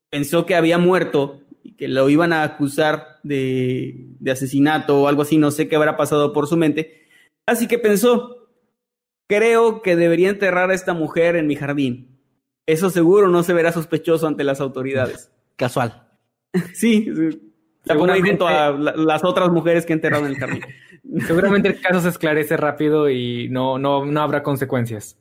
pensó 0.10 0.46
que 0.46 0.56
había 0.56 0.78
muerto 0.78 1.42
y 1.64 1.74
que 1.74 1.88
lo 1.88 2.10
iban 2.10 2.34
a 2.34 2.44
acusar 2.44 3.20
de, 3.24 4.08
de 4.20 4.32
asesinato 4.32 5.02
o 5.02 5.08
algo 5.08 5.22
así, 5.24 5.38
no 5.38 5.52
sé 5.52 5.68
qué 5.68 5.76
habrá 5.76 5.98
pasado 5.98 6.34
por 6.34 6.48
su 6.48 6.58
mente. 6.58 7.06
Así 7.46 7.68
que 7.68 7.80
pensó, 7.80 8.50
creo 9.28 9.82
que 9.82 9.96
debería 9.96 10.30
enterrar 10.30 10.72
a 10.72 10.76
esta 10.76 10.94
mujer 10.94 11.36
en 11.36 11.48
mi 11.48 11.56
jardín. 11.56 12.20
Eso 12.68 12.90
seguro 12.90 13.28
no 13.30 13.44
se 13.44 13.54
verá 13.54 13.72
sospechoso 13.72 14.28
ante 14.28 14.44
las 14.44 14.62
autoridades. 14.62 15.32
Casual. 15.56 16.02
Sí, 16.74 17.10
sí. 17.14 17.45
La 17.86 17.96
pongo 17.96 18.14
junto 18.14 18.48
a 18.48 18.72
la- 18.72 18.96
las 18.96 19.24
otras 19.24 19.50
mujeres 19.50 19.86
que 19.86 19.94
enterraron 19.94 20.26
en 20.28 20.34
el 20.34 20.38
jardín. 20.40 20.62
Seguramente 21.28 21.70
el 21.70 21.80
caso 21.80 22.02
se 22.02 22.10
esclarece 22.10 22.58
rápido 22.58 23.10
y 23.10 23.48
no, 23.50 23.78
no, 23.78 24.06
no 24.06 24.22
habrá 24.22 24.44
consecuencias. 24.44 25.18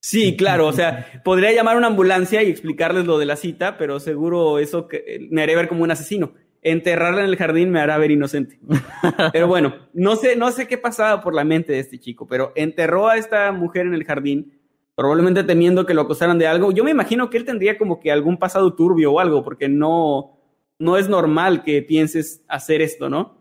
Sí, 0.00 0.36
claro, 0.36 0.66
o 0.68 0.72
sea, 0.72 1.20
podría 1.24 1.52
llamar 1.52 1.74
a 1.74 1.78
una 1.78 1.88
ambulancia 1.88 2.42
y 2.42 2.50
explicarles 2.50 3.04
lo 3.04 3.18
de 3.18 3.26
la 3.26 3.36
cita, 3.36 3.76
pero 3.76 3.98
seguro 3.98 4.58
eso 4.58 4.86
que, 4.86 5.26
me 5.30 5.42
haría 5.42 5.56
ver 5.56 5.68
como 5.68 5.82
un 5.82 5.90
asesino. 5.90 6.34
Enterrarla 6.62 7.20
en 7.20 7.28
el 7.28 7.36
jardín 7.36 7.70
me 7.70 7.80
hará 7.80 7.98
ver 7.98 8.10
inocente. 8.10 8.58
Pero 9.32 9.46
bueno, 9.46 9.74
no 9.92 10.16
sé, 10.16 10.34
no 10.34 10.50
sé 10.50 10.66
qué 10.66 10.76
pasaba 10.76 11.20
por 11.20 11.34
la 11.34 11.44
mente 11.44 11.72
de 11.72 11.78
este 11.78 11.98
chico, 12.00 12.26
pero 12.26 12.52
enterró 12.56 13.08
a 13.08 13.16
esta 13.16 13.52
mujer 13.52 13.86
en 13.86 13.94
el 13.94 14.04
jardín, 14.04 14.58
probablemente 14.96 15.44
temiendo 15.44 15.86
que 15.86 15.94
lo 15.94 16.02
acusaran 16.02 16.36
de 16.38 16.48
algo. 16.48 16.72
Yo 16.72 16.82
me 16.82 16.90
imagino 16.90 17.30
que 17.30 17.36
él 17.36 17.44
tendría 17.44 17.78
como 17.78 18.00
que 18.00 18.10
algún 18.10 18.38
pasado 18.38 18.74
turbio 18.74 19.12
o 19.12 19.20
algo, 19.20 19.44
porque 19.44 19.68
no, 19.68 20.37
no 20.78 20.96
es 20.96 21.08
normal 21.08 21.62
que 21.64 21.82
pienses 21.82 22.42
hacer 22.48 22.82
esto, 22.82 23.08
¿no? 23.08 23.36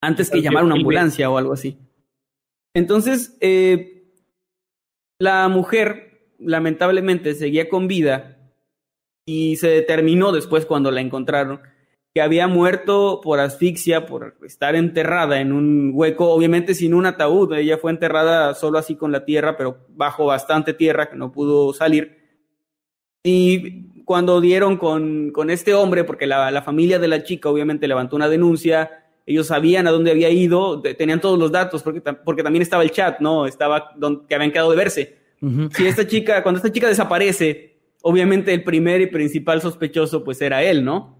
Antes 0.00 0.30
que 0.30 0.42
llamar 0.42 0.62
a 0.62 0.66
una 0.66 0.74
ambulancia 0.74 1.30
o 1.30 1.38
algo 1.38 1.52
así. 1.52 1.78
Entonces, 2.74 3.36
eh, 3.40 4.12
la 5.18 5.48
mujer 5.48 6.34
lamentablemente 6.38 7.34
seguía 7.34 7.68
con 7.68 7.88
vida 7.88 8.52
y 9.26 9.56
se 9.56 9.68
determinó 9.68 10.32
después 10.32 10.66
cuando 10.66 10.90
la 10.90 11.00
encontraron 11.00 11.60
que 12.14 12.22
había 12.22 12.48
muerto 12.48 13.20
por 13.22 13.40
asfixia, 13.40 14.06
por 14.06 14.38
estar 14.42 14.74
enterrada 14.74 15.38
en 15.38 15.52
un 15.52 15.90
hueco, 15.92 16.30
obviamente 16.30 16.74
sin 16.74 16.94
un 16.94 17.04
ataúd. 17.04 17.52
Ella 17.52 17.76
fue 17.76 17.90
enterrada 17.90 18.54
solo 18.54 18.78
así 18.78 18.96
con 18.96 19.12
la 19.12 19.26
tierra, 19.26 19.58
pero 19.58 19.84
bajo 19.90 20.24
bastante 20.24 20.72
tierra 20.72 21.10
que 21.10 21.16
no 21.16 21.30
pudo 21.30 21.74
salir. 21.74 22.16
Y 23.22 23.95
cuando 24.06 24.40
dieron 24.40 24.76
con, 24.78 25.30
con 25.32 25.50
este 25.50 25.74
hombre, 25.74 26.04
porque 26.04 26.26
la, 26.26 26.50
la 26.52 26.62
familia 26.62 26.98
de 26.98 27.08
la 27.08 27.24
chica 27.24 27.50
obviamente 27.50 27.88
levantó 27.88 28.14
una 28.16 28.28
denuncia, 28.28 29.04
ellos 29.26 29.48
sabían 29.48 29.86
a 29.88 29.90
dónde 29.90 30.12
había 30.12 30.30
ido, 30.30 30.80
te- 30.80 30.94
tenían 30.94 31.20
todos 31.20 31.36
los 31.38 31.50
datos, 31.50 31.82
porque, 31.82 32.00
porque 32.00 32.44
también 32.44 32.62
estaba 32.62 32.84
el 32.84 32.92
chat, 32.92 33.18
¿no? 33.20 33.46
Estaba 33.46 33.90
donde, 33.96 34.26
que 34.28 34.34
habían 34.36 34.52
quedado 34.52 34.70
de 34.70 34.76
verse. 34.76 35.16
Si 35.74 35.84
esta 35.86 36.06
chica, 36.06 36.42
cuando 36.42 36.58
esta 36.58 36.70
chica 36.72 36.88
desaparece, 36.88 37.78
obviamente 38.02 38.54
el 38.54 38.62
primer 38.64 39.00
y 39.00 39.06
principal 39.08 39.60
sospechoso 39.60 40.22
pues 40.24 40.40
era 40.40 40.62
él, 40.62 40.84
¿no? 40.84 41.18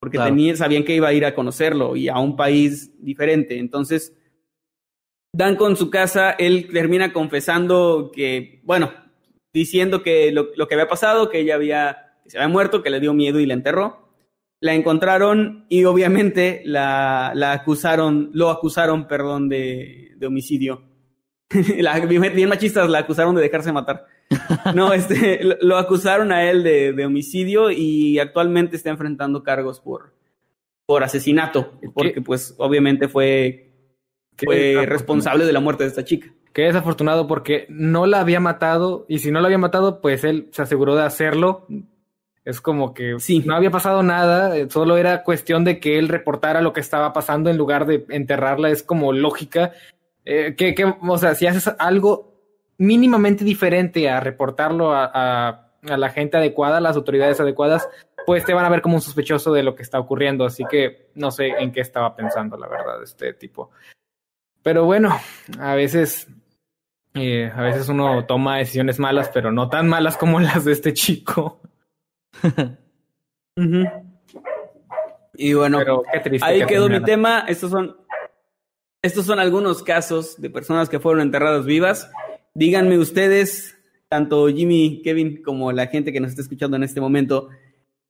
Porque 0.00 0.18
Claro. 0.18 0.30
tenía, 0.34 0.56
sabían 0.56 0.84
que 0.84 0.94
iba 0.96 1.08
a 1.08 1.12
ir 1.14 1.24
a 1.24 1.34
conocerlo 1.34 1.96
y 1.96 2.08
a 2.08 2.18
un 2.18 2.36
país 2.36 2.92
diferente. 3.02 3.58
Entonces, 3.58 4.12
dan 5.32 5.56
con 5.56 5.76
su 5.76 5.90
casa, 5.90 6.32
él 6.32 6.68
termina 6.72 7.12
confesando 7.12 8.10
que, 8.14 8.60
bueno, 8.64 8.92
diciendo 9.54 10.02
que 10.02 10.32
lo, 10.32 10.48
lo 10.56 10.66
que 10.68 10.74
había 10.74 10.88
pasado, 10.88 11.30
que 11.30 11.40
ella 11.40 11.54
había, 11.54 12.05
que 12.26 12.30
se 12.30 12.38
había 12.38 12.48
muerto, 12.48 12.82
que 12.82 12.90
le 12.90 13.00
dio 13.00 13.14
miedo 13.14 13.40
y 13.40 13.46
la 13.46 13.54
enterró. 13.54 14.06
La 14.60 14.74
encontraron 14.74 15.66
y 15.68 15.84
obviamente 15.84 16.62
la, 16.64 17.32
la 17.34 17.52
acusaron, 17.52 18.30
lo 18.32 18.50
acusaron, 18.50 19.06
perdón, 19.06 19.48
de, 19.48 20.12
de 20.16 20.26
homicidio. 20.26 20.82
la, 21.78 21.98
bien, 22.00 22.22
bien 22.34 22.48
machistas, 22.48 22.88
la 22.88 22.98
acusaron 22.98 23.34
de 23.34 23.42
dejarse 23.42 23.72
matar. 23.72 24.06
No, 24.74 24.92
este, 24.94 25.40
lo, 25.60 25.76
acusaron 25.76 26.32
a 26.32 26.50
él 26.50 26.62
de, 26.62 26.92
de 26.92 27.06
homicidio 27.06 27.70
y 27.70 28.18
actualmente 28.18 28.76
está 28.76 28.90
enfrentando 28.90 29.42
cargos 29.42 29.80
por, 29.80 30.14
por 30.86 31.04
asesinato, 31.04 31.78
porque 31.94 32.22
pues 32.22 32.54
obviamente 32.58 33.08
fue, 33.08 33.72
fue 34.36 34.86
responsable 34.86 35.44
de 35.44 35.52
la 35.52 35.60
muerte 35.60 35.84
de 35.84 35.90
esta 35.90 36.04
chica. 36.04 36.32
Qué 36.56 36.62
desafortunado 36.62 37.26
porque 37.26 37.66
no 37.68 38.06
la 38.06 38.20
había 38.20 38.40
matado 38.40 39.04
y 39.08 39.18
si 39.18 39.30
no 39.30 39.40
la 39.40 39.46
había 39.48 39.58
matado, 39.58 40.00
pues 40.00 40.24
él 40.24 40.48
se 40.52 40.62
aseguró 40.62 40.96
de 40.96 41.02
hacerlo. 41.02 41.66
Es 42.46 42.60
como 42.62 42.94
que 42.94 43.16
Sí. 43.18 43.42
no 43.44 43.54
había 43.56 43.70
pasado 43.70 44.02
nada, 44.02 44.56
eh, 44.56 44.68
solo 44.70 44.96
era 44.96 45.22
cuestión 45.24 45.64
de 45.64 45.80
que 45.80 45.98
él 45.98 46.08
reportara 46.08 46.62
lo 46.62 46.72
que 46.72 46.80
estaba 46.80 47.12
pasando 47.12 47.50
en 47.50 47.58
lugar 47.58 47.84
de 47.86 48.06
enterrarla. 48.08 48.70
Es 48.70 48.82
como 48.82 49.12
lógica. 49.12 49.72
Eh, 50.24 50.54
que, 50.56 50.74
que, 50.74 50.84
o 51.00 51.18
sea, 51.18 51.34
si 51.34 51.46
haces 51.46 51.68
algo 51.78 52.34
mínimamente 52.78 53.44
diferente 53.44 54.08
a 54.08 54.20
reportarlo 54.20 54.92
a, 54.94 55.10
a- 55.12 55.62
a 55.88 55.96
la 55.96 56.08
gente 56.10 56.36
adecuada, 56.36 56.78
a 56.78 56.80
las 56.80 56.96
autoridades 56.96 57.38
adecuadas, 57.40 57.88
pues 58.26 58.44
te 58.44 58.54
van 58.54 58.64
a 58.64 58.68
ver 58.70 58.80
como 58.80 58.96
un 58.96 59.00
sospechoso 59.02 59.52
de 59.52 59.62
lo 59.62 59.74
que 59.76 59.82
está 59.82 59.98
ocurriendo. 60.00 60.44
Así 60.44 60.64
que 60.70 61.10
no 61.14 61.30
sé 61.30 61.48
en 61.48 61.70
qué 61.72 61.80
estaba 61.80 62.14
pensando, 62.16 62.56
la 62.56 62.66
verdad, 62.68 63.02
este 63.02 63.34
tipo. 63.34 63.70
Pero 64.62 64.84
bueno, 64.84 65.16
a 65.60 65.74
veces, 65.76 66.28
eh, 67.14 67.52
a 67.54 67.62
veces 67.62 67.88
uno 67.88 68.24
toma 68.26 68.58
decisiones 68.58 68.98
malas, 68.98 69.30
pero 69.32 69.52
no 69.52 69.68
tan 69.68 69.88
malas 69.88 70.16
como 70.16 70.40
las 70.40 70.64
de 70.64 70.72
este 70.72 70.92
chico. 70.92 71.60
Y 75.38 75.52
bueno, 75.54 75.78
Pero 75.78 76.02
qué 76.12 76.20
triste. 76.20 76.46
ahí 76.46 76.60
que 76.60 76.66
quedó 76.66 76.88
mi 76.88 77.02
tema. 77.02 77.44
Estos 77.48 77.70
son, 77.70 77.96
estos 79.02 79.26
son 79.26 79.38
algunos 79.38 79.82
casos 79.82 80.40
de 80.40 80.50
personas 80.50 80.88
que 80.88 81.00
fueron 81.00 81.20
enterradas 81.22 81.66
vivas. 81.66 82.10
Díganme 82.54 82.98
ustedes, 82.98 83.76
tanto 84.08 84.48
Jimmy, 84.48 85.02
Kevin, 85.04 85.42
como 85.42 85.72
la 85.72 85.88
gente 85.88 86.12
que 86.12 86.20
nos 86.20 86.30
está 86.30 86.42
escuchando 86.42 86.76
en 86.76 86.84
este 86.84 87.00
momento, 87.02 87.48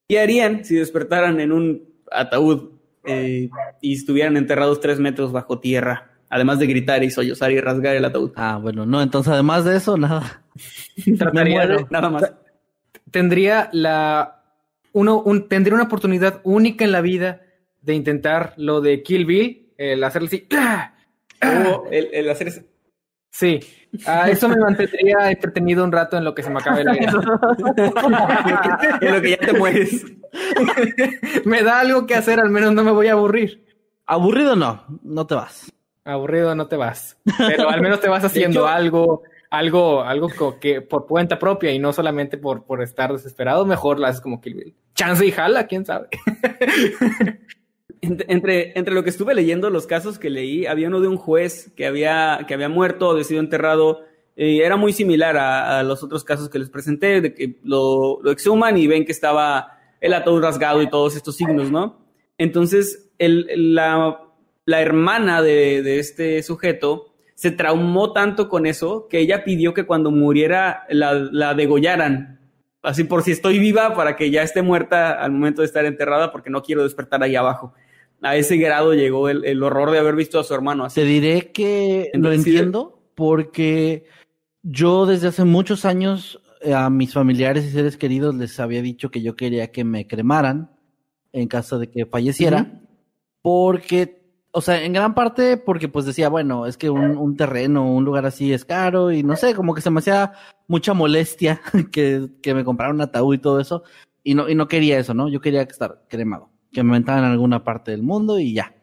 ¿qué 0.08 0.20
harían 0.20 0.64
si 0.64 0.76
despertaran 0.76 1.40
en 1.40 1.50
un 1.52 1.82
ataúd 2.12 2.70
eh, 3.04 3.50
y 3.80 3.94
estuvieran 3.94 4.36
enterrados 4.36 4.80
tres 4.80 5.00
metros 5.00 5.32
bajo 5.32 5.58
tierra? 5.58 6.12
Además 6.28 6.58
de 6.60 6.66
gritar 6.66 7.02
y 7.04 7.10
sollozar 7.10 7.50
y 7.52 7.60
rasgar 7.60 7.94
el 7.96 8.04
ataúd. 8.04 8.32
Ah, 8.36 8.58
bueno, 8.60 8.84
no, 8.86 9.00
entonces 9.02 9.32
además 9.32 9.64
de 9.64 9.76
eso, 9.76 9.96
nada. 9.96 10.44
Trataría 11.18 11.66
de- 11.66 11.86
Nada 11.90 12.10
más. 12.10 12.32
Tendría 13.10 13.68
la 13.72 14.42
uno 14.92 15.20
un- 15.20 15.48
tendría 15.48 15.74
una 15.74 15.84
oportunidad 15.84 16.40
única 16.44 16.84
en 16.84 16.92
la 16.92 17.00
vida 17.00 17.42
de 17.82 17.94
intentar 17.94 18.54
lo 18.56 18.80
de 18.80 19.02
Kill 19.02 19.26
Bill, 19.26 19.72
el 19.76 20.02
hacerle 20.04 20.28
así. 20.28 20.46
¡ah! 20.56 20.92
O 21.70 21.86
el, 21.90 22.08
el 22.12 22.30
hacer 22.30 22.48
ese- 22.48 22.66
Sí, 23.30 23.60
ah, 24.06 24.30
eso 24.30 24.48
me 24.48 24.56
mantendría 24.56 25.30
entretenido 25.30 25.84
un 25.84 25.92
rato 25.92 26.16
en 26.16 26.24
lo 26.24 26.34
que 26.34 26.42
se 26.42 26.48
me 26.48 26.58
acabe 26.58 26.82
la 26.84 26.92
vida. 26.94 27.12
en 29.02 29.14
lo 29.14 29.20
que 29.20 29.30
ya 29.30 29.36
te 29.36 29.52
mueres. 29.52 30.04
me 31.44 31.62
da 31.62 31.80
algo 31.80 32.06
que 32.06 32.14
hacer, 32.14 32.40
al 32.40 32.48
menos 32.50 32.72
no 32.72 32.82
me 32.82 32.92
voy 32.92 33.08
a 33.08 33.12
aburrir. 33.12 33.66
Aburrido 34.06 34.56
no, 34.56 34.84
no 35.02 35.26
te 35.26 35.34
vas. 35.34 35.70
Aburrido 36.04 36.54
no 36.54 36.66
te 36.68 36.76
vas, 36.76 37.18
pero 37.36 37.68
al 37.68 37.80
menos 37.82 38.00
te 38.00 38.08
vas 38.08 38.24
haciendo 38.24 38.60
hecho- 38.60 38.68
algo, 38.68 39.22
algo, 39.58 40.02
algo 40.02 40.28
que 40.60 40.80
por 40.82 41.06
cuenta 41.06 41.38
propia 41.38 41.72
y 41.72 41.78
no 41.78 41.92
solamente 41.92 42.38
por, 42.38 42.64
por 42.64 42.82
estar 42.82 43.12
desesperado, 43.12 43.64
mejor 43.66 43.98
lo 43.98 44.06
haces 44.06 44.20
como 44.20 44.40
Kill 44.40 44.54
Bill. 44.54 44.74
Chance 44.94 45.26
y 45.26 45.30
jala, 45.32 45.66
quién 45.66 45.84
sabe. 45.84 46.08
Ent- 48.02 48.24
Entre, 48.28 48.78
entre 48.78 48.94
lo 48.94 49.02
que 49.02 49.10
estuve 49.10 49.34
leyendo, 49.34 49.70
los 49.70 49.86
casos 49.86 50.18
que 50.18 50.30
leí, 50.30 50.66
había 50.66 50.88
uno 50.88 51.00
de 51.00 51.08
un 51.08 51.16
juez 51.16 51.72
que 51.76 51.86
había, 51.86 52.44
que 52.46 52.54
había 52.54 52.68
muerto, 52.68 53.10
había 53.10 53.24
sido 53.24 53.40
enterrado. 53.40 54.00
eh, 54.36 54.60
era 54.64 54.76
muy 54.76 54.92
similar 54.92 55.36
a, 55.38 55.78
a 55.78 55.82
los 55.82 56.02
otros 56.02 56.22
casos 56.24 56.48
que 56.50 56.58
les 56.58 56.68
presenté, 56.70 57.20
de 57.20 57.34
que 57.34 57.56
lo, 57.64 58.18
lo 58.22 58.30
exhuman 58.30 58.76
y 58.76 58.86
ven 58.86 59.04
que 59.06 59.12
estaba 59.12 59.78
el 60.00 60.12
ataúd 60.12 60.42
rasgado 60.42 60.82
y 60.82 60.90
todos 60.90 61.16
estos 61.16 61.36
signos, 61.36 61.70
¿no? 61.70 61.98
Entonces, 62.38 63.10
el, 63.18 63.74
la, 63.74 64.20
la 64.66 64.82
hermana 64.82 65.40
de, 65.40 65.82
de 65.82 65.98
este 65.98 66.42
sujeto 66.42 67.14
se 67.36 67.52
traumó 67.52 68.12
tanto 68.12 68.48
con 68.48 68.66
eso 68.66 69.06
que 69.08 69.20
ella 69.20 69.44
pidió 69.44 69.74
que 69.74 69.84
cuando 69.84 70.10
muriera 70.10 70.84
la, 70.88 71.14
la 71.14 71.54
degollaran. 71.54 72.40
Así 72.82 73.04
por 73.04 73.22
si 73.22 73.32
estoy 73.32 73.58
viva 73.58 73.94
para 73.94 74.16
que 74.16 74.30
ya 74.30 74.42
esté 74.42 74.62
muerta 74.62 75.12
al 75.12 75.32
momento 75.32 75.60
de 75.60 75.66
estar 75.66 75.84
enterrada 75.84 76.32
porque 76.32 76.50
no 76.50 76.62
quiero 76.62 76.82
despertar 76.82 77.22
ahí 77.22 77.36
abajo. 77.36 77.74
A 78.22 78.36
ese 78.36 78.56
grado 78.56 78.94
llegó 78.94 79.28
el, 79.28 79.44
el 79.44 79.62
horror 79.62 79.90
de 79.90 79.98
haber 79.98 80.16
visto 80.16 80.40
a 80.40 80.44
su 80.44 80.54
hermano 80.54 80.84
así. 80.84 81.00
Te 81.00 81.06
diré 81.06 81.52
que 81.52 82.10
lo 82.14 82.32
Entonces, 82.32 82.46
entiendo 82.46 82.98
porque 83.14 84.06
yo 84.62 85.06
desde 85.06 85.28
hace 85.28 85.44
muchos 85.44 85.84
años 85.84 86.40
eh, 86.62 86.72
a 86.72 86.88
mis 86.88 87.12
familiares 87.12 87.66
y 87.66 87.70
seres 87.70 87.98
queridos 87.98 88.34
les 88.34 88.58
había 88.58 88.80
dicho 88.80 89.10
que 89.10 89.20
yo 89.20 89.36
quería 89.36 89.70
que 89.70 89.84
me 89.84 90.06
cremaran 90.06 90.70
en 91.32 91.48
caso 91.48 91.78
de 91.78 91.90
que 91.90 92.06
falleciera, 92.06 92.80
porque, 93.42 94.15
o 94.56 94.60
sea, 94.62 94.82
en 94.82 94.94
gran 94.94 95.14
parte 95.14 95.58
porque 95.58 95.86
pues 95.88 96.06
decía, 96.06 96.30
bueno, 96.30 96.64
es 96.66 96.78
que 96.78 96.88
un, 96.88 97.16
un 97.18 97.36
terreno, 97.36 97.92
un 97.92 98.04
lugar 98.06 98.24
así 98.24 98.52
es 98.54 98.64
caro 98.64 99.12
y 99.12 99.22
no 99.22 99.36
sé, 99.36 99.54
como 99.54 99.74
que 99.74 99.82
se 99.82 99.90
me 99.90 99.98
hacía 99.98 100.32
mucha 100.66 100.94
molestia 100.94 101.60
que, 101.92 102.28
que 102.42 102.54
me 102.54 102.64
compraran 102.64 102.94
un 102.96 103.02
ataúd 103.02 103.34
y 103.34 103.38
todo 103.38 103.60
eso, 103.60 103.82
y 104.24 104.34
no, 104.34 104.48
y 104.48 104.54
no 104.54 104.66
quería 104.66 104.98
eso, 104.98 105.12
¿no? 105.12 105.28
Yo 105.28 105.40
quería 105.42 105.60
estar 105.62 106.04
cremado, 106.08 106.48
que 106.72 106.82
me 106.82 106.92
aventaran 106.92 107.24
en 107.24 107.32
alguna 107.32 107.62
parte 107.64 107.90
del 107.90 108.02
mundo 108.02 108.38
y 108.38 108.54
ya. 108.54 108.74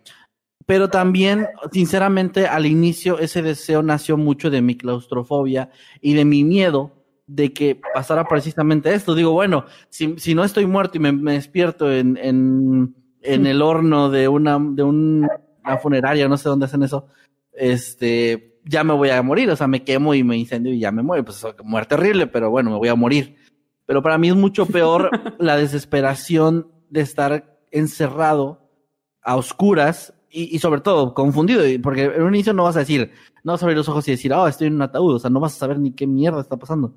Pero 0.65 0.89
también, 0.89 1.47
sinceramente, 1.71 2.47
al 2.47 2.65
inicio 2.65 3.19
ese 3.19 3.41
deseo 3.41 3.83
nació 3.83 4.15
mucho 4.15 4.49
de 4.49 4.61
mi 4.61 4.77
claustrofobia 4.77 5.69
y 6.01 6.13
de 6.13 6.23
mi 6.23 6.43
miedo 6.45 7.03
de 7.27 7.51
que 7.51 7.81
pasara 7.93 8.27
precisamente 8.27 8.93
esto. 8.93 9.13
Digo, 9.15 9.31
bueno, 9.31 9.65
si, 9.89 10.15
si 10.19 10.35
no 10.35 10.43
estoy 10.43 10.65
muerto 10.65 10.97
y 10.97 11.01
me, 11.01 11.11
me 11.11 11.33
despierto 11.33 11.91
en, 11.91 12.15
en, 12.17 12.95
en 13.21 13.45
el 13.45 13.61
horno 13.61 14.09
de 14.09 14.27
una, 14.29 14.57
de 14.59 14.83
un- 14.83 15.27
una 15.63 15.77
funeraria, 15.77 16.27
no 16.27 16.37
sé 16.37 16.49
dónde 16.49 16.65
hacen 16.65 16.83
eso, 16.83 17.07
este, 17.51 18.59
ya 18.65 18.83
me 18.83 18.93
voy 18.93 19.09
a 19.09 19.21
morir, 19.21 19.49
o 19.49 19.55
sea, 19.55 19.67
me 19.67 19.83
quemo 19.83 20.13
y 20.13 20.23
me 20.23 20.37
incendio 20.37 20.73
y 20.73 20.79
ya 20.79 20.91
me 20.91 21.03
muero. 21.03 21.25
Pues 21.25 21.37
eso, 21.37 21.55
muerte 21.63 21.95
horrible, 21.95 22.27
pero 22.27 22.49
bueno, 22.49 22.71
me 22.71 22.77
voy 22.77 22.89
a 22.89 22.95
morir. 22.95 23.37
Pero 23.85 24.01
para 24.01 24.17
mí 24.17 24.29
es 24.29 24.35
mucho 24.35 24.65
peor 24.65 25.09
la 25.39 25.57
desesperación 25.57 26.71
de 26.89 27.01
estar 27.01 27.59
encerrado 27.71 28.69
a 29.21 29.35
oscuras 29.35 30.13
y, 30.29 30.55
y 30.55 30.59
sobre 30.59 30.81
todo 30.81 31.13
confundido, 31.13 31.63
porque 31.81 32.05
en 32.05 32.21
un 32.23 32.33
inicio 32.35 32.53
no 32.53 32.63
vas 32.63 32.75
a 32.75 32.79
decir, 32.79 33.11
no 33.43 33.51
vas 33.51 33.61
a 33.61 33.65
abrir 33.65 33.77
los 33.77 33.89
ojos 33.89 34.07
y 34.07 34.11
decir, 34.11 34.33
oh, 34.33 34.47
estoy 34.47 34.67
en 34.67 34.75
un 34.75 34.81
ataúd, 34.81 35.15
o 35.15 35.19
sea, 35.19 35.29
no 35.29 35.39
vas 35.39 35.55
a 35.55 35.59
saber 35.59 35.79
ni 35.79 35.91
qué 35.91 36.07
mierda 36.07 36.41
está 36.41 36.57
pasando. 36.57 36.93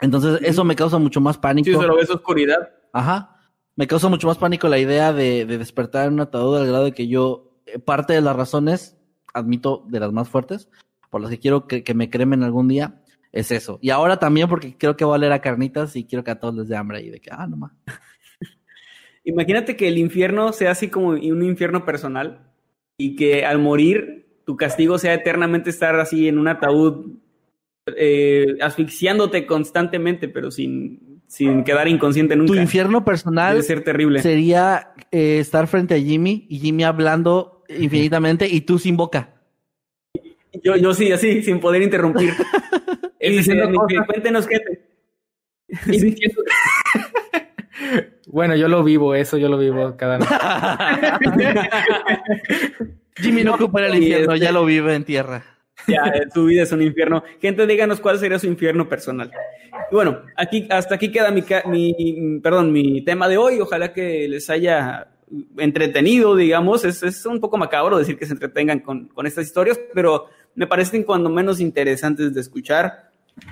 Entonces, 0.00 0.40
eso 0.42 0.64
me 0.64 0.76
causa 0.76 0.98
mucho 0.98 1.20
más 1.20 1.38
pánico. 1.38 1.66
Sí, 1.66 1.72
solo 1.72 1.96
ves 1.96 2.10
oscuridad. 2.10 2.70
Ajá. 2.92 3.33
Me 3.76 3.86
causa 3.86 4.08
mucho 4.08 4.28
más 4.28 4.38
pánico 4.38 4.68
la 4.68 4.78
idea 4.78 5.12
de, 5.12 5.46
de 5.46 5.58
despertar 5.58 6.06
en 6.06 6.14
un 6.14 6.20
ataúd 6.20 6.58
al 6.58 6.66
grado 6.66 6.84
de 6.84 6.92
que 6.92 7.08
yo, 7.08 7.58
eh, 7.66 7.78
parte 7.78 8.12
de 8.12 8.20
las 8.20 8.36
razones, 8.36 8.96
admito, 9.32 9.84
de 9.88 10.00
las 10.00 10.12
más 10.12 10.28
fuertes, 10.28 10.68
por 11.10 11.20
las 11.20 11.30
que 11.30 11.38
quiero 11.38 11.66
que, 11.66 11.84
me 11.94 12.10
cremen 12.10 12.42
algún 12.42 12.68
día, 12.68 13.00
es 13.32 13.50
eso. 13.50 13.78
Y 13.80 13.90
ahora 13.90 14.18
también 14.18 14.48
porque 14.48 14.76
creo 14.76 14.96
que 14.96 15.04
va 15.04 15.12
a 15.12 15.14
oler 15.14 15.32
a 15.32 15.40
carnitas 15.40 15.94
y 15.96 16.04
quiero 16.04 16.24
que 16.24 16.32
a 16.32 16.40
todos 16.40 16.54
les 16.54 16.68
dé 16.68 16.76
hambre 16.76 17.02
y 17.02 17.10
de 17.10 17.20
que, 17.20 17.30
ah, 17.32 17.46
no 17.46 17.56
más. 17.56 17.72
Imagínate 19.24 19.76
que 19.76 19.88
el 19.88 19.98
infierno 19.98 20.52
sea 20.52 20.72
así 20.72 20.88
como 20.88 21.10
un 21.10 21.42
infierno 21.42 21.84
personal 21.84 22.50
y 22.98 23.16
que 23.16 23.44
al 23.44 23.58
morir 23.58 24.40
tu 24.44 24.56
castigo 24.56 24.98
sea 24.98 25.14
eternamente 25.14 25.70
estar 25.70 25.94
así 26.00 26.28
en 26.28 26.38
un 26.38 26.48
ataúd 26.48 27.12
eh, 27.96 28.56
asfixiándote 28.60 29.46
constantemente, 29.46 30.28
pero 30.28 30.50
sin, 30.50 31.00
sin 31.34 31.64
quedar 31.64 31.88
inconsciente 31.88 32.36
nunca. 32.36 32.52
Tu 32.52 32.58
infierno 32.60 33.04
personal 33.04 33.54
Debe 33.54 33.64
ser 33.66 33.82
terrible. 33.82 34.22
sería 34.22 34.92
eh, 35.10 35.38
estar 35.40 35.66
frente 35.66 35.94
a 35.94 35.98
Jimmy 35.98 36.46
y 36.48 36.60
Jimmy 36.60 36.84
hablando 36.84 37.64
infinitamente 37.68 38.46
y 38.48 38.60
tú 38.60 38.78
sin 38.78 38.96
boca. 38.96 39.30
Yo, 40.62 40.76
yo 40.76 40.94
sí, 40.94 41.10
así, 41.10 41.42
sin 41.42 41.58
poder 41.58 41.82
interrumpir. 41.82 42.30
y 43.20 43.30
dice, 43.30 43.52
Diciendo 43.54 43.78
cosas. 43.80 44.06
cuéntenos 44.06 44.46
qué. 44.46 44.58
Y 45.86 45.90
diciendo- 46.00 46.42
bueno, 48.28 48.54
yo 48.54 48.68
lo 48.68 48.84
vivo, 48.84 49.16
eso 49.16 49.36
yo 49.36 49.48
lo 49.48 49.58
vivo 49.58 49.96
cada 49.96 50.18
noche. 50.18 50.34
Jimmy 53.16 53.42
no 53.42 53.54
ocupa 53.54 53.84
el 53.84 53.96
infierno, 53.96 54.34
este- 54.34 54.44
ya 54.46 54.52
lo 54.52 54.64
vive 54.64 54.94
en 54.94 55.04
tierra. 55.04 55.44
Ya, 55.86 56.02
eh, 56.14 56.26
tu 56.32 56.46
vida 56.46 56.62
es 56.62 56.72
un 56.72 56.82
infierno. 56.82 57.22
Gente, 57.40 57.66
díganos 57.66 58.00
cuál 58.00 58.18
sería 58.18 58.38
su 58.38 58.46
infierno 58.46 58.88
personal. 58.88 59.30
Y 59.90 59.94
bueno, 59.94 60.22
aquí, 60.36 60.66
hasta 60.70 60.94
aquí 60.94 61.10
queda 61.10 61.30
mi, 61.30 61.44
mi, 61.66 62.40
perdón, 62.40 62.72
mi 62.72 63.02
tema 63.02 63.28
de 63.28 63.36
hoy. 63.36 63.60
Ojalá 63.60 63.92
que 63.92 64.28
les 64.28 64.48
haya 64.50 65.08
entretenido, 65.58 66.36
digamos. 66.36 66.84
Es, 66.84 67.02
es 67.02 67.26
un 67.26 67.40
poco 67.40 67.58
macabro 67.58 67.98
decir 67.98 68.16
que 68.16 68.26
se 68.26 68.32
entretengan 68.32 68.80
con, 68.80 69.08
con 69.08 69.26
estas 69.26 69.46
historias, 69.46 69.78
pero 69.92 70.26
me 70.54 70.66
parecen 70.66 71.02
cuando 71.02 71.28
menos 71.28 71.60
interesantes 71.60 72.32
de 72.32 72.40
escuchar. 72.40 73.10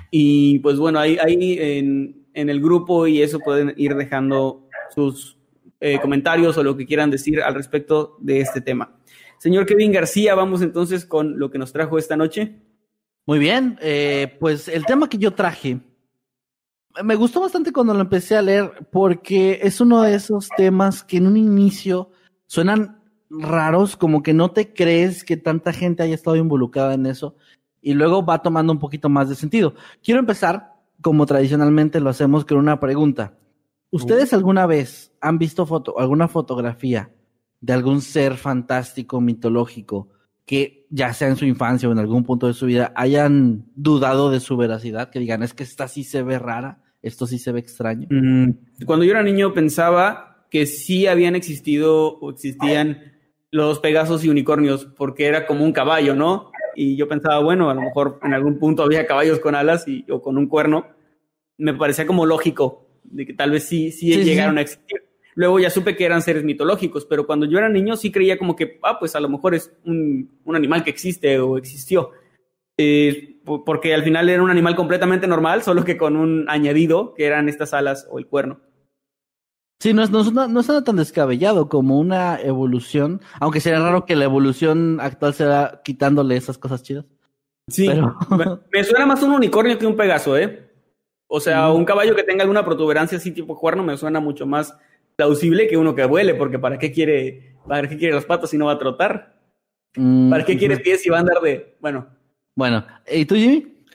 Y 0.09 0.59
pues 0.59 0.77
bueno, 0.77 0.99
ahí, 0.99 1.17
ahí 1.21 1.57
en, 1.59 2.25
en 2.33 2.49
el 2.49 2.61
grupo 2.61 3.05
y 3.05 3.21
eso 3.21 3.39
pueden 3.39 3.73
ir 3.77 3.95
dejando 3.95 4.67
sus 4.93 5.37
eh, 5.79 5.99
comentarios 5.99 6.57
o 6.57 6.63
lo 6.63 6.77
que 6.77 6.85
quieran 6.85 7.11
decir 7.11 7.41
al 7.41 7.53
respecto 7.53 8.15
de 8.19 8.39
este 8.39 8.61
tema. 8.61 8.95
Señor 9.43 9.65
Kevin 9.65 9.91
García, 9.91 10.35
vamos 10.35 10.61
entonces 10.61 11.05
con 11.05 11.37
lo 11.37 11.51
que 11.51 11.57
nos 11.57 11.73
trajo 11.73 11.97
esta 11.97 12.15
noche. 12.15 12.61
Muy 13.25 13.39
bien, 13.39 13.77
eh, 13.81 14.37
pues 14.39 14.69
el 14.69 14.85
tema 14.85 15.09
que 15.09 15.17
yo 15.17 15.33
traje 15.33 15.81
me 17.03 17.15
gustó 17.15 17.41
bastante 17.41 17.73
cuando 17.73 17.93
lo 17.93 17.99
empecé 17.99 18.37
a 18.37 18.41
leer 18.41 18.87
porque 18.89 19.59
es 19.61 19.81
uno 19.81 20.01
de 20.01 20.15
esos 20.15 20.47
temas 20.55 21.03
que 21.03 21.17
en 21.17 21.27
un 21.27 21.35
inicio 21.35 22.09
suenan 22.45 23.03
raros, 23.29 23.97
como 23.97 24.23
que 24.23 24.33
no 24.33 24.51
te 24.51 24.73
crees 24.73 25.25
que 25.25 25.35
tanta 25.35 25.73
gente 25.73 26.03
haya 26.03 26.15
estado 26.15 26.37
involucrada 26.37 26.93
en 26.93 27.05
eso 27.05 27.35
y 27.81 27.95
luego 27.95 28.23
va 28.23 28.41
tomando 28.41 28.71
un 28.71 28.79
poquito 28.79 29.09
más 29.09 29.27
de 29.27 29.35
sentido. 29.35 29.75
Quiero 30.01 30.21
empezar, 30.21 30.71
como 31.01 31.25
tradicionalmente 31.25 31.99
lo 31.99 32.09
hacemos, 32.09 32.45
con 32.45 32.59
una 32.59 32.79
pregunta. 32.79 33.37
¿Ustedes 33.91 34.31
alguna 34.31 34.67
vez 34.67 35.11
han 35.19 35.37
visto 35.37 35.65
foto, 35.65 35.99
alguna 35.99 36.29
fotografía 36.29 37.11
de 37.63 37.71
algún 37.71 38.01
ser 38.01 38.35
fantástico, 38.35 39.21
mitológico, 39.21 40.09
que 40.45 40.85
ya 40.89 41.13
sea 41.13 41.29
en 41.29 41.37
su 41.37 41.45
infancia 41.45 41.87
o 41.87 41.93
en 41.93 41.97
algún 41.99 42.25
punto 42.25 42.47
de 42.47 42.53
su 42.53 42.65
vida 42.65 42.91
hayan 42.97 43.63
dudado 43.73 44.29
de 44.29 44.41
su 44.41 44.57
veracidad? 44.57 45.09
Que 45.09 45.19
digan, 45.19 45.43
es 45.43 45.53
que 45.53 45.63
esta 45.63 45.87
sí 45.87 46.03
se 46.03 46.23
ve 46.23 46.39
rara, 46.39 46.83
esto 47.01 47.25
sí 47.25 47.39
se 47.39 47.53
ve 47.53 47.61
extraño. 47.61 48.07
Mm, 48.11 48.49
Cuando 48.85 49.05
yo 49.05 49.11
era 49.11 49.23
niño 49.23 49.53
pensaba 49.53 50.45
que 50.51 50.65
sí 50.65 51.07
habían 51.07 51.35
existido 51.35 52.17
o 52.19 52.31
existían 52.31 53.13
los 53.49 53.79
pegasos 53.79 54.25
y 54.25 54.29
unicornios, 54.29 54.85
porque 54.85 55.25
era 55.27 55.45
como 55.47 55.63
un 55.63 55.71
caballo, 55.71 56.15
¿no? 56.15 56.51
Y 56.75 56.97
yo 56.97 57.07
pensaba, 57.07 57.39
bueno, 57.39 57.69
a 57.69 57.73
lo 57.75 57.81
mejor 57.81 58.19
en 58.23 58.33
algún 58.33 58.59
punto 58.59 58.83
había 58.83 59.07
caballos 59.07 59.39
con 59.39 59.55
alas 59.55 59.87
y, 59.87 60.05
o 60.11 60.21
con 60.21 60.37
un 60.37 60.47
cuerno. 60.47 60.87
Me 61.57 61.73
parecía 61.73 62.05
como 62.05 62.25
lógico 62.25 62.87
de 63.05 63.25
que 63.25 63.33
tal 63.33 63.51
vez 63.51 63.63
sí, 63.63 63.91
sí, 63.91 64.11
Sí, 64.11 64.19
sí, 64.19 64.23
llegaron 64.25 64.55
sí. 64.55 64.59
a 64.59 64.61
existir. 64.63 65.12
Luego 65.35 65.59
ya 65.59 65.69
supe 65.69 65.95
que 65.95 66.05
eran 66.05 66.21
seres 66.21 66.43
mitológicos, 66.43 67.05
pero 67.05 67.25
cuando 67.25 67.45
yo 67.45 67.57
era 67.57 67.69
niño 67.69 67.95
sí 67.95 68.11
creía 68.11 68.37
como 68.37 68.55
que, 68.55 68.79
ah, 68.83 68.99
pues 68.99 69.15
a 69.15 69.19
lo 69.19 69.29
mejor 69.29 69.55
es 69.55 69.71
un, 69.85 70.29
un 70.45 70.55
animal 70.55 70.83
que 70.83 70.89
existe 70.91 71.39
o 71.39 71.57
existió. 71.57 72.11
Eh, 72.77 73.39
po- 73.45 73.63
porque 73.65 73.93
al 73.93 74.03
final 74.03 74.29
era 74.29 74.41
un 74.43 74.49
animal 74.49 74.75
completamente 74.75 75.27
normal, 75.27 75.61
solo 75.63 75.83
que 75.83 75.97
con 75.97 76.15
un 76.15 76.45
añadido, 76.49 77.13
que 77.13 77.25
eran 77.25 77.49
estas 77.49 77.73
alas 77.73 78.07
o 78.09 78.19
el 78.19 78.27
cuerno. 78.27 78.59
Sí, 79.79 79.93
no 79.93 80.01
es, 80.03 80.11
no, 80.11 80.21
es 80.21 80.27
una- 80.27 80.47
no 80.47 80.63
suena 80.63 80.83
tan 80.83 80.95
descabellado 80.95 81.67
como 81.67 81.99
una 81.99 82.39
evolución, 82.39 83.21
aunque 83.39 83.59
sería 83.59 83.79
raro 83.79 84.05
que 84.05 84.15
la 84.15 84.23
evolución 84.25 84.99
actual 85.01 85.33
sea 85.33 85.81
quitándole 85.83 86.37
esas 86.37 86.57
cosas 86.57 86.83
chidas. 86.83 87.05
Sí, 87.69 87.87
Pero- 87.87 88.15
me 88.71 88.83
suena 88.83 89.05
más 89.05 89.21
un 89.23 89.31
unicornio 89.31 89.77
que 89.77 89.85
un 89.85 89.95
pegaso, 89.97 90.37
¿eh? 90.37 90.69
O 91.27 91.39
sea, 91.39 91.69
Mm. 91.69 91.75
un 91.75 91.85
caballo 91.85 92.15
que 92.15 92.23
tenga 92.23 92.43
alguna 92.43 92.63
protuberancia 92.63 93.17
así 93.17 93.31
tipo 93.31 93.57
cuerno 93.57 93.83
me 93.83 93.97
suena 93.97 94.19
mucho 94.19 94.45
más 94.45 94.77
plausible 95.15 95.67
que 95.67 95.77
uno 95.77 95.95
que 95.95 96.05
vuele, 96.05 96.35
porque 96.35 96.59
¿para 96.59 96.77
qué 96.77 96.91
quiere, 96.91 97.55
para 97.67 97.87
qué 97.87 97.97
quiere 97.97 98.15
las 98.15 98.25
patas 98.25 98.49
si 98.49 98.57
no 98.57 98.65
va 98.67 98.73
a 98.73 98.79
trotar? 98.79 99.39
Mm, 99.95 100.29
¿Para 100.29 100.43
qué 100.45 100.57
quiere 100.57 100.77
pies 100.77 101.01
si 101.01 101.09
va 101.09 101.17
a 101.17 101.19
andar 101.21 101.39
de, 101.41 101.77
bueno, 101.79 102.07
Bueno, 102.55 102.85
¿y 103.11 103.25
tú, 103.25 103.35
Jimmy? 103.35 103.85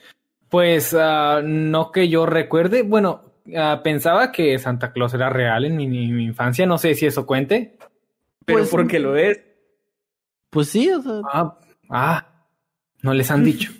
Pues 0.49 0.95
ah, 0.97 1.41
no 1.43 1.91
que 1.91 2.09
yo 2.09 2.25
recuerde. 2.25 2.81
Bueno, 2.83 3.33
ah, 3.55 3.81
pensaba 3.83 4.31
que 4.31 4.57
Santa 4.59 4.91
Claus 4.91 5.13
era 5.13 5.29
real 5.29 5.65
en 5.65 5.75
mi, 5.77 5.87
mi 5.87 6.23
infancia. 6.25 6.65
No 6.65 6.77
sé 6.77 6.95
si 6.95 7.05
eso 7.05 7.25
cuente. 7.25 7.77
Pero 8.45 8.59
Pues- 8.59 8.69
porque 8.69 8.99
lo 8.99 9.15
es. 9.15 9.39
Pues 10.49 10.69
sí, 10.69 10.89
o 10.91 11.01
sea, 11.01 11.21
Ah, 11.31 11.59
ah, 11.89 12.27
no 13.03 13.13
les 13.13 13.29
han 13.29 13.43
dicho. 13.43 13.71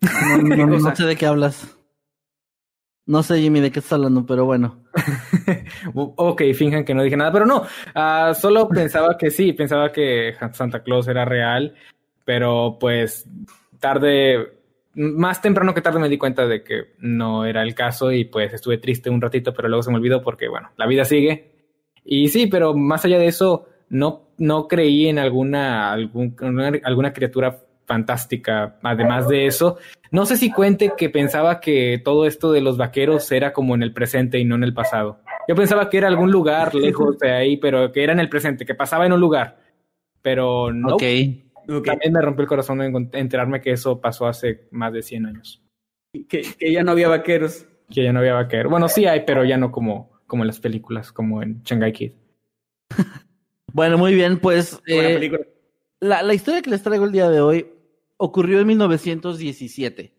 no, 0.00 0.66
no- 0.66 0.94
sé 0.96 1.04
de 1.04 1.16
qué 1.16 1.26
hablas. 1.26 1.76
No 3.06 3.22
sé, 3.24 3.40
Jimmy, 3.40 3.60
de 3.60 3.72
qué 3.72 3.80
estás 3.80 3.94
hablando, 3.94 4.24
pero 4.24 4.44
bueno. 4.44 4.83
Ok, 5.94 6.42
finjan 6.54 6.84
que 6.84 6.94
no 6.94 7.02
dije 7.02 7.16
nada, 7.16 7.32
pero 7.32 7.46
no, 7.46 7.62
ah, 7.94 8.32
solo 8.34 8.68
pensaba 8.70 9.16
que 9.16 9.30
sí, 9.30 9.52
pensaba 9.52 9.92
que 9.92 10.34
Santa 10.52 10.82
Claus 10.82 11.08
era 11.08 11.24
real, 11.24 11.74
pero 12.24 12.76
pues 12.80 13.28
tarde, 13.80 14.52
más 14.94 15.42
temprano 15.42 15.74
que 15.74 15.82
tarde 15.82 15.98
me 15.98 16.08
di 16.08 16.18
cuenta 16.18 16.46
de 16.46 16.62
que 16.62 16.94
no 16.98 17.44
era 17.44 17.62
el 17.62 17.74
caso 17.74 18.12
y 18.12 18.24
pues 18.24 18.52
estuve 18.54 18.78
triste 18.78 19.10
un 19.10 19.20
ratito, 19.20 19.52
pero 19.52 19.68
luego 19.68 19.82
se 19.82 19.90
me 19.90 19.96
olvidó 19.96 20.22
porque 20.22 20.48
bueno, 20.48 20.70
la 20.76 20.86
vida 20.86 21.04
sigue. 21.04 21.52
Y 22.04 22.28
sí, 22.28 22.46
pero 22.46 22.74
más 22.74 23.04
allá 23.04 23.18
de 23.18 23.26
eso, 23.26 23.66
no, 23.88 24.28
no 24.38 24.68
creí 24.68 25.08
en 25.08 25.18
alguna, 25.18 25.92
algún- 25.92 26.36
alguna 26.84 27.12
criatura 27.12 27.58
fantástica. 27.86 28.76
Además 28.82 29.28
de 29.28 29.46
eso, 29.46 29.78
no 30.10 30.26
sé 30.26 30.36
si 30.36 30.50
cuente 30.52 30.92
que 30.96 31.10
pensaba 31.10 31.60
que 31.60 32.00
todo 32.04 32.26
esto 32.26 32.52
de 32.52 32.60
los 32.60 32.76
vaqueros 32.76 33.30
era 33.32 33.52
como 33.52 33.74
en 33.74 33.82
el 33.82 33.92
presente 33.92 34.38
y 34.38 34.44
no 34.44 34.54
en 34.54 34.64
el 34.64 34.74
pasado. 34.74 35.20
Yo 35.48 35.54
pensaba 35.54 35.90
que 35.90 35.98
era 35.98 36.08
algún 36.08 36.30
lugar 36.30 36.74
lejos 36.74 37.18
de 37.18 37.30
ahí, 37.32 37.56
pero 37.56 37.92
que 37.92 38.02
era 38.02 38.12
en 38.12 38.20
el 38.20 38.28
presente, 38.28 38.64
que 38.64 38.74
pasaba 38.74 39.06
en 39.06 39.12
un 39.12 39.20
lugar. 39.20 39.58
Pero 40.22 40.72
no. 40.72 40.94
Ok. 40.94 41.02
Ok, 41.66 41.86
También 41.86 42.12
me 42.12 42.20
rompió 42.20 42.42
el 42.42 42.48
corazón 42.48 42.82
en- 42.82 43.10
enterarme 43.12 43.60
que 43.60 43.72
eso 43.72 44.00
pasó 44.00 44.26
hace 44.26 44.68
más 44.70 44.92
de 44.92 45.02
100 45.02 45.26
años. 45.26 45.62
Que, 46.28 46.42
que 46.58 46.72
ya 46.72 46.82
no 46.82 46.90
había 46.92 47.08
vaqueros. 47.08 47.66
Que 47.90 48.04
ya 48.04 48.12
no 48.12 48.20
había 48.20 48.34
vaquero. 48.34 48.68
Bueno, 48.70 48.86
sí 48.88 49.06
hay, 49.06 49.24
pero 49.26 49.44
ya 49.44 49.56
no 49.56 49.72
como, 49.72 50.10
como 50.26 50.42
en 50.42 50.46
las 50.48 50.60
películas, 50.60 51.10
como 51.12 51.42
en 51.42 51.62
Shanghai 51.64 51.92
Kid. 51.92 52.12
Bueno, 53.72 53.98
muy 53.98 54.14
bien, 54.14 54.38
pues 54.38 54.80
Buena 54.86 55.08
eh, 55.10 55.14
película. 55.14 55.40
la, 55.98 56.22
la 56.22 56.32
historia 56.34 56.62
que 56.62 56.70
les 56.70 56.82
traigo 56.82 57.04
el 57.06 57.10
día 57.12 57.28
de 57.28 57.40
hoy 57.40 57.66
ocurrió 58.16 58.60
en 58.60 58.66
1917. 58.66 60.14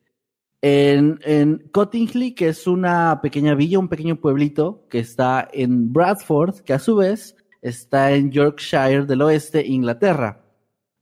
En, 0.62 1.20
en 1.24 1.70
Cottingley, 1.72 2.34
que 2.34 2.48
es 2.48 2.66
una 2.66 3.20
pequeña 3.22 3.54
villa, 3.54 3.80
un 3.80 3.90
pequeño 3.90 4.16
pueblito 4.16 4.88
que 4.90 5.00
está 5.00 5.48
en 5.54 5.94
Bradford, 5.94 6.62
que 6.62 6.74
a 6.74 6.80
su 6.80 6.96
vez 6.96 7.36
está 7.62 8.12
en 8.14 8.32
Yorkshire 8.32 9.06
del 9.06 9.22
Oeste, 9.22 9.66
Inglaterra. 9.66 10.44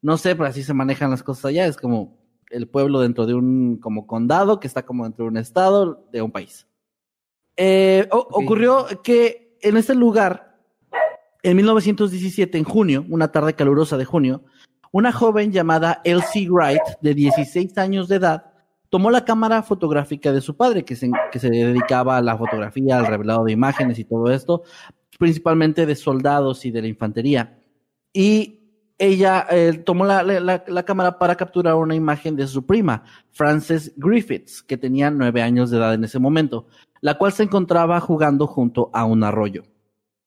No 0.02 0.18
sé, 0.18 0.36
pero 0.36 0.50
así 0.50 0.64
se 0.64 0.74
manejan 0.74 1.12
las 1.12 1.24
cosas 1.24 1.46
allá. 1.46 1.66
Es 1.66 1.78
como 1.78 2.18
el 2.50 2.68
pueblo 2.68 3.00
dentro 3.00 3.26
de 3.26 3.34
un 3.34 3.78
como 3.78 4.06
condado 4.06 4.60
que 4.60 4.68
está 4.68 4.86
como 4.86 5.06
dentro 5.06 5.26
de 5.26 5.32
un 5.32 5.38
estado 5.38 6.08
de 6.12 6.22
un 6.22 6.32
país. 6.32 6.68
Eh, 7.56 8.08
o-. 8.12 8.28
Ocurrió 8.32 8.86
que 9.04 9.58
en 9.62 9.78
este 9.78 9.96
lugar, 9.96 10.60
en 11.42 11.56
1917, 11.56 12.58
en 12.58 12.64
junio, 12.64 13.06
una 13.10 13.32
tarde 13.32 13.54
calurosa 13.54 13.98
de 13.98 14.06
junio, 14.06 14.44
una 14.94 15.12
joven 15.12 15.52
llamada 15.52 16.02
Elsie 16.04 16.48
Wright, 16.50 16.82
de 17.02 17.16
16 17.16 17.78
años 17.80 18.08
de 18.08 18.18
edad, 18.18 18.54
tomó 18.90 19.10
la 19.10 19.26
cámara 19.26 19.64
fotográfica 19.64 20.32
de 20.32 20.40
su 20.40 20.56
padre, 20.56 20.86
que 20.86 20.96
se, 20.96 21.10
dedicaba 21.50 22.16
a 22.16 22.22
la 22.22 22.38
fotografía, 22.38 23.00
al 23.00 23.08
revelado 23.08 23.44
de 23.44 23.52
imágenes 23.52 23.98
y 23.98 24.06
todo 24.06 24.32
esto, 24.32 24.62
principalmente 25.18 25.88
de 25.88 25.96
soldados 25.96 26.64
y 26.66 26.70
de 26.70 26.84
la 26.84 26.88
infantería. 26.88 27.60
Y 28.14 28.60
ella 29.00 29.48
eh, 29.50 29.82
tomó 29.84 30.06
la, 30.06 30.86
cámara 30.86 31.18
para 31.18 31.36
capturar 31.36 31.74
una 31.74 31.96
imagen 31.96 32.36
de 32.36 32.46
su 32.46 32.64
prima, 32.64 33.04
Frances 33.32 33.94
Griffiths, 33.98 34.62
que 34.62 34.78
tenía 34.78 35.10
nueve 35.10 35.42
años 35.42 35.72
de 35.72 35.78
edad 35.78 35.96
en 35.96 36.04
ese 36.04 36.20
momento, 36.20 36.68
la 37.02 37.18
cual 37.18 37.34
se 37.34 37.42
encontraba 37.42 38.00
jugando 38.00 38.46
junto 38.46 38.92
a 38.94 39.06
un 39.06 39.24
arroyo. 39.24 39.64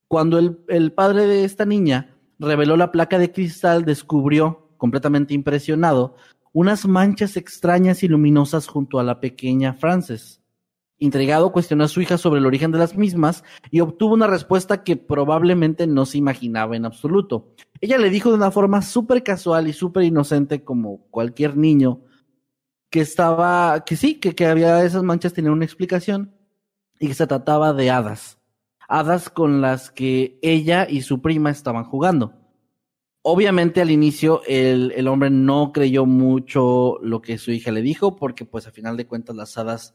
Cuando 0.08 0.40
el 0.40 0.92
padre 0.92 1.26
de 1.26 1.44
esta 1.44 1.64
niña 1.64 2.15
reveló 2.38 2.76
la 2.76 2.92
placa 2.92 3.18
de 3.18 3.32
cristal, 3.32 3.84
descubrió, 3.84 4.68
completamente 4.76 5.34
impresionado, 5.34 6.16
unas 6.52 6.86
manchas 6.86 7.36
extrañas 7.36 8.02
y 8.02 8.08
luminosas 8.08 8.66
junto 8.66 8.98
a 8.98 9.04
la 9.04 9.20
pequeña 9.20 9.74
Frances. 9.74 10.40
Intrigado, 10.98 11.52
cuestionó 11.52 11.84
a 11.84 11.88
su 11.88 12.00
hija 12.00 12.16
sobre 12.16 12.40
el 12.40 12.46
origen 12.46 12.72
de 12.72 12.78
las 12.78 12.96
mismas 12.96 13.44
y 13.70 13.80
obtuvo 13.80 14.14
una 14.14 14.26
respuesta 14.26 14.82
que 14.82 14.96
probablemente 14.96 15.86
no 15.86 16.06
se 16.06 16.16
imaginaba 16.16 16.74
en 16.74 16.86
absoluto. 16.86 17.52
Ella 17.82 17.98
le 17.98 18.08
dijo 18.08 18.30
de 18.30 18.36
una 18.36 18.50
forma 18.50 18.80
súper 18.80 19.22
casual 19.22 19.68
y 19.68 19.74
súper 19.74 20.04
inocente 20.04 20.64
como 20.64 21.06
cualquier 21.10 21.58
niño 21.58 22.00
que 22.88 23.00
estaba, 23.00 23.84
que 23.84 23.96
sí, 23.96 24.14
que, 24.14 24.34
que 24.34 24.46
había 24.46 24.82
esas 24.84 25.02
manchas 25.02 25.34
tenían 25.34 25.52
una 25.52 25.66
explicación 25.66 26.34
y 26.98 27.08
que 27.08 27.14
se 27.14 27.26
trataba 27.26 27.74
de 27.74 27.90
hadas. 27.90 28.35
Hadas 28.88 29.30
con 29.30 29.60
las 29.60 29.90
que 29.90 30.38
ella 30.42 30.86
y 30.88 31.02
su 31.02 31.20
prima 31.20 31.50
estaban 31.50 31.84
jugando. 31.84 32.34
Obviamente 33.22 33.80
al 33.80 33.90
inicio 33.90 34.42
el, 34.46 34.92
el 34.92 35.08
hombre 35.08 35.30
no 35.30 35.72
creyó 35.72 36.06
mucho 36.06 36.98
lo 37.02 37.20
que 37.20 37.38
su 37.38 37.50
hija 37.50 37.72
le 37.72 37.82
dijo 37.82 38.14
porque 38.14 38.44
pues 38.44 38.66
a 38.66 38.70
final 38.70 38.96
de 38.96 39.06
cuentas 39.06 39.34
las 39.34 39.58
hadas 39.58 39.94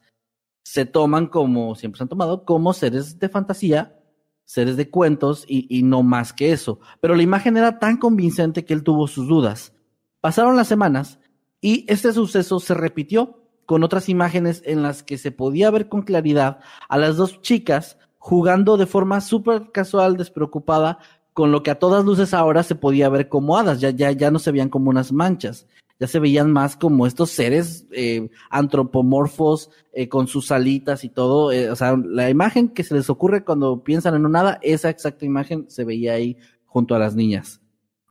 se 0.63 0.85
toman 0.85 1.27
como 1.27 1.75
siempre 1.75 1.97
se 1.97 2.03
han 2.03 2.09
tomado 2.09 2.43
como 2.45 2.73
seres 2.73 3.19
de 3.19 3.29
fantasía, 3.29 3.97
seres 4.43 4.75
de 4.75 4.89
cuentos 4.89 5.45
y, 5.47 5.65
y 5.69 5.83
no 5.83 6.03
más 6.03 6.33
que 6.33 6.51
eso. 6.51 6.79
Pero 6.99 7.15
la 7.15 7.23
imagen 7.23 7.55
era 7.55 7.79
tan 7.79 7.97
convincente 7.97 8.65
que 8.65 8.73
él 8.73 8.83
tuvo 8.83 9.07
sus 9.07 9.27
dudas. 9.27 9.73
Pasaron 10.19 10.57
las 10.57 10.67
semanas 10.67 11.19
y 11.61 11.85
este 11.87 12.11
suceso 12.11 12.59
se 12.59 12.73
repitió 12.73 13.41
con 13.65 13.83
otras 13.83 14.09
imágenes 14.09 14.61
en 14.65 14.83
las 14.83 15.03
que 15.03 15.17
se 15.17 15.31
podía 15.31 15.71
ver 15.71 15.87
con 15.87 16.01
claridad 16.01 16.59
a 16.89 16.97
las 16.97 17.15
dos 17.15 17.41
chicas 17.41 17.97
jugando 18.21 18.77
de 18.77 18.85
forma 18.85 19.19
súper 19.19 19.71
casual, 19.71 20.15
despreocupada, 20.15 20.99
con 21.33 21.51
lo 21.51 21.63
que 21.63 21.71
a 21.71 21.79
todas 21.79 22.05
luces 22.05 22.35
ahora 22.35 22.61
se 22.61 22.75
podía 22.75 23.09
ver 23.09 23.27
como 23.27 23.57
hadas, 23.57 23.81
ya, 23.81 23.89
ya, 23.89 24.11
ya 24.11 24.29
no 24.29 24.37
se 24.37 24.51
veían 24.51 24.69
como 24.69 24.91
unas 24.91 25.11
manchas, 25.11 25.67
ya 25.99 26.05
se 26.05 26.19
veían 26.19 26.51
más 26.51 26.75
como 26.75 27.07
estos 27.07 27.31
seres 27.31 27.87
eh, 27.91 28.29
antropomorfos 28.51 29.71
eh, 29.91 30.07
con 30.07 30.27
sus 30.27 30.51
alitas 30.51 31.03
y 31.03 31.09
todo, 31.09 31.51
eh, 31.51 31.71
o 31.71 31.75
sea, 31.75 31.97
la 31.97 32.29
imagen 32.29 32.69
que 32.69 32.83
se 32.83 32.93
les 32.93 33.09
ocurre 33.09 33.43
cuando 33.43 33.83
piensan 33.83 34.13
en 34.13 34.27
un 34.27 34.35
hada, 34.35 34.59
esa 34.61 34.91
exacta 34.91 35.25
imagen 35.25 35.65
se 35.67 35.83
veía 35.83 36.13
ahí 36.13 36.37
junto 36.65 36.93
a 36.93 36.99
las 36.99 37.15
niñas. 37.15 37.59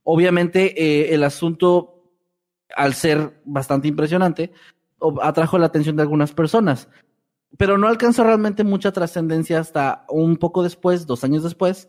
Obviamente 0.02 0.74
eh, 0.82 1.14
el 1.14 1.22
asunto, 1.22 2.02
al 2.74 2.94
ser 2.94 3.40
bastante 3.44 3.86
impresionante, 3.86 4.50
atrajo 5.22 5.56
la 5.56 5.66
atención 5.66 5.94
de 5.94 6.02
algunas 6.02 6.32
personas, 6.32 6.88
pero 7.56 7.78
no 7.78 7.88
alcanzó 7.88 8.24
realmente 8.24 8.64
mucha 8.64 8.92
trascendencia 8.92 9.58
hasta 9.58 10.04
un 10.08 10.36
poco 10.36 10.62
después, 10.62 11.06
dos 11.06 11.24
años 11.24 11.42
después, 11.42 11.88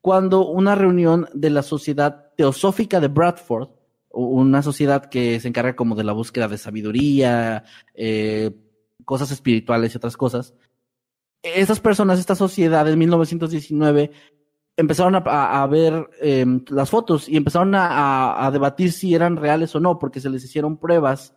cuando 0.00 0.46
una 0.46 0.74
reunión 0.74 1.28
de 1.34 1.50
la 1.50 1.62
Sociedad 1.62 2.32
Teosófica 2.36 3.00
de 3.00 3.08
Bradford, 3.08 3.68
una 4.10 4.62
sociedad 4.62 5.06
que 5.06 5.38
se 5.40 5.48
encarga 5.48 5.76
como 5.76 5.94
de 5.94 6.04
la 6.04 6.12
búsqueda 6.12 6.48
de 6.48 6.58
sabiduría, 6.58 7.64
eh, 7.94 8.50
cosas 9.04 9.30
espirituales 9.30 9.92
y 9.92 9.96
otras 9.98 10.16
cosas, 10.16 10.54
esas 11.42 11.80
personas, 11.80 12.18
esta 12.18 12.34
sociedad 12.34 12.88
en 12.88 12.98
1919 12.98 14.10
empezaron 14.76 15.22
a, 15.26 15.66
ver 15.66 16.08
eh, 16.22 16.46
las 16.68 16.88
fotos 16.88 17.28
y 17.28 17.36
empezaron 17.36 17.74
a 17.74 18.48
debatir 18.52 18.92
si 18.92 19.14
eran 19.14 19.36
reales 19.36 19.74
o 19.74 19.80
no, 19.80 19.98
porque 19.98 20.20
se 20.20 20.30
les 20.30 20.44
hicieron 20.44 20.78
pruebas, 20.78 21.34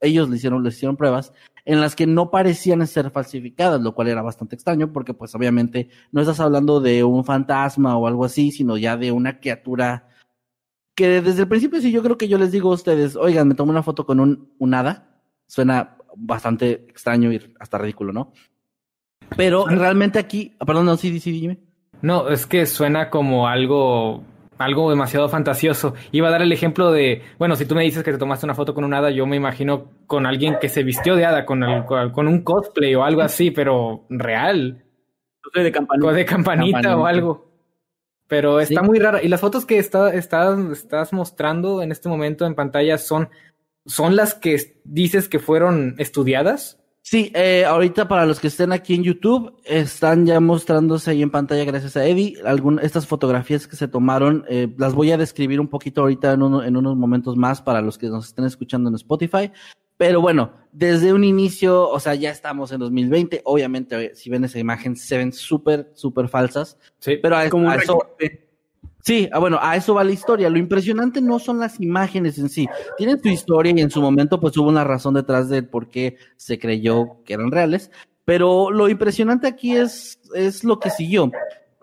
ellos 0.00 0.28
les 0.30 0.38
hicieron, 0.38 0.62
les 0.64 0.76
hicieron 0.76 0.96
pruebas 0.96 1.32
en 1.68 1.82
las 1.82 1.94
que 1.94 2.06
no 2.06 2.30
parecían 2.30 2.86
ser 2.86 3.10
falsificadas, 3.10 3.78
lo 3.82 3.94
cual 3.94 4.08
era 4.08 4.22
bastante 4.22 4.54
extraño, 4.54 4.90
porque 4.90 5.12
pues 5.12 5.34
obviamente 5.34 5.90
no 6.12 6.22
estás 6.22 6.40
hablando 6.40 6.80
de 6.80 7.04
un 7.04 7.26
fantasma 7.26 7.94
o 7.98 8.06
algo 8.06 8.24
así, 8.24 8.50
sino 8.50 8.78
ya 8.78 8.96
de 8.96 9.12
una 9.12 9.38
criatura 9.38 10.08
que 10.94 11.20
desde 11.20 11.42
el 11.42 11.48
principio 11.48 11.78
sí 11.82 11.92
yo 11.92 12.02
creo 12.02 12.16
que 12.16 12.26
yo 12.26 12.38
les 12.38 12.52
digo 12.52 12.70
a 12.70 12.74
ustedes, 12.74 13.16
oigan, 13.16 13.48
me 13.48 13.54
tomo 13.54 13.70
una 13.70 13.82
foto 13.82 14.06
con 14.06 14.18
un, 14.18 14.50
un 14.58 14.72
hada, 14.72 15.20
suena 15.46 15.98
bastante 16.16 16.86
extraño 16.88 17.30
y 17.34 17.54
hasta 17.60 17.76
ridículo, 17.76 18.14
¿no? 18.14 18.32
Pero 19.36 19.66
realmente 19.66 20.18
aquí, 20.18 20.56
perdón, 20.66 20.86
no, 20.86 20.96
sí, 20.96 21.20
sí, 21.20 21.32
dime. 21.32 21.58
No, 22.00 22.30
es 22.30 22.46
que 22.46 22.64
suena 22.64 23.10
como 23.10 23.46
algo, 23.46 24.24
algo 24.58 24.90
demasiado 24.90 25.28
fantasioso. 25.28 25.94
Iba 26.12 26.28
a 26.28 26.30
dar 26.32 26.42
el 26.42 26.52
ejemplo 26.52 26.90
de, 26.92 27.22
bueno, 27.38 27.56
si 27.56 27.64
tú 27.64 27.74
me 27.74 27.82
dices 27.84 28.02
que 28.02 28.12
te 28.12 28.18
tomaste 28.18 28.44
una 28.46 28.54
foto 28.54 28.74
con 28.74 28.84
un 28.84 28.92
hada, 28.94 29.10
yo 29.10 29.26
me 29.26 29.36
imagino 29.36 29.86
con 30.06 30.26
alguien 30.26 30.56
que 30.60 30.68
se 30.68 30.82
vistió 30.82 31.16
de 31.16 31.24
hada, 31.26 31.46
con, 31.46 31.62
el- 31.62 31.84
con 31.84 32.28
un 32.28 32.42
cosplay 32.42 32.94
o 32.94 33.04
algo 33.04 33.22
así, 33.22 33.50
pero 33.50 34.04
real, 34.10 34.84
Yo 35.44 35.50
soy 35.54 35.62
de 35.62 35.70
o 35.70 35.72
campanita. 35.72 36.12
de 36.12 36.24
campanita, 36.24 36.80
Campanita. 36.80 36.96
o 36.98 37.06
algo. 37.06 37.48
Pero 38.26 38.60
está 38.60 38.80
Sí. 38.82 38.86
muy 38.86 38.98
rara. 38.98 39.22
Y 39.22 39.28
las 39.28 39.40
fotos 39.40 39.64
que 39.64 39.78
está, 39.78 40.12
estás, 40.12 40.58
estás 40.70 41.12
mostrando 41.14 41.80
en 41.82 41.92
este 41.92 42.08
momento 42.10 42.44
en 42.44 42.54
pantalla 42.54 42.98
son, 42.98 43.30
son 43.86 44.16
las 44.16 44.34
que 44.34 44.80
dices 44.84 45.28
que 45.30 45.38
fueron 45.38 45.94
estudiadas. 45.98 46.78
Sí, 47.10 47.32
eh, 47.34 47.64
ahorita 47.64 48.06
para 48.06 48.26
los 48.26 48.38
que 48.38 48.48
estén 48.48 48.70
aquí 48.70 48.94
en 48.94 49.02
YouTube, 49.02 49.54
están 49.64 50.26
ya 50.26 50.40
mostrándose 50.40 51.10
ahí 51.10 51.22
en 51.22 51.30
pantalla, 51.30 51.64
gracias 51.64 51.96
a 51.96 52.04
Eddie, 52.06 52.34
algún, 52.44 52.78
estas 52.80 53.06
fotografías 53.06 53.66
que 53.66 53.76
se 53.76 53.88
tomaron, 53.88 54.44
eh, 54.46 54.68
las 54.76 54.94
voy 54.94 55.10
a 55.12 55.16
describir 55.16 55.58
un 55.58 55.68
poquito 55.68 56.02
ahorita 56.02 56.34
en, 56.34 56.42
uno- 56.42 56.62
en 56.62 56.76
unos 56.76 56.96
momentos 56.98 57.34
más 57.34 57.62
para 57.62 57.80
los 57.80 57.96
que 57.96 58.08
nos 58.08 58.26
estén 58.26 58.44
escuchando 58.44 58.90
en 58.90 58.94
Spotify, 58.96 59.50
Pero 59.96 60.20
bueno, 60.20 60.52
desde 60.70 61.14
un 61.14 61.24
inicio, 61.24 61.88
o 61.88 61.98
sea, 61.98 62.14
ya 62.14 62.30
estamos 62.30 62.72
en 62.72 62.78
2020. 62.80 63.40
Obviamente, 63.44 64.14
si 64.14 64.28
ven 64.28 64.44
esa 64.44 64.58
imagen, 64.58 64.94
se 64.94 65.16
ven 65.16 65.32
súper, 65.32 65.90
súper 65.94 66.28
falsas. 66.28 66.76
Sí. 66.98 67.16
Pero 67.22 67.36
a, 67.38 67.48
Como 67.48 67.70
a 67.70 67.76
eso. 67.76 67.98
Sí, 69.08 69.26
ah, 69.32 69.38
bueno, 69.38 69.58
a 69.62 69.74
eso 69.74 69.94
va 69.94 70.04
la 70.04 70.12
historia. 70.12 70.50
Lo 70.50 70.58
impresionante 70.58 71.22
no 71.22 71.38
son 71.38 71.58
las 71.58 71.80
imágenes 71.80 72.36
en 72.36 72.50
sí. 72.50 72.68
Tienen 72.98 73.18
su 73.22 73.28
historia 73.28 73.72
y 73.74 73.80
en 73.80 73.90
su 73.90 74.02
momento 74.02 74.38
pues 74.38 74.54
hubo 74.58 74.68
una 74.68 74.84
razón 74.84 75.14
detrás 75.14 75.48
de 75.48 75.62
por 75.62 75.88
qué 75.88 76.18
se 76.36 76.58
creyó 76.58 77.22
que 77.24 77.32
eran 77.32 77.50
reales. 77.50 77.90
Pero 78.26 78.70
lo 78.70 78.86
impresionante 78.86 79.46
aquí 79.46 79.74
es, 79.74 80.20
es 80.34 80.62
lo 80.62 80.78
que 80.78 80.90
siguió. 80.90 81.32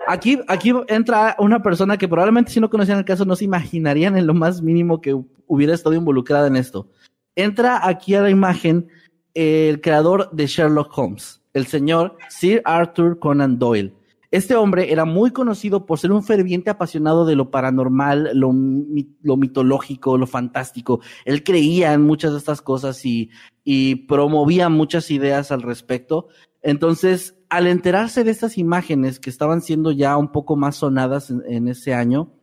Aquí, 0.08 0.40
aquí 0.48 0.72
entra 0.88 1.36
una 1.40 1.64
persona 1.64 1.98
que 1.98 2.08
probablemente 2.08 2.52
si 2.52 2.60
no 2.60 2.70
conocían 2.70 3.00
el 3.00 3.06
caso 3.06 3.26
no 3.26 3.36
se 3.36 3.46
imaginarían 3.46 4.16
en 4.20 4.28
lo 4.28 4.36
más 4.36 4.62
mínimo 4.62 5.02
que 5.02 5.20
hubiera 5.48 5.74
estado 5.74 5.96
involucrada 5.96 6.46
en 6.46 6.58
esto. 6.58 6.90
Entra 7.36 7.88
aquí 7.88 8.14
a 8.14 8.22
la 8.22 8.30
imagen 8.30 8.88
el 9.34 9.82
creador 9.82 10.30
de 10.32 10.46
Sherlock 10.46 10.96
Holmes, 10.96 11.42
el 11.56 11.66
señor 11.66 12.18
Sir 12.30 12.62
Arthur 12.66 13.18
Conan 13.18 13.58
Doyle. 13.58 13.96
Este 14.36 14.56
hombre 14.56 14.92
era 14.92 15.06
muy 15.06 15.32
conocido 15.32 15.86
por 15.86 15.98
ser 15.98 16.12
un 16.12 16.24
ferviente 16.24 16.70
apasionado 16.70 17.26
de 17.26 17.36
lo 17.36 17.52
paranormal, 17.52 18.32
lo, 18.34 18.52
mi- 18.52 19.16
lo 19.22 19.38
mitológico, 19.38 20.18
lo 20.18 20.28
fantástico. 20.28 21.00
Él 21.24 21.44
creía 21.44 21.94
en 21.94 22.02
muchas 22.02 22.34
de 22.34 22.40
estas 22.40 22.62
cosas 22.62 23.06
y, 23.06 23.30
y 23.64 23.96
promovía 24.08 24.68
muchas 24.68 25.10
ideas 25.10 25.52
al 25.52 25.62
respecto. 25.62 26.28
Entonces, 26.62 27.38
al 27.50 27.68
enterarse 27.68 28.24
de 28.24 28.32
estas 28.32 28.58
imágenes 28.58 29.20
que 29.20 29.30
estaban 29.30 29.62
siendo 29.62 29.92
ya 29.92 30.18
un 30.18 30.32
poco 30.32 30.56
más 30.56 30.76
sonadas 30.76 31.30
en, 31.30 31.42
en 31.48 31.68
ese 31.68 31.94
año, 31.94 32.34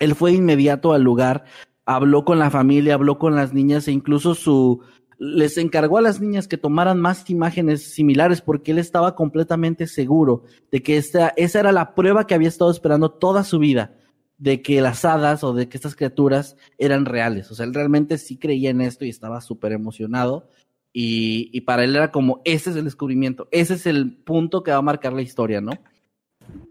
él 0.00 0.14
fue 0.14 0.32
inmediato 0.32 0.92
al 0.92 1.02
lugar, 1.02 1.44
habló 1.84 2.24
con 2.24 2.38
la 2.38 2.50
familia, 2.50 2.94
habló 2.94 3.18
con 3.18 3.36
las 3.36 3.52
niñas 3.54 3.86
e 3.86 3.92
incluso 3.92 4.34
su, 4.34 4.80
les 5.18 5.56
encargó 5.56 5.98
a 5.98 6.02
las 6.02 6.20
niñas 6.20 6.48
que 6.48 6.58
tomaran 6.58 7.00
más 7.00 7.28
imágenes 7.30 7.94
similares 7.94 8.40
porque 8.40 8.72
él 8.72 8.78
estaba 8.78 9.14
completamente 9.14 9.86
seguro 9.86 10.44
de 10.70 10.82
que 10.82 10.96
esta, 10.96 11.32
esa 11.36 11.60
era 11.60 11.72
la 11.72 11.94
prueba 11.94 12.26
que 12.26 12.34
había 12.34 12.48
estado 12.48 12.70
esperando 12.70 13.10
toda 13.10 13.44
su 13.44 13.58
vida 13.58 13.96
de 14.38 14.60
que 14.60 14.80
las 14.80 15.04
hadas 15.04 15.42
o 15.44 15.54
de 15.54 15.68
que 15.68 15.76
estas 15.76 15.96
criaturas 15.96 16.56
eran 16.78 17.06
reales. 17.06 17.50
O 17.50 17.54
sea, 17.54 17.64
él 17.64 17.74
realmente 17.74 18.18
sí 18.18 18.36
creía 18.36 18.70
en 18.70 18.82
esto 18.82 19.04
y 19.04 19.08
estaba 19.08 19.40
súper 19.40 19.72
emocionado. 19.72 20.48
Y, 20.92 21.50
y 21.52 21.62
para 21.62 21.84
él 21.84 21.94
era 21.96 22.10
como, 22.10 22.40
ese 22.44 22.70
es 22.70 22.76
el 22.76 22.84
descubrimiento, 22.84 23.48
ese 23.50 23.74
es 23.74 23.86
el 23.86 24.16
punto 24.16 24.62
que 24.62 24.70
va 24.70 24.78
a 24.78 24.82
marcar 24.82 25.12
la 25.12 25.22
historia, 25.22 25.60
¿no? 25.60 25.72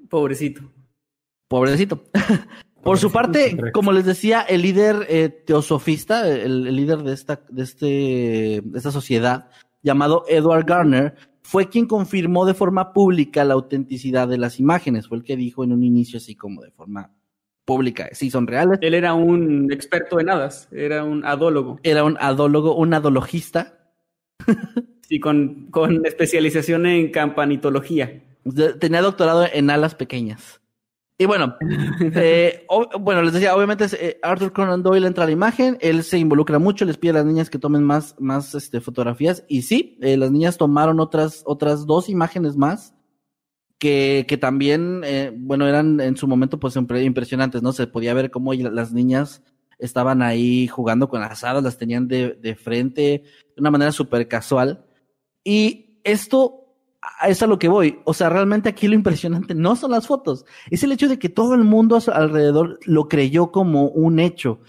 Pobrecito. 0.09 0.61
Pobrecito. 1.47 2.03
Por 2.85 2.99
su 2.99 3.11
parte, 3.11 3.57
como 3.73 3.91
les 3.91 4.05
decía, 4.05 4.41
el 4.41 4.61
líder 4.61 5.07
eh, 5.09 5.29
teosofista, 5.29 6.29
el, 6.29 6.67
el 6.67 6.75
líder 6.75 6.99
de 6.99 7.13
esta, 7.13 7.41
de, 7.49 7.63
este, 7.63 7.85
de 8.63 8.77
esta 8.77 8.91
sociedad, 8.91 9.49
llamado 9.81 10.23
Edward 10.27 10.65
Garner, 10.65 11.15
fue 11.41 11.67
quien 11.67 11.87
confirmó 11.87 12.45
de 12.45 12.53
forma 12.53 12.93
pública 12.93 13.43
la 13.43 13.55
autenticidad 13.55 14.27
de 14.27 14.37
las 14.37 14.59
imágenes. 14.59 15.07
Fue 15.07 15.17
el 15.17 15.23
que 15.23 15.35
dijo 15.35 15.63
en 15.63 15.71
un 15.71 15.83
inicio 15.83 16.17
así 16.17 16.35
como 16.35 16.61
de 16.61 16.69
forma 16.69 17.11
pública, 17.65 18.09
sí 18.11 18.29
son 18.29 18.45
reales. 18.45 18.77
Él 18.81 18.93
era 18.93 19.15
un 19.15 19.71
experto 19.71 20.19
en 20.19 20.29
hadas, 20.29 20.69
era 20.71 21.03
un 21.03 21.25
adólogo. 21.25 21.79
Era 21.81 22.03
un 22.03 22.17
adólogo, 22.19 22.75
un 22.75 22.93
adologista. 22.93 23.79
Sí, 25.07 25.19
con, 25.19 25.67
con 25.69 26.03
especialización 26.03 26.87
en 26.87 27.11
campanitología. 27.11 28.23
Tenía 28.79 29.03
doctorado 29.03 29.45
en 29.53 29.69
alas 29.69 29.93
pequeñas. 29.93 30.59
Y 31.17 31.25
bueno, 31.25 31.55
eh, 32.01 32.65
o- 32.67 32.89
bueno, 32.99 33.21
les 33.21 33.33
decía, 33.33 33.55
obviamente 33.55 33.85
eh, 33.99 34.19
Arthur 34.21 34.51
Conan 34.51 34.83
Doyle 34.83 35.07
entra 35.07 35.23
a 35.23 35.27
la 35.27 35.33
imagen, 35.33 35.77
él 35.81 36.03
se 36.03 36.17
involucra 36.17 36.59
mucho, 36.59 36.83
les 36.85 36.97
pide 36.97 37.11
a 37.11 37.15
las 37.15 37.25
niñas 37.25 37.49
que 37.49 37.57
tomen 37.59 37.83
más, 37.83 38.15
más 38.19 38.53
este, 38.53 38.81
fotografías, 38.81 39.43
y 39.47 39.61
sí, 39.61 39.97
eh, 40.01 40.17
las 40.17 40.31
niñas 40.31 40.57
tomaron 40.57 40.99
otras, 40.99 41.43
otras 41.45 41.85
dos 41.85 42.09
imágenes 42.09 42.57
más, 42.57 42.93
que, 43.79 44.25
que 44.27 44.37
también, 44.37 45.01
eh, 45.05 45.31
bueno, 45.35 45.67
eran 45.67 45.99
en 45.99 46.17
su 46.17 46.27
momento 46.27 46.59
pues 46.59 46.75
impre- 46.77 47.03
impresionantes, 47.03 47.61
¿no? 47.61 47.71
Se 47.73 47.87
podía 47.87 48.13
ver 48.13 48.31
cómo 48.31 48.53
las 48.53 48.91
niñas 48.93 49.43
estaban 49.79 50.21
ahí 50.21 50.67
jugando 50.67 51.09
con 51.09 51.19
las 51.21 51.43
hadas, 51.43 51.63
las 51.63 51.77
tenían 51.77 52.07
de, 52.07 52.33
de 52.41 52.55
frente, 52.55 53.01
de 53.01 53.23
una 53.57 53.71
manera 53.71 53.91
súper 53.91 54.27
casual. 54.29 54.85
Y 55.43 55.99
esto 56.05 56.64
es 57.27 57.41
a 57.41 57.47
lo 57.47 57.59
que 57.59 57.67
voy. 57.67 57.99
O 58.05 58.13
sea, 58.13 58.29
realmente 58.29 58.69
aquí 58.69 58.87
lo 58.87 58.95
impresionante 58.95 59.55
no 59.55 59.75
son 59.75 59.91
las 59.91 60.07
fotos, 60.07 60.45
es 60.69 60.83
el 60.83 60.91
hecho 60.91 61.07
de 61.07 61.19
que 61.19 61.29
todo 61.29 61.53
el 61.53 61.63
mundo 61.63 61.95
a 61.95 62.01
su 62.01 62.11
alrededor 62.11 62.79
lo 62.85 63.07
creyó 63.07 63.51
como 63.51 63.87
un 63.87 64.19
hecho, 64.19 64.59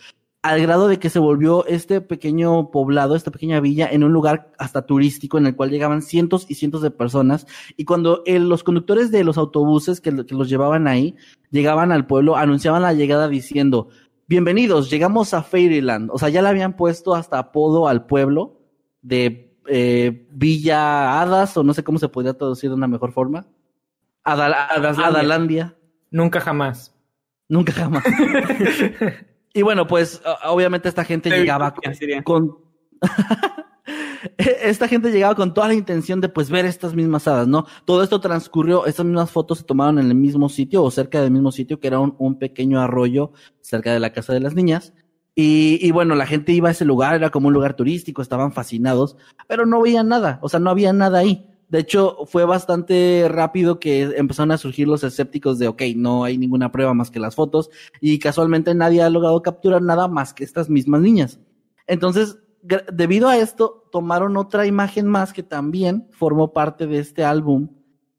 al 0.43 0.62
grado 0.62 0.87
de 0.87 0.99
que 1.01 1.11
se 1.11 1.18
volvió 1.18 1.66
este 1.66 2.01
pequeño 2.01 2.70
poblado, 2.70 3.16
esta 3.16 3.32
pequeña 3.32 3.59
villa, 3.59 3.89
en 3.91 4.05
un 4.05 4.12
lugar 4.12 4.53
hasta 4.59 4.87
turístico 4.87 5.39
en 5.39 5.47
el 5.47 5.57
cual 5.57 5.70
llegaban 5.70 6.03
cientos 6.03 6.47
y 6.49 6.55
cientos 6.55 6.82
de 6.82 6.93
personas. 6.93 7.49
Y 7.76 7.84
cuando 7.84 8.22
los 8.26 8.62
conductores 8.62 9.11
de 9.11 9.24
los 9.24 9.39
autobuses 9.39 10.01
que, 10.01 10.24
que 10.24 10.34
los 10.37 10.49
llevaban 10.49 10.87
ahí 10.87 11.16
llegaban 11.51 11.91
al 11.91 12.07
pueblo, 12.07 12.37
anunciaban 12.37 12.82
la 12.82 12.93
llegada 12.93 13.28
diciendo, 13.28 13.89
bienvenidos, 14.28 14.89
llegamos 14.89 15.34
a 15.34 15.43
Fairyland. 15.43 16.11
O 16.12 16.18
sea, 16.18 16.28
ya 16.28 16.43
le 16.43 16.49
habían 16.49 16.76
puesto 16.76 17.16
hasta 17.16 17.39
apodo 17.39 17.89
al 17.89 18.07
pueblo 18.07 18.61
de 19.03 19.45
eh, 19.69 20.27
Villa 20.31 21.21
Hadas, 21.21 21.57
o 21.57 21.62
no 21.62 21.75
sé 21.75 21.85
cómo 21.85 21.99
se 21.99 22.09
podría 22.09 22.35
traducir 22.35 22.71
de 22.71 22.77
una 22.77 22.89
mejor 22.89 23.12
forma. 23.12 23.47
Adal-. 24.25 24.55
Adalandia. 24.55 25.77
Nunca 26.11 26.41
jamás. 26.41 26.95
Nunca 27.49 27.73
jamás. 27.73 28.05
y 29.55 29.62
bueno, 29.62 29.87
pues 29.87 30.21
obviamente 30.45 30.89
esta 30.89 31.05
gente 31.05 31.31
llegaba 31.31 31.75
con... 32.25 32.59
esta 34.39 34.89
gente 34.89 35.11
llegaba 35.11 35.35
con 35.35 35.55
toda 35.55 35.69
la 35.69 35.75
intención 35.75 36.21
de 36.21 36.29
pues 36.29 36.51
ver 36.51 36.64
estas 36.64 36.95
mismas 36.95 37.29
hadas, 37.29 37.47
¿no? 37.47 37.67
Todo 37.85 38.03
esto 38.03 38.21
transcurrió, 38.21 38.87
estas 38.87 39.07
mismas 39.07 39.31
fotos 39.31 39.59
se 39.59 39.64
tomaron 39.64 39.99
en 39.99 40.07
el 40.09 40.14
mismo 40.14 40.49
sitio 40.49 40.83
o 40.83 40.91
cerca 40.91 41.23
del 41.23 41.31
mismo 41.31 41.53
sitio, 41.53 41.79
que 41.79 41.87
era 41.87 42.01
un, 42.01 42.17
un 42.19 42.39
pequeño 42.39 42.81
arroyo 42.81 43.33
cerca 43.61 43.93
de 43.93 44.01
la 44.01 44.12
casa 44.12 44.33
de 44.33 44.41
las 44.41 44.55
niñas. 44.55 44.93
Y, 45.39 45.78
y 45.87 45.91
bueno, 45.93 46.14
la 46.14 46.26
gente 46.26 46.53
iba 46.53 46.70
a 46.70 46.72
ese 46.72 46.87
lugar, 46.87 47.14
era 47.14 47.28
como 47.30 47.49
un 47.49 47.55
lugar 47.55 47.76
turístico, 47.76 48.22
estaban 48.22 48.53
fascinados, 48.53 49.16
pero 49.47 49.66
no 49.66 49.82
veían 49.82 50.09
nada, 50.09 50.39
o 50.41 50.49
sea, 50.49 50.59
no 50.59 50.70
había 50.70 50.95
nada 50.95 51.18
ahí. 51.18 51.47
De 51.68 51.80
hecho, 51.80 52.24
fue 52.26 52.45
bastante 52.45 53.26
rápido 53.28 53.78
que 53.78 54.03
empezaron 54.16 54.53
a 54.53 54.59
surgir 54.59 54.89
los 54.89 55.05
escépticos 55.05 55.59
de, 55.59 55.68
ok, 55.68 55.82
no 55.95 56.24
hay 56.24 56.39
ninguna 56.39 56.72
prueba 56.72 56.95
más 56.95 57.11
que 57.11 57.20
las 57.20 57.34
fotos, 57.34 57.70
y 58.01 58.18
casualmente 58.18 58.74
nadie 58.74 59.03
ha 59.03 59.11
logrado 59.11 59.43
capturar 59.43 59.82
nada 59.82 60.09
más 60.09 60.32
que 60.32 60.43
estas 60.43 60.70
mismas 60.70 61.03
niñas. 61.03 61.39
Entonces, 61.87 62.39
debido 62.93 63.28
a 63.28 63.37
esto, 63.37 63.89
tomaron 63.93 64.37
otra 64.39 64.66
imagen 64.66 65.07
más 65.07 65.32
que 65.34 65.43
también 65.43 66.09
formó 66.12 66.53
parte 66.53 66.87
de 66.87 66.99
este 66.99 67.24
álbum, 67.24 67.68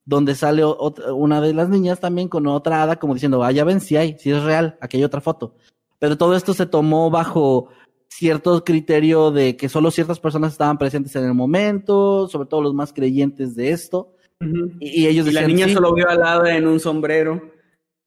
donde 0.06 0.36
sale 0.36 0.64
una 0.66 1.42
de 1.42 1.54
las 1.54 1.68
niñas 1.68 2.00
también 2.00 2.28
con 2.28 2.46
otra 2.48 2.84
hada, 2.84 2.98
como 2.98 3.14
diciendo, 3.14 3.44
ah, 3.44 3.52
ya 3.52 3.64
ven, 3.64 3.82
si 3.82 3.98
hay, 3.98 4.18
si 4.20 4.32
es 4.32 4.44
real, 4.44 4.78
aquí 4.82 4.98
hay 4.98 5.04
otra 5.04 5.20
foto. 5.20 5.56
Pero 6.00 6.18
todo 6.18 6.36
esto 6.36 6.54
se 6.54 6.66
tomó 6.66 7.10
bajo 7.10 7.70
cierto 8.10 8.64
criterio 8.64 9.32
de 9.32 9.58
que 9.58 9.70
solo 9.70 9.92
ciertas 9.92 10.20
personas 10.20 10.54
estaban 10.54 10.78
presentes 10.78 11.16
en 11.16 11.26
el 11.26 11.34
momento, 11.34 12.28
sobre 12.28 12.48
todo 12.48 12.62
los 12.62 12.74
más 12.74 12.94
creyentes 12.94 13.56
de 13.56 13.72
esto, 13.72 14.14
Ujú. 14.42 14.72
y, 14.80 15.02
y 15.02 15.08
ellos 15.08 15.28
Y 15.28 15.32
la 15.32 15.48
niña 15.48 15.68
"Sí". 15.68 15.74
solo 15.74 15.94
vio 15.94 16.08
al 16.10 16.48
en 16.48 16.68
un 16.68 16.80
sombrero. 16.80 17.42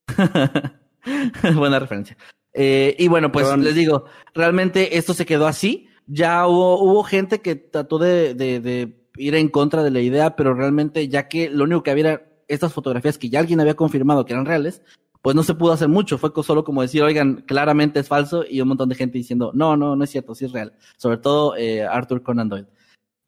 Buena 1.54 1.78
referencia. 1.78 2.16
Eh, 2.52 2.96
y 2.98 3.08
bueno, 3.08 3.30
pues 3.32 3.46
Perdón. 3.46 3.64
les 3.64 3.74
digo, 3.74 4.04
realmente 4.34 4.96
esto 4.98 5.14
se 5.14 5.26
quedó 5.26 5.46
así. 5.46 5.88
Ya 6.06 6.46
hubo, 6.46 6.82
hubo 6.82 7.02
gente 7.04 7.40
que 7.40 7.54
trató 7.56 7.98
de, 7.98 8.34
de- 8.34 8.60
de 8.60 8.96
ir 9.16 9.34
en 9.34 9.48
contra 9.48 9.82
de 9.82 9.90
la 9.90 10.00
idea, 10.00 10.34
pero 10.36 10.54
realmente 10.54 11.08
ya 11.08 11.28
que 11.28 11.48
lo 11.50 11.64
único 11.64 11.82
que 11.82 11.90
había 11.90 12.08
era 12.12 12.26
estas 12.48 12.72
fotografías 12.72 13.18
que 13.18 13.28
ya 13.28 13.38
alguien 13.40 13.60
había 13.60 13.74
confirmado 13.74 14.24
que 14.24 14.32
eran 14.32 14.46
reales, 14.46 14.82
pues 15.22 15.36
no 15.36 15.42
se 15.42 15.54
pudo 15.54 15.72
hacer 15.72 15.88
mucho. 15.88 16.18
Fue 16.18 16.30
solo 16.42 16.64
como 16.64 16.82
decir, 16.82 17.02
oigan, 17.02 17.42
claramente 17.46 18.00
es 18.00 18.08
falso 18.08 18.44
y 18.48 18.60
un 18.60 18.68
montón 18.68 18.88
de 18.88 18.94
gente 18.94 19.18
diciendo, 19.18 19.50
no, 19.54 19.76
no, 19.76 19.96
no 19.96 20.04
es 20.04 20.10
cierto, 20.10 20.34
sí 20.34 20.44
es 20.44 20.52
real. 20.52 20.72
Sobre 20.96 21.18
todo 21.18 21.56
eh, 21.56 21.82
Arthur 21.84 22.22
Conan 22.22 22.48
Doyle. 22.48 22.68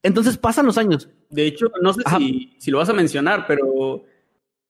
Entonces 0.03 0.37
pasan 0.37 0.67
los 0.67 0.79
años. 0.79 1.09
De 1.31 1.47
hecho, 1.47 1.67
no 1.81 1.93
sé 1.93 2.03
si, 2.19 2.57
si 2.59 2.71
lo 2.71 2.79
vas 2.79 2.89
a 2.89 2.95
mencionar, 2.95 3.47
pero 3.47 4.05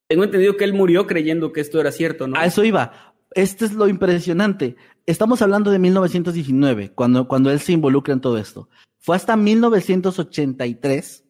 tengo 0.08 0.24
entendido 0.24 0.56
que 0.56 0.64
él 0.64 0.74
murió 0.74 1.06
creyendo 1.06 1.52
que 1.52 1.60
esto 1.60 1.80
era 1.80 1.90
cierto, 1.90 2.26
¿no? 2.26 2.38
A 2.38 2.44
eso 2.44 2.64
iba. 2.64 3.14
Este 3.34 3.64
es 3.64 3.72
lo 3.72 3.88
impresionante. 3.88 4.76
Estamos 5.06 5.40
hablando 5.40 5.70
de 5.70 5.78
1919, 5.78 6.92
cuando, 6.92 7.26
cuando 7.26 7.50
él 7.50 7.60
se 7.60 7.72
involucra 7.72 8.12
en 8.12 8.20
todo 8.20 8.36
esto. 8.36 8.68
Fue 8.98 9.16
hasta 9.16 9.36
1983, 9.36 11.24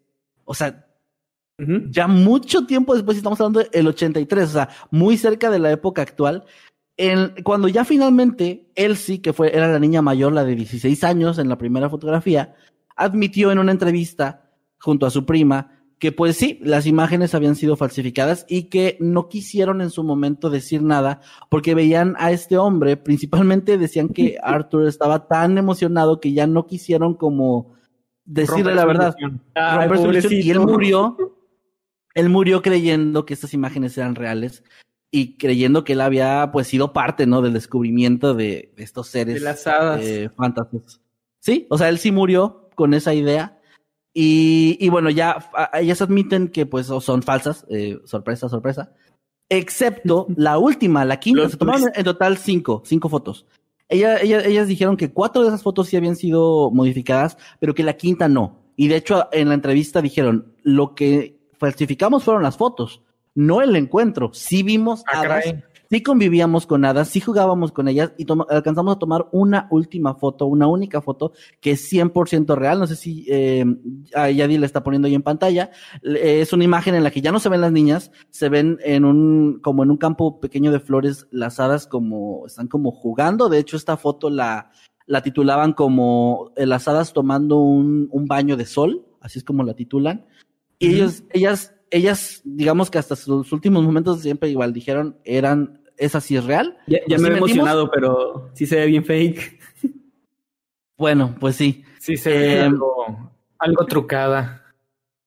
o 0.44 0.54
sea, 0.54 0.86
Ya 1.58 2.08
mucho 2.08 2.66
tiempo 2.66 2.94
después, 2.94 3.16
estamos 3.16 3.40
hablando 3.40 3.62
del 3.62 3.86
83, 3.86 4.48
o 4.48 4.52
sea, 4.52 4.68
muy 4.90 5.16
cerca 5.16 5.48
de 5.48 5.60
la 5.60 5.70
época 5.70 6.02
actual, 6.02 6.44
en, 6.96 7.34
cuando 7.44 7.68
ya 7.68 7.84
finalmente 7.84 8.70
Elsie, 8.74 9.22
que 9.22 9.32
fue, 9.32 9.54
era 9.54 9.68
la 9.68 9.78
niña 9.78 10.02
mayor, 10.02 10.32
la 10.32 10.44
de 10.44 10.56
16 10.56 11.04
años 11.04 11.38
en 11.38 11.48
la 11.48 11.58
primera 11.58 11.88
fotografía, 11.88 12.54
admitió 12.96 13.52
en 13.52 13.58
una 13.58 13.72
entrevista 13.72 14.50
junto 14.78 15.06
a 15.06 15.10
su 15.10 15.24
prima 15.24 15.82
que 16.02 16.10
pues 16.10 16.36
sí, 16.36 16.58
las 16.64 16.88
imágenes 16.88 17.32
habían 17.32 17.54
sido 17.54 17.76
falsificadas 17.76 18.44
y 18.48 18.64
que 18.64 18.96
no 18.98 19.28
quisieron 19.28 19.80
en 19.80 19.90
su 19.90 20.02
momento 20.02 20.50
decir 20.50 20.82
nada 20.82 21.20
porque 21.48 21.76
veían 21.76 22.16
a 22.18 22.32
este 22.32 22.58
hombre, 22.58 22.96
principalmente 22.96 23.78
decían 23.78 24.08
que 24.08 24.36
Arthur 24.42 24.88
estaba 24.88 25.28
tan 25.28 25.58
emocionado 25.58 26.18
que 26.18 26.32
ya 26.32 26.48
no 26.48 26.66
quisieron 26.66 27.14
como 27.14 27.74
decirle 28.24 28.74
la 28.74 28.84
verdad. 28.84 29.14
Ay, 29.54 29.88
y 30.28 30.50
él 30.50 30.58
murió, 30.58 31.31
él 32.14 32.28
murió 32.28 32.62
creyendo 32.62 33.24
que 33.26 33.34
estas 33.34 33.54
imágenes 33.54 33.96
eran 33.98 34.14
reales 34.14 34.62
y 35.10 35.36
creyendo 35.36 35.84
que 35.84 35.92
él 35.92 36.00
había 36.00 36.50
pues 36.52 36.66
sido 36.68 36.92
parte, 36.92 37.26
¿no? 37.26 37.42
Del 37.42 37.52
descubrimiento 37.52 38.34
de 38.34 38.72
estos 38.76 39.08
seres 39.08 39.34
De 39.34 39.40
las 39.40 39.66
hadas. 39.66 40.00
eh. 40.02 40.30
Sí, 41.40 41.66
o 41.70 41.76
sea, 41.78 41.88
él 41.88 41.98
sí 41.98 42.12
murió 42.12 42.70
con 42.74 42.94
esa 42.94 43.12
idea. 43.14 43.58
Y, 44.14 44.76
y 44.80 44.88
bueno, 44.90 45.08
ya 45.10 45.36
a- 45.54 45.80
ellas 45.80 46.02
admiten 46.02 46.48
que 46.48 46.66
pues 46.66 46.86
son 46.86 47.22
falsas, 47.22 47.64
eh, 47.70 47.98
sorpresa, 48.04 48.48
sorpresa. 48.48 48.92
Excepto 49.48 50.26
la 50.36 50.58
última, 50.58 51.04
la 51.04 51.18
quinta, 51.20 51.48
se 51.48 51.56
tomaron 51.56 51.90
en 51.94 52.04
total 52.04 52.36
cinco, 52.38 52.82
cinco 52.86 53.08
fotos. 53.08 53.46
Ella, 53.88 54.18
ella- 54.20 54.44
ellas 54.44 54.68
dijeron 54.68 54.96
que 54.96 55.12
cuatro 55.12 55.42
de 55.42 55.48
esas 55.48 55.62
fotos 55.62 55.88
sí 55.88 55.96
habían 55.96 56.16
sido 56.16 56.70
modificadas, 56.70 57.36
pero 57.60 57.74
que 57.74 57.82
la 57.82 57.94
quinta 57.96 58.28
no. 58.28 58.60
Y 58.76 58.88
de 58.88 58.96
hecho, 58.96 59.28
en 59.32 59.48
la 59.48 59.54
entrevista 59.54 60.00
dijeron, 60.00 60.54
lo 60.62 60.94
que 60.94 61.38
falsificamos 61.62 62.24
fueron 62.24 62.42
las 62.42 62.56
fotos, 62.56 63.02
no 63.36 63.62
el 63.62 63.76
encuentro. 63.76 64.30
Sí 64.34 64.64
vimos 64.64 65.04
Ah, 65.06 65.20
hadas, 65.20 65.44
caray. 65.44 65.62
sí 65.88 66.02
convivíamos 66.02 66.66
con 66.66 66.84
hadas, 66.84 67.08
sí 67.08 67.20
jugábamos 67.20 67.70
con 67.70 67.86
ellas 67.86 68.12
y 68.18 68.26
alcanzamos 68.48 68.96
a 68.96 68.98
tomar 68.98 69.28
una 69.30 69.68
última 69.70 70.16
foto, 70.16 70.46
una 70.46 70.66
única 70.66 71.00
foto 71.00 71.32
que 71.60 71.70
es 71.70 71.92
100% 71.92 72.56
real. 72.56 72.80
No 72.80 72.88
sé 72.88 72.96
si 72.96 73.24
eh, 73.28 73.64
Yadi 74.12 74.58
le 74.58 74.66
está 74.66 74.82
poniendo 74.82 75.06
ahí 75.06 75.14
en 75.14 75.22
pantalla. 75.22 75.70
Es 76.02 76.52
una 76.52 76.64
imagen 76.64 76.96
en 76.96 77.04
la 77.04 77.12
que 77.12 77.20
ya 77.22 77.30
no 77.30 77.38
se 77.38 77.48
ven 77.48 77.60
las 77.60 77.70
niñas, 77.70 78.10
se 78.30 78.48
ven 78.48 78.78
en 78.82 79.04
un, 79.04 79.60
como 79.62 79.84
en 79.84 79.92
un 79.92 79.98
campo 79.98 80.40
pequeño 80.40 80.72
de 80.72 80.80
flores, 80.80 81.28
las 81.30 81.60
hadas 81.60 81.86
como, 81.86 82.44
están 82.46 82.66
como 82.66 82.90
jugando. 82.90 83.48
De 83.48 83.58
hecho, 83.60 83.76
esta 83.76 83.96
foto 83.96 84.30
la, 84.30 84.72
la 85.06 85.22
titulaban 85.22 85.74
como 85.74 86.50
eh, 86.56 86.66
las 86.66 86.88
hadas 86.88 87.12
tomando 87.12 87.58
un, 87.58 88.08
un 88.10 88.26
baño 88.26 88.56
de 88.56 88.66
sol, 88.66 89.06
así 89.20 89.38
es 89.38 89.44
como 89.44 89.62
la 89.62 89.74
titulan. 89.74 90.26
Y 90.82 90.94
ellos, 90.94 91.22
ellas, 91.30 91.74
ellas, 91.90 92.40
digamos 92.44 92.90
que 92.90 92.98
hasta 92.98 93.14
sus 93.16 93.52
últimos 93.52 93.84
momentos 93.84 94.20
siempre 94.20 94.48
igual 94.50 94.72
dijeron, 94.72 95.16
eran, 95.24 95.80
esa 95.96 96.20
sí 96.20 96.36
es 96.36 96.44
real. 96.44 96.76
Ya, 96.86 96.98
ya 97.06 97.16
Pues 97.16 97.20
me 97.22 97.28
he 97.28 97.30
metimos- 97.32 97.50
emocionado, 97.50 97.90
pero 97.90 98.50
sí 98.54 98.66
se 98.66 98.76
ve 98.76 98.86
bien 98.86 99.04
fake. 99.04 99.60
Bueno, 100.96 101.34
pues 101.40 101.56
sí. 101.56 101.84
Sí, 101.98 102.16
se 102.16 102.30
ve 102.30 102.54
Eh, 102.56 102.60
algo, 102.62 103.32
algo 103.58 103.86
trucada. 103.86 104.62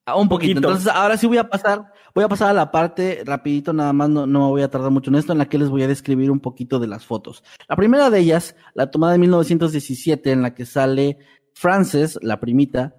Ah, 0.05 0.15
Un 0.17 0.29
poquito. 0.29 0.55
Poquito. 0.55 0.67
Entonces, 0.69 0.87
ahora 0.93 1.17
sí 1.17 1.25
voy 1.25 1.37
a 1.37 1.49
pasar, 1.49 1.91
voy 2.13 2.23
a 2.23 2.27
pasar 2.29 2.49
a 2.49 2.53
la 2.53 2.69
parte 2.71 3.23
rapidito, 3.25 3.73
nada 3.73 3.91
más, 3.91 4.07
no, 4.09 4.27
no 4.27 4.39
me 4.41 4.45
voy 4.47 4.61
a 4.61 4.69
tardar 4.69 4.91
mucho 4.91 5.09
en 5.09 5.15
esto, 5.15 5.31
en 5.31 5.39
la 5.39 5.47
que 5.49 5.57
les 5.57 5.69
voy 5.69 5.81
a 5.83 5.87
describir 5.87 6.29
un 6.29 6.39
poquito 6.39 6.79
de 6.79 6.87
las 6.87 7.05
fotos. 7.05 7.43
La 7.67 7.75
primera 7.75 8.09
de 8.09 8.19
ellas, 8.19 8.55
la 8.75 8.91
tomada 8.91 9.13
de 9.13 9.19
1917, 9.19 10.31
en 10.31 10.41
la 10.43 10.53
que 10.53 10.65
sale 10.65 11.17
Frances, 11.53 12.19
la 12.21 12.39
primita, 12.39 12.95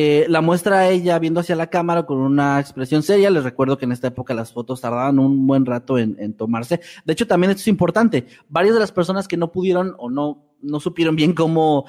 eh, 0.00 0.26
la 0.28 0.40
muestra 0.40 0.78
a 0.78 0.88
ella 0.90 1.18
viendo 1.18 1.40
hacia 1.40 1.56
la 1.56 1.70
cámara 1.70 2.06
con 2.06 2.18
una 2.18 2.60
expresión 2.60 3.02
seria. 3.02 3.30
Les 3.30 3.42
recuerdo 3.42 3.78
que 3.78 3.84
en 3.84 3.90
esta 3.90 4.06
época 4.06 4.32
las 4.32 4.52
fotos 4.52 4.80
tardaban 4.80 5.18
un 5.18 5.44
buen 5.48 5.66
rato 5.66 5.98
en, 5.98 6.34
tomarse. 6.34 6.80
De 7.04 7.14
hecho, 7.14 7.26
también 7.26 7.50
esto 7.50 7.62
es 7.62 7.66
importante. 7.66 8.26
Varias 8.48 8.74
de 8.74 8.80
las 8.80 8.92
personas 8.92 9.26
que 9.26 9.36
no 9.36 9.50
pudieron 9.50 9.96
o 9.98 10.08
no, 10.08 10.54
no 10.62 10.78
supieron 10.78 11.16
bien 11.16 11.34
cómo 11.34 11.86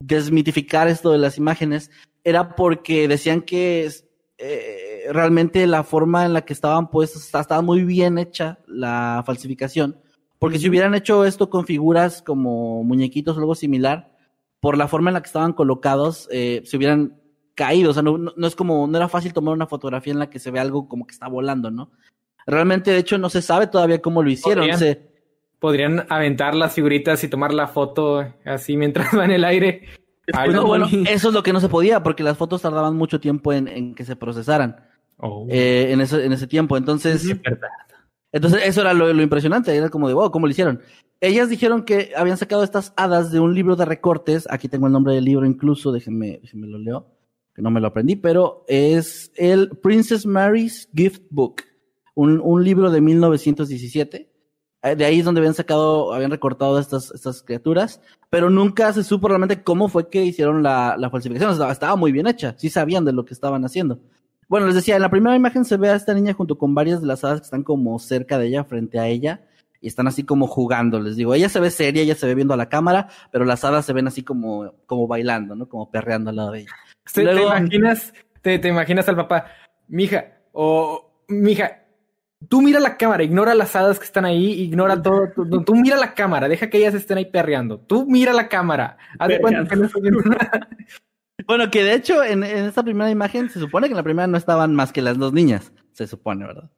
desmitificar 0.00 0.88
esto 0.88 1.12
de 1.12 1.18
las 1.18 1.38
imágenes 1.38 1.92
era 2.24 2.56
porque 2.56 3.06
decían 3.06 3.40
que 3.40 3.88
eh, 4.38 5.02
realmente 5.12 5.64
la 5.68 5.84
forma 5.84 6.26
en 6.26 6.32
la 6.32 6.44
que 6.44 6.54
estaban 6.54 6.90
puestas 6.90 7.22
estaba 7.22 7.62
muy 7.62 7.84
bien 7.84 8.18
hecha 8.18 8.58
la 8.66 9.22
falsificación. 9.24 10.00
Porque 10.40 10.58
si 10.58 10.68
hubieran 10.68 10.96
hecho 10.96 11.24
esto 11.24 11.50
con 11.50 11.66
figuras 11.66 12.20
como 12.20 12.82
muñequitos 12.82 13.36
o 13.36 13.40
algo 13.40 13.54
similar, 13.54 14.12
por 14.58 14.76
la 14.76 14.88
forma 14.88 15.10
en 15.10 15.14
la 15.14 15.22
que 15.22 15.28
estaban 15.28 15.52
colocados, 15.52 16.28
eh, 16.32 16.62
se 16.64 16.76
hubieran 16.76 17.20
caído. 17.54 17.90
O 17.90 17.94
sea, 17.94 18.02
no, 18.02 18.18
es 18.46 18.54
como, 18.56 18.86
no 18.86 18.96
era 18.96 19.08
fácil 19.08 19.32
tomar 19.32 19.54
una 19.54 19.66
fotografía 19.66 20.12
en 20.12 20.18
la 20.18 20.30
que 20.30 20.38
se 20.38 20.50
ve 20.50 20.60
algo 20.60 20.88
como 20.88 21.06
que 21.06 21.12
está 21.12 21.28
volando, 21.28 21.70
¿no? 21.70 21.90
Realmente, 22.46 22.90
de 22.90 22.98
hecho, 22.98 23.16
no 23.18 23.30
se 23.30 23.40
sabe 23.42 23.66
todavía 23.66 24.02
cómo 24.02 24.22
lo 24.22 24.30
hicieron. 24.30 24.62
Podrían. 24.62 24.78
Se- 24.78 25.14
Podrían 25.60 26.04
aventar 26.10 26.54
las 26.54 26.74
figuritas 26.74 27.24
y 27.24 27.28
tomar 27.28 27.54
la 27.54 27.66
foto 27.68 28.26
así 28.44 28.76
mientras 28.76 29.08
va 29.18 29.24
en 29.24 29.30
el 29.30 29.44
aire. 29.44 29.82
Ay, 30.34 30.46
Pues 30.50 30.56
no, 30.56 30.62
no, 30.62 30.66
bueno, 30.66 30.86
eso 31.08 31.28
es 31.28 31.34
lo 31.34 31.42
que 31.42 31.54
no 31.54 31.60
se 31.60 31.70
podía, 31.70 32.02
porque 32.02 32.22
las 32.22 32.36
fotos 32.36 32.60
tardaban 32.60 32.96
mucho 32.96 33.18
tiempo 33.18 33.50
en, 33.52 33.68
en 33.68 33.94
que 33.94 34.04
se 34.04 34.14
procesaran 34.16 34.76
Oh, 35.16 35.46
eh, 35.48 35.86
en, 35.92 36.00
ese, 36.02 36.24
en 36.24 36.32
ese 36.32 36.46
tiempo. 36.46 36.76
Entonces, 36.76 37.24
es 37.24 37.40
verdad. 37.40 37.68
entonces 38.32 38.62
eso 38.64 38.80
era 38.82 38.92
lo, 38.92 39.10
lo 39.12 39.22
impresionante, 39.22 39.74
era 39.74 39.88
como 39.88 40.08
de, 40.08 40.14
wow, 40.14 40.30
¿cómo 40.30 40.46
lo 40.46 40.50
hicieron? 40.50 40.80
Ellas 41.20 41.48
dijeron 41.48 41.84
que 41.84 42.12
habían 42.16 42.36
sacado 42.36 42.62
estas 42.64 42.92
hadas 42.96 43.30
de 43.30 43.38
un 43.40 43.54
libro 43.54 43.76
de 43.76 43.84
recortes, 43.86 44.46
aquí 44.50 44.68
tengo 44.68 44.86
el 44.88 44.92
nombre 44.92 45.14
del 45.14 45.24
libro 45.24 45.46
incluso, 45.46 45.92
déjenme, 45.92 46.40
déjenme 46.42 46.66
lo 46.66 46.78
leo, 46.78 47.06
que 47.54 47.62
no 47.62 47.70
me 47.70 47.80
lo 47.80 47.86
aprendí, 47.88 48.16
pero 48.16 48.64
es 48.66 49.30
el 49.36 49.70
Princess 49.70 50.26
Mary's 50.26 50.88
Gift 50.94 51.22
Book, 51.30 51.62
un, 52.14 52.40
un 52.40 52.64
libro 52.64 52.90
de 52.90 53.00
1917. 53.00 54.28
Eh, 54.82 54.96
De 54.96 55.04
ahí 55.04 55.20
es 55.20 55.24
donde 55.24 55.40
habían 55.40 55.54
sacado, 55.54 56.12
habían 56.12 56.32
recortado 56.32 56.78
estas, 56.78 57.12
estas 57.12 57.42
criaturas, 57.42 58.00
pero 58.28 58.50
nunca 58.50 58.92
se 58.92 59.04
supo 59.04 59.28
realmente 59.28 59.62
cómo 59.62 59.88
fue 59.88 60.08
que 60.10 60.24
hicieron 60.24 60.62
la, 60.62 60.96
la 60.98 61.10
falsificación. 61.10 61.52
Estaba, 61.52 61.72
estaba 61.72 61.96
muy 61.96 62.10
bien 62.10 62.26
hecha, 62.26 62.54
sí 62.58 62.70
sabían 62.70 63.04
de 63.04 63.12
lo 63.12 63.24
que 63.24 63.34
estaban 63.34 63.64
haciendo. 63.64 64.00
Bueno, 64.48 64.66
les 64.66 64.74
decía, 64.74 64.96
en 64.96 65.02
la 65.02 65.10
primera 65.10 65.36
imagen 65.36 65.64
se 65.64 65.76
ve 65.76 65.88
a 65.88 65.94
esta 65.94 66.12
niña 66.12 66.34
junto 66.34 66.58
con 66.58 66.74
varias 66.74 67.00
de 67.00 67.06
las 67.06 67.24
hadas 67.24 67.40
que 67.40 67.44
están 67.44 67.62
como 67.62 67.98
cerca 67.98 68.36
de 68.36 68.48
ella, 68.48 68.64
frente 68.64 68.98
a 68.98 69.06
ella, 69.06 69.46
y 69.84 69.88
están 69.88 70.06
así 70.08 70.24
como 70.24 70.46
jugando, 70.46 70.98
les 70.98 71.14
digo. 71.16 71.34
Ella 71.34 71.48
se 71.50 71.60
ve 71.60 71.70
seria, 71.70 72.02
ella 72.02 72.14
se 72.14 72.26
ve 72.26 72.34
viendo 72.34 72.54
a 72.54 72.56
la 72.56 72.68
cámara, 72.70 73.08
pero 73.30 73.44
las 73.44 73.62
hadas 73.64 73.84
se 73.84 73.92
ven 73.92 74.06
así 74.06 74.22
como, 74.22 74.72
como 74.86 75.06
bailando, 75.06 75.54
¿no? 75.54 75.68
Como 75.68 75.90
perreando 75.90 76.30
al 76.30 76.36
lado 76.36 76.52
de 76.52 76.60
ella. 76.60 76.70
¿Te, 77.12 77.22
te 77.24 77.34
Luego- 77.34 77.56
imaginas, 77.56 78.14
te, 78.40 78.58
te 78.58 78.68
imaginas 78.68 79.08
al 79.08 79.16
papá, 79.16 79.46
mija, 79.88 80.24
o 80.52 81.22
mija, 81.28 81.82
tú 82.48 82.62
mira 82.62 82.80
la 82.80 82.96
cámara, 82.96 83.22
ignora 83.24 83.54
las 83.54 83.76
hadas 83.76 83.98
que 83.98 84.06
están 84.06 84.24
ahí, 84.24 84.52
ignora 84.62 85.00
todo, 85.02 85.28
tú, 85.34 85.48
tú- 85.48 85.62
tú 85.64 85.74
mira 85.74 85.96
la 85.96 86.14
cámara, 86.14 86.48
deja 86.48 86.70
que 86.70 86.78
ellas 86.78 86.94
estén 86.94 87.18
ahí 87.18 87.26
perreando. 87.26 87.78
Tú 87.78 88.06
mira 88.06 88.32
la 88.32 88.48
cámara, 88.48 88.96
haz 89.18 89.28
de 89.28 89.40
cuenta 89.40 89.68
que 89.68 89.76
no 89.76 89.84
estoy 89.86 90.02
viendo 90.02 90.20
nada. 90.22 90.68
Bueno, 91.46 91.68
que 91.70 91.82
de 91.82 91.94
hecho 91.94 92.22
en, 92.22 92.42
en 92.44 92.64
esta 92.66 92.82
primera 92.82 93.10
imagen 93.10 93.50
se 93.50 93.58
supone 93.58 93.88
que 93.88 93.92
en 93.92 93.96
la 93.96 94.02
primera 94.04 94.26
no 94.26 94.38
estaban 94.38 94.74
más 94.74 94.92
que 94.92 95.02
las 95.02 95.18
dos 95.18 95.32
niñas, 95.32 95.72
se 95.92 96.06
supone, 96.06 96.46
¿verdad? 96.46 96.70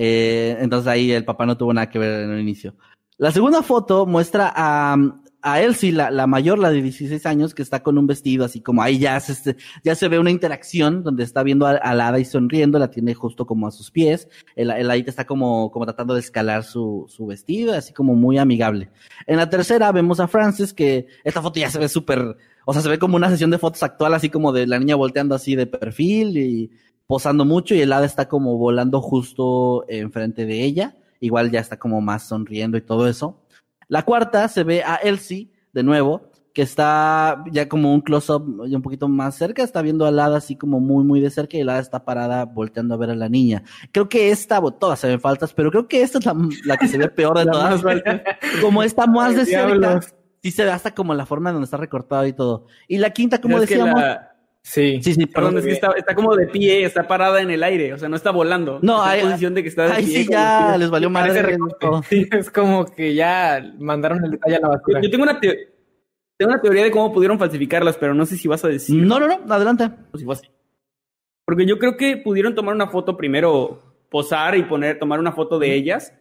Eh, 0.00 0.56
entonces 0.60 0.86
ahí 0.86 1.10
el 1.10 1.24
papá 1.24 1.44
no 1.44 1.56
tuvo 1.56 1.74
nada 1.74 1.90
que 1.90 1.98
ver 1.98 2.22
en 2.22 2.30
el 2.30 2.40
inicio. 2.40 2.76
La 3.16 3.32
segunda 3.32 3.64
foto 3.64 4.06
muestra 4.06 4.52
a, 4.54 4.96
a 5.42 5.60
Elsie, 5.60 5.90
la, 5.90 6.12
la 6.12 6.28
mayor, 6.28 6.60
la 6.60 6.70
de 6.70 6.80
16 6.80 7.26
años, 7.26 7.52
que 7.52 7.62
está 7.62 7.82
con 7.82 7.98
un 7.98 8.06
vestido 8.06 8.44
así 8.44 8.60
como 8.60 8.80
ahí 8.80 9.00
ya 9.00 9.18
se, 9.18 9.56
ya 9.82 9.96
se 9.96 10.06
ve 10.06 10.20
una 10.20 10.30
interacción 10.30 11.02
donde 11.02 11.24
está 11.24 11.42
viendo 11.42 11.66
a, 11.66 11.72
a 11.72 11.96
la 11.96 12.06
hada 12.06 12.20
y 12.20 12.24
sonriendo, 12.24 12.78
la 12.78 12.92
tiene 12.92 13.14
justo 13.14 13.44
como 13.44 13.66
a 13.66 13.72
sus 13.72 13.90
pies. 13.90 14.28
El, 14.54 14.70
el 14.70 14.88
hadita 14.88 15.10
está 15.10 15.26
como, 15.26 15.72
como 15.72 15.84
tratando 15.84 16.14
de 16.14 16.20
escalar 16.20 16.62
su, 16.62 17.06
su 17.08 17.26
vestido, 17.26 17.74
así 17.74 17.92
como 17.92 18.14
muy 18.14 18.38
amigable. 18.38 18.90
En 19.26 19.38
la 19.38 19.50
tercera 19.50 19.90
vemos 19.90 20.20
a 20.20 20.28
Frances, 20.28 20.72
que 20.72 21.08
esta 21.24 21.42
foto 21.42 21.58
ya 21.58 21.70
se 21.70 21.80
ve 21.80 21.88
súper, 21.88 22.36
o 22.66 22.72
sea, 22.72 22.82
se 22.82 22.88
ve 22.88 23.00
como 23.00 23.16
una 23.16 23.30
sesión 23.30 23.50
de 23.50 23.58
fotos 23.58 23.82
actual, 23.82 24.14
así 24.14 24.30
como 24.30 24.52
de 24.52 24.68
la 24.68 24.78
niña 24.78 24.94
volteando 24.94 25.34
así 25.34 25.56
de 25.56 25.66
perfil 25.66 26.38
y 26.38 26.70
posando 27.08 27.44
mucho 27.44 27.74
y 27.74 27.80
el 27.80 27.92
hada 27.92 28.06
está 28.06 28.28
como 28.28 28.56
volando 28.58 29.00
justo 29.00 29.84
enfrente 29.88 30.46
de 30.46 30.62
ella. 30.62 30.94
Igual 31.20 31.50
ya 31.50 31.58
está 31.58 31.78
como 31.78 32.00
más 32.00 32.28
sonriendo 32.28 32.76
y 32.76 32.82
todo 32.82 33.08
eso. 33.08 33.40
La 33.88 34.04
cuarta 34.04 34.46
se 34.46 34.62
ve 34.62 34.84
a 34.84 34.96
Elsie, 34.96 35.50
de 35.72 35.82
nuevo, 35.82 36.30
que 36.52 36.62
está 36.62 37.42
ya 37.50 37.68
como 37.68 37.94
un 37.94 38.02
close-up 38.02 38.66
ya 38.68 38.76
un 38.76 38.82
poquito 38.82 39.08
más 39.08 39.36
cerca, 39.36 39.62
está 39.62 39.80
viendo 39.80 40.04
al 40.06 40.18
hada 40.18 40.36
así 40.36 40.54
como 40.56 40.80
muy, 40.80 41.02
muy 41.04 41.20
de 41.20 41.30
cerca 41.30 41.56
y 41.56 41.60
el 41.60 41.68
hada 41.70 41.80
está 41.80 42.04
parada 42.04 42.44
volteando 42.44 42.94
a 42.94 42.98
ver 42.98 43.10
a 43.10 43.14
la 43.16 43.28
niña. 43.28 43.62
Creo 43.90 44.08
que 44.08 44.30
esta, 44.30 44.60
todas 44.78 44.98
se 45.00 45.08
ven 45.08 45.20
faltas, 45.20 45.54
pero 45.54 45.70
creo 45.70 45.88
que 45.88 46.02
esta 46.02 46.18
es 46.18 46.26
la, 46.26 46.36
la 46.64 46.76
que 46.76 46.88
se 46.88 46.98
ve 46.98 47.08
peor 47.08 47.38
de 47.38 47.46
todas. 47.50 47.82
como 48.60 48.82
está 48.82 49.06
más 49.06 49.34
de 49.34 49.46
cerca, 49.46 50.00
sí 50.42 50.50
se 50.50 50.64
ve 50.64 50.70
hasta 50.72 50.94
como 50.94 51.14
la 51.14 51.24
forma 51.26 51.48
en 51.50 51.54
donde 51.54 51.64
está 51.64 51.78
recortado 51.78 52.26
y 52.26 52.32
todo. 52.34 52.66
Y 52.86 52.98
la 52.98 53.10
quinta, 53.10 53.40
como 53.40 53.58
decíamos, 53.60 53.98
la- 54.00 54.34
Sí. 54.62 55.00
sí, 55.02 55.14
sí, 55.14 55.26
Perdón, 55.26 55.56
es 55.58 55.64
que 55.64 55.72
está, 55.72 55.92
está 55.92 56.14
como 56.14 56.36
de 56.36 56.46
pie, 56.46 56.84
está 56.84 57.06
parada 57.08 57.40
en 57.40 57.50
el 57.50 57.62
aire, 57.62 57.94
o 57.94 57.98
sea, 57.98 58.08
no 58.08 58.16
está 58.16 58.30
volando. 58.32 58.78
No, 58.82 59.02
ahí- 59.02 59.22
posición 59.22 59.54
de 59.54 59.62
que 59.62 59.68
está 59.70 59.84
de 59.86 59.92
Ahí 59.92 60.04
pie, 60.04 60.24
sí 60.24 60.28
ya 60.30 60.76
les 60.76 60.90
valió 60.90 61.08
madre. 61.08 61.56
Sí, 62.08 62.28
es 62.30 62.50
como 62.50 62.84
que 62.84 63.14
ya 63.14 63.64
mandaron 63.78 64.22
el 64.24 64.32
detalle 64.32 64.56
a 64.56 64.60
la 64.60 64.68
basura. 64.68 65.00
Yo 65.00 65.10
tengo 65.10 65.22
una, 65.22 65.40
te- 65.40 65.72
tengo 66.36 66.52
una 66.52 66.60
teoría 66.60 66.84
de 66.84 66.90
cómo 66.90 67.12
pudieron 67.12 67.38
falsificarlas, 67.38 67.96
pero 67.96 68.12
no 68.14 68.26
sé 68.26 68.36
si 68.36 68.46
vas 68.46 68.62
a 68.64 68.68
decir. 68.68 68.94
No, 69.04 69.18
no, 69.18 69.26
no, 69.26 69.52
adelante. 69.54 69.90
Porque 71.46 71.64
yo 71.66 71.78
creo 71.78 71.96
que 71.96 72.18
pudieron 72.18 72.54
tomar 72.54 72.74
una 72.74 72.88
foto 72.88 73.16
primero, 73.16 73.82
posar 74.10 74.54
y 74.56 74.64
poner, 74.64 74.98
tomar 74.98 75.18
una 75.18 75.32
foto 75.32 75.58
de 75.58 75.74
ellas, 75.74 76.12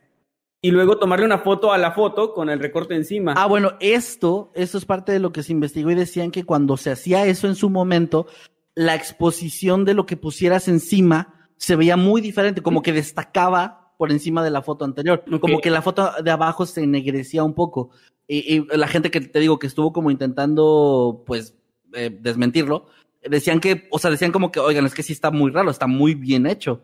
y 0.68 0.72
luego 0.72 0.98
tomarle 0.98 1.26
una 1.26 1.40
foto 1.40 1.72
a 1.72 1.78
la 1.78 1.94
foto 1.94 2.34
con 2.34 2.50
el 2.50 2.60
recorte 2.60 2.94
encima. 2.94 3.34
Ah, 3.38 3.46
bueno, 3.46 3.74
esto, 3.80 4.52
esto 4.54 4.78
es 4.78 4.84
parte 4.84 5.14
de 5.14 5.20
lo 5.20 5.32
que 5.32 5.42
se 5.42 5.54
investigó 5.54 5.92
y 5.92 5.96
decían 5.96 6.30
que 6.30 6.44
cuando 6.44 6.76
se 6.76 6.92
hacía 6.92 7.26
eso 7.26 7.48
en 7.48 7.56
su 7.56 7.70
momento, 7.70 8.28
la 8.76 8.94
exposición 8.94 9.86
de 9.86 9.94
lo 9.94 10.06
que 10.06 10.18
pusieras 10.18 10.68
encima 10.68 11.50
se 11.56 11.78
veía 11.78 11.96
muy 11.96 12.20
diferente, 12.20 12.62
como 12.62 12.82
que 12.82 12.92
destacaba 12.92 13.94
por 13.98 14.12
encima 14.12 14.44
de 14.44 14.52
la 14.52 14.62
foto 14.62 14.84
anterior, 14.84 15.24
como 15.40 15.62
que 15.62 15.72
la 15.72 15.82
foto 15.82 16.12
de 16.22 16.32
abajo 16.32 16.66
se 16.66 16.84
ennegrecía 16.84 17.46
un 17.46 17.54
poco. 17.54 17.92
Y, 18.28 18.58
y 18.58 18.68
la 18.78 18.88
gente 18.90 19.10
que 19.10 19.22
te 19.22 19.40
digo 19.40 19.58
que 19.58 19.68
estuvo 19.68 19.94
como 19.94 20.12
intentando, 20.12 21.24
pues, 21.26 21.56
eh, 21.94 22.16
desmentirlo, 22.20 22.88
decían 23.24 23.62
que, 23.62 23.88
o 23.90 24.00
sea, 24.00 24.12
decían 24.12 24.34
como 24.34 24.52
que, 24.52 24.60
oigan, 24.60 24.86
es 24.86 24.94
que 24.94 25.02
sí 25.02 25.14
está 25.14 25.32
muy 25.32 25.50
raro, 25.50 25.72
está 25.72 25.88
muy 25.88 26.14
bien 26.14 26.46
hecho, 26.46 26.84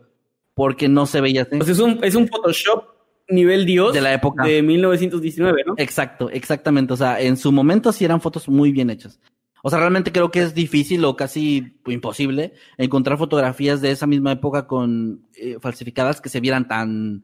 porque 0.54 0.88
no 0.88 1.06
se 1.06 1.20
veía 1.20 1.42
así. 1.42 1.58
Pues 1.58 1.70
es 1.70 1.80
un, 1.80 2.02
es 2.02 2.16
un 2.16 2.30
Photoshop 2.30 2.93
nivel 3.34 3.66
Dios 3.66 3.94
De 3.94 4.02
la 4.02 4.14
época. 4.14 4.44
de 4.46 4.62
1919, 4.62 5.64
¿no? 5.66 5.74
Exacto, 5.78 6.30
exactamente. 6.30 6.94
O 6.94 6.98
sea, 6.98 7.20
en 7.22 7.38
su 7.38 7.52
momento 7.52 7.92
sí 7.92 8.06
eran 8.06 8.22
fotos 8.22 8.48
muy 8.50 8.72
bien 8.72 8.90
hechas. 8.90 9.20
O 9.62 9.70
sea, 9.70 9.80
realmente 9.80 10.12
creo 10.12 10.30
que 10.32 10.42
es 10.42 10.54
difícil 10.54 11.06
o 11.06 11.16
casi 11.16 11.78
imposible 11.86 12.54
encontrar 12.78 13.18
fotografías 13.18 13.80
de 13.82 13.92
esa 13.92 14.06
misma 14.08 14.34
época 14.34 14.68
con 14.68 15.26
eh, 15.36 15.58
falsificadas 15.62 16.20
que 16.20 16.28
se 16.30 16.42
vieran 16.42 16.68
tan, 16.68 17.24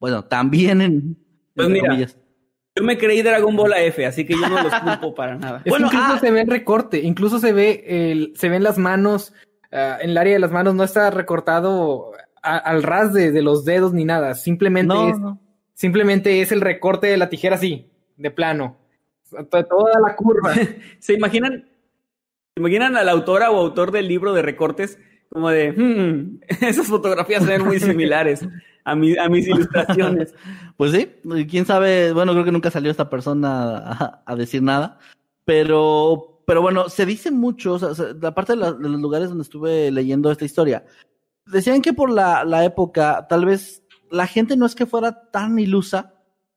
bueno, 0.00 0.24
tan 0.24 0.50
bien 0.50 0.80
en. 0.80 1.16
Pues 1.54 1.68
mira, 1.68 1.88
comillas. 1.88 2.18
Yo 2.74 2.84
me 2.84 2.98
creí 2.98 3.22
Dragon 3.22 3.54
Ball 3.56 3.72
F, 3.78 4.04
así 4.04 4.26
que 4.26 4.34
yo 4.34 4.48
no 4.48 4.62
los 4.62 4.74
culpo 4.80 5.14
para 5.14 5.34
nada. 5.38 5.62
Es 5.64 5.70
Bueno, 5.70 5.86
incluso 5.86 6.12
ah. 6.14 6.18
se 6.20 6.30
ve 6.30 6.40
el 6.42 6.48
recorte, 6.48 7.00
incluso 7.02 7.38
se 7.38 7.52
ve 7.52 7.84
el, 7.86 8.32
se 8.36 8.48
ven 8.48 8.62
las 8.64 8.76
manos, 8.78 9.32
ah, 9.72 9.96
en 10.00 10.10
el 10.10 10.18
área 10.18 10.34
de 10.34 10.40
las 10.40 10.50
manos 10.52 10.74
no 10.74 10.82
está 10.84 11.10
recortado 11.10 12.10
a- 12.42 12.58
al 12.58 12.82
ras 12.82 13.14
de, 13.14 13.30
de 13.32 13.42
los 13.42 13.64
dedos 13.64 13.92
ni 13.94 14.04
nada, 14.04 14.34
simplemente 14.34 14.92
No, 14.92 15.08
es, 15.08 15.18
no. 15.18 15.40
Simplemente 15.76 16.40
es 16.40 16.50
el 16.50 16.60
recorte 16.62 17.06
de 17.06 17.18
la 17.18 17.28
tijera 17.28 17.56
así, 17.56 17.88
de 18.16 18.30
plano, 18.30 18.78
To- 19.50 19.64
toda 19.64 20.00
la 20.00 20.14
curva. 20.16 20.54
¿Se 21.00 21.12
imaginan? 21.14 21.68
¿Se 22.54 22.60
imaginan 22.60 22.96
a 22.96 23.02
la 23.04 23.12
autora 23.12 23.50
o 23.50 23.58
autor 23.60 23.90
del 23.90 24.08
libro 24.08 24.32
de 24.32 24.40
recortes 24.40 24.98
como 25.30 25.50
de, 25.50 25.72
"Hmm, 25.72 26.40
esas 26.64 26.86
fotografías 26.86 27.42
se 27.44 27.50
ven 27.50 27.64
muy 27.64 27.78
similares 27.80 28.46
a, 28.84 28.94
mi- 28.94 29.18
a 29.18 29.28
mis 29.28 29.46
ilustraciones? 29.48 30.34
Pues 30.76 30.92
sí, 30.92 31.10
quién 31.48 31.64
sabe, 31.66 32.12
bueno, 32.12 32.32
creo 32.32 32.44
que 32.44 32.52
nunca 32.52 32.70
salió 32.70 32.90
esta 32.90 33.08
persona 33.10 33.78
a, 33.78 34.22
a 34.26 34.36
decir 34.36 34.62
nada, 34.62 34.98
pero, 35.46 36.42
pero 36.46 36.60
bueno, 36.60 36.88
se 36.90 37.06
dice 37.06 37.30
mucho, 37.30 37.74
o 37.74 37.78
sea, 37.78 37.94
se- 37.94 38.14
la 38.14 38.34
parte 38.34 38.52
de, 38.52 38.58
la- 38.58 38.72
de 38.72 38.88
los 38.88 39.00
lugares 39.00 39.28
donde 39.30 39.42
estuve 39.42 39.90
leyendo 39.90 40.30
esta 40.30 40.44
historia, 40.44 40.84
decían 41.46 41.80
que 41.82 41.92
por 41.94 42.10
la, 42.10 42.44
la 42.44 42.64
época, 42.64 43.26
tal 43.28 43.46
vez 43.46 43.82
la 44.10 44.26
gente 44.26 44.56
no 44.56 44.66
es 44.66 44.74
que 44.74 44.86
fuera 44.86 45.30
tan 45.30 45.58
ilusa, 45.58 46.14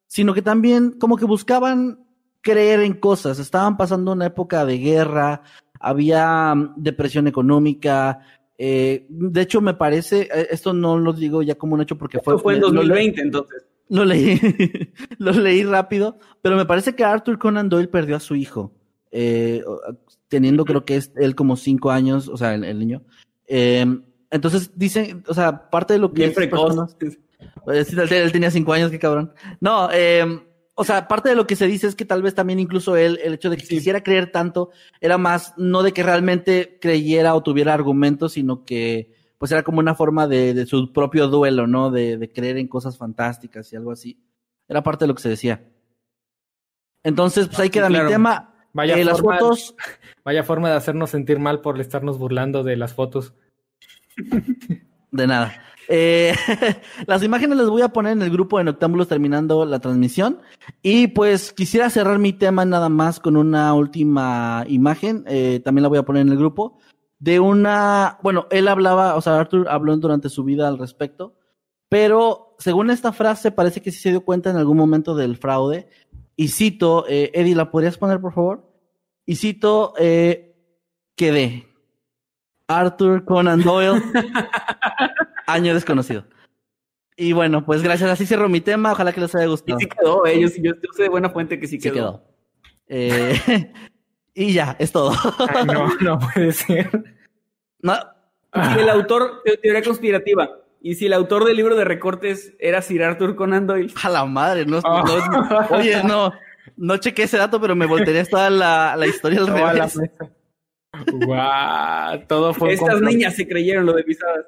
sino 0.07 0.33
que 0.33 0.41
también 0.41 0.91
como 0.99 1.17
que 1.17 1.25
buscaban 1.25 2.05
creer 2.41 2.79
en 2.81 2.93
cosas, 2.93 3.37
estaban 3.39 3.77
pasando 3.77 4.13
una 4.13 4.25
época 4.27 4.65
de 4.65 4.77
guerra, 4.77 5.41
había 5.79 6.53
mm, 6.55 6.73
depresión 6.77 7.27
económica, 7.27 8.19
eh, 8.57 9.05
de 9.09 9.41
hecho 9.41 9.61
me 9.61 9.73
parece, 9.73 10.29
eh, 10.33 10.47
esto 10.51 10.73
no 10.73 10.97
lo 10.97 11.13
digo 11.13 11.41
ya 11.41 11.55
como 11.55 11.75
un 11.75 11.81
hecho 11.81 11.97
porque 11.97 12.19
fue, 12.19 12.33
Esto 12.35 12.43
fue 12.43 12.55
en 12.55 12.61
lo- 12.61 12.67
lo- 12.69 12.75
2020, 12.81 13.21
entonces. 13.21 13.65
lo 13.89 14.05
leí, 14.05 14.39
lo 15.17 15.31
leí 15.31 15.63
rápido, 15.63 16.17
pero 16.41 16.55
me 16.57 16.65
parece 16.65 16.95
que 16.95 17.03
Arthur 17.03 17.37
Conan 17.39 17.69
Doyle 17.69 17.87
perdió 17.89 18.15
a 18.15 18.19
su 18.19 18.35
hijo, 18.35 18.73
eh, 19.11 19.63
teniendo 20.27 20.63
creo 20.65 20.85
que 20.85 20.95
es 20.97 21.11
él 21.15 21.35
como 21.35 21.55
cinco 21.57 21.91
años, 21.91 22.27
o 22.29 22.37
sea, 22.37 22.53
el, 22.53 22.63
el 22.63 22.79
niño. 22.79 23.01
Eh, 23.47 23.85
entonces 24.31 24.71
dicen, 24.75 25.23
o 25.27 25.33
sea, 25.33 25.69
parte 25.69 25.93
de 25.93 25.99
lo 25.99 26.13
que 26.13 26.21
Bien 26.23 26.33
precoz. 26.33 26.61
personas- 26.75 26.97
él, 27.67 28.13
él 28.13 28.31
tenía 28.31 28.51
cinco 28.51 28.73
años, 28.73 28.91
qué 28.91 28.99
cabrón. 28.99 29.33
No, 29.59 29.89
eh, 29.91 30.25
o 30.75 30.83
sea, 30.83 31.07
parte 31.07 31.29
de 31.29 31.35
lo 31.35 31.45
que 31.45 31.55
se 31.55 31.67
dice 31.67 31.87
es 31.87 31.95
que 31.95 32.05
tal 32.05 32.21
vez 32.21 32.35
también 32.35 32.59
incluso 32.59 32.95
él, 32.95 33.19
el 33.23 33.33
hecho 33.33 33.49
de 33.49 33.57
que 33.57 33.67
quisiera 33.67 34.01
creer 34.01 34.31
tanto, 34.31 34.71
era 35.01 35.17
más 35.17 35.53
no 35.57 35.83
de 35.83 35.91
que 35.91 36.03
realmente 36.03 36.77
creyera 36.79 37.35
o 37.35 37.43
tuviera 37.43 37.73
argumentos, 37.73 38.33
sino 38.33 38.63
que 38.63 39.13
pues 39.37 39.51
era 39.51 39.63
como 39.63 39.79
una 39.79 39.95
forma 39.95 40.27
de, 40.27 40.53
de 40.53 40.65
su 40.65 40.93
propio 40.93 41.27
duelo, 41.27 41.67
¿no? 41.67 41.91
De, 41.91 42.17
de 42.17 42.31
creer 42.31 42.57
en 42.57 42.67
cosas 42.67 42.97
fantásticas 42.97 43.71
y 43.71 43.75
algo 43.75 43.91
así. 43.91 44.21
Era 44.67 44.83
parte 44.83 45.03
de 45.03 45.07
lo 45.07 45.15
que 45.15 45.21
se 45.21 45.29
decía. 45.29 45.65
Entonces, 47.03 47.47
pues 47.47 47.59
ahí 47.59 47.69
queda 47.69 47.87
claro. 47.87 48.05
mi 48.05 48.11
tema. 48.11 48.53
Vaya 48.71 48.97
Eh, 48.97 49.03
las 49.03 49.19
fotos, 49.19 49.75
Vaya 50.23 50.43
forma 50.43 50.69
de 50.69 50.75
hacernos 50.75 51.09
sentir 51.09 51.39
mal 51.39 51.61
por 51.61 51.79
estarnos 51.79 52.17
burlando 52.17 52.63
de 52.63 52.75
las 52.75 52.93
fotos. 52.93 53.33
De 55.11 55.27
nada. 55.27 55.61
Eh, 55.91 56.35
las 57.07 57.23
imágenes 57.23 57.57
las 57.57 57.67
voy 57.67 57.81
a 57.81 57.89
poner 57.89 58.13
en 58.13 58.21
el 58.21 58.29
grupo 58.29 58.59
de 58.59 58.63
Noctámbulos 58.63 59.07
terminando 59.07 59.65
la 59.65 59.79
transmisión. 59.79 60.39
Y 60.83 61.07
pues 61.07 61.51
quisiera 61.51 61.89
cerrar 61.89 62.19
mi 62.19 62.31
tema 62.31 62.63
nada 62.63 62.89
más 62.89 63.19
con 63.19 63.35
una 63.35 63.73
última 63.73 64.63
imagen. 64.67 65.25
eh, 65.27 65.61
también 65.65 65.81
la 65.83 65.89
voy 65.89 65.97
a 65.97 66.03
poner 66.03 66.21
en 66.21 66.29
el 66.29 66.37
grupo. 66.37 66.77
De 67.17 67.39
una. 67.39 68.19
Bueno, 68.21 68.45
él 68.51 68.67
hablaba, 68.67 69.15
o 69.15 69.21
sea, 69.21 69.39
Arthur 69.39 69.67
habló 69.67 69.97
durante 69.97 70.29
su 70.29 70.43
vida 70.43 70.67
al 70.67 70.77
respecto. 70.77 71.35
Pero 71.89 72.55
según 72.59 72.91
esta 72.91 73.11
frase, 73.11 73.51
parece 73.51 73.81
que 73.81 73.91
sí 73.91 73.99
se 73.99 74.11
dio 74.11 74.21
cuenta 74.21 74.51
en 74.51 74.57
algún 74.57 74.77
momento 74.77 75.15
del 75.15 75.37
fraude. 75.37 75.89
Y 76.35 76.49
cito, 76.49 77.05
eh, 77.09 77.31
Eddie, 77.33 77.55
¿la 77.55 77.71
podrías 77.71 77.97
poner, 77.97 78.21
por 78.21 78.33
favor? 78.33 78.71
Y 79.25 79.35
cito, 79.35 79.93
quedé. 81.15 81.65
Arthur 82.67 83.25
Conan 83.25 83.63
Doyle. 83.63 84.01
Año 85.53 85.73
desconocido. 85.73 86.25
Y 87.15 87.33
bueno, 87.33 87.65
pues 87.65 87.83
gracias. 87.83 88.09
Así 88.09 88.25
cierro 88.25 88.47
mi 88.49 88.61
tema. 88.61 88.91
Ojalá 88.93 89.11
que 89.11 89.21
les 89.21 89.33
haya 89.35 89.45
Y 89.45 89.49
gustado. 89.49 89.79
sí 89.79 89.87
quedó, 89.87 90.25
eh, 90.25 90.39
yo, 90.39 90.47
yo, 90.47 90.73
yo 90.75 90.89
sé 90.95 91.03
de 91.03 91.09
buena 91.09 91.29
fuente 91.29 91.59
que 91.59 91.67
sí 91.67 91.79
Sí 91.79 91.91
quedó. 91.91 91.93
quedó. 91.93 92.23
Eh, 92.87 93.71
y 94.33 94.53
ya, 94.53 94.75
es 94.79 94.91
todo. 94.91 95.11
Ay, 95.53 95.65
no, 95.65 95.87
no 96.01 96.19
puede 96.19 96.51
ser. 96.53 96.89
No, 97.81 97.93
Si 98.73 98.79
el 98.79 98.89
autor, 98.89 99.41
te- 99.43 99.57
teoría 99.57 99.83
conspirativa, 99.83 100.49
y 100.81 100.95
si 100.95 101.05
el 101.07 101.13
autor 101.13 101.45
del 101.45 101.57
libro 101.57 101.75
de 101.75 101.83
recortes 101.85 102.53
era 102.59 102.81
Sir 102.81 103.03
Arthur 103.03 103.35
Conan 103.35 103.67
Doyle, 103.67 103.93
a 104.01 104.09
la 104.09 104.25
madre. 104.25 104.65
No, 104.65 104.79
Oh. 104.83 105.03
no- 105.05 105.77
oye, 105.77 106.01
no, 106.03 106.31
no 106.77 106.97
chequé 106.97 107.23
ese 107.23 107.37
dato, 107.37 107.59
pero 107.59 107.75
me 107.75 107.85
voltearía 107.85 108.23
toda 108.25 108.49
la, 108.49 108.95
la 108.95 109.07
historia 109.07 109.39
al 109.39 109.45
la 109.47 109.73
revés. 109.73 109.97
mesa. 109.97 110.31
Guau, 111.11 112.25
todo 112.27 112.53
fue 112.53 112.73
estas 112.73 113.01
niñas 113.01 113.35
se 113.35 113.47
creyeron 113.47 113.85
lo 113.85 113.93
de 113.93 114.03
pisadas. 114.03 114.45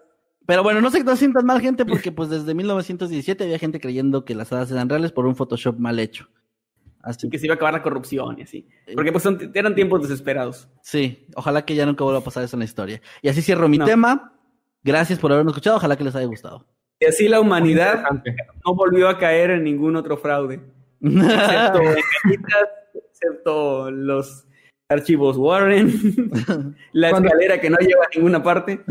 Pero 0.51 0.63
bueno, 0.63 0.81
no 0.81 0.91
se 0.91 1.01
no 1.01 1.15
sientan 1.15 1.45
mal, 1.45 1.61
gente, 1.61 1.85
porque 1.85 2.11
pues 2.11 2.29
desde 2.29 2.53
1917 2.53 3.45
había 3.45 3.57
gente 3.57 3.79
creyendo 3.79 4.25
que 4.25 4.35
las 4.35 4.51
hadas 4.51 4.69
eran 4.69 4.89
reales 4.89 5.13
por 5.13 5.25
un 5.25 5.37
Photoshop 5.37 5.79
mal 5.79 5.97
hecho. 5.97 6.27
Así 7.01 7.29
que 7.29 7.39
se 7.39 7.45
iba 7.45 7.53
a 7.53 7.55
acabar 7.55 7.73
la 7.73 7.81
corrupción 7.81 8.37
y 8.37 8.41
así. 8.41 8.67
Porque 8.93 9.13
pues 9.13 9.23
son- 9.23 9.49
eran 9.53 9.75
tiempos 9.75 10.01
desesperados. 10.01 10.67
Sí, 10.81 11.25
ojalá 11.37 11.63
que 11.63 11.73
ya 11.73 11.85
nunca 11.85 12.03
vuelva 12.03 12.19
a 12.19 12.23
pasar 12.25 12.43
eso 12.43 12.57
en 12.57 12.59
la 12.59 12.65
historia. 12.65 13.01
Y 13.21 13.29
así 13.29 13.41
cierro 13.41 13.69
mi 13.69 13.77
No. 13.77 13.85
tema. 13.85 14.33
Gracias 14.83 15.19
por 15.19 15.31
habernos 15.31 15.53
escuchado. 15.53 15.77
Ojalá 15.77 15.95
que 15.95 16.03
les 16.03 16.15
haya 16.17 16.25
gustado. 16.25 16.67
Y 16.99 17.05
así 17.05 17.29
la 17.29 17.39
humanidad 17.39 18.03
no 18.65 18.75
volvió 18.75 19.07
a 19.07 19.17
caer 19.17 19.51
en 19.51 19.63
ningún 19.63 19.95
otro 19.95 20.17
fraude. 20.17 20.59
Excepto 20.99 21.79
excepto 22.93 23.89
los 23.89 24.45
archivos 24.89 25.37
Warren, 25.37 25.93
la 26.91 27.09
escalera 27.11 27.61
que 27.61 27.69
no 27.69 27.77
lleva 27.77 28.03
a 28.03 28.09
ninguna 28.13 28.43
parte. 28.43 28.81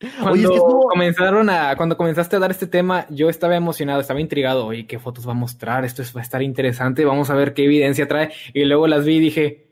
Cuando 0.00 0.30
Oye, 0.32 0.42
es 0.44 0.48
que 0.48 0.54
estuvo- 0.56 0.88
comenzaron 0.88 1.50
a, 1.50 1.76
cuando 1.76 1.96
comenzaste 1.96 2.36
a 2.36 2.38
dar 2.38 2.50
este 2.50 2.66
tema, 2.66 3.06
yo 3.10 3.28
estaba 3.28 3.54
emocionado, 3.56 4.00
estaba 4.00 4.20
intrigado. 4.20 4.66
Oye, 4.66 4.86
¿qué 4.86 4.98
fotos 4.98 5.26
va 5.28 5.32
a 5.32 5.34
mostrar? 5.34 5.84
Esto 5.84 6.00
es- 6.02 6.16
va 6.16 6.20
a 6.20 6.22
estar 6.22 6.42
interesante. 6.42 7.04
Vamos 7.04 7.28
a 7.30 7.34
ver 7.34 7.52
qué 7.52 7.64
evidencia 7.64 8.08
trae. 8.08 8.32
Y 8.54 8.64
luego 8.64 8.86
las 8.86 9.04
vi 9.04 9.16
y 9.16 9.20
dije, 9.20 9.68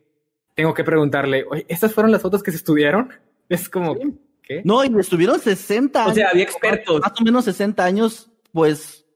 tengo 0.55 0.75
que 0.75 0.85
preguntarle, 0.85 1.45
oye, 1.51 1.65
¿estas 1.69 1.95
fueron 1.95 2.13
las 2.13 2.21
fotos 2.23 2.43
que 2.43 2.51
se 2.51 2.59
estudiaron? 2.59 3.09
Es 3.49 3.71
como, 3.71 3.97
¿qué? 4.43 4.61
No, 4.65 4.85
y 4.85 4.93
estuvieron 4.99 5.41
60 5.41 6.01
años. 6.03 6.13
O 6.13 6.15
sea, 6.15 6.29
había 6.29 6.43
expertos. 6.45 7.01
Más 7.01 7.19
o 7.19 7.25
menos 7.25 7.47
60 7.47 7.83
años, 7.83 8.31
pues, 8.53 9.07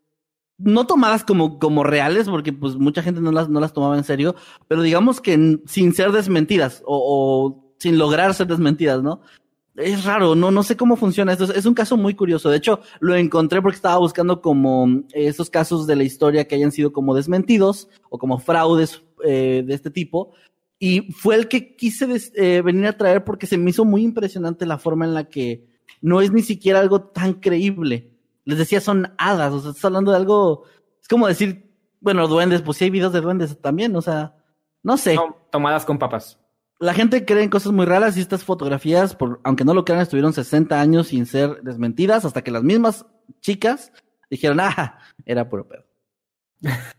no 0.56 0.86
tomadas 0.86 1.22
como, 1.24 1.58
como 1.58 1.84
reales, 1.84 2.30
porque 2.30 2.52
pues 2.54 2.76
mucha 2.76 3.02
gente 3.02 3.20
no 3.20 3.30
las, 3.32 3.50
no 3.50 3.60
las 3.60 3.74
tomaba 3.74 3.98
en 3.98 4.04
serio, 4.04 4.34
pero 4.68 4.80
digamos 4.80 5.20
que 5.20 5.58
sin 5.66 5.92
ser 5.92 6.12
desmentidas 6.12 6.82
o, 6.86 6.96
o 6.96 7.74
sin 7.78 7.98
lograr 7.98 8.32
ser 8.32 8.46
desmentidas, 8.46 9.02
¿no? 9.02 9.20
Es 9.76 10.04
raro, 10.04 10.34
no, 10.34 10.50
no 10.50 10.62
sé 10.62 10.76
cómo 10.76 10.96
funciona 10.96 11.32
esto. 11.32 11.52
Es, 11.52 11.64
un 11.64 11.74
caso 11.74 11.96
muy 11.96 12.14
curioso. 12.14 12.50
De 12.50 12.58
hecho, 12.58 12.80
lo 13.00 13.14
encontré 13.14 13.62
porque 13.62 13.76
estaba 13.76 13.96
buscando 13.98 14.42
como 14.42 14.86
eh, 15.14 15.26
esos 15.28 15.48
casos 15.48 15.86
de 15.86 15.96
la 15.96 16.04
historia 16.04 16.46
que 16.46 16.56
hayan 16.56 16.72
sido 16.72 16.92
como 16.92 17.14
desmentidos 17.14 17.88
o 18.10 18.18
como 18.18 18.38
fraudes 18.38 19.02
eh, 19.24 19.62
de 19.66 19.74
este 19.74 19.90
tipo. 19.90 20.32
Y 20.78 21.12
fue 21.12 21.36
el 21.36 21.48
que 21.48 21.74
quise 21.74 22.06
eh, 22.34 22.60
venir 22.60 22.86
a 22.86 22.98
traer 22.98 23.24
porque 23.24 23.46
se 23.46 23.56
me 23.56 23.70
hizo 23.70 23.84
muy 23.84 24.02
impresionante 24.02 24.66
la 24.66 24.78
forma 24.78 25.06
en 25.06 25.14
la 25.14 25.24
que 25.28 25.64
no 26.02 26.20
es 26.20 26.32
ni 26.32 26.42
siquiera 26.42 26.80
algo 26.80 27.00
tan 27.02 27.34
creíble. 27.34 28.10
Les 28.44 28.58
decía, 28.58 28.80
son 28.80 29.14
hadas, 29.16 29.52
o 29.52 29.60
sea, 29.60 29.70
estás 29.70 29.84
hablando 29.84 30.10
de 30.10 30.16
algo, 30.16 30.64
es 31.00 31.06
como 31.06 31.28
decir, 31.28 31.72
bueno, 32.00 32.26
duendes, 32.26 32.60
pues 32.62 32.78
sí 32.78 32.84
hay 32.84 32.90
videos 32.90 33.12
de 33.12 33.20
duendes 33.20 33.56
también, 33.60 33.94
o 33.94 34.02
sea, 34.02 34.34
no 34.82 34.96
sé. 34.96 35.16
Tomadas 35.52 35.84
con 35.84 35.98
papas. 35.98 36.41
La 36.82 36.94
gente 36.94 37.24
cree 37.24 37.44
en 37.44 37.48
cosas 37.48 37.72
muy 37.72 37.86
raras 37.86 38.16
y 38.16 38.20
estas 38.20 38.42
fotografías, 38.42 39.14
por, 39.14 39.38
aunque 39.44 39.64
no 39.64 39.72
lo 39.72 39.84
crean, 39.84 40.00
estuvieron 40.00 40.32
60 40.32 40.80
años 40.80 41.06
sin 41.06 41.26
ser 41.26 41.62
desmentidas 41.62 42.24
hasta 42.24 42.42
que 42.42 42.50
las 42.50 42.64
mismas 42.64 43.06
chicas 43.40 43.92
dijeron, 44.28 44.58
ah, 44.58 44.98
era 45.24 45.48
puro 45.48 45.68
pedo. 45.68 45.84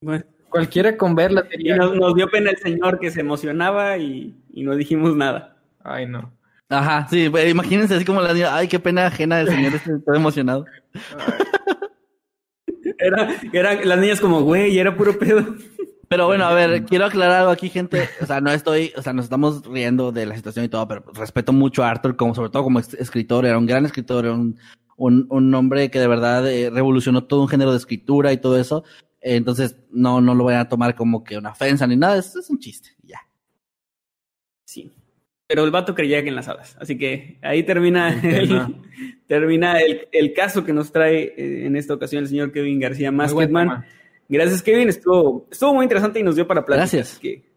Bueno, 0.00 0.24
Cualquiera 0.48 0.96
con 0.96 1.14
verla 1.14 1.44
y 1.48 1.50
sería. 1.50 1.76
nos, 1.76 1.94
nos 1.96 2.14
dio 2.14 2.28
pena 2.28 2.50
el 2.50 2.58
señor 2.58 2.98
que 2.98 3.10
se 3.10 3.20
emocionaba 3.20 3.98
y, 3.98 4.34
y 4.52 4.62
no 4.62 4.74
dijimos 4.74 5.14
nada. 5.16 5.58
Ay, 5.82 6.06
no. 6.06 6.32
Ajá, 6.70 7.06
sí, 7.10 7.28
pues, 7.28 7.50
imagínense 7.50 7.94
así 7.94 8.06
como 8.06 8.22
la 8.22 8.32
niña, 8.32 8.56
ay, 8.56 8.68
qué 8.68 8.78
pena 8.78 9.06
ajena 9.06 9.38
del 9.38 9.48
señor, 9.48 9.74
este, 9.74 9.98
todo 9.98 10.14
emocionado. 10.14 10.64
Era, 12.98 13.28
eran 13.52 13.86
las 13.86 13.98
niñas 13.98 14.20
como, 14.20 14.42
güey, 14.42 14.78
era 14.78 14.96
puro 14.96 15.18
pedo. 15.18 15.44
Pero 16.08 16.26
bueno, 16.26 16.44
a 16.44 16.54
ver, 16.54 16.84
quiero 16.84 17.06
aclarar 17.06 17.40
algo 17.40 17.50
aquí, 17.50 17.68
gente. 17.68 18.08
O 18.20 18.26
sea, 18.26 18.40
no 18.40 18.50
estoy, 18.52 18.92
o 18.96 19.02
sea, 19.02 19.12
nos 19.12 19.24
estamos 19.26 19.64
riendo 19.66 20.12
de 20.12 20.26
la 20.26 20.36
situación 20.36 20.64
y 20.64 20.68
todo, 20.68 20.86
pero 20.86 21.04
respeto 21.14 21.52
mucho 21.52 21.82
a 21.82 21.90
Arthur, 21.90 22.14
como 22.16 22.34
sobre 22.34 22.50
todo 22.50 22.62
como 22.62 22.78
es- 22.78 22.94
escritor, 22.94 23.44
era 23.44 23.58
un 23.58 23.66
gran 23.66 23.84
escritor, 23.84 24.24
era 24.24 24.34
un, 24.34 24.56
un, 24.96 25.26
un 25.30 25.54
hombre 25.54 25.90
que 25.90 25.98
de 25.98 26.06
verdad 26.06 26.48
eh, 26.48 26.70
revolucionó 26.70 27.24
todo 27.24 27.42
un 27.42 27.48
género 27.48 27.72
de 27.72 27.78
escritura 27.78 28.32
y 28.32 28.38
todo 28.38 28.58
eso. 28.58 28.84
Entonces, 29.20 29.76
no, 29.90 30.20
no 30.20 30.34
lo 30.34 30.44
vayan 30.44 30.60
a 30.60 30.68
tomar 30.68 30.94
como 30.94 31.24
que 31.24 31.36
una 31.36 31.50
ofensa 31.50 31.86
ni 31.86 31.96
nada, 31.96 32.16
es, 32.18 32.36
es 32.36 32.48
un 32.50 32.60
chiste, 32.60 32.90
ya. 33.02 33.18
Sí. 34.64 34.92
Pero 35.48 35.64
el 35.64 35.70
vato 35.70 35.94
creía 35.94 36.22
que 36.22 36.28
en 36.28 36.34
las 36.34 36.48
hadas. 36.48 36.76
Así 36.80 36.98
que 36.98 37.38
ahí 37.42 37.62
termina 37.62 38.08
El 38.08 38.76
termina 39.26 39.80
el, 39.80 40.08
el 40.12 40.32
caso 40.32 40.64
que 40.64 40.72
nos 40.72 40.90
trae 40.92 41.34
eh, 41.36 41.66
en 41.66 41.76
esta 41.76 41.94
ocasión 41.94 42.22
el 42.22 42.28
señor 42.28 42.52
Kevin 42.52 42.80
García 42.80 43.10
tema. 43.48 43.86
Gracias, 44.28 44.62
Kevin. 44.62 44.88
Estuvo, 44.88 45.46
estuvo 45.50 45.74
muy 45.74 45.84
interesante 45.84 46.20
y 46.20 46.22
nos 46.22 46.34
dio 46.36 46.46
para 46.46 46.64
platicar. 46.64 46.80
Gracias. 46.88 47.12
así 47.12 47.20
que 47.20 47.56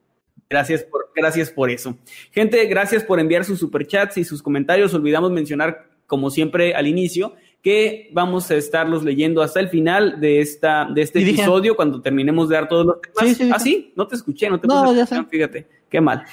gracias 0.49 0.84
por, 0.84 1.11
gracias 1.15 1.51
por 1.51 1.70
eso. 1.70 1.97
Gente, 2.32 2.65
gracias 2.65 3.03
por 3.03 3.20
enviar 3.20 3.45
sus 3.45 3.59
superchats 3.59 4.17
y 4.17 4.24
sus 4.24 4.41
comentarios. 4.41 4.93
Olvidamos 4.93 5.32
mencionar, 5.32 5.88
como 6.07 6.30
siempre 6.30 6.74
al 6.74 6.88
inicio, 6.88 7.36
que 7.61 8.09
vamos 8.13 8.49
a 8.51 8.55
estarlos 8.55 9.03
leyendo 9.03 9.41
hasta 9.41 9.59
el 9.59 9.70
final 9.70 10.20
de 10.20 10.41
esta 10.41 10.88
de 10.93 11.01
este 11.01 11.20
dije. 11.20 11.32
episodio 11.32 11.76
cuando 11.76 12.01
terminemos 12.01 12.49
de 12.49 12.55
dar 12.55 12.67
todos 12.67 12.86
los 12.86 13.01
temas. 13.01 13.20
Sí, 13.20 13.36
sí, 13.36 13.43
dije. 13.43 13.55
¿Ah, 13.55 13.59
sí? 13.59 13.93
No 13.95 14.07
te 14.07 14.15
escuché, 14.15 14.49
no 14.49 14.59
te 14.59 14.67
No, 14.67 14.86
puse 14.86 14.97
ya 14.97 15.05
sé. 15.05 15.24
Fíjate, 15.30 15.67
qué 15.89 16.01
mal. 16.01 16.26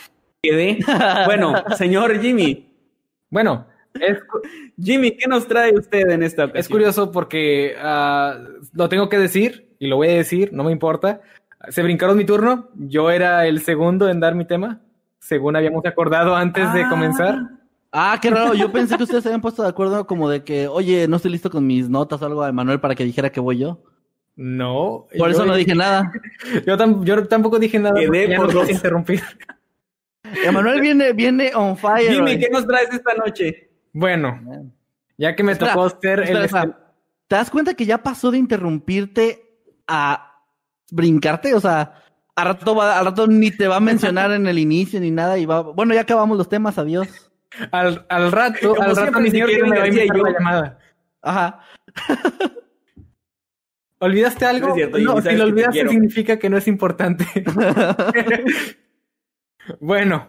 Quedé. 0.43 0.79
Bueno, 1.27 1.55
señor 1.77 2.21
Jimmy, 2.21 2.69
Bueno, 3.29 3.67
es, 3.95 4.19
Jimmy, 4.81 5.17
¿qué 5.17 5.27
nos 5.29 5.49
trae 5.49 5.75
usted 5.75 6.09
en 6.11 6.23
esta 6.23 6.45
ocasión? 6.45 6.61
es 6.61 6.69
curioso 6.69 7.11
porque 7.11 7.75
ah, 7.79 8.39
lo 8.73 8.89
tengo 8.89 9.09
que 9.09 9.19
decir 9.19 9.66
y 9.79 9.87
lo 9.89 9.97
voy 9.97 10.09
a 10.09 10.15
decir, 10.15 10.53
no 10.53 10.65
me 10.65 10.73
importa. 10.73 11.21
Se 11.69 11.83
brincaron 11.83 12.17
mi 12.17 12.25
turno, 12.25 12.69
yo 12.75 13.11
era 13.11 13.47
el 13.47 13.61
segundo 13.61 14.09
en 14.09 14.21
dar 14.21 14.35
mi 14.35 14.45
tema, 14.45 14.81
según 15.19 15.57
habíamos 15.57 15.85
acordado 15.87 16.35
antes 16.37 16.73
de 16.73 16.83
Ah. 16.83 16.89
comenzar. 16.91 17.39
Ah, 17.93 18.19
qué 18.21 18.31
raro, 18.31 18.53
yo 18.55 18.71
pensé 18.71 18.97
que 18.97 19.05
ustedes 19.05 19.23
se 19.23 19.31
habían 19.31 19.41
puesto 19.41 19.63
de 19.63 19.69
acuerdo 19.71 20.07
como 20.07 20.29
de 20.29 20.45
que, 20.45 20.69
oye, 20.69 21.09
no 21.09 21.17
estoy 21.17 21.31
listo 21.31 21.51
con 21.51 21.67
mis 21.67 21.89
notas 21.89 22.21
o 22.21 22.27
algo 22.27 22.43
a 22.43 22.53
Manuel 22.53 22.79
para 22.81 22.95
que 22.95 23.05
dijera 23.05 23.31
que 23.31 23.41
voy 23.41 23.59
yo. 23.59 23.83
No. 24.37 25.07
Por 25.17 25.31
eso 25.31 25.41
yo- 25.41 25.47
no 25.47 25.55
dije 25.57 25.75
nada. 25.75 26.13
Yo, 26.67 26.77
tam- 26.77 27.03
yo 27.05 27.27
tampoco 27.27 27.59
dije 27.59 27.79
nada. 27.79 27.99
Quedé 27.99 28.37
por 28.37 28.49
no 28.53 28.61
dos. 28.61 28.69
interrumpir. 28.71 29.23
Emanuel 30.45 30.81
viene, 30.83 31.13
viene 31.15 31.53
on 31.55 31.77
fire. 31.77 32.13
Jimmy, 32.13 32.33
hoy. 32.33 32.39
¿qué 32.39 32.51
nos 32.51 32.67
traes 32.67 32.93
esta 32.93 33.15
noche? 33.15 33.71
Bueno, 33.93 34.39
ya 35.17 35.35
que 35.35 35.43
me 35.43 35.53
Espera, 35.53 35.73
tocó 35.73 35.89
ser 35.89 36.21
espera, 36.21 36.39
el... 36.41 36.45
espera. 36.45 36.79
¿Te 37.29 37.37
das 37.37 37.51
cuenta 37.51 37.73
que 37.75 37.87
ya 37.87 37.99
pasó 38.03 38.31
de 38.31 38.39
interrumpirte 38.39 39.46
a 39.89 40.43
brincarte? 40.91 41.55
O 41.55 41.61
sea, 41.61 42.03
a 42.35 42.45
rato, 42.45 42.75
va, 42.75 42.99
a 42.99 43.03
rato 43.03 43.27
ni 43.27 43.51
te 43.51 43.69
va 43.69 43.77
a 43.77 43.81
mencionar 43.81 44.33
en 44.33 44.47
el 44.47 44.59
inicio 44.59 45.01
ni 45.01 45.11
nada 45.11 45.39
y 45.39 45.47
va. 45.47 45.61
Bueno, 45.63 45.95
ya 45.95 46.03
acabamos 46.03 46.37
los 46.39 46.49
temas, 46.49 46.79
adiós. 46.79 47.31
Al, 47.73 48.05
al 48.09 48.33
rato, 48.33 48.75
Como 48.75 48.83
al 48.83 48.97
rato 48.97 49.19
siempre, 49.19 49.23
mi 49.23 49.31
señor 49.31 49.49
señor 49.51 49.51
Kevin 49.51 49.71
me 49.71 49.77
va 49.79 49.83
a 49.83 49.87
García 49.87 50.05
y 50.05 50.07
invitar 50.09 50.17
yo. 50.19 50.25
la 50.25 50.33
llamada. 50.33 50.79
Ajá. 51.23 51.61
¿Olvidaste 53.99 54.45
algo? 54.45 54.69
No 54.69 54.75
es 54.75 54.77
cierto, 54.77 54.99
no, 54.99 55.17
Jimmy, 55.17 55.31
si 55.31 55.37
lo 55.37 55.45
olvidaste 55.45 55.89
significa 55.89 56.39
que 56.39 56.51
no 56.51 56.59
es 56.59 56.69
importante. 56.69 57.25
bueno, 59.81 60.29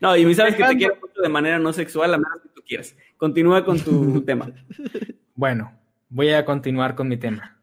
No, 0.00 0.14
Jimmy, 0.14 0.34
sabes 0.34 0.54
que 0.54 0.64
te 0.64 0.76
quiero 0.76 0.96
mucho 1.00 1.20
de 1.20 1.28
manera 1.28 1.58
no 1.58 1.72
sexual, 1.72 2.14
a 2.14 2.18
menos 2.18 2.40
que 2.42 2.48
tú 2.50 2.62
quieras. 2.66 2.94
Continúa 3.16 3.64
con 3.64 3.80
tu 3.80 4.22
tema. 4.26 4.46
bueno, 5.34 5.72
voy 6.08 6.30
a 6.30 6.44
continuar 6.44 6.94
con 6.94 7.08
mi 7.08 7.16
tema. 7.16 7.57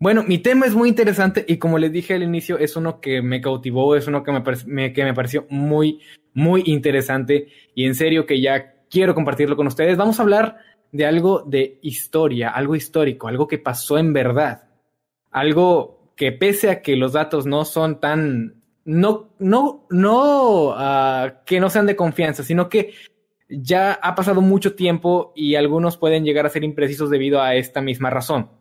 Bueno, 0.00 0.22
mi 0.22 0.38
tema 0.38 0.66
es 0.66 0.74
muy 0.74 0.88
interesante 0.88 1.44
y 1.48 1.56
como 1.56 1.76
les 1.76 1.90
dije 1.90 2.14
al 2.14 2.22
inicio, 2.22 2.56
es 2.58 2.76
uno 2.76 3.00
que 3.00 3.20
me 3.20 3.40
cautivó, 3.40 3.96
es 3.96 4.06
uno 4.06 4.22
que 4.22 4.32
me, 4.66 4.92
que 4.92 5.04
me 5.04 5.14
pareció 5.14 5.44
muy, 5.50 6.00
muy 6.34 6.62
interesante 6.66 7.48
y 7.74 7.84
en 7.84 7.96
serio 7.96 8.24
que 8.24 8.40
ya 8.40 8.74
quiero 8.88 9.14
compartirlo 9.14 9.56
con 9.56 9.66
ustedes. 9.66 9.96
Vamos 9.96 10.18
a 10.18 10.22
hablar 10.22 10.58
de 10.92 11.04
algo 11.04 11.42
de 11.44 11.80
historia, 11.82 12.50
algo 12.50 12.76
histórico, 12.76 13.26
algo 13.26 13.48
que 13.48 13.58
pasó 13.58 13.98
en 13.98 14.12
verdad, 14.12 14.68
algo 15.32 16.12
que 16.14 16.30
pese 16.30 16.70
a 16.70 16.80
que 16.80 16.94
los 16.94 17.12
datos 17.12 17.46
no 17.46 17.64
son 17.64 17.98
tan, 17.98 18.62
no, 18.84 19.30
no, 19.40 19.86
no, 19.90 20.74
ah, 20.76 21.42
que 21.44 21.58
no 21.58 21.70
sean 21.70 21.86
de 21.86 21.96
confianza, 21.96 22.44
sino 22.44 22.68
que 22.68 22.92
ya 23.48 23.94
ha 23.94 24.14
pasado 24.14 24.42
mucho 24.42 24.76
tiempo 24.76 25.32
y 25.34 25.56
algunos 25.56 25.96
pueden 25.96 26.24
llegar 26.24 26.46
a 26.46 26.50
ser 26.50 26.62
imprecisos 26.62 27.10
debido 27.10 27.42
a 27.42 27.56
esta 27.56 27.80
misma 27.80 28.10
razón. 28.10 28.57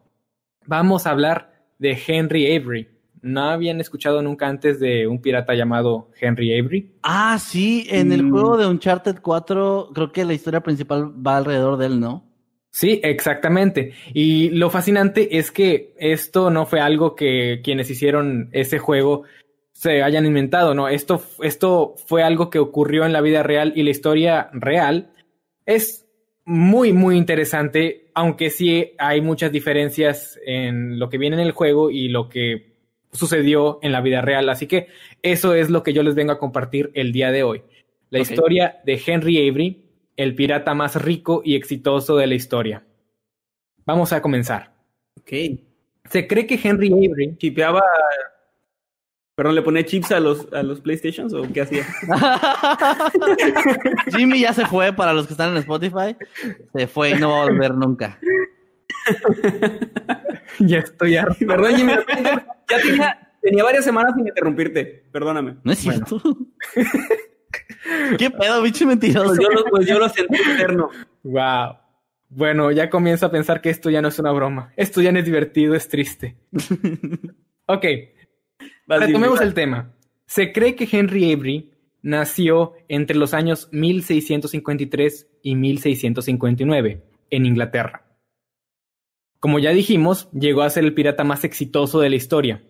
Vamos 0.68 1.08
a 1.08 1.12
hablar 1.12 1.52
de 1.80 1.98
Henry 2.08 2.56
Avery. 2.56 2.90
¿No 3.22 3.42
habían 3.50 3.82
escuchado 3.82 4.22
nunca 4.22 4.48
antes 4.48 4.80
de 4.80 5.08
un 5.08 5.22
pirata 5.22 5.54
llamado 5.56 6.12
Henry 6.20 6.58
Avery? 6.60 6.92
Ah, 7.04 7.38
sí, 7.40 7.88
en 7.90 8.12
el 8.12 8.24
Mm. 8.24 8.32
juego 8.32 8.58
de 8.58 8.68
Uncharted 8.68 9.18
4, 9.22 9.90
creo 9.94 10.12
que 10.12 10.24
la 10.24 10.34
historia 10.34 10.62
principal 10.62 11.12
va 11.26 11.38
alrededor 11.38 11.78
de 11.78 11.88
él, 11.88 12.00
¿no? 12.00 12.24
Sí, 12.70 13.00
exactamente. 13.04 13.94
Y 14.14 14.50
lo 14.52 14.70
fascinante 14.70 15.38
es 15.40 15.52
que 15.52 15.96
esto 15.98 16.52
no 16.52 16.66
fue 16.68 16.80
algo 16.80 17.16
que 17.16 17.62
quienes 17.64 17.90
hicieron 17.90 18.50
ese 18.52 18.78
juego 18.78 19.24
se 19.72 20.04
hayan 20.04 20.26
inventado, 20.26 20.74
¿no? 20.76 20.88
Esto, 20.88 21.22
esto 21.42 21.96
fue 22.06 22.24
algo 22.24 22.50
que 22.50 22.60
ocurrió 22.60 23.06
en 23.06 23.14
la 23.14 23.22
vida 23.22 23.42
real 23.42 23.74
y 23.76 23.84
la 23.84 23.90
historia 23.92 24.50
real 24.54 25.12
es 25.66 26.07
muy, 26.48 26.94
muy 26.94 27.18
interesante, 27.18 28.10
aunque 28.14 28.50
sí 28.50 28.94
hay 28.98 29.20
muchas 29.20 29.52
diferencias 29.52 30.40
en 30.46 30.98
lo 30.98 31.10
que 31.10 31.18
viene 31.18 31.36
en 31.36 31.42
el 31.42 31.52
juego 31.52 31.92
y 31.92 32.08
lo 32.08 32.30
que 32.30 32.72
sucedió 33.12 33.80
en 33.82 33.92
la 33.92 34.00
vida 34.00 34.22
real. 34.22 34.48
Así 34.48 34.66
que 34.66 34.88
eso 35.22 35.54
es 35.54 35.70
lo 35.70 35.84
que 35.84 35.92
yo 35.92 36.04
les 36.04 36.16
vengo 36.16 36.32
a 36.32 36.40
compartir 36.40 36.90
el 36.94 37.12
día 37.12 37.32
de 37.32 37.44
hoy. 37.44 37.64
La 38.12 38.20
historia 38.20 38.80
de 38.86 39.02
Henry 39.06 39.50
Avery, 39.50 39.84
el 40.16 40.36
pirata 40.36 40.74
más 40.74 40.96
rico 41.02 41.42
y 41.44 41.56
exitoso 41.56 42.16
de 42.16 42.28
la 42.28 42.36
historia. 42.36 42.86
Vamos 43.86 44.14
a 44.14 44.22
comenzar. 44.22 44.74
Ok. 45.20 45.32
Se 46.10 46.28
cree 46.28 46.48
que 46.48 46.58
Henry 46.64 46.88
Avery 46.94 47.36
Chipeaba. 47.38 47.84
Perdón, 49.38 49.54
¿le 49.54 49.62
ponía 49.62 49.86
chips 49.86 50.12
a 50.14 50.20
los, 50.20 50.52
a 50.52 50.64
los 50.64 50.82
PlayStations 50.82 51.32
o 51.32 51.44
qué 51.54 51.62
hacía? 51.62 51.86
Jimmy 54.18 54.40
ya 54.40 54.52
se 54.52 54.66
fue 54.66 54.92
para 54.94 55.14
los 55.14 55.28
que 55.28 55.34
están 55.34 55.52
en 55.52 55.58
Spotify. 55.58 56.18
Se 56.74 56.88
fue 56.88 57.12
y 57.12 57.20
no 57.20 57.30
va 57.30 57.44
a 57.44 57.46
volver 57.46 57.76
nunca. 57.76 58.18
ya 60.60 60.80
estoy 60.80 61.18
harto. 61.18 61.46
Perdón, 61.46 61.76
Jimmy. 61.76 61.94
Ya 61.94 62.78
tenía, 62.82 63.32
tenía 63.40 63.64
varias 63.64 63.86
semanas 63.86 64.16
sin 64.16 64.28
interrumpirte. 64.28 65.06
Perdóname. 65.12 65.58
No 65.64 65.72
es 65.72 65.78
cierto. 65.78 66.20
¿Qué 68.18 68.32
pedo, 68.32 68.64
bicho 68.64 68.88
mentiroso? 68.88 69.36
Pues 69.36 69.40
yo 69.40 69.50
lo, 69.52 69.66
pues 69.66 69.86
yo 69.86 70.00
lo 70.00 70.10
sentí 70.10 70.36
eterno. 70.36 70.90
Wow. 71.22 71.76
Bueno, 72.30 72.72
ya 72.72 72.90
comienzo 72.90 73.28
a 73.28 73.32
pensar 73.32 73.62
que 73.62 73.70
esto 73.70 73.92
ya 73.92 74.02
no 74.02 74.08
es 74.08 74.18
una 74.18 74.32
broma. 74.32 74.74
Esto 74.78 75.00
ya 75.00 75.12
no 75.12 75.20
es 75.20 75.26
divertido, 75.26 75.76
es 75.76 75.88
triste. 75.88 76.38
ok, 77.68 77.86
retomemos 78.88 79.42
el 79.42 79.54
tema. 79.54 79.94
Se 80.26 80.52
cree 80.52 80.76
que 80.76 80.88
Henry 80.92 81.32
Avery 81.32 81.72
nació 82.02 82.74
entre 82.88 83.18
los 83.18 83.34
años 83.34 83.70
1653 83.72 85.28
y 85.42 85.56
1659 85.56 87.04
en 87.30 87.46
Inglaterra. 87.46 88.06
Como 89.40 89.60
ya 89.60 89.72
dijimos, 89.72 90.30
llegó 90.32 90.62
a 90.64 90.70
ser 90.70 90.84
el 90.84 90.94
pirata 90.94 91.24
más 91.24 91.44
exitoso 91.44 92.00
de 92.00 92.10
la 92.10 92.16
historia 92.16 92.64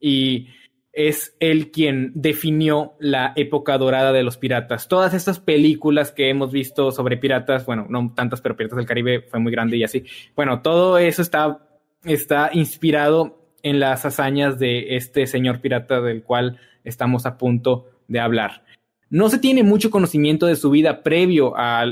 y 0.00 0.48
es 0.92 1.36
él 1.38 1.70
quien 1.70 2.12
definió 2.14 2.94
la 2.98 3.32
época 3.36 3.78
dorada 3.78 4.12
de 4.12 4.24
los 4.24 4.36
piratas. 4.36 4.88
Todas 4.88 5.14
estas 5.14 5.38
películas 5.38 6.10
que 6.10 6.28
hemos 6.28 6.50
visto 6.50 6.90
sobre 6.90 7.16
piratas, 7.16 7.64
bueno, 7.64 7.86
no 7.88 8.12
tantas, 8.14 8.40
pero 8.40 8.56
Piratas 8.56 8.76
del 8.76 8.86
Caribe 8.86 9.22
fue 9.22 9.38
muy 9.38 9.52
grande 9.52 9.76
y 9.76 9.84
así. 9.84 10.04
Bueno, 10.34 10.62
todo 10.62 10.98
eso 10.98 11.22
está, 11.22 11.64
está 12.04 12.50
inspirado 12.52 13.39
en 13.62 13.80
las 13.80 14.04
hazañas 14.04 14.58
de 14.58 14.96
este 14.96 15.26
señor 15.26 15.60
pirata 15.60 16.00
del 16.00 16.22
cual 16.22 16.58
estamos 16.84 17.26
a 17.26 17.38
punto 17.38 17.86
de 18.08 18.20
hablar. 18.20 18.64
No 19.08 19.28
se 19.28 19.38
tiene 19.38 19.62
mucho 19.62 19.90
conocimiento 19.90 20.46
de 20.46 20.56
su 20.56 20.70
vida 20.70 21.02
previo 21.02 21.54
a, 21.56 21.84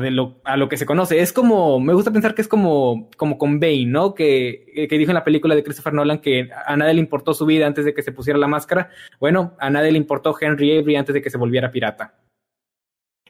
de 0.00 0.10
lo, 0.10 0.40
a 0.44 0.56
lo 0.56 0.68
que 0.68 0.76
se 0.76 0.86
conoce. 0.86 1.20
Es 1.20 1.32
como, 1.32 1.78
me 1.78 1.92
gusta 1.92 2.10
pensar 2.10 2.34
que 2.34 2.42
es 2.42 2.48
como, 2.48 3.10
como 3.16 3.36
con 3.36 3.60
Bane, 3.60 3.86
¿no? 3.86 4.14
Que, 4.14 4.86
que 4.88 4.98
dijo 4.98 5.10
en 5.10 5.16
la 5.16 5.24
película 5.24 5.54
de 5.54 5.62
Christopher 5.62 5.92
Nolan 5.92 6.20
que 6.20 6.48
a 6.66 6.76
nadie 6.76 6.94
le 6.94 7.00
importó 7.00 7.34
su 7.34 7.44
vida 7.44 7.66
antes 7.66 7.84
de 7.84 7.92
que 7.92 8.02
se 8.02 8.12
pusiera 8.12 8.38
la 8.38 8.48
máscara. 8.48 8.90
Bueno, 9.20 9.54
a 9.58 9.68
nadie 9.68 9.92
le 9.92 9.98
importó 9.98 10.34
Henry 10.40 10.78
Avery 10.78 10.96
antes 10.96 11.14
de 11.14 11.22
que 11.22 11.30
se 11.30 11.38
volviera 11.38 11.70
pirata. 11.70 12.14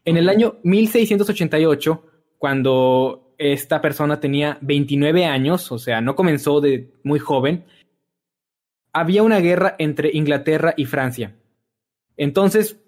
En 0.05 0.16
el 0.16 0.28
año 0.28 0.57
1688, 0.62 2.05
cuando 2.39 3.24
esta 3.53 3.80
persona 3.80 4.20
tenía 4.20 4.59
29 4.62 5.26
años, 5.26 5.70
o 5.70 5.78
sea, 5.78 6.01
no 6.01 6.16
comenzó 6.16 6.61
de 6.61 6.92
muy 7.03 7.18
joven, 7.18 7.64
había 8.92 9.22
una 9.22 9.40
guerra 9.40 9.74
entre 9.78 10.11
Inglaterra 10.14 10.72
y 10.76 10.86
Francia. 10.86 11.34
Entonces, 12.16 12.80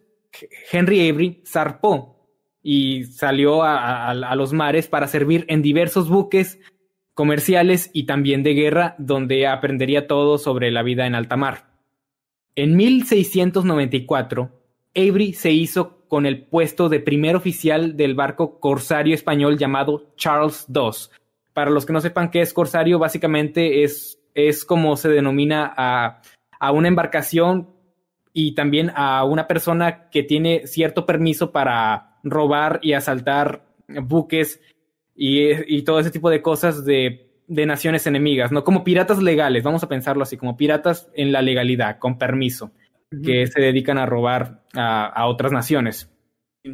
Henry 0.71 1.09
Avery 1.09 1.43
zarpó 1.45 2.17
y 2.63 3.05
salió 3.05 3.63
a, 3.63 4.15
los 4.35 4.53
mares 4.53 4.89
para 4.89 5.09
servir 5.09 5.45
en 5.49 5.63
diversos 5.63 6.09
buques 6.09 6.59
comerciales 7.15 7.91
y 7.93 8.05
también 8.07 8.43
de 8.43 8.55
guerra, 8.55 8.95
donde 8.99 9.47
aprendería 9.47 10.07
todo 10.07 10.39
sobre 10.39 10.71
la 10.71 10.83
vida 10.83 11.07
en 11.07 11.15
alta 11.15 11.37
mar. 11.37 11.67
En 12.55 12.77
1694, 12.77 14.56
Avery 14.97 15.33
se 15.35 15.51
hizo 15.51 15.97
con 16.09 16.27
el 16.27 16.45
puesto 16.47 16.89
de 16.89 17.01
primer 17.01 17.37
oficial 17.37 17.97
del 17.97 18.15
barco 18.15 18.59
corsario 18.59 19.15
español 19.15 19.59
llamado 19.59 20.13
Charles 20.17 20.67
II. 20.73 21.17
Para 21.53 21.71
los 21.71 21.85
que 21.85 21.93
no 21.93 22.01
sepan 22.01 22.31
qué 22.31 22.41
es 22.41 22.53
corsario, 22.53 22.99
básicamente 22.99 23.83
es, 23.83 24.21
es 24.35 24.65
como 24.65 24.97
se 24.97 25.09
denomina 25.09 25.73
a, 25.77 26.23
a 26.59 26.73
una 26.73 26.89
embarcación 26.89 27.71
y 28.33 28.55
también 28.55 28.93
a 28.95 29.25
una 29.25 29.47
persona 29.47 30.09
que 30.11 30.23
tiene 30.23 30.67
cierto 30.67 31.07
permiso 31.07 31.53
para 31.53 32.19
robar 32.23 32.81
y 32.83 32.93
asaltar 32.93 33.65
buques 33.89 34.61
y, 35.15 35.75
y 35.75 35.83
todo 35.83 36.01
ese 36.01 36.11
tipo 36.11 36.29
de 36.29 36.43
cosas 36.43 36.85
de, 36.85 37.31
de, 37.47 37.67
naciones 37.67 38.07
enemigas, 38.07 38.53
¿no? 38.53 38.63
Como 38.63 38.85
piratas 38.85 39.23
legales, 39.23 39.63
vamos 39.63 39.83
a 39.83 39.89
pensarlo 39.89 40.23
así, 40.23 40.37
como 40.37 40.57
piratas 40.57 41.09
en 41.15 41.33
la 41.33 41.41
legalidad, 41.41 41.99
con 41.99 42.19
permiso, 42.19 42.73
uh 43.13 43.17
-huh. 43.17 43.25
que 43.25 43.47
se 43.47 43.61
dedican 43.61 43.99
a 43.99 44.07
robar 44.07 44.63
a, 44.75 45.07
a, 45.07 45.27
otras 45.27 45.53
naciones. 45.53 46.11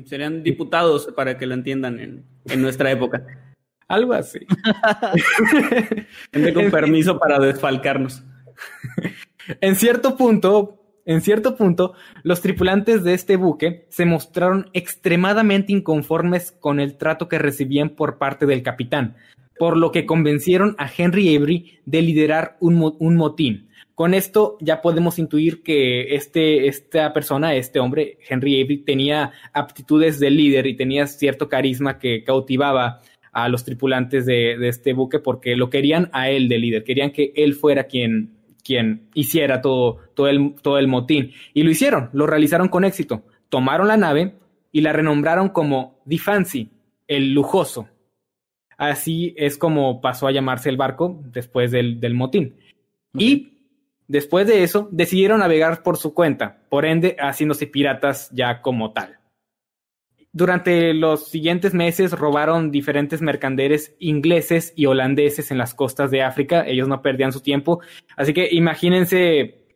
Serían 0.05 0.43
diputados 0.43 1.13
para 1.15 1.37
que 1.37 1.47
lo 1.47 1.55
entiendan 1.55 2.01
en, 2.01 2.25
en 2.47 2.63
nuestra 2.63 2.91
época. 2.91 3.25
Algo 3.89 4.15
así. 4.15 4.39
Gente 6.33 6.55
con 6.55 6.71
permiso 6.71 7.19
para 7.19 7.39
desfalcarnos. 7.39 8.25
en 9.61 9.77
cierto 9.77 10.17
punto, 10.17 10.83
en 11.05 11.21
cierto 11.21 11.57
punto, 11.57 11.95
los 12.23 12.41
tripulantes 12.41 13.05
de 13.05 13.15
este 13.15 13.37
buque 13.37 13.87
se 13.91 14.07
mostraron 14.07 14.71
extremadamente 14.73 15.73
inconformes 15.73 16.53
con 16.53 16.81
el 16.81 16.97
trato 16.97 17.29
que 17.29 17.39
recibían 17.39 17.91
por 17.91 18.19
parte 18.19 18.47
del 18.47 18.63
capitán, 18.63 19.17
por 19.59 19.77
lo 19.77 19.91
que 19.93 20.07
convencieron 20.07 20.75
a 20.79 20.91
Henry 20.97 21.37
Avery 21.37 21.81
de 21.85 22.03
liderar 22.03 22.57
un, 22.61 22.97
un 22.99 23.17
motín. 23.17 23.69
Con 23.95 24.15
esto 24.15 24.57
ya 24.61 24.81
podemos 24.81 25.19
intuir 25.19 25.63
que 25.63 26.15
este, 26.15 26.67
esta 26.67 27.13
persona, 27.13 27.55
este 27.55 27.79
hombre, 27.79 28.19
Henry 28.27 28.61
Avery, 28.61 28.79
tenía 28.79 29.33
aptitudes 29.53 30.19
de 30.19 30.31
líder 30.31 30.67
y 30.67 30.77
tenía 30.77 31.07
cierto 31.07 31.49
carisma 31.49 31.99
que 31.99 32.25
cautivaba 32.25 33.01
a 33.33 33.49
los 33.49 33.65
tripulantes 33.65 34.27
de, 34.27 34.57
de 34.59 34.69
este 34.69 34.93
buque 34.93 35.19
porque 35.19 35.57
lo 35.57 35.71
querían 35.71 36.11
a 36.13 36.31
él 36.31 36.49
de 36.49 36.59
líder, 36.59 36.85
querían 36.85 37.11
que 37.13 37.33
él 37.35 37.55
fuera 37.55 37.85
quien, 37.85 38.35
quien 38.63 39.09
hiciera 39.15 39.61
todo, 39.61 39.99
todo, 40.15 40.29
el, 40.29 40.55
todo 40.63 40.79
el 40.79 40.89
motín. 40.89 41.33
Y 41.55 41.63
lo 41.63 41.71
hicieron, 41.71 42.11
lo 42.13 42.27
realizaron 42.27 42.69
con 42.69 42.85
éxito. 42.85 43.25
Tomaron 43.49 43.89
la 43.89 43.97
nave 43.97 44.35
y 44.71 44.81
la 44.81 44.93
renombraron 44.93 45.51
como 45.51 46.01
The 46.09 46.19
Fancy, 46.19 46.71
el 47.09 47.35
lujoso. 47.35 47.89
Así 48.79 49.35
es 49.37 49.59
como 49.59 50.01
pasó 50.01 50.27
a 50.27 50.33
llamarse 50.33 50.69
el 50.69 50.77
barco 50.77 51.21
después 51.27 51.71
del, 51.71 52.01
del 52.01 52.15
motín. 52.15 52.57
Okay. 53.15 53.27
Y 53.27 53.52
después 54.13 54.47
de 54.47 54.63
eso 54.63 54.91
decidieron 54.93 55.41
navegar 55.41 55.83
por 55.83 55.97
su 55.97 56.13
cuenta, 56.13 56.61
por 56.69 56.85
ende 56.85 57.17
haciéndose 57.19 57.67
piratas 57.67 58.31
ya 58.31 58.61
como 58.61 58.93
tal. 58.93 59.19
Durante 60.35 60.93
los 60.93 61.29
siguientes 61.29 61.73
meses 61.73 62.13
robaron 62.13 62.71
diferentes 62.71 63.23
mercaderes 63.23 63.97
ingleses 63.99 64.75
y 64.77 64.85
holandeses 64.85 65.51
en 65.51 65.57
las 65.57 65.73
costas 65.75 66.11
de 66.11 66.23
África. 66.23 66.67
Ellos 66.67 66.89
no 66.89 67.01
perdían 67.01 67.33
su 67.33 67.41
tiempo. 67.41 67.81
Así 68.15 68.35
que 68.35 68.49
imagínense 68.53 69.67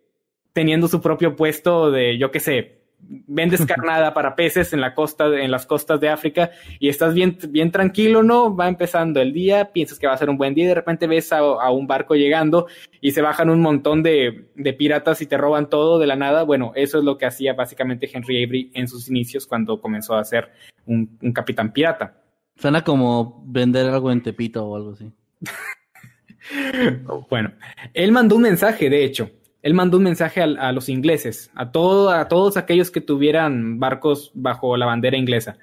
teniendo 0.52 0.88
su 0.88 1.00
propio 1.00 1.34
puesto 1.34 1.90
de, 1.90 2.18
yo 2.18 2.30
qué 2.30 2.40
sé, 2.40 2.75
vendes 2.98 3.64
carnada 3.66 4.14
para 4.14 4.34
peces 4.34 4.72
en 4.72 4.80
la 4.80 4.94
costa, 4.94 5.26
en 5.26 5.50
las 5.50 5.66
costas 5.66 6.00
de 6.00 6.08
África 6.08 6.50
y 6.78 6.88
estás 6.88 7.14
bien, 7.14 7.38
bien 7.48 7.70
tranquilo, 7.70 8.22
¿no? 8.22 8.54
Va 8.54 8.68
empezando 8.68 9.20
el 9.20 9.32
día, 9.32 9.72
piensas 9.72 9.98
que 9.98 10.06
va 10.06 10.14
a 10.14 10.18
ser 10.18 10.30
un 10.30 10.38
buen 10.38 10.54
día 10.54 10.64
y 10.64 10.68
de 10.68 10.74
repente 10.74 11.06
ves 11.06 11.32
a, 11.32 11.38
a 11.38 11.70
un 11.70 11.86
barco 11.86 12.14
llegando 12.14 12.66
y 13.00 13.12
se 13.12 13.22
bajan 13.22 13.50
un 13.50 13.60
montón 13.60 14.02
de, 14.02 14.48
de, 14.54 14.72
piratas 14.72 15.22
y 15.22 15.26
te 15.26 15.36
roban 15.36 15.68
todo 15.68 15.98
de 15.98 16.06
la 16.06 16.16
nada. 16.16 16.42
Bueno, 16.42 16.72
eso 16.74 16.98
es 16.98 17.04
lo 17.04 17.18
que 17.18 17.26
hacía 17.26 17.54
básicamente 17.54 18.10
Henry 18.12 18.44
Avery 18.44 18.70
en 18.74 18.88
sus 18.88 19.08
inicios 19.08 19.46
cuando 19.46 19.80
comenzó 19.80 20.14
a 20.14 20.24
ser 20.24 20.50
un, 20.86 21.18
un 21.22 21.32
capitán 21.32 21.72
pirata. 21.72 22.22
Suena 22.56 22.82
como 22.82 23.42
vender 23.46 23.88
algo 23.88 24.10
en 24.10 24.22
Tepito 24.22 24.66
o 24.66 24.76
algo 24.76 24.92
así. 24.92 25.12
bueno, 27.30 27.52
él 27.92 28.12
mandó 28.12 28.36
un 28.36 28.42
mensaje, 28.42 28.88
de 28.88 29.04
hecho, 29.04 29.30
él 29.66 29.74
mandó 29.74 29.96
un 29.96 30.04
mensaje 30.04 30.40
a, 30.42 30.70
los 30.70 30.88
ingleses, 30.88 31.50
a, 31.56 31.72
todo, 31.72 32.10
a 32.10 32.28
todos 32.28 32.56
aquellos 32.56 32.92
que 32.92 33.00
tuvieran 33.00 33.80
barcos 33.80 34.30
bajo 34.32 34.76
la 34.76 34.86
bandera 34.86 35.16
inglesa, 35.16 35.58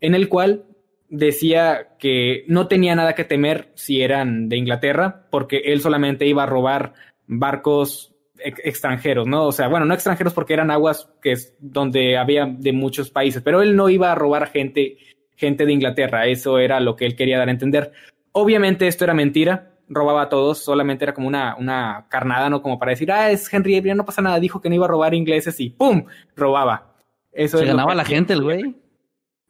en 0.00 0.14
el 0.14 0.28
cual 0.28 0.64
decía 1.08 1.96
que 1.98 2.44
no 2.46 2.68
tenía 2.68 2.94
nada 2.94 3.16
que 3.16 3.24
temer 3.24 3.72
si 3.74 4.00
eran 4.00 4.48
de 4.48 4.58
Inglaterra, 4.58 5.26
porque 5.32 5.56
él 5.64 5.80
solamente 5.80 6.24
iba 6.24 6.44
a 6.44 6.46
robar 6.46 6.94
barcos 7.26 8.14
ex 8.38 8.60
extranjeros, 8.62 9.26
¿no? 9.26 9.46
O 9.46 9.50
sea, 9.50 9.66
bueno, 9.66 9.86
no 9.86 9.94
extranjeros 9.94 10.34
porque 10.34 10.54
eran 10.54 10.70
aguas 10.70 11.10
que 11.20 11.32
es 11.32 11.56
donde 11.58 12.16
había 12.16 12.46
de 12.46 12.72
muchos 12.72 13.10
países, 13.10 13.42
pero 13.42 13.60
él 13.60 13.74
no 13.74 13.88
iba 13.88 14.12
a 14.12 14.14
robar 14.14 14.52
gente, 14.52 14.98
gente 15.34 15.66
de 15.66 15.72
Inglaterra, 15.72 16.28
eso 16.28 16.60
era 16.60 16.78
lo 16.78 16.94
que 16.94 17.06
él 17.06 17.16
quería 17.16 17.38
dar 17.38 17.48
a 17.48 17.50
entender. 17.50 17.90
Obviamente 18.30 18.86
esto 18.86 19.02
era 19.02 19.14
mentira, 19.14 19.77
robaba 19.88 20.22
a 20.22 20.28
todos, 20.28 20.58
solamente 20.58 21.04
era 21.04 21.14
como 21.14 21.28
una, 21.28 21.56
una 21.56 22.06
carnada, 22.08 22.50
¿no? 22.50 22.62
Como 22.62 22.78
para 22.78 22.90
decir, 22.90 23.10
ah, 23.12 23.30
es 23.30 23.52
Henry 23.52 23.76
Avery, 23.76 23.94
no 23.94 24.04
pasa 24.04 24.22
nada, 24.22 24.40
dijo 24.40 24.60
que 24.60 24.68
no 24.68 24.74
iba 24.74 24.86
a 24.86 24.88
robar 24.88 25.14
ingleses 25.14 25.58
y 25.60 25.70
¡pum! 25.70 26.04
robaba. 26.36 26.94
Eso 27.32 27.58
Se 27.58 27.64
ganaba 27.64 27.94
la 27.94 28.04
gente 28.04 28.32
el 28.32 28.42
güey. 28.42 28.74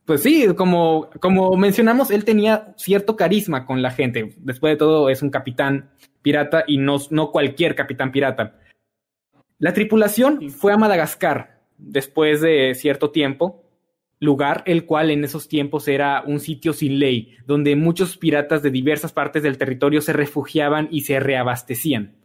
Pues 0.04 0.22
sí, 0.22 0.46
como, 0.56 1.10
como 1.20 1.54
mencionamos, 1.56 2.10
él 2.10 2.24
tenía 2.24 2.72
cierto 2.76 3.14
carisma 3.14 3.66
con 3.66 3.82
la 3.82 3.90
gente. 3.90 4.34
Después 4.38 4.72
de 4.72 4.76
todo, 4.78 5.10
es 5.10 5.22
un 5.22 5.30
capitán 5.30 5.90
pirata 6.22 6.64
y 6.66 6.78
no, 6.78 6.96
no 7.10 7.30
cualquier 7.30 7.74
capitán 7.74 8.10
pirata. 8.10 8.58
La 9.58 9.72
tripulación 9.74 10.50
fue 10.50 10.72
a 10.72 10.78
Madagascar 10.78 11.60
después 11.76 12.40
de 12.40 12.74
cierto 12.74 13.10
tiempo, 13.10 13.64
lugar 14.20 14.62
el 14.66 14.84
cual 14.84 15.10
en 15.10 15.24
esos 15.24 15.48
tiempos 15.48 15.88
era 15.88 16.22
un 16.26 16.40
sitio 16.40 16.72
sin 16.72 16.98
ley, 16.98 17.36
donde 17.46 17.76
muchos 17.76 18.16
piratas 18.16 18.62
de 18.62 18.70
diversas 18.70 19.12
partes 19.12 19.42
del 19.42 19.58
territorio 19.58 20.00
se 20.00 20.12
refugiaban 20.12 20.88
y 20.90 21.02
se 21.02 21.20
reabastecían. 21.20 22.16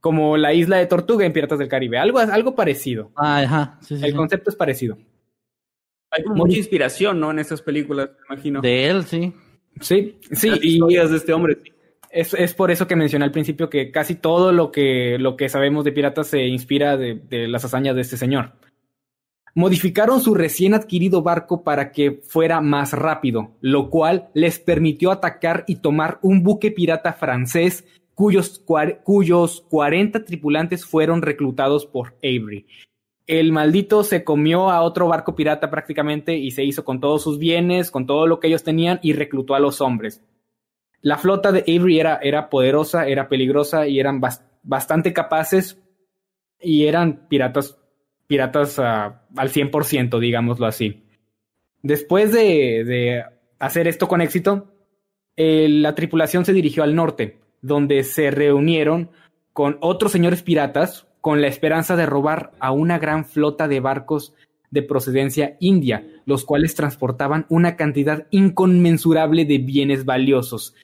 Como 0.00 0.38
la 0.38 0.54
isla 0.54 0.78
de 0.78 0.86
Tortuga 0.86 1.26
en 1.26 1.32
Piratas 1.32 1.58
del 1.58 1.68
Caribe, 1.68 1.98
algo, 1.98 2.18
algo 2.18 2.54
parecido. 2.54 3.12
Ah, 3.16 3.40
ajá. 3.40 3.78
Sí, 3.82 3.98
sí, 3.98 4.04
el 4.04 4.12
sí. 4.12 4.16
concepto 4.16 4.48
es 4.48 4.56
parecido. 4.56 4.96
Hay 6.10 6.24
como 6.24 6.36
mucha 6.36 6.56
inspiración, 6.56 7.20
¿no? 7.20 7.30
En 7.30 7.38
esas 7.38 7.60
películas, 7.60 8.10
me 8.28 8.34
imagino. 8.34 8.60
De 8.62 8.88
él, 8.88 9.04
sí. 9.04 9.34
Sí, 9.80 10.18
sí. 10.32 10.48
Las 10.48 10.64
historias 10.64 11.10
de 11.10 11.16
este 11.18 11.32
hombre. 11.34 11.58
Es, 12.10 12.34
es, 12.34 12.54
por 12.54 12.70
eso 12.70 12.88
que 12.88 12.96
mencioné 12.96 13.26
al 13.26 13.30
principio 13.30 13.70
que 13.70 13.92
casi 13.92 14.16
todo 14.16 14.50
lo 14.50 14.72
que, 14.72 15.16
lo 15.20 15.36
que 15.36 15.48
sabemos 15.48 15.84
de 15.84 15.92
piratas 15.92 16.26
se 16.26 16.44
inspira 16.46 16.96
de, 16.96 17.14
de 17.14 17.46
las 17.46 17.64
hazañas 17.64 17.94
de 17.94 18.00
este 18.00 18.16
señor. 18.16 18.54
Modificaron 19.54 20.20
su 20.20 20.34
recién 20.34 20.74
adquirido 20.74 21.22
barco 21.22 21.64
para 21.64 21.90
que 21.90 22.20
fuera 22.22 22.60
más 22.60 22.92
rápido, 22.92 23.56
lo 23.60 23.90
cual 23.90 24.30
les 24.34 24.58
permitió 24.58 25.10
atacar 25.10 25.64
y 25.66 25.76
tomar 25.76 26.18
un 26.22 26.42
buque 26.42 26.70
pirata 26.70 27.12
francés 27.12 27.84
cuyos, 28.14 28.64
cuyos 29.02 29.66
40 29.70 30.24
tripulantes 30.24 30.84
fueron 30.84 31.22
reclutados 31.22 31.86
por 31.86 32.14
Avery. 32.22 32.66
El 33.26 33.52
maldito 33.52 34.02
se 34.02 34.24
comió 34.24 34.70
a 34.70 34.82
otro 34.82 35.08
barco 35.08 35.34
pirata 35.34 35.70
prácticamente 35.70 36.36
y 36.36 36.50
se 36.50 36.64
hizo 36.64 36.84
con 36.84 37.00
todos 37.00 37.22
sus 37.22 37.38
bienes, 37.38 37.90
con 37.90 38.06
todo 38.06 38.26
lo 38.26 38.40
que 38.40 38.48
ellos 38.48 38.64
tenían 38.64 38.98
y 39.02 39.12
reclutó 39.12 39.54
a 39.54 39.60
los 39.60 39.80
hombres. 39.80 40.22
La 41.00 41.16
flota 41.16 41.50
de 41.50 41.60
Avery 41.60 41.98
era, 41.98 42.16
era 42.22 42.50
poderosa, 42.50 43.06
era 43.06 43.28
peligrosa 43.28 43.86
y 43.86 43.98
eran 43.98 44.20
bast 44.20 44.42
bastante 44.62 45.14
capaces 45.14 45.80
y 46.60 46.84
eran 46.84 47.26
piratas 47.28 47.79
piratas 48.30 48.78
uh, 48.78 48.82
al 49.36 49.50
100%, 49.50 50.20
digámoslo 50.20 50.64
así. 50.66 51.02
Después 51.82 52.30
de, 52.30 52.84
de 52.84 53.24
hacer 53.58 53.88
esto 53.88 54.06
con 54.06 54.20
éxito, 54.20 54.72
eh, 55.36 55.66
la 55.68 55.96
tripulación 55.96 56.44
se 56.44 56.52
dirigió 56.52 56.84
al 56.84 56.94
norte, 56.94 57.40
donde 57.60 58.04
se 58.04 58.30
reunieron 58.30 59.10
con 59.52 59.78
otros 59.80 60.12
señores 60.12 60.42
piratas 60.42 61.08
con 61.20 61.40
la 61.40 61.48
esperanza 61.48 61.96
de 61.96 62.06
robar 62.06 62.52
a 62.60 62.70
una 62.70 63.00
gran 63.00 63.24
flota 63.24 63.66
de 63.66 63.80
barcos 63.80 64.32
de 64.70 64.82
procedencia 64.82 65.56
india, 65.58 66.06
los 66.24 66.44
cuales 66.44 66.76
transportaban 66.76 67.46
una 67.48 67.74
cantidad 67.74 68.28
inconmensurable 68.30 69.44
de 69.44 69.58
bienes 69.58 70.04
valiosos, 70.04 70.76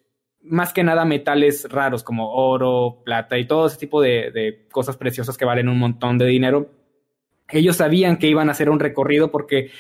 más 0.43 0.73
que 0.73 0.83
nada 0.83 1.05
metales 1.05 1.69
raros 1.71 2.03
como 2.03 2.33
oro, 2.33 3.03
plata 3.05 3.39
y 3.39 3.47
todo 3.47 3.69
ese 3.69 3.79
tipo 3.79 4.03
de, 4.03 4.33
de 4.33 4.67
cosas 4.73 4.97
preciosas 4.97 5.37
que 5.37 5.45
valen 5.45 5.69
un 5.69 5.79
montón 5.79 6.19
de 6.19 6.27
dinero 6.27 6.76
ellos 7.51 7.77
sabían 7.77 8.19
que 8.19 8.29
iban 8.29 8.49
a 8.49 8.53
hacer 8.53 8.71
un 8.71 8.81
recorrido 8.81 9.31
porque 9.31 9.71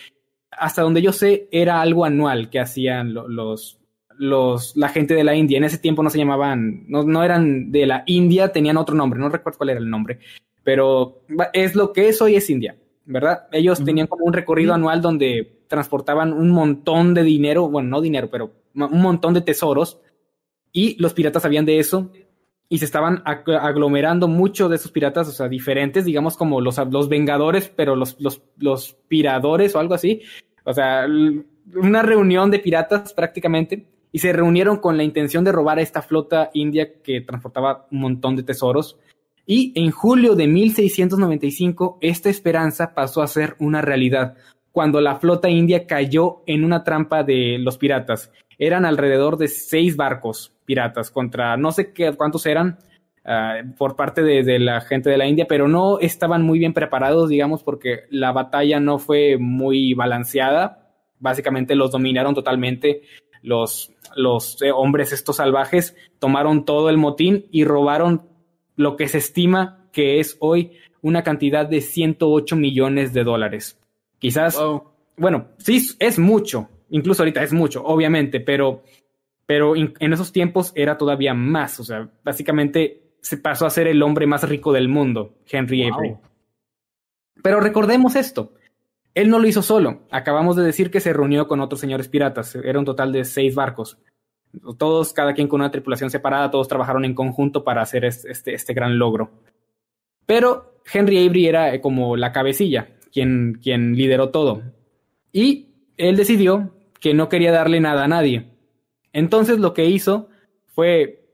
hasta 0.50 0.82
donde 0.82 1.02
yo 1.02 1.12
sé 1.12 1.48
era 1.50 1.80
algo 1.80 2.04
anual 2.04 2.48
que 2.50 2.60
hacían 2.60 3.12
los, 3.12 3.78
los, 4.18 4.76
la 4.76 4.88
gente 4.88 5.14
de 5.14 5.24
la 5.24 5.34
India. 5.34 5.58
En 5.58 5.64
ese 5.64 5.78
tiempo 5.78 6.02
no 6.02 6.10
se 6.10 6.18
llamaban, 6.18 6.84
no, 6.88 7.02
no 7.02 7.22
eran 7.22 7.70
de 7.70 7.86
la 7.86 8.02
India, 8.06 8.52
tenían 8.52 8.76
otro 8.76 8.94
nombre, 8.94 9.20
no 9.20 9.28
recuerdo 9.28 9.58
cuál 9.58 9.70
era 9.70 9.80
el 9.80 9.90
nombre, 9.90 10.18
pero 10.64 11.22
es 11.52 11.74
lo 11.74 11.92
que 11.92 12.08
es 12.08 12.20
hoy 12.22 12.36
es 12.36 12.48
India, 12.50 12.76
¿verdad? 13.04 13.48
Ellos 13.52 13.78
uh 13.78 13.82
-huh. 13.82 13.86
tenían 13.86 14.06
como 14.06 14.24
un 14.24 14.32
recorrido 14.32 14.74
anual 14.74 15.02
donde 15.02 15.60
transportaban 15.68 16.32
un 16.32 16.50
montón 16.50 17.14
de 17.14 17.22
dinero, 17.22 17.68
bueno, 17.68 17.88
no 17.88 18.00
dinero, 18.00 18.30
pero 18.30 18.52
un 18.74 19.02
montón 19.02 19.34
de 19.34 19.40
tesoros 19.40 20.00
y 20.72 21.00
los 21.00 21.14
piratas 21.14 21.42
sabían 21.42 21.64
de 21.64 21.78
eso 21.78 22.10
y 22.68 22.78
se 22.78 22.84
estaban 22.84 23.22
ag- 23.24 23.58
aglomerando 23.60 24.28
muchos 24.28 24.68
de 24.70 24.76
esos 24.76 24.90
piratas, 24.90 25.28
o 25.28 25.32
sea, 25.32 25.48
diferentes, 25.48 26.04
digamos 26.04 26.36
como 26.36 26.60
los, 26.60 26.78
los 26.90 27.08
Vengadores, 27.08 27.72
pero 27.74 27.94
los, 27.96 28.20
los, 28.20 28.42
los 28.58 28.96
Piradores 29.08 29.74
o 29.74 29.78
algo 29.78 29.94
así. 29.94 30.22
O 30.64 30.72
sea, 30.72 31.06
una 31.74 32.02
reunión 32.02 32.50
de 32.50 32.58
piratas 32.58 33.12
prácticamente, 33.12 33.86
y 34.12 34.18
se 34.18 34.32
reunieron 34.32 34.78
con 34.78 34.96
la 34.96 35.02
intención 35.02 35.44
de 35.44 35.52
robar 35.52 35.78
a 35.78 35.82
esta 35.82 36.00
flota 36.00 36.50
india 36.54 37.02
que 37.02 37.20
transportaba 37.20 37.86
un 37.90 38.00
montón 38.00 38.34
de 38.34 38.42
tesoros. 38.42 38.98
Y 39.44 39.72
en 39.76 39.90
julio 39.90 40.34
de 40.34 40.48
1695, 40.48 41.98
esta 42.00 42.30
esperanza 42.30 42.94
pasó 42.94 43.22
a 43.22 43.28
ser 43.28 43.56
una 43.60 43.82
realidad, 43.82 44.36
cuando 44.76 45.00
la 45.00 45.16
flota 45.16 45.48
india 45.48 45.86
cayó 45.86 46.42
en 46.44 46.62
una 46.62 46.84
trampa 46.84 47.22
de 47.22 47.56
los 47.58 47.78
piratas. 47.78 48.30
Eran 48.58 48.84
alrededor 48.84 49.38
de 49.38 49.48
seis 49.48 49.96
barcos 49.96 50.52
piratas 50.66 51.10
contra 51.10 51.56
no 51.56 51.72
sé 51.72 51.94
qué, 51.94 52.12
cuántos 52.12 52.44
eran 52.44 52.76
ah, 53.24 53.62
por 53.78 53.96
parte 53.96 54.22
de, 54.22 54.58
la 54.58 54.82
gente 54.82 55.08
de 55.08 55.16
la 55.16 55.26
India, 55.26 55.46
pero 55.48 55.66
no 55.66 55.98
estaban 55.98 56.42
muy 56.42 56.58
bien 56.58 56.74
preparados, 56.74 57.30
digamos, 57.30 57.62
porque 57.62 58.00
la 58.10 58.32
batalla 58.32 58.78
no 58.78 58.98
fue 58.98 59.38
muy 59.38 59.94
balanceada. 59.94 60.90
Básicamente 61.20 61.74
los 61.74 61.90
dominaron 61.90 62.34
totalmente 62.34 63.00
los, 63.40 63.94
los 64.14 64.60
eh, 64.60 64.72
hombres 64.72 65.10
estos 65.10 65.36
salvajes, 65.36 65.96
tomaron 66.18 66.66
todo 66.66 66.90
el 66.90 66.98
motín 66.98 67.46
y 67.50 67.64
robaron 67.64 68.28
lo 68.76 68.96
que 68.96 69.08
se 69.08 69.16
estima 69.16 69.88
que 69.90 70.20
es 70.20 70.36
hoy 70.40 70.72
una 71.00 71.22
cantidad 71.22 71.64
de 71.64 71.80
108 71.80 72.56
millones 72.56 73.14
de 73.14 73.24
dólares. 73.24 73.80
Quizás, 74.18 74.58
bueno, 75.16 75.48
sí 75.58 75.88
es 75.98 76.18
mucho, 76.18 76.68
incluso 76.90 77.22
ahorita 77.22 77.42
es 77.42 77.52
mucho, 77.52 77.84
obviamente, 77.84 78.40
pero, 78.40 78.82
pero 79.44 79.76
in- 79.76 79.94
en 79.98 80.12
esos 80.12 80.32
tiempos 80.32 80.72
era 80.74 80.96
todavía 80.98 81.34
más, 81.34 81.78
o 81.80 81.84
sea, 81.84 82.08
básicamente 82.24 83.02
se 83.20 83.36
pasó 83.38 83.66
a 83.66 83.70
ser 83.70 83.86
el 83.88 84.02
hombre 84.02 84.26
más 84.26 84.48
rico 84.48 84.72
del 84.72 84.88
mundo, 84.88 85.34
Henry 85.50 85.82
Wow. 85.90 85.94
Avery. 85.98 86.16
Pero 87.42 87.60
recordemos 87.60 88.16
esto, 88.16 88.52
él 89.14 89.28
no 89.30 89.38
lo 89.38 89.46
hizo 89.46 89.62
solo, 89.62 90.02
acabamos 90.10 90.56
de 90.56 90.64
decir 90.64 90.90
que 90.90 91.00
se 91.00 91.12
reunió 91.12 91.46
con 91.46 91.60
otros 91.60 91.80
señores 91.80 92.08
piratas, 92.08 92.54
era 92.56 92.78
un 92.78 92.84
total 92.84 93.12
de 93.12 93.24
seis 93.24 93.54
barcos. 93.54 93.98
Todos, 94.78 95.12
cada 95.12 95.34
quien 95.34 95.48
con 95.48 95.60
una 95.60 95.70
tripulación 95.70 96.08
separada, 96.10 96.50
todos 96.50 96.68
trabajaron 96.68 97.04
en 97.04 97.14
conjunto 97.14 97.62
para 97.62 97.82
hacer 97.82 98.04
es- 98.06 98.24
este, 98.24 98.54
este 98.54 98.72
gran 98.74 98.98
logro. 98.98 99.30
Pero 100.24 100.80
Henry 100.92 101.18
Avery 101.24 101.46
era 101.46 101.74
eh, 101.74 101.80
como 101.80 102.16
la 102.16 102.32
cabecilla, 102.32 102.88
quien, 103.22 103.94
lideró 103.96 104.30
todo. 104.30 104.62
Y 105.32 105.68
él 105.96 106.16
decidió 106.16 106.74
que 107.00 107.14
no 107.14 107.28
quería 107.28 107.52
darle 107.52 107.80
nada 107.80 108.04
a 108.04 108.08
nadie. 108.08 108.50
Entonces 109.12 109.58
lo 109.58 109.72
que 109.72 109.86
hizo 109.86 110.28
fue 110.66 111.26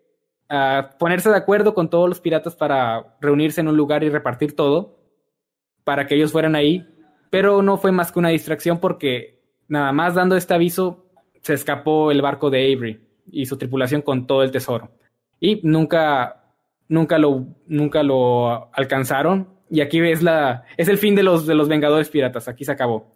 ah, 0.48 0.90
ponerse 0.98 1.30
de 1.30 1.36
acuerdo 1.36 1.74
con 1.74 1.90
todos 1.90 2.08
los 2.08 2.20
piratas 2.20 2.54
para 2.54 3.16
reunirse 3.20 3.60
en 3.60 3.68
un 3.68 3.76
lugar 3.76 4.04
y 4.04 4.10
repartir 4.10 4.54
todo, 4.54 4.98
para 5.84 6.06
que 6.06 6.14
ellos 6.14 6.32
fueran 6.32 6.54
ahí. 6.54 6.86
Pero 7.30 7.62
no 7.62 7.78
fue 7.78 7.92
más 7.92 8.12
que 8.12 8.18
una 8.18 8.28
distracción 8.28 8.78
porque 8.78 9.40
nada 9.68 9.92
más 9.92 10.14
dando 10.14 10.36
este 10.36 10.54
aviso 10.54 11.06
se 11.40 11.54
escapó 11.54 12.10
el 12.10 12.22
barco 12.22 12.50
de 12.50 12.72
Avery 12.72 13.00
y 13.30 13.46
su 13.46 13.56
tripulación 13.56 14.02
con 14.02 14.26
todo 14.26 14.42
el 14.42 14.52
tesoro. 14.52 14.90
Y 15.40 15.60
nunca, 15.64 16.44
nunca 16.88 17.18
lo, 17.18 17.46
nunca 17.66 18.02
lo 18.02 18.72
alcanzaron. 18.72 19.48
Y 19.72 19.80
aquí 19.80 20.02
ves 20.02 20.22
la, 20.22 20.64
es 20.76 20.88
el 20.88 20.98
fin 20.98 21.14
de 21.14 21.22
los, 21.22 21.46
de 21.46 21.54
los 21.54 21.66
Vengadores 21.66 22.10
Piratas. 22.10 22.46
Aquí 22.46 22.62
se 22.62 22.72
acabó. 22.72 23.10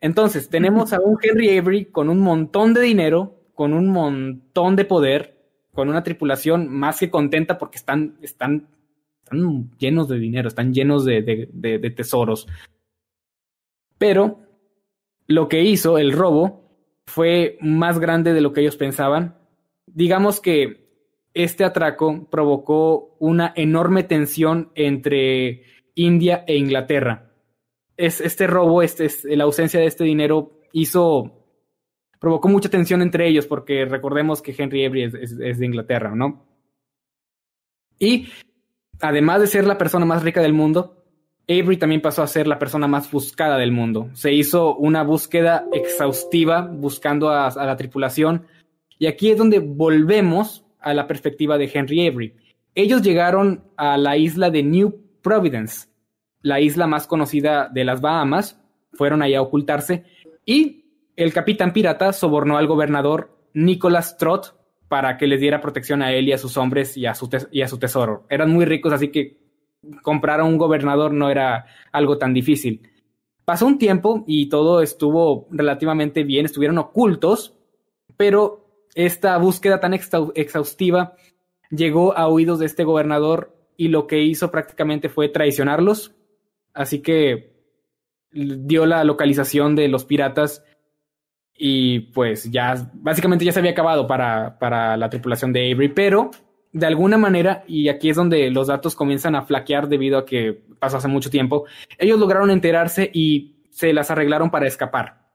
Entonces, 0.00 0.48
tenemos 0.48 0.92
a 0.92 1.00
un 1.00 1.18
Henry 1.20 1.58
Avery 1.58 1.86
con 1.86 2.08
un 2.08 2.20
montón 2.20 2.74
de 2.74 2.82
dinero, 2.82 3.42
con 3.54 3.72
un 3.72 3.88
montón 3.88 4.76
de 4.76 4.84
poder, 4.84 5.36
con 5.72 5.88
una 5.88 6.04
tripulación 6.04 6.68
más 6.68 7.00
que 7.00 7.10
contenta 7.10 7.58
porque 7.58 7.78
están, 7.78 8.16
están, 8.22 8.68
están 9.24 9.72
llenos 9.76 10.08
de 10.08 10.20
dinero, 10.20 10.46
están 10.46 10.72
llenos 10.72 11.04
de, 11.04 11.22
de, 11.22 11.48
de, 11.52 11.80
de 11.80 11.90
tesoros. 11.90 12.46
Pero 13.98 14.42
lo 15.26 15.48
que 15.48 15.64
hizo 15.64 15.98
el 15.98 16.12
robo 16.12 16.70
fue 17.06 17.58
más 17.60 17.98
grande 17.98 18.32
de 18.32 18.42
lo 18.42 18.52
que 18.52 18.60
ellos 18.60 18.76
pensaban. 18.76 19.38
Digamos 19.86 20.40
que 20.40 20.83
este 21.34 21.64
atraco 21.64 22.26
provocó 22.30 23.16
una 23.18 23.52
enorme 23.56 24.04
tensión 24.04 24.70
entre 24.74 25.62
India 25.94 26.44
e 26.46 26.56
Inglaterra. 26.56 27.32
Es, 27.96 28.20
este 28.20 28.46
robo, 28.46 28.82
este, 28.82 29.06
es- 29.06 29.24
la 29.24 29.44
ausencia 29.44 29.80
de 29.80 29.86
este 29.86 30.04
dinero 30.04 30.60
hizo, 30.72 31.44
provocó 32.20 32.48
mucha 32.48 32.68
tensión 32.68 33.02
entre 33.02 33.28
ellos 33.28 33.46
porque 33.46 33.84
recordemos 33.84 34.40
que 34.42 34.54
Henry 34.56 34.84
es- 35.02 35.14
es 35.14 35.58
de 35.58 35.66
Inglaterra, 35.66 36.14
¿no? 36.14 36.46
Y 37.98 38.28
además 39.00 39.40
de 39.40 39.46
ser 39.46 39.66
la 39.66 39.78
persona 39.78 40.04
más 40.06 40.22
rica 40.22 40.40
del 40.40 40.52
mundo, 40.52 41.04
Avery 41.48 41.76
también 41.76 42.00
pasó 42.00 42.22
a 42.22 42.26
ser 42.26 42.46
la 42.46 42.58
persona 42.58 42.88
más 42.88 43.10
buscada 43.10 43.58
del 43.58 43.70
mundo. 43.70 44.08
Se 44.14 44.32
hizo 44.32 44.74
una 44.76 45.02
búsqueda 45.02 45.66
exhaustiva 45.72 46.62
buscando 46.62 47.28
a, 47.28 47.48
a 47.48 47.66
la 47.66 47.76
tripulación. 47.76 48.46
Y 48.98 49.06
aquí 49.06 49.30
es 49.30 49.36
donde 49.36 49.58
volvemos 49.58 50.63
a 50.84 50.94
la 50.94 51.06
perspectiva 51.06 51.58
de 51.58 51.70
Henry 51.72 52.06
Avery. 52.06 52.34
Ellos 52.74 53.02
llegaron 53.02 53.64
a 53.76 53.96
la 53.96 54.16
isla 54.16 54.50
de 54.50 54.62
New 54.62 55.00
Providence, 55.22 55.88
la 56.42 56.60
isla 56.60 56.86
más 56.86 57.06
conocida 57.06 57.68
de 57.72 57.84
las 57.84 58.00
Bahamas. 58.00 58.60
Fueron 58.92 59.22
allá 59.22 59.38
a 59.38 59.42
ocultarse. 59.42 60.04
Y 60.44 60.84
el 61.16 61.32
capitán 61.32 61.72
pirata 61.72 62.12
sobornó 62.12 62.58
al 62.58 62.66
gobernador 62.66 63.36
Nicholas 63.54 64.18
Trott 64.18 64.54
para 64.88 65.16
que 65.16 65.26
les 65.26 65.40
diera 65.40 65.60
protección 65.60 66.02
a 66.02 66.12
él 66.12 66.28
y 66.28 66.32
a 66.32 66.38
sus 66.38 66.56
hombres 66.56 66.96
y 66.96 67.06
a 67.06 67.14
su, 67.14 67.28
tes- 67.28 67.48
y 67.50 67.62
a 67.62 67.68
su 67.68 67.78
tesoro. 67.78 68.26
Eran 68.28 68.50
muy 68.50 68.64
ricos, 68.64 68.92
así 68.92 69.08
que 69.08 69.38
comprar 70.02 70.40
a 70.40 70.44
un 70.44 70.58
gobernador 70.58 71.12
no 71.12 71.30
era 71.30 71.66
algo 71.92 72.18
tan 72.18 72.34
difícil. 72.34 72.82
Pasó 73.44 73.66
un 73.66 73.78
tiempo 73.78 74.24
y 74.26 74.48
todo 74.48 74.80
estuvo 74.80 75.48
relativamente 75.50 76.24
bien, 76.24 76.46
estuvieron 76.46 76.78
ocultos, 76.78 77.54
pero 78.16 78.63
esta 78.94 79.36
búsqueda 79.38 79.80
tan 79.80 79.92
exhau- 79.92 80.32
exhaustiva 80.34 81.14
llegó 81.70 82.16
a 82.16 82.28
oídos 82.28 82.58
de 82.58 82.66
este 82.66 82.84
gobernador 82.84 83.56
y 83.76 83.88
lo 83.88 84.06
que 84.06 84.22
hizo 84.22 84.50
prácticamente 84.50 85.08
fue 85.08 85.28
traicionarlos. 85.28 86.14
Así 86.72 87.00
que 87.00 87.54
dio 88.32 88.86
la 88.86 89.04
localización 89.04 89.76
de 89.76 89.88
los 89.88 90.04
piratas 90.04 90.64
y 91.56 92.00
pues 92.00 92.50
ya 92.50 92.90
básicamente 92.94 93.44
ya 93.44 93.52
se 93.52 93.60
había 93.60 93.70
acabado 93.72 94.06
para, 94.06 94.58
para 94.58 94.96
la 94.96 95.08
tripulación 95.08 95.52
de 95.52 95.72
Avery, 95.72 95.88
pero 95.88 96.30
de 96.72 96.86
alguna 96.86 97.16
manera, 97.16 97.62
y 97.68 97.88
aquí 97.88 98.10
es 98.10 98.16
donde 98.16 98.50
los 98.50 98.66
datos 98.66 98.96
comienzan 98.96 99.36
a 99.36 99.42
flaquear 99.42 99.88
debido 99.88 100.18
a 100.18 100.26
que 100.26 100.64
pasó 100.80 100.96
hace 100.96 101.06
mucho 101.06 101.30
tiempo, 101.30 101.66
ellos 101.98 102.18
lograron 102.18 102.50
enterarse 102.50 103.08
y 103.14 103.54
se 103.70 103.92
las 103.92 104.10
arreglaron 104.10 104.50
para 104.50 104.66
escapar 104.66 105.28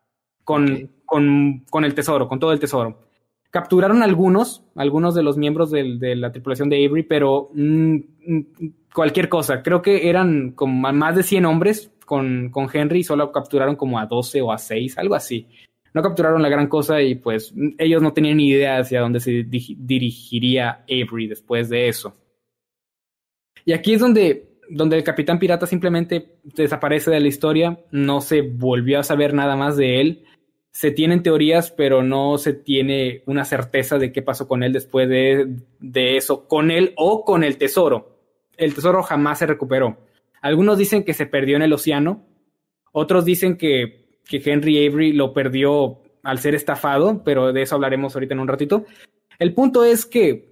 con, 0.43 0.91
con, 1.05 1.65
con 1.69 1.85
el 1.85 1.93
tesoro, 1.93 2.27
con 2.27 2.39
todo 2.39 2.51
el 2.51 2.59
tesoro. 2.59 3.08
Capturaron 3.51 4.03
algunos, 4.03 4.63
algunos 4.75 5.15
de 5.15 5.23
los 5.23 5.37
miembros 5.37 5.71
de 5.71 6.15
la 6.15 6.31
tripulación 6.31 6.69
de 6.69 6.85
Avery, 6.85 7.03
pero 7.03 7.49
mm, 7.53 7.95
mm, 8.27 8.45
cualquier 8.93 9.27
cosa. 9.27 9.63
Creo 9.63 9.81
que 9.81 10.07
eran 10.09 10.51
como 10.51 10.91
más 10.93 11.15
de 11.15 11.23
100 11.23 11.45
hombres 11.45 11.91
con, 12.05 12.49
con 12.51 12.67
Henry 12.71 12.99
y 12.99 13.03
solo 13.03 13.31
capturaron 13.31 13.75
como 13.75 13.97
a 13.97 14.05
12 14.05 14.41
o 14.41 14.51
a 14.51 14.57
6, 14.59 14.97
algo 14.99 15.15
así. 15.15 15.47
No 15.93 16.03
capturaron 16.03 16.43
la 16.43 16.49
gran 16.49 16.67
cosa 16.67 17.01
y 17.01 17.15
pues 17.15 17.51
ellos 17.79 18.03
no 18.03 18.13
tenían 18.13 18.37
ni 18.37 18.49
idea 18.49 18.77
hacia 18.77 19.01
dónde 19.01 19.19
se 19.19 19.43
di- 19.43 19.75
dirigiría 19.79 20.83
Avery 20.87 21.27
después 21.27 21.69
de 21.69 21.87
eso. 21.87 22.15
Y 23.65 23.73
aquí 23.73 23.93
es 23.93 23.99
donde, 23.99 24.59
donde 24.69 24.97
el 24.97 25.03
capitán 25.03 25.39
pirata 25.39 25.65
simplemente 25.65 26.35
desaparece 26.43 27.09
de 27.09 27.19
la 27.19 27.27
historia, 27.27 27.79
no 27.91 28.21
se 28.21 28.41
volvió 28.41 28.99
a 28.99 29.03
saber 29.03 29.33
nada 29.33 29.55
más 29.55 29.75
de 29.77 30.01
él. 30.01 30.25
Se 30.71 30.91
tienen 30.91 31.23
teorías, 31.23 31.71
pero 31.71 32.03
no 32.03 32.37
se 32.37 32.53
tiene 32.53 33.23
una 33.25 33.43
certeza 33.43 33.97
de 33.97 34.11
qué 34.11 34.21
pasó 34.21 34.47
con 34.47 34.63
él 34.63 34.71
después 34.71 35.09
de, 35.09 35.57
de 35.79 36.17
eso, 36.17 36.47
con 36.47 36.71
él 36.71 36.93
o 36.95 37.25
con 37.25 37.43
el 37.43 37.57
tesoro. 37.57 38.19
El 38.55 38.75
tesoro 38.75 39.01
jamás 39.03 39.39
se 39.39 39.47
recuperó. 39.47 39.97
Algunos 40.41 40.77
dicen 40.77 41.03
que 41.03 41.13
se 41.13 41.25
perdió 41.25 41.55
en 41.55 41.63
el 41.63 41.73
océano, 41.73 42.25
otros 42.91 43.25
dicen 43.25 43.57
que, 43.57 44.05
que 44.27 44.41
Henry 44.45 44.87
Avery 44.87 45.11
lo 45.11 45.33
perdió 45.33 46.01
al 46.23 46.39
ser 46.39 46.55
estafado, 46.55 47.23
pero 47.23 47.51
de 47.51 47.61
eso 47.61 47.75
hablaremos 47.75 48.15
ahorita 48.15 48.33
en 48.35 48.39
un 48.39 48.47
ratito. 48.47 48.85
El 49.37 49.53
punto 49.53 49.83
es 49.83 50.05
que 50.05 50.49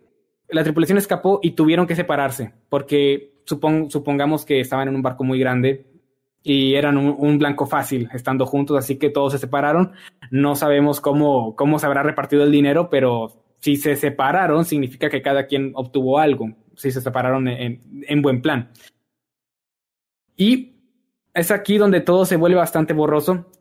la 0.50 0.64
tripulación 0.64 0.98
escapó 0.98 1.40
y 1.44 1.52
tuvieron 1.52 1.88
que 1.88 1.96
separarse, 1.96 2.54
porque 2.70 3.34
supon- 3.46 3.90
supongamos 3.90 4.46
que 4.46 4.60
estaban 4.62 4.88
en 4.88 4.96
un 4.96 5.02
barco 5.02 5.24
muy 5.24 5.40
grande 5.40 5.86
y 6.50 6.76
eran 6.76 6.96
un, 6.96 7.38
blanco 7.38 7.66
fácil 7.66 8.10
estando 8.14 8.46
juntos, 8.46 8.78
así 8.78 8.98
que 8.98 9.10
todos 9.10 9.34
se 9.34 9.38
separaron. 9.38 9.92
No 10.32 10.56
sabemos 10.56 11.02
cómo, 11.02 11.58
cómo 11.58 11.78
se 11.78 11.86
habrá 11.86 12.04
repartido 12.04 12.44
el 12.44 12.54
dinero, 12.54 12.90
pero 12.90 13.44
si 13.60 13.76
se 13.76 13.98
separaron, 13.98 14.64
significa 14.64 15.10
que 15.10 15.22
cada 15.22 15.46
quien 15.46 15.74
obtuvo 15.76 16.20
algo, 16.20 16.54
si 16.74 16.90
se 16.92 17.02
separaron 17.02 17.50
en 17.50 18.22
buen 18.22 18.42
plan. 18.42 18.72
Y 20.38 20.78
es 21.34 21.52
aquí 21.52 21.78
donde 21.78 22.00
todo 22.00 22.26
se 22.26 22.38
vuelve 22.38 22.56
bastante 22.56 22.94
borroso 22.94 23.52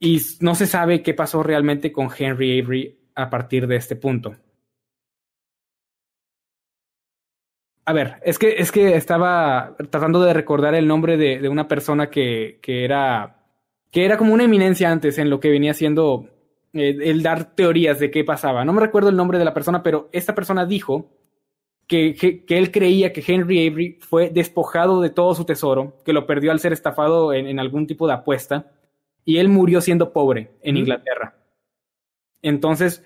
y 0.00 0.18
no 0.40 0.54
se 0.54 0.66
sabe 0.66 1.02
qué 1.02 1.12
pasó 1.12 1.42
realmente 1.42 1.92
con 1.92 2.08
Henry 2.16 2.58
Avery 2.58 2.98
a 3.14 3.28
partir 3.28 3.66
de 3.66 3.76
este 3.76 3.96
punto. 3.96 4.34
A 7.86 7.92
ver, 7.92 8.14
es 8.22 8.38
que, 8.38 8.54
es 8.58 8.72
que 8.72 8.96
estaba 8.96 9.76
tratando 9.90 10.22
de 10.22 10.32
recordar 10.32 10.74
el 10.74 10.86
nombre 10.86 11.16
de, 11.16 11.38
de 11.38 11.48
una 11.48 11.68
persona 11.68 12.08
que, 12.08 12.58
que 12.62 12.84
era 12.84 13.44
que 13.94 14.04
era 14.04 14.18
como 14.18 14.34
una 14.34 14.42
eminencia 14.42 14.90
antes 14.90 15.18
en 15.18 15.30
lo 15.30 15.38
que 15.38 15.50
venía 15.50 15.72
siendo 15.72 16.28
eh, 16.72 16.96
el 17.00 17.22
dar 17.22 17.54
teorías 17.54 18.00
de 18.00 18.10
qué 18.10 18.24
pasaba. 18.24 18.64
No 18.64 18.72
me 18.72 18.80
recuerdo 18.80 19.08
el 19.08 19.16
nombre 19.16 19.38
de 19.38 19.44
la 19.44 19.54
persona, 19.54 19.84
pero 19.84 20.08
esta 20.10 20.34
persona 20.34 20.66
dijo 20.66 21.12
que, 21.86 22.16
que, 22.16 22.44
que 22.44 22.58
él 22.58 22.72
creía 22.72 23.12
que 23.12 23.22
Henry 23.24 23.68
Avery 23.68 23.98
fue 24.00 24.30
despojado 24.30 25.00
de 25.00 25.10
todo 25.10 25.36
su 25.36 25.44
tesoro, 25.44 25.98
que 26.04 26.12
lo 26.12 26.26
perdió 26.26 26.50
al 26.50 26.58
ser 26.58 26.72
estafado 26.72 27.32
en, 27.32 27.46
en 27.46 27.60
algún 27.60 27.86
tipo 27.86 28.08
de 28.08 28.14
apuesta, 28.14 28.72
y 29.24 29.38
él 29.38 29.48
murió 29.48 29.80
siendo 29.80 30.12
pobre 30.12 30.50
en. 30.62 30.76
Inglaterra. 30.76 31.36
Entonces, 32.42 33.04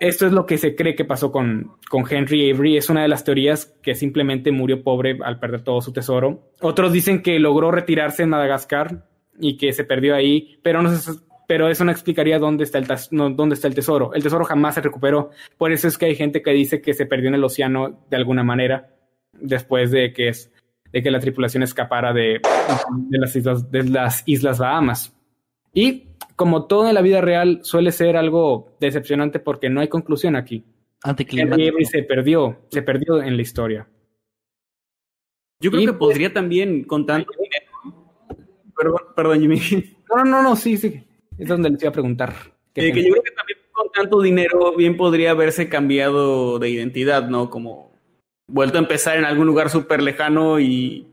esto 0.00 0.26
es 0.26 0.32
lo 0.32 0.46
que 0.46 0.58
se 0.58 0.74
cree 0.74 0.94
que 0.94 1.04
pasó 1.04 1.30
con, 1.30 1.72
con 1.88 2.04
Henry 2.10 2.50
Avery. 2.50 2.76
Es 2.76 2.88
una 2.90 3.02
de 3.02 3.08
las 3.08 3.22
teorías 3.22 3.66
que 3.82 3.94
simplemente 3.94 4.50
murió 4.50 4.82
pobre 4.82 5.18
al 5.22 5.38
perder 5.38 5.60
todo 5.62 5.80
su 5.80 5.92
tesoro. 5.92 6.50
Otros 6.60 6.92
dicen 6.92 7.22
que 7.22 7.38
logró 7.38 7.70
retirarse 7.70 8.22
en 8.22 8.30
Madagascar 8.30 9.06
y 9.38 9.56
que 9.56 9.72
se 9.72 9.84
perdió 9.84 10.14
ahí, 10.14 10.58
pero, 10.62 10.82
no 10.82 10.90
se- 10.90 11.20
pero 11.46 11.68
eso 11.68 11.84
no 11.84 11.92
explicaría 11.92 12.38
dónde 12.38 12.64
está, 12.64 12.78
el 12.78 12.86
no, 13.10 13.30
dónde 13.30 13.54
está 13.54 13.68
el 13.68 13.74
tesoro. 13.74 14.12
El 14.14 14.22
tesoro 14.22 14.44
jamás 14.44 14.74
se 14.74 14.80
recuperó. 14.80 15.30
Por 15.58 15.70
eso 15.72 15.86
es 15.88 15.96
que 15.98 16.06
hay 16.06 16.16
gente 16.16 16.42
que 16.42 16.50
dice 16.52 16.80
que 16.80 16.94
se 16.94 17.06
perdió 17.06 17.28
en 17.28 17.34
el 17.36 17.44
océano 17.44 18.04
de 18.10 18.16
alguna 18.16 18.42
manera 18.42 18.94
después 19.32 19.90
de 19.90 20.12
que, 20.12 20.28
es, 20.28 20.52
de 20.92 21.02
que 21.02 21.10
la 21.10 21.20
tripulación 21.20 21.62
escapara 21.62 22.12
de, 22.12 22.40
de, 23.08 23.18
las 23.18 23.36
islas, 23.36 23.70
de 23.70 23.84
las 23.84 24.22
Islas 24.26 24.58
Bahamas. 24.58 25.14
Y 25.72 26.09
como 26.40 26.64
todo 26.64 26.88
en 26.88 26.94
la 26.94 27.02
vida 27.02 27.20
real 27.20 27.60
suele 27.64 27.92
ser 27.92 28.16
algo 28.16 28.74
decepcionante 28.80 29.40
porque 29.40 29.68
no 29.68 29.82
hay 29.82 29.88
conclusión 29.88 30.36
aquí. 30.36 30.64
Henry 31.04 31.84
se 31.84 32.02
perdió, 32.02 32.56
se 32.70 32.80
perdió 32.80 33.20
en 33.22 33.36
la 33.36 33.42
historia. 33.42 33.86
Yo 35.60 35.70
creo 35.70 35.82
Y 35.82 35.86
que 35.86 35.92
pues- 35.92 35.98
podría 36.14 36.32
también 36.32 36.84
con 36.84 37.04
tanto 37.04 37.30
dinero. 37.32 38.06
Perdón, 38.74 39.00
perdón, 39.14 39.40
Jimmy. 39.40 39.60
No, 40.08 40.24
no, 40.24 40.42
no, 40.42 40.56
sí, 40.56 40.78
sí. 40.78 41.04
Es 41.36 41.46
donde 41.46 41.68
les 41.68 41.82
iba 41.82 41.90
a 41.90 41.92
preguntar. 41.92 42.32
¿Qué 42.72 42.88
Eh, 42.88 42.92
que 42.94 43.02
yo 43.04 43.10
creo 43.10 43.22
que 43.22 43.32
también 43.32 43.58
con 43.70 43.92
tanto 43.92 44.22
dinero 44.22 44.74
bien 44.74 44.96
podría 44.96 45.32
haberse 45.32 45.68
cambiado 45.68 46.58
de 46.58 46.70
identidad, 46.70 47.28
¿no? 47.28 47.50
Como 47.50 47.92
vuelto 48.48 48.78
a 48.78 48.80
empezar 48.80 49.18
en 49.18 49.26
algún 49.26 49.46
lugar 49.46 49.68
súper 49.68 50.02
lejano 50.02 50.58
y 50.58 51.06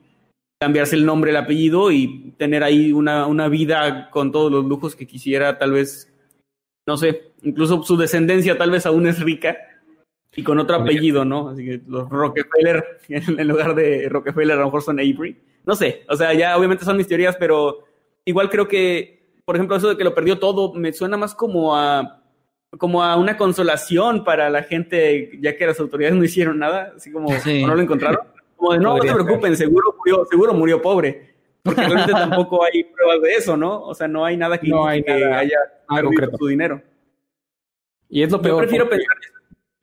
cambiarse 0.59 0.95
el 0.95 1.05
nombre, 1.05 1.31
el 1.31 1.37
apellido 1.37 1.91
y 1.91 2.33
tener 2.37 2.63
ahí 2.63 2.91
una, 2.91 3.27
una 3.27 3.47
vida 3.47 4.09
con 4.09 4.31
todos 4.31 4.51
los 4.51 4.65
lujos 4.65 4.95
que 4.95 5.07
quisiera, 5.07 5.57
tal 5.57 5.71
vez, 5.71 6.13
no 6.87 6.97
sé, 6.97 7.31
incluso 7.43 7.83
su 7.83 7.97
descendencia 7.97 8.57
tal 8.57 8.71
vez 8.71 8.85
aún 8.85 9.07
es 9.07 9.19
rica 9.19 9.57
y 10.35 10.43
con 10.43 10.59
otro 10.59 10.77
apellido, 10.77 11.25
¿no? 11.25 11.49
Así 11.49 11.63
que 11.65 11.81
los 11.87 12.09
Rockefeller, 12.09 12.99
en 13.09 13.47
lugar 13.47 13.75
de 13.75 14.09
Rockefeller, 14.09 14.57
a 14.57 14.59
lo 14.59 14.65
mejor 14.65 14.81
son 14.81 14.99
Avery. 14.99 15.37
No 15.65 15.75
sé, 15.75 16.03
o 16.09 16.15
sea, 16.15 16.33
ya 16.33 16.57
obviamente 16.57 16.85
son 16.85 16.97
mis 16.97 17.07
teorías, 17.07 17.35
pero 17.37 17.85
igual 18.25 18.49
creo 18.49 18.67
que, 18.67 19.33
por 19.45 19.55
ejemplo, 19.55 19.75
eso 19.75 19.89
de 19.89 19.97
que 19.97 20.03
lo 20.03 20.15
perdió 20.15 20.39
todo, 20.39 20.73
me 20.73 20.93
suena 20.93 21.17
más 21.17 21.35
como 21.35 21.75
a 21.75 22.23
como 22.77 23.01
a 23.03 23.15
una 23.15 23.37
consolación 23.37 24.23
para 24.25 24.49
la 24.49 24.61
gente, 24.63 25.31
ya 25.39 25.55
que 25.55 25.65
las 25.65 25.79
autoridades 25.79 26.17
no 26.17 26.23
hicieron 26.23 26.59
nada, 26.59 26.93
así 26.95 27.11
como 27.11 27.31
Sí. 27.39 27.63
no 27.65 27.75
lo 27.75 27.81
encontraron. 27.81 28.27
Como 28.57 28.73
de, 28.73 28.79
no, 28.79 28.97
no 28.97 29.01
se 29.01 29.07
ser. 29.07 29.15
preocupen, 29.17 29.55
seguro 29.55 29.95
murió, 29.97 30.25
seguro 30.29 30.53
murió 30.53 30.81
pobre. 30.81 31.35
Porque 31.63 31.81
realmente 31.85 32.11
tampoco 32.11 32.63
hay 32.65 32.83
pruebas 32.83 33.21
de 33.21 33.33
eso, 33.35 33.55
¿no? 33.55 33.81
O 33.83 33.93
sea, 33.93 34.07
no 34.09 34.25
hay 34.25 34.35
nada 34.35 34.57
que, 34.57 34.67
No 34.67 34.85
hay 34.85 35.01
que 35.03 35.17
nada- 35.17 35.37
haya 35.39 35.57
nada 35.89 36.03
concreto. 36.03 36.37
su 36.37 36.47
dinero. 36.47 36.81
Y 38.09 38.23
es 38.23 38.31
lo 38.31 38.37
Yo 38.37 38.41
peor. 38.41 38.57
prefiero 38.63 38.85
porque 38.85 38.97
pensar 39.05 39.17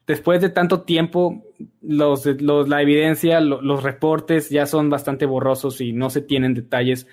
Después 0.06 0.42
de 0.42 0.51
tanto 0.51 0.82
tiempo, 0.82 1.42
los, 1.80 2.26
los, 2.26 2.68
la 2.68 2.82
evidencia, 2.82 3.40
lo- 3.40 3.62
los 3.62 3.82
reportes 3.82 4.51
ya 4.51 4.66
son 4.66 4.90
bastante 4.90 5.24
borrosos 5.24 5.80
y 5.80 5.94
no 5.94 6.10
se 6.10 6.20
tienen 6.20 6.52
detalles. 6.52 7.06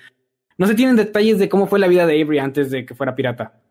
No 0.58 0.68
se 0.68 0.76
tienen 0.76 0.98
detalles 0.98 1.40
de 1.40 1.48
cómo 1.48 1.68
fue 1.68 1.80
la 1.80 1.88
vida 1.88 2.06
de 2.06 2.22
Avery 2.22 2.40
antes 2.40 2.70
de 2.70 2.86
que 2.86 2.94
fuera 2.94 3.16
pirata. 3.16 3.62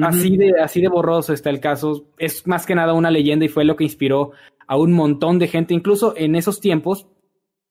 Así 0.00 0.36
de, 0.36 0.52
así 0.60 0.80
de 0.80 0.86
borroso 0.86 1.32
está 1.32 1.50
el 1.50 1.58
caso. 1.58 2.06
Es 2.18 2.46
más 2.46 2.64
que 2.66 2.76
nada 2.76 2.94
una 2.94 3.10
leyenda 3.10 3.44
y 3.44 3.48
fue 3.48 3.64
lo 3.64 3.74
que 3.74 3.82
inspiró 3.84 4.30
a 4.70 4.76
un 4.76 4.92
montón 4.92 5.40
de 5.40 5.48
gente. 5.48 5.74
Incluso 5.74 6.14
en 6.16 6.36
esos 6.36 6.60
tiempos 6.60 7.08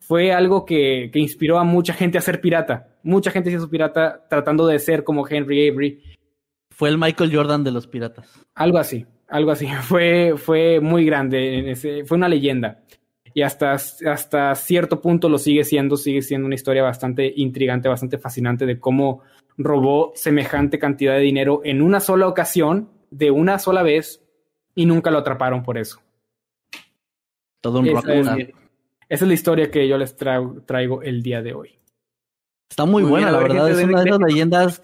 fue 0.01 0.33
algo 0.33 0.65
que, 0.65 1.09
que 1.13 1.19
inspiró 1.19 1.57
a 1.57 1.63
mucha 1.63 1.93
gente 1.93 2.17
a 2.17 2.21
ser 2.21 2.41
pirata. 2.41 2.97
Mucha 3.03 3.31
gente 3.31 3.49
se 3.49 3.55
hizo 3.55 3.69
pirata 3.69 4.25
tratando 4.29 4.67
de 4.67 4.79
ser 4.79 5.05
como 5.05 5.25
Henry 5.25 5.69
Avery. 5.69 6.03
Fue 6.69 6.89
el 6.89 6.97
Michael 6.97 7.33
Jordan 7.33 7.63
de 7.63 7.71
los 7.71 7.87
piratas. 7.87 8.29
Algo 8.53 8.79
así, 8.79 9.05
algo 9.29 9.51
así. 9.51 9.67
Fue, 9.83 10.33
fue 10.35 10.81
muy 10.81 11.05
grande, 11.05 11.59
en 11.59 11.69
ese- 11.69 12.03
fue 12.03 12.17
una 12.17 12.27
leyenda. 12.27 12.81
Y 13.33 13.43
hasta, 13.43 13.71
hasta 13.73 14.53
cierto 14.55 14.99
punto 15.01 15.29
lo 15.29 15.37
sigue 15.37 15.63
siendo, 15.63 15.95
sigue 15.95 16.21
siendo 16.21 16.47
una 16.47 16.55
historia 16.55 16.83
bastante 16.83 17.31
intrigante, 17.37 17.87
bastante 17.87 18.17
fascinante 18.17 18.65
de 18.65 18.77
cómo 18.77 19.21
robó 19.57 20.11
semejante 20.15 20.79
cantidad 20.79 21.13
de 21.13 21.21
dinero 21.21 21.61
en 21.63 21.81
una 21.81 22.01
sola 22.01 22.27
ocasión, 22.27 22.89
de 23.09 23.31
una 23.31 23.57
sola 23.59 23.83
vez, 23.83 24.21
y 24.75 24.85
nunca 24.85 25.11
lo 25.11 25.19
atraparon 25.19 25.63
por 25.63 25.77
eso. 25.77 26.01
Todo 27.61 27.79
un 27.79 27.87
Esa 27.87 27.99
es, 27.99 28.05
rockstar. 28.05 28.39
esa 28.39 28.53
es 29.09 29.27
la 29.27 29.33
historia 29.33 29.71
que 29.71 29.87
yo 29.87 29.97
les 29.97 30.15
traigo, 30.15 30.61
traigo 30.63 31.01
el 31.01 31.21
día 31.21 31.41
de 31.41 31.53
hoy. 31.53 31.79
Está 32.69 32.85
muy, 32.85 33.03
Muy 33.03 33.11
buena, 33.11 33.31
bien, 33.31 33.33
la 33.33 33.47
verdad. 33.47 33.71
Es 33.71 33.83
una 33.83 34.01
de 34.03 34.09
esas 34.09 34.21
leyendas. 34.21 34.81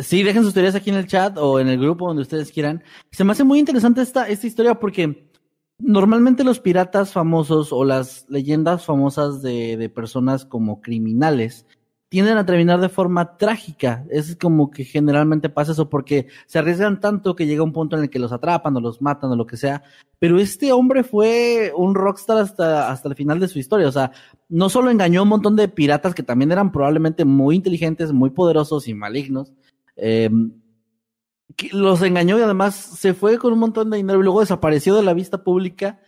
Sí, 0.00 0.22
dejen 0.24 0.42
sus 0.42 0.52
teorías 0.52 0.74
aquí 0.74 0.90
en 0.90 0.96
el 0.96 1.06
chat 1.06 1.38
o 1.38 1.60
en 1.60 1.68
el 1.68 1.78
grupo 1.78 2.08
donde 2.08 2.22
ustedes 2.22 2.50
quieran. 2.50 2.82
Se 3.12 3.22
me 3.22 3.32
hace 3.32 3.44
muy 3.44 3.60
interesante 3.60 4.02
esta, 4.02 4.28
esta 4.28 4.46
historia 4.46 4.74
porque 4.80 5.30
normalmente 5.78 6.42
los 6.42 6.58
piratas 6.58 7.12
famosos 7.12 7.72
o 7.72 7.84
las 7.84 8.28
leyendas 8.28 8.84
famosas 8.84 9.40
de, 9.40 9.76
de 9.76 9.88
personas 9.88 10.44
como 10.44 10.80
criminales 10.80 11.66
tienden 12.14 12.38
a 12.38 12.46
terminar 12.46 12.80
de 12.80 12.88
forma 12.88 13.36
trágica. 13.36 14.04
Es 14.08 14.36
como 14.36 14.70
que 14.70 14.84
generalmente 14.84 15.48
pasa 15.48 15.72
eso 15.72 15.90
porque 15.90 16.28
se 16.46 16.60
arriesgan 16.60 17.00
tanto 17.00 17.34
que 17.34 17.44
llega 17.44 17.64
un 17.64 17.72
punto 17.72 17.96
en 17.96 18.04
el 18.04 18.08
que 18.08 18.20
los 18.20 18.30
atrapan 18.30 18.76
o 18.76 18.80
los 18.80 19.02
matan 19.02 19.32
o 19.32 19.36
lo 19.36 19.48
que 19.48 19.56
sea. 19.56 19.82
Pero 20.20 20.38
este 20.38 20.70
hombre 20.70 21.02
fue 21.02 21.72
un 21.76 21.96
rockstar 21.96 22.38
hasta, 22.38 22.88
hasta 22.88 23.08
el 23.08 23.16
final 23.16 23.40
de 23.40 23.48
su 23.48 23.58
historia. 23.58 23.88
O 23.88 23.90
sea, 23.90 24.12
no 24.48 24.68
solo 24.68 24.92
engañó 24.92 25.18
a 25.18 25.22
un 25.24 25.28
montón 25.28 25.56
de 25.56 25.66
piratas 25.66 26.14
que 26.14 26.22
también 26.22 26.52
eran 26.52 26.70
probablemente 26.70 27.24
muy 27.24 27.56
inteligentes, 27.56 28.12
muy 28.12 28.30
poderosos 28.30 28.86
y 28.86 28.94
malignos. 28.94 29.52
que 29.96 30.30
los 31.72 32.00
engañó 32.00 32.38
y 32.38 32.42
además 32.42 32.76
se 32.76 33.12
fue 33.12 33.38
con 33.38 33.52
un 33.52 33.58
montón 33.58 33.90
de 33.90 33.96
dinero 33.96 34.20
y 34.20 34.22
luego 34.22 34.38
desapareció 34.38 34.94
de 34.94 35.02
la 35.02 35.14
vista 35.14 35.42
pública. 35.42 35.98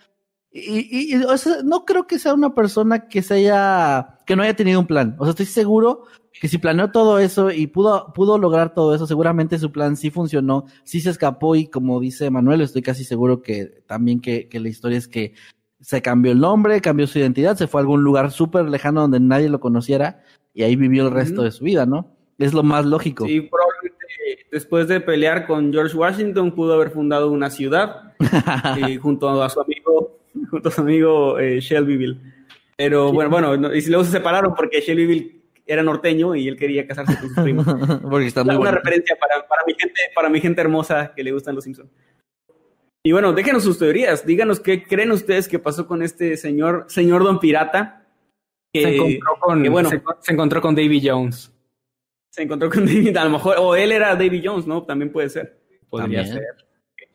Y, 0.52 0.60
y- 0.60 1.14
y, 1.16 1.22
o 1.24 1.36
sea, 1.36 1.56
no 1.64 1.84
creo 1.84 2.06
que 2.06 2.18
sea 2.18 2.32
una 2.34 2.54
persona 2.54 3.08
que 3.08 3.22
se 3.22 3.34
haya, 3.34 4.18
que 4.26 4.36
no 4.36 4.42
haya 4.42 4.56
tenido 4.56 4.80
un 4.80 4.86
plan. 4.86 5.14
O 5.18 5.24
sea, 5.24 5.30
estoy 5.30 5.46
seguro 5.46 6.04
que 6.40 6.48
si 6.48 6.58
planeó 6.58 6.90
todo 6.90 7.18
eso 7.18 7.50
y 7.50 7.66
pudo, 7.66 8.12
pudo 8.14 8.38
lograr 8.38 8.74
todo 8.74 8.94
eso, 8.94 9.06
seguramente 9.06 9.58
su 9.58 9.72
plan 9.72 9.96
sí 9.96 10.10
funcionó, 10.10 10.66
sí 10.84 11.00
se 11.00 11.10
escapó 11.10 11.56
y 11.56 11.66
como 11.66 11.98
dice 12.00 12.30
Manuel, 12.30 12.60
estoy 12.60 12.82
casi 12.82 13.04
seguro 13.04 13.40
que 13.42 13.82
también 13.86 14.20
que, 14.20 14.48
que 14.48 14.60
la 14.60 14.68
historia 14.68 14.98
es 14.98 15.08
que 15.08 15.32
se 15.80 16.02
cambió 16.02 16.32
el 16.32 16.38
nombre, 16.40 16.80
cambió 16.80 17.06
su 17.06 17.18
identidad, 17.18 17.56
se 17.56 17.66
fue 17.66 17.80
a 17.80 17.82
algún 17.82 18.02
lugar 18.02 18.30
súper 18.30 18.66
lejano 18.68 19.02
donde 19.02 19.20
nadie 19.20 19.48
lo 19.48 19.60
conociera 19.60 20.22
y 20.52 20.62
ahí 20.62 20.76
vivió 20.76 21.06
el 21.06 21.12
resto 21.14 21.42
de 21.42 21.52
su 21.52 21.64
vida, 21.64 21.86
¿no? 21.86 22.14
Es 22.38 22.52
lo 22.54 22.62
más 22.62 22.84
lógico. 22.84 23.26
Sí, 23.26 23.40
probablemente 23.42 23.96
después 24.52 24.88
de 24.88 25.00
pelear 25.00 25.46
con 25.46 25.72
George 25.72 25.96
Washington 25.96 26.54
pudo 26.54 26.74
haber 26.74 26.90
fundado 26.90 27.30
una 27.30 27.50
ciudad 27.50 28.14
eh, 28.78 28.96
junto 28.96 29.42
a 29.42 29.48
su 29.48 29.60
amigo, 29.60 30.15
junto 30.50 30.68
a 30.68 30.72
su 30.72 30.80
amigo 30.80 31.38
eh, 31.38 31.60
Shelbyville. 31.60 32.18
Pero 32.76 33.12
bueno, 33.12 33.30
bueno, 33.30 33.56
no- 33.56 33.74
y 33.74 33.80
luego 33.86 34.04
se 34.04 34.10
separaron 34.12 34.54
porque 34.54 34.80
Shelbyville 34.80 35.36
era 35.66 35.82
norteño 35.82 36.34
y 36.34 36.46
él 36.46 36.56
quería 36.56 36.86
casarse 36.86 37.18
con 37.18 37.28
sus 37.30 37.42
primos. 37.42 37.66
Porque 38.10 38.26
está 38.26 38.44
muy 38.44 38.50
una 38.50 38.58
bueno. 38.58 38.76
referencia 38.76 39.16
para, 39.16 39.46
para 39.48 39.62
mi 39.66 39.74
gente, 39.74 40.00
para 40.14 40.28
mi 40.28 40.40
gente 40.40 40.60
hermosa 40.60 41.12
que 41.16 41.24
le 41.24 41.32
gustan 41.32 41.54
los 41.56 41.64
Simpsons. 41.64 41.90
Y 43.02 43.12
bueno, 43.12 43.32
déjenos 43.32 43.64
sus 43.64 43.78
teorías, 43.78 44.24
díganos 44.26 44.60
qué 44.60 44.84
creen 44.84 45.10
ustedes 45.10 45.48
que 45.48 45.58
pasó 45.58 45.86
con 45.86 46.02
este 46.02 46.36
señor, 46.36 46.84
señor 46.88 47.24
Don 47.24 47.40
Pirata. 47.40 48.06
Que 48.72 48.82
se, 48.82 48.96
encontró 48.96 49.36
con, 49.40 49.62
que 49.62 49.68
bueno. 49.68 49.88
se, 49.90 50.02
se 50.20 50.32
encontró 50.32 50.60
con 50.60 50.74
Davy 50.74 51.00
Jones. 51.04 51.52
se 52.30 52.42
encontró 52.42 52.68
con 52.70 52.84
David, 52.86 53.16
a 53.16 53.24
lo 53.24 53.30
mejor, 53.30 53.56
o 53.58 53.74
él 53.74 53.90
era 53.90 54.14
Davy 54.14 54.42
Jones, 54.44 54.66
¿no? 54.66 54.82
También 54.84 55.10
puede 55.10 55.30
ser. 55.30 55.58
Podría 55.88 56.22
También. 56.22 56.26
ser. 56.26 56.42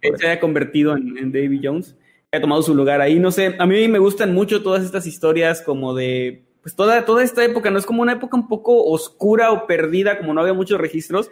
Él 0.02 0.18
se 0.18 0.28
haya 0.28 0.40
convertido 0.42 0.98
en, 0.98 1.18
en 1.18 1.32
Davy 1.32 1.62
Jones, 1.64 1.96
haya 2.32 2.42
tomado 2.42 2.62
su 2.62 2.74
lugar 2.74 3.02
ahí. 3.02 3.20
No 3.20 3.32
sé, 3.32 3.56
a 3.60 3.66
mí 3.66 3.88
me 3.88 4.00
gustan 4.00 4.34
mucho 4.34 4.64
todas 4.64 4.84
estas 4.84 5.06
historias 5.06 5.62
como 5.62 5.94
de, 5.94 6.44
pues 6.62 6.76
toda, 6.76 7.04
toda 7.06 7.24
esta 7.24 7.44
época, 7.44 7.70
¿no? 7.72 7.78
Es 7.78 7.86
como 7.86 8.02
una 8.02 8.14
época 8.14 8.38
un 8.38 8.48
poco 8.48 8.86
oscura 8.86 9.52
o 9.52 9.68
perdida, 9.68 10.18
como 10.18 10.34
no 10.34 10.42
había 10.42 10.54
muchos 10.54 10.80
registros, 10.80 11.30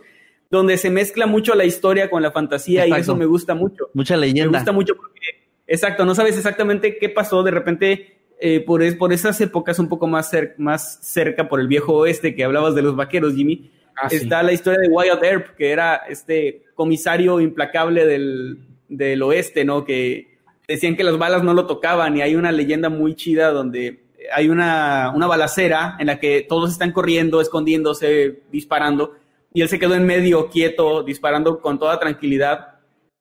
donde 0.52 0.78
se 0.78 0.90
mezcla 0.90 1.26
mucho 1.26 1.56
la 1.56 1.64
historia 1.64 2.10
con 2.10 2.22
la 2.22 2.32
fantasía 2.32 2.82
y 2.86 2.90
Exacto. 2.90 3.02
eso 3.04 3.16
me 3.16 3.26
gusta 3.26 3.56
mucho. 3.56 3.90
Mucha 3.94 4.16
Me 4.16 4.22
leyenda. 4.28 4.60
gusta 4.60 4.72
mucho 4.74 4.96
porque, 4.98 5.22
exacto, 5.68 6.06
no 6.06 6.16
sabes 6.16 6.36
exactamente 6.38 6.98
qué 6.98 7.08
pasó, 7.08 7.44
de 7.44 7.52
repente, 7.52 8.18
eh, 8.42 8.60
por, 8.60 8.82
es- 8.84 8.96
por 8.96 9.14
esas 9.14 9.40
épocas 9.40 9.80
un 9.80 9.88
poco 9.88 10.08
más, 10.08 10.34
cer- 10.34 10.56
más 10.58 11.00
cerca, 11.02 11.48
por 11.48 11.62
el 11.62 11.68
viejo 11.68 11.94
oeste 11.94 12.36
que 12.36 12.44
hablabas 12.44 12.76
de 12.76 12.82
los 12.82 12.96
vaqueros, 12.96 13.36
Jimmy, 13.36 13.72
Ah, 14.02 14.10
sí. 14.10 14.16
está 14.18 14.42
la 14.44 14.54
historia 14.54 14.80
de 14.80 14.88
Wyatt 14.88 15.24
Earp, 15.24 15.56
que 15.58 15.72
era 15.72 15.96
este 16.10 16.64
comisario 16.74 17.40
implacable 17.42 18.06
del, 18.06 18.60
del 18.88 19.22
oeste, 19.22 19.66
¿no? 19.66 19.84
Que 19.84 20.29
decían 20.70 20.96
que 20.96 21.04
las 21.04 21.18
balas 21.18 21.44
no 21.44 21.54
lo 21.54 21.66
tocaban 21.68 22.16
y 22.16 22.22
hay 22.22 22.36
una 22.36 22.52
leyenda 22.54 22.88
muy 22.90 23.16
chida 23.16 23.52
donde 23.52 24.06
hay 24.34 24.48
una, 24.50 25.12
una 25.16 25.28
balacera 25.28 25.98
en 26.00 26.08
la 26.08 26.20
que 26.20 26.46
todos 26.48 26.72
están 26.72 26.92
corriendo, 26.94 27.42
escondiéndose, 27.42 28.44
disparando 28.52 29.16
y 29.54 29.62
él 29.62 29.68
se 29.70 29.80
quedó 29.80 29.96
en 29.96 30.06
medio, 30.06 30.48
quieto, 30.50 31.04
disparando 31.04 31.60
con 31.60 31.80
toda 31.80 32.00
tranquilidad 32.00 32.76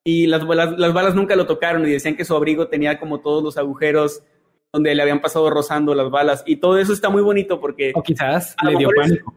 y 0.05 0.27
las, 0.27 0.45
balas- 0.47 0.79
las 0.79 0.93
balas 0.93 1.15
nunca 1.15 1.35
lo 1.37 1.47
tocaron 1.47 1.87
y 1.87 1.91
decían 1.91 2.17
que 2.17 2.25
su 2.25 2.37
abrigo 2.37 2.69
tenía 2.69 3.01
como 3.01 3.21
todos 3.21 3.43
los 3.43 3.57
agujeros 3.59 4.23
donde 4.73 4.95
le 4.95 5.01
habían 5.03 5.21
pasado 5.23 5.49
rozando 5.49 5.95
las 5.95 6.11
balas 6.11 6.43
y 6.47 6.57
todo 6.57 6.79
eso 6.79 6.93
está 6.93 7.09
muy 7.09 7.23
bonito 7.23 7.59
porque 7.61 7.93
O 7.95 8.03
quizás 8.03 8.55
le 8.63 8.77
dio 8.77 8.91
es- 8.91 8.97
pánico. 8.97 9.35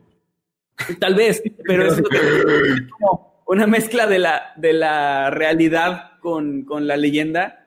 Tal 0.99 1.15
vez, 1.15 1.41
pero 1.65 1.85
es, 1.87 2.01
una 3.45 3.67
mezcla 3.67 4.07
de 4.07 4.19
la, 4.19 4.53
de 4.57 4.73
la 4.73 5.29
realidad 5.29 6.19
con, 6.19 6.63
con 6.63 6.87
la 6.87 6.97
leyenda 6.97 7.60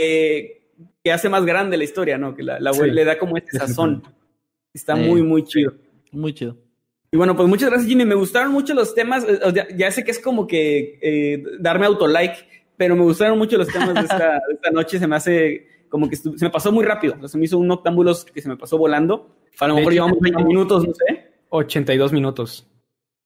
que, 0.00 0.62
que 1.04 1.12
hace 1.12 1.28
más 1.28 1.44
grande 1.44 1.76
la 1.76 1.84
historia, 1.84 2.16
¿no? 2.18 2.34
Que 2.34 2.42
la, 2.42 2.58
la 2.60 2.72
Sí. 2.72 2.90
le 2.90 3.04
da 3.04 3.18
como 3.18 3.36
este 3.36 3.58
sazón. 3.58 4.02
Está 4.72 4.96
Sí. 4.96 5.02
muy, 5.02 5.22
muy 5.22 5.44
chido. 5.44 5.72
Muy 6.12 6.32
chido. 6.32 6.56
Y 7.12 7.16
bueno, 7.16 7.34
pues 7.36 7.48
muchas 7.48 7.68
gracias, 7.70 7.88
Jimmy. 7.88 8.04
Me 8.04 8.14
gustaron 8.14 8.52
mucho 8.52 8.72
los 8.74 8.94
temas. 8.94 9.24
eh, 9.28 9.38
ya 9.76 9.90
sé 9.90 10.04
que 10.04 10.12
es 10.12 10.20
como 10.20 10.46
que 10.46 10.98
eh, 11.02 11.42
darme 11.58 11.86
autolike, 11.86 12.46
pero 12.76 12.94
me 12.96 13.02
gustaron 13.02 13.36
mucho 13.36 13.58
los 13.58 13.68
temas 13.68 13.94
de 13.94 14.00
esta, 14.00 14.32
de 14.48 14.54
esta 14.54 14.70
noche. 14.70 14.98
Se 14.98 15.06
me 15.06 15.16
hace 15.16 15.66
como 15.88 16.08
que 16.08 16.14
se 16.16 16.30
me 16.40 16.50
pasó 16.50 16.70
muy 16.70 16.84
rápido. 16.84 17.14
O 17.16 17.18
sea, 17.20 17.28
se 17.28 17.36
me 17.38 17.44
hizo 17.46 17.58
un 17.58 17.70
octámbulos 17.70 18.24
que 18.24 18.40
se 18.40 18.48
me 18.48 18.56
pasó 18.56 18.78
volando. 18.78 19.36
A 19.58 19.66
lo 19.66 19.74
mejor 19.74 19.92
llevamos 19.92 20.20
20 20.20 20.44
minutos, 20.44 20.86
no 20.86 20.94
sé. 20.94 21.32
82 21.48 22.12
minutos. 22.12 22.66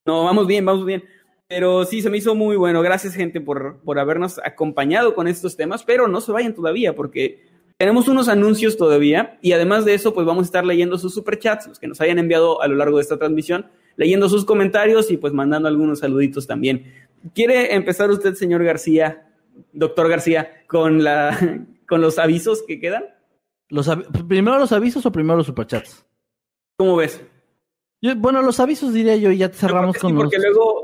No, 0.07 0.25
vamos 0.25 0.47
bien, 0.47 0.65
vamos 0.65 0.87
bien. 0.87 1.05
Pero 1.55 1.85
sí, 1.85 2.03
se 2.03 2.11
me 2.11 2.19
hizo 2.19 2.35
muy 2.35 2.57
bueno. 2.57 2.83
Gracias, 2.83 3.15
gente, 3.15 3.41
por, 3.41 3.79
por 3.85 4.01
habernos 4.01 4.41
acompañado 4.45 5.15
con 5.15 5.29
estos 5.29 5.57
temas. 5.57 5.85
Pero 5.85 6.09
no 6.09 6.21
se 6.21 6.33
vayan 6.33 6.53
todavía, 6.53 6.97
porque 6.97 7.45
tenemos 7.79 8.09
unos 8.09 8.29
anuncios 8.29 8.77
todavía. 8.77 9.39
Y 9.41 9.53
además 9.53 9.85
de 9.85 9.95
eso, 9.95 10.13
pues 10.13 10.27
vamos 10.27 10.43
a 10.43 10.47
estar 10.47 10.65
leyendo 10.67 10.99
sus 10.99 11.15
superchats, 11.15 11.69
los 11.69 11.79
que 11.79 11.87
nos 11.87 12.01
hayan 12.01 12.19
enviado 12.19 12.61
a 12.61 12.67
lo 12.67 12.75
largo 12.75 12.97
de 12.97 13.03
esta 13.03 13.19
transmisión, 13.19 13.67
leyendo 13.97 14.29
sus 14.29 14.45
comentarios 14.45 15.13
y 15.13 15.17
pues 15.17 15.33
mandando 15.33 15.69
algunos 15.69 16.01
saluditos 16.01 16.49
también. 16.49 16.93
¿Quiere 17.37 17.73
empezar 17.77 18.11
usted, 18.11 18.35
señor 18.35 18.65
García, 18.65 19.29
doctor 19.73 20.09
García, 20.09 20.65
con, 20.67 21.05
la, 21.05 21.39
con 21.89 22.01
los 22.01 22.19
avisos 22.19 22.65
que 22.67 22.81
quedan? 22.81 23.05
Los 23.69 23.89
¿Primero 24.27 24.59
los 24.59 24.73
avisos 24.73 25.07
o 25.07 25.13
primero 25.13 25.37
los 25.37 25.47
superchats? 25.47 26.05
¿Cómo 26.77 26.97
ves? 26.97 27.23
Yo- 28.03 28.17
bueno, 28.17 28.43
los 28.43 28.59
avisos 28.59 28.93
diría 28.93 29.15
yo 29.15 29.31
y 29.31 29.39
ya 29.39 29.51
cerramos 29.51 29.97
con 29.99 30.11
sí, 30.11 30.15
los... 30.15 30.25
porque 30.25 30.39
luego, 30.39 30.83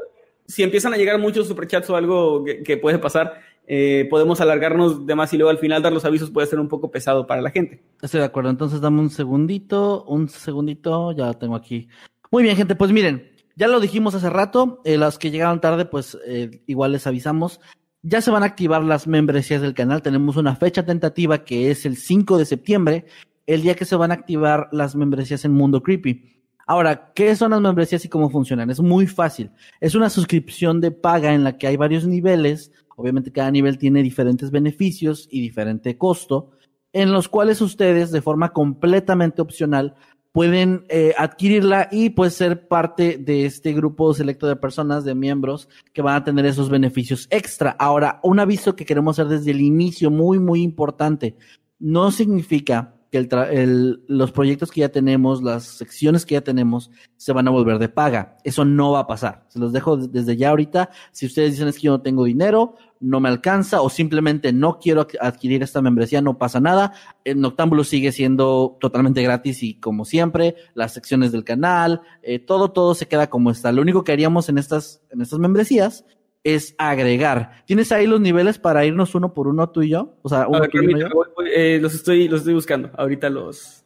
si 0.50 0.62
empiezan 0.64 0.92
a 0.92 0.96
llegar 0.96 1.18
muchos 1.18 1.46
superchats 1.46 1.88
o 1.90 1.96
algo 1.96 2.44
que, 2.44 2.76
puede 2.76 2.98
pasar, 2.98 3.40
eh, 3.66 4.06
podemos 4.10 4.40
alargarnos 4.40 5.06
de 5.06 5.14
más 5.14 5.32
y 5.32 5.36
luego 5.36 5.50
al 5.50 5.58
final 5.58 5.80
dar 5.80 5.92
los 5.92 6.04
avisos 6.04 6.30
puede 6.30 6.48
ser 6.48 6.58
un 6.58 6.68
poco 6.68 6.90
pesado 6.90 7.26
para 7.26 7.40
la 7.40 7.50
gente. 7.50 7.82
Estoy 8.02 8.20
de 8.20 8.26
acuerdo. 8.26 8.50
Entonces 8.50 8.80
dame 8.80 9.00
un 9.00 9.10
segundito, 9.10 10.04
un 10.04 10.28
segundito, 10.28 11.12
ya 11.12 11.32
tengo 11.34 11.54
aquí. 11.54 11.88
Muy 12.32 12.42
bien, 12.42 12.56
gente, 12.56 12.74
pues 12.74 12.90
miren, 12.90 13.30
ya 13.54 13.68
lo 13.68 13.78
dijimos 13.78 14.14
hace 14.14 14.28
rato, 14.28 14.80
eh, 14.84 14.98
las 14.98 15.18
que 15.18 15.30
llegaron 15.30 15.60
tarde, 15.60 15.84
pues 15.84 16.18
eh, 16.26 16.62
igual 16.66 16.92
les 16.92 17.06
avisamos. 17.06 17.60
Ya 18.02 18.20
se 18.20 18.30
van 18.30 18.42
a 18.42 18.46
activar 18.46 18.82
las 18.82 19.06
membresías 19.06 19.62
del 19.62 19.74
canal. 19.74 20.02
Tenemos 20.02 20.36
una 20.36 20.56
fecha 20.56 20.84
tentativa 20.84 21.44
que 21.44 21.70
es 21.70 21.86
el 21.86 21.96
5 21.96 22.38
de 22.38 22.44
septiembre, 22.46 23.04
el 23.46 23.62
día 23.62 23.74
que 23.74 23.84
se 23.84 23.96
van 23.96 24.10
a 24.10 24.14
activar 24.14 24.68
las 24.72 24.96
membresías 24.96 25.44
en 25.44 25.52
Mundo 25.52 25.82
Creepy. 25.82 26.39
Ahora, 26.70 27.10
¿qué 27.16 27.34
son 27.34 27.50
las 27.50 27.60
membresías 27.60 28.04
y 28.04 28.08
cómo 28.08 28.30
funcionan? 28.30 28.70
Es 28.70 28.78
muy 28.78 29.08
fácil. 29.08 29.50
Es 29.80 29.96
una 29.96 30.08
suscripción 30.08 30.80
de 30.80 30.92
paga 30.92 31.34
en 31.34 31.42
la 31.42 31.58
que 31.58 31.66
hay 31.66 31.76
varios 31.76 32.06
niveles. 32.06 32.70
Obviamente 32.94 33.32
cada 33.32 33.50
nivel 33.50 33.76
tiene 33.76 34.04
diferentes 34.04 34.52
beneficios 34.52 35.26
y 35.32 35.40
diferente 35.40 35.98
costo, 35.98 36.52
en 36.92 37.10
los 37.10 37.28
cuales 37.28 37.60
ustedes 37.60 38.12
de 38.12 38.22
forma 38.22 38.52
completamente 38.52 39.42
opcional 39.42 39.96
pueden 40.30 40.84
eh, 40.90 41.12
adquirirla 41.18 41.88
y 41.90 42.10
pues 42.10 42.34
ser 42.34 42.68
parte 42.68 43.18
de 43.18 43.46
este 43.46 43.72
grupo 43.72 44.14
selecto 44.14 44.46
de 44.46 44.54
personas, 44.54 45.02
de 45.02 45.16
miembros 45.16 45.68
que 45.92 46.02
van 46.02 46.14
a 46.14 46.24
tener 46.24 46.46
esos 46.46 46.70
beneficios 46.70 47.26
extra. 47.30 47.74
Ahora, 47.80 48.20
un 48.22 48.38
aviso 48.38 48.76
que 48.76 48.86
queremos 48.86 49.18
hacer 49.18 49.38
desde 49.38 49.50
el 49.50 49.60
inicio, 49.60 50.12
muy, 50.12 50.38
muy 50.38 50.62
importante. 50.62 51.34
No 51.80 52.12
significa 52.12 52.94
que 53.10 53.18
el 53.18 53.28
el- 53.50 54.04
los 54.06 54.30
proyectos 54.32 54.70
que 54.70 54.80
ya 54.80 54.88
tenemos, 54.88 55.42
las 55.42 55.64
secciones 55.64 56.24
que 56.24 56.34
ya 56.34 56.40
tenemos, 56.42 56.90
se 57.16 57.32
van 57.32 57.48
a 57.48 57.50
volver 57.50 57.78
de 57.78 57.88
paga. 57.88 58.36
Eso 58.44 58.64
no 58.64 58.92
va 58.92 59.00
a 59.00 59.06
pasar. 59.06 59.44
Se 59.48 59.58
los 59.58 59.72
dejo 59.72 59.96
de- 59.96 60.08
desde 60.08 60.36
ya 60.36 60.50
ahorita. 60.50 60.90
Si 61.10 61.26
ustedes 61.26 61.52
dicen 61.52 61.68
es 61.68 61.76
que 61.76 61.82
yo 61.82 61.92
no 61.92 62.02
tengo 62.02 62.24
dinero, 62.24 62.76
no 63.00 63.18
me 63.18 63.28
alcanza 63.30 63.80
o 63.80 63.88
simplemente 63.88 64.52
no 64.52 64.78
quiero 64.78 65.06
adqu- 65.08 65.16
adquirir 65.20 65.62
esta 65.62 65.80
membresía, 65.82 66.20
no 66.20 66.38
pasa 66.38 66.60
nada. 66.60 66.92
El 67.24 67.40
Noctámbulo 67.40 67.82
sigue 67.82 68.12
siendo 68.12 68.76
totalmente 68.80 69.22
gratis 69.22 69.62
y 69.62 69.74
como 69.74 70.04
siempre, 70.04 70.54
las 70.74 70.92
secciones 70.92 71.32
del 71.32 71.42
canal, 71.42 72.02
eh, 72.22 72.38
todo, 72.38 72.70
todo 72.70 72.94
se 72.94 73.08
queda 73.08 73.28
como 73.28 73.50
está. 73.50 73.72
Lo 73.72 73.82
único 73.82 74.04
que 74.04 74.12
haríamos 74.12 74.48
en 74.48 74.58
estas, 74.58 75.02
en 75.10 75.22
estas 75.22 75.38
membresías 75.38 76.04
es 76.44 76.74
agregar. 76.78 77.62
¿Tienes 77.66 77.92
ahí 77.92 78.06
los 78.06 78.20
niveles 78.20 78.58
para 78.58 78.84
irnos 78.84 79.14
uno 79.14 79.34
por 79.34 79.48
uno 79.48 79.68
tú 79.70 79.82
y 79.82 79.90
yo? 79.90 80.16
O 80.22 80.28
sea, 80.28 80.46
uno 80.48 80.60
ver, 80.60 80.70
tú 80.70 80.78
y 80.78 80.80
uno 80.80 80.86
permítame, 80.88 81.10
yo. 81.10 81.16
voy- 81.16 81.28
voy, 81.36 81.50
eh, 81.54 81.78
los, 81.80 81.94
estoy, 81.94 82.28
los 82.28 82.40
estoy 82.40 82.54
buscando. 82.54 82.90
Ahorita 82.96 83.28
los... 83.30 83.84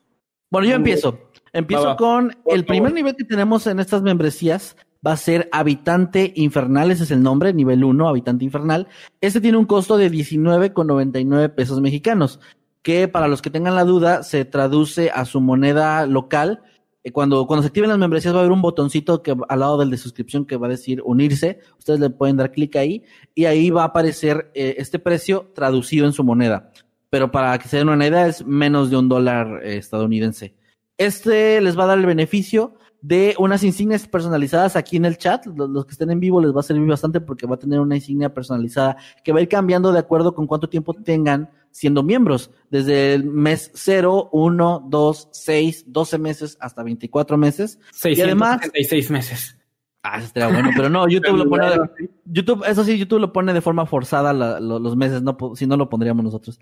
Bueno, 0.50 0.68
yo 0.68 0.76
empiezo. 0.76 1.18
Empiezo 1.52 1.86
va. 1.86 1.96
con 1.96 2.36
el 2.46 2.64
primer 2.64 2.92
nivel 2.92 3.16
que 3.16 3.24
tenemos 3.24 3.66
en 3.66 3.80
estas 3.80 4.02
membresías. 4.02 4.76
Va 5.06 5.12
a 5.12 5.16
ser 5.18 5.48
Habitante 5.52 6.32
Infernal, 6.34 6.90
ese 6.90 7.04
es 7.04 7.10
el 7.10 7.22
nombre, 7.22 7.52
nivel 7.52 7.84
1, 7.84 8.08
Habitante 8.08 8.44
Infernal. 8.44 8.88
Este 9.20 9.40
tiene 9.40 9.58
un 9.58 9.66
costo 9.66 9.98
de 9.98 10.10
19,99 10.10 11.54
pesos 11.54 11.80
mexicanos, 11.80 12.40
que 12.82 13.06
para 13.08 13.28
los 13.28 13.42
que 13.42 13.50
tengan 13.50 13.74
la 13.74 13.84
duda 13.84 14.22
se 14.22 14.44
traduce 14.46 15.10
a 15.10 15.24
su 15.26 15.40
moneda 15.42 16.06
local. 16.06 16.62
Eh, 17.04 17.12
Cuando, 17.12 17.46
cuando 17.46 17.62
se 17.62 17.68
activen 17.68 17.90
las 17.90 17.98
membresías 17.98 18.34
va 18.34 18.38
a 18.38 18.40
haber 18.40 18.52
un 18.52 18.62
botoncito 18.62 19.22
que 19.22 19.36
al 19.48 19.60
lado 19.60 19.78
del 19.78 19.90
de 19.90 19.98
suscripción 19.98 20.46
que 20.46 20.56
va 20.56 20.66
a 20.66 20.70
decir 20.70 21.02
unirse. 21.04 21.60
Ustedes 21.78 22.00
le 22.00 22.10
pueden 22.10 22.38
dar 22.38 22.50
clic 22.50 22.74
ahí 22.76 23.04
y 23.34 23.44
ahí 23.44 23.70
va 23.70 23.82
a 23.82 23.86
aparecer 23.86 24.50
eh, 24.54 24.76
este 24.78 24.98
precio 24.98 25.52
traducido 25.54 26.06
en 26.06 26.12
su 26.14 26.24
moneda. 26.24 26.72
Pero 27.10 27.30
para 27.30 27.56
que 27.58 27.68
se 27.68 27.76
den 27.76 27.90
una 27.90 28.06
idea 28.06 28.26
es 28.26 28.44
menos 28.44 28.90
de 28.90 28.96
un 28.96 29.08
dólar 29.08 29.60
eh, 29.62 29.76
estadounidense. 29.76 30.54
Este 30.96 31.60
les 31.60 31.78
va 31.78 31.84
a 31.84 31.88
dar 31.88 31.98
el 31.98 32.06
beneficio 32.06 32.76
de 33.02 33.34
unas 33.38 33.62
insignias 33.62 34.08
personalizadas 34.08 34.74
aquí 34.76 34.96
en 34.96 35.04
el 35.04 35.18
chat. 35.18 35.44
Los, 35.44 35.68
los 35.68 35.84
que 35.84 35.92
estén 35.92 36.10
en 36.10 36.20
vivo 36.20 36.40
les 36.40 36.56
va 36.56 36.60
a 36.60 36.62
servir 36.62 36.88
bastante 36.88 37.20
porque 37.20 37.46
va 37.46 37.56
a 37.56 37.58
tener 37.58 37.80
una 37.80 37.96
insignia 37.96 38.32
personalizada 38.32 38.96
que 39.22 39.30
va 39.30 39.40
a 39.40 39.42
ir 39.42 39.48
cambiando 39.48 39.92
de 39.92 39.98
acuerdo 39.98 40.34
con 40.34 40.46
cuánto 40.46 40.70
tiempo 40.70 40.94
tengan 40.94 41.50
siendo 41.74 42.04
miembros. 42.04 42.52
Desde 42.70 43.14
el 43.14 43.24
mes 43.24 43.72
0, 43.74 44.28
1, 44.32 44.86
2, 44.88 45.28
6, 45.32 45.84
12 45.88 46.18
meses 46.18 46.56
hasta 46.60 46.84
24 46.84 47.36
meses. 47.36 47.80
Y 48.04 48.20
además- 48.22 48.60
666 48.62 49.10
meses. 49.10 49.58
Ah, 50.04 50.18
eso 50.18 50.26
estaría 50.26 50.48
bueno, 50.54 50.70
pero 50.76 50.88
no, 50.88 51.08
YouTube 51.08 51.36
lo 51.38 51.48
pone 51.48 51.66
de, 51.70 52.10
YouTube, 52.26 52.62
eso 52.66 52.84
sí, 52.84 52.96
YouTube 52.96 53.18
lo 53.20 53.32
pone 53.32 53.52
de 53.52 53.60
forma 53.60 53.86
forzada 53.86 54.32
la- 54.32 54.60
lo- 54.60 54.78
los 54.78 54.96
meses, 54.96 55.20
no, 55.22 55.36
si 55.56 55.66
no 55.66 55.76
lo 55.76 55.88
pondríamos 55.88 56.22
nosotros. 56.24 56.60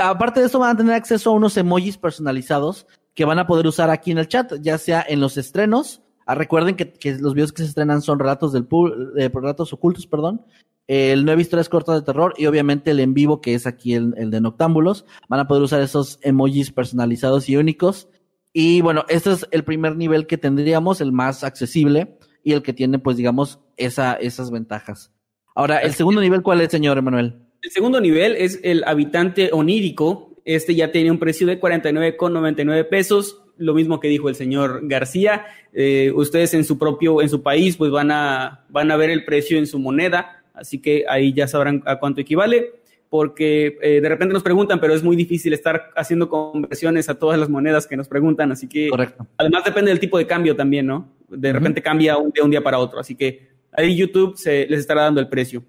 Aparte 0.00 0.40
de 0.40 0.46
eso, 0.46 0.58
van 0.60 0.74
a 0.74 0.76
tener 0.78 0.94
acceso 0.94 1.30
a 1.30 1.34
unos 1.34 1.56
emojis 1.56 1.98
personalizados 1.98 2.86
que 3.14 3.24
van 3.24 3.38
a 3.38 3.46
poder 3.46 3.66
usar 3.66 3.90
aquí 3.90 4.12
en 4.12 4.18
el 4.18 4.28
chat, 4.28 4.52
ya 4.60 4.78
sea 4.78 5.04
en 5.06 5.20
los 5.20 5.36
estrenos. 5.36 6.02
Ah, 6.28 6.34
recuerden 6.34 6.76
que, 6.76 6.92
que 6.92 7.14
los 7.14 7.32
videos 7.32 7.54
que 7.54 7.62
se 7.62 7.70
estrenan 7.70 8.02
son 8.02 8.18
relatos 8.18 8.52
del 8.52 8.68
eh, 9.16 9.30
relatos 9.32 9.72
ocultos, 9.72 10.06
perdón. 10.06 10.44
El 10.86 11.24
nueve 11.24 11.40
historias 11.40 11.70
cortas 11.70 11.94
de 11.94 12.04
terror 12.04 12.34
y 12.36 12.44
obviamente 12.44 12.90
el 12.90 13.00
en 13.00 13.14
vivo, 13.14 13.40
que 13.40 13.54
es 13.54 13.66
aquí 13.66 13.94
el, 13.94 14.12
el 14.18 14.30
de 14.30 14.42
Noctámbulos. 14.42 15.06
Van 15.30 15.40
a 15.40 15.48
poder 15.48 15.62
usar 15.62 15.80
esos 15.80 16.18
emojis 16.20 16.70
personalizados 16.70 17.48
y 17.48 17.56
únicos. 17.56 18.10
Y 18.52 18.82
bueno, 18.82 19.06
este 19.08 19.32
es 19.32 19.46
el 19.52 19.64
primer 19.64 19.96
nivel 19.96 20.26
que 20.26 20.36
tendríamos, 20.36 21.00
el 21.00 21.12
más 21.12 21.44
accesible 21.44 22.18
y 22.44 22.52
el 22.52 22.60
que 22.60 22.74
tiene, 22.74 22.98
pues 22.98 23.16
digamos, 23.16 23.60
esa, 23.78 24.12
esas 24.12 24.50
ventajas. 24.50 25.10
Ahora, 25.54 25.78
¿el 25.78 25.94
segundo 25.94 26.20
nivel 26.20 26.42
cuál 26.42 26.60
es, 26.60 26.70
señor 26.70 26.98
Emanuel? 26.98 27.36
El 27.62 27.70
segundo 27.70 28.02
nivel 28.02 28.36
es 28.36 28.60
el 28.64 28.84
habitante 28.84 29.48
onírico. 29.50 30.36
Este 30.44 30.74
ya 30.74 30.92
tiene 30.92 31.10
un 31.10 31.18
precio 31.18 31.46
de 31.46 31.58
49,99 31.58 32.86
pesos. 32.86 33.47
Lo 33.58 33.74
mismo 33.74 34.00
que 34.00 34.08
dijo 34.08 34.28
el 34.28 34.34
señor 34.34 34.80
García. 34.84 35.44
Eh, 35.72 36.12
ustedes 36.14 36.54
en 36.54 36.64
su 36.64 36.78
propio, 36.78 37.20
en 37.22 37.28
su 37.28 37.42
país, 37.42 37.76
pues 37.76 37.90
van 37.90 38.10
a, 38.10 38.64
van 38.68 38.90
a 38.90 38.96
ver 38.96 39.10
el 39.10 39.24
precio 39.24 39.58
en 39.58 39.66
su 39.66 39.78
moneda. 39.78 40.42
Así 40.54 40.78
que 40.80 41.04
ahí 41.08 41.32
ya 41.32 41.46
sabrán 41.46 41.82
a 41.86 41.98
cuánto 41.98 42.20
equivale. 42.20 42.72
Porque 43.10 43.78
eh, 43.80 44.00
de 44.02 44.08
repente 44.08 44.34
nos 44.34 44.42
preguntan, 44.42 44.80
pero 44.80 44.92
es 44.92 45.02
muy 45.02 45.16
difícil 45.16 45.54
estar 45.54 45.90
haciendo 45.96 46.28
conversiones 46.28 47.08
a 47.08 47.14
todas 47.18 47.38
las 47.38 47.48
monedas 47.48 47.86
que 47.86 47.96
nos 47.96 48.06
preguntan. 48.06 48.52
Así 48.52 48.68
que 48.68 48.90
Correcto. 48.90 49.26
Además 49.38 49.64
depende 49.64 49.90
del 49.90 49.98
tipo 50.00 50.18
de 50.18 50.26
cambio 50.26 50.54
también, 50.54 50.86
¿no? 50.86 51.08
De 51.28 51.52
repente 51.52 51.80
cambia 51.82 52.18
un- 52.18 52.30
de 52.30 52.42
un 52.42 52.50
día 52.50 52.62
para 52.62 52.78
otro, 52.78 53.00
así 53.00 53.14
que 53.14 53.48
ahí 53.72 53.96
YouTube 53.96 54.36
se, 54.36 54.66
les 54.66 54.80
estará 54.80 55.02
dando 55.04 55.20
el 55.20 55.28
precio. 55.28 55.62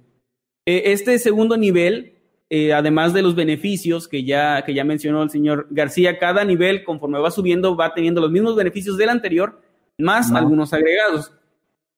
Eh, 0.66 0.84
este 0.88 1.18
segundo 1.20 1.56
nivel, 1.56 2.14
eh, 2.50 2.74
además 2.74 3.14
de 3.14 3.22
los 3.22 3.36
beneficios 3.36 4.08
que 4.08 4.24
ya, 4.24 4.64
que 4.66 4.74
ya 4.74 4.84
mencionó 4.84 5.22
el 5.22 5.30
señor 5.30 5.68
García, 5.70 6.18
cada 6.18 6.44
nivel 6.44 6.84
conforme 6.84 7.20
va 7.20 7.32
subiendo 7.32 7.76
va 7.76 7.94
teniendo 7.94 8.22
los 8.22 8.32
mismos 8.32 8.56
beneficios 8.56 8.98
del 8.98 9.10
anterior, 9.10 9.62
más 9.98 10.32
algunos 10.32 10.74
agregados. 10.74 11.32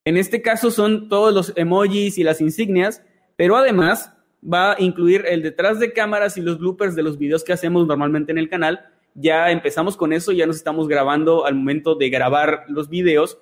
En 0.03 0.17
este 0.17 0.41
caso 0.41 0.71
son 0.71 1.09
todos 1.09 1.33
los 1.33 1.53
emojis 1.55 2.17
y 2.17 2.23
las 2.23 2.41
insignias, 2.41 3.03
pero 3.35 3.55
además 3.55 4.11
va 4.41 4.73
a 4.73 4.75
incluir 4.81 5.25
el 5.27 5.41
detrás 5.41 5.79
de 5.79 5.93
cámaras 5.93 6.35
y 6.37 6.41
los 6.41 6.57
bloopers 6.57 6.95
de 6.95 7.03
los 7.03 7.17
videos 7.17 7.43
que 7.43 7.53
hacemos 7.53 7.87
normalmente 7.87 8.31
en 8.31 8.37
el 8.37 8.49
canal. 8.49 8.87
Ya 9.13 9.51
empezamos 9.51 9.95
con 9.95 10.13
eso, 10.13 10.31
ya 10.31 10.47
nos 10.47 10.55
estamos 10.55 10.87
grabando 10.87 11.45
al 11.45 11.55
momento 11.55 11.95
de 11.95 12.09
grabar 12.09 12.65
los 12.67 12.89
videos 12.89 13.37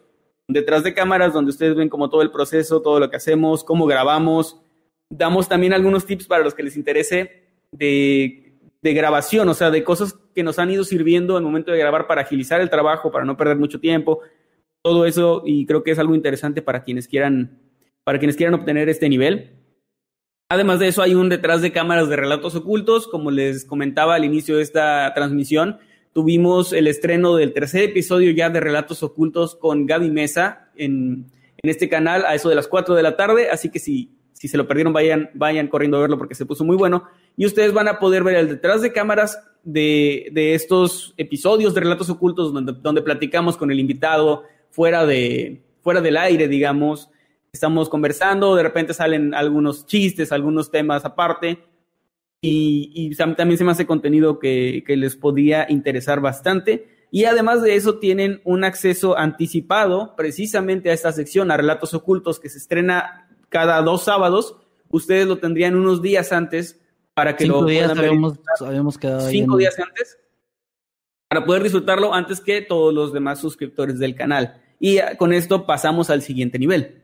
detrás 0.50 0.84
de 0.84 0.94
cámaras 0.94 1.32
donde 1.32 1.52
ustedes 1.52 1.76
ven 1.76 1.90
como 1.90 2.10
todo 2.10 2.22
el 2.22 2.32
proceso, 2.32 2.82
todo 2.82 3.00
lo 3.00 3.10
que 3.10 3.18
hacemos, 3.18 3.64
cómo 3.64 3.86
grabamos. 3.86 4.62
Damos 5.10 5.50
también 5.50 5.74
algunos 5.74 6.06
tips 6.06 6.28
para 6.28 6.44
los 6.44 6.54
que 6.54 6.64
les 6.64 6.78
interese 6.78 7.50
de, 7.72 8.54
grabación, 8.82 9.50
o 9.50 9.54
sea, 9.54 9.72
de 9.72 9.84
cosas 9.84 10.14
que 10.36 10.44
nos 10.44 10.60
han 10.60 10.70
ido 10.70 10.84
sirviendo 10.84 11.36
al 11.38 11.44
momento 11.44 11.72
de 11.72 11.80
grabar 11.80 12.08
para 12.08 12.22
agilizar 12.22 12.62
el 12.62 12.70
trabajo, 12.70 13.12
para 13.12 13.26
no 13.26 13.38
perder 13.38 13.58
mucho 13.58 13.80
tiempo, 13.80 14.20
todo 14.84 15.06
eso 15.06 15.44
y 15.46 15.66
creo 15.66 15.84
que 15.84 15.92
es 15.92 16.00
algo 16.00 16.16
interesante 16.16 16.62
para 16.62 16.84
quienes 16.84 17.08
quieran 17.08 17.60
para 18.06 18.18
quienes 18.18 18.38
quieran 18.38 18.56
obtener 18.56 18.90
este 18.90 19.10
nivel. 19.10 19.52
Además 20.52 20.80
de 20.80 20.88
eso, 20.88 21.04
hay 21.04 21.14
un 21.14 21.30
detrás 21.30 21.62
de 21.62 21.72
cámaras 21.72 22.10
de 22.10 22.16
relatos 22.16 22.56
ocultos. 22.56 23.08
Como 23.08 23.30
les 23.30 23.66
comentaba 23.66 24.16
al 24.16 24.26
inicio 24.26 24.58
de 24.58 24.64
esta 24.64 25.14
transmisión, 25.14 25.78
tuvimos 26.12 26.74
el 26.74 26.88
estreno 26.88 27.36
del 27.36 27.54
tercer 27.54 27.84
episodio 27.84 28.32
ya 28.32 28.50
de 28.50 28.60
Relatos 28.60 29.04
Ocultos 29.04 29.56
con 29.56 29.86
Gaby 29.86 30.10
Mesa 30.10 30.72
en, 30.76 31.28
en 31.62 31.70
este 31.70 31.88
canal 31.88 32.26
a 32.26 32.34
eso 32.34 32.50
de 32.50 32.56
las 32.56 32.68
4 32.68 32.96
de 32.96 33.04
la 33.04 33.16
tarde. 33.16 33.52
Así 33.52 33.70
que 33.70 33.78
si, 33.78 34.10
si 34.40 34.48
se 34.48 34.58
lo 34.58 34.68
perdieron, 34.68 34.94
vayan, 34.94 35.30
vayan 35.34 35.68
corriendo 35.68 35.98
a 35.98 36.02
verlo 36.02 36.18
porque 36.18 36.34
se 36.34 36.46
puso 36.46 36.64
muy 36.64 36.78
bueno. 36.78 37.04
Y 37.36 37.46
ustedes 37.46 37.74
van 37.74 37.90
a 37.90 38.00
poder 38.00 38.24
ver 38.24 38.38
el 38.38 38.48
detrás 38.48 38.82
de 38.82 38.94
cámaras 38.94 39.38
de, 39.64 40.30
de 40.32 40.56
estos 40.56 41.14
episodios 41.18 41.74
de 41.74 41.82
Relatos 41.82 42.10
Ocultos 42.10 42.54
donde, 42.54 42.74
donde 42.82 43.02
platicamos 43.02 43.58
con 43.58 43.70
el 43.70 43.80
invitado 43.80 44.44
fuera, 44.72 45.06
de, 45.06 45.62
fuera 45.82 46.00
del 46.00 46.16
aire, 46.16 46.48
digamos 46.48 47.10
estamos 47.52 47.90
conversando, 47.90 48.56
de 48.56 48.64
repente 48.64 48.94
salen 48.94 49.34
algunos 49.34 49.86
chistes, 49.86 50.32
algunos 50.32 50.72
temas 50.72 51.06
aparte, 51.06 51.60
y, 52.42 52.92
y 52.94 53.16
también 53.16 53.58
se 53.58 53.64
me 53.64 53.72
hace 53.72 53.86
contenido 53.86 54.40
que, 54.40 54.84
que, 54.86 54.96
les 54.96 55.16
podía 55.16 55.66
interesar 55.70 56.22
bastante. 56.22 56.88
Y 57.12 57.26
además 57.26 57.62
de 57.62 57.76
eso, 57.76 58.00
tienen 58.00 58.40
un 58.46 58.64
acceso 58.64 59.18
anticipado 59.18 60.16
precisamente 60.16 60.90
a 60.90 60.94
esta 60.94 61.12
sección, 61.12 61.52
a 61.52 61.58
Relatos 61.58 61.94
Ocultos, 61.94 62.40
que 62.40 62.50
se 62.50 62.60
estrena 62.60 63.29
cada 63.50 63.82
dos 63.82 64.04
sábados. 64.04 64.56
Ustedes 64.90 65.28
lo 65.28 65.38
tendrían 65.38 65.76
unos 65.76 66.02
días 66.02 66.32
antes 66.32 66.80
para 67.14 67.36
que 67.36 67.46
Cinco 67.46 67.62
lo 67.62 67.68
días 67.68 67.92
puedan 67.92 68.06
habíamos, 68.06 68.40
habíamos 68.62 68.98
quedado 68.98 69.30
Cinco 69.30 69.58
días 69.58 69.78
antes 69.80 70.18
para 71.30 71.46
poder 71.46 71.62
disfrutarlo 71.62 72.14
antes 72.14 72.42
que 72.42 72.62
todos 72.62 72.92
los 72.94 73.14
demás 73.14 73.40
suscriptores 73.40 74.00
del 74.00 74.16
canal. 74.16 74.62
Y 74.80 74.98
con 75.18 75.32
esto 75.32 75.66
pasamos 75.68 76.10
al 76.10 76.24
siguiente 76.24 76.58
nivel. 76.58 77.04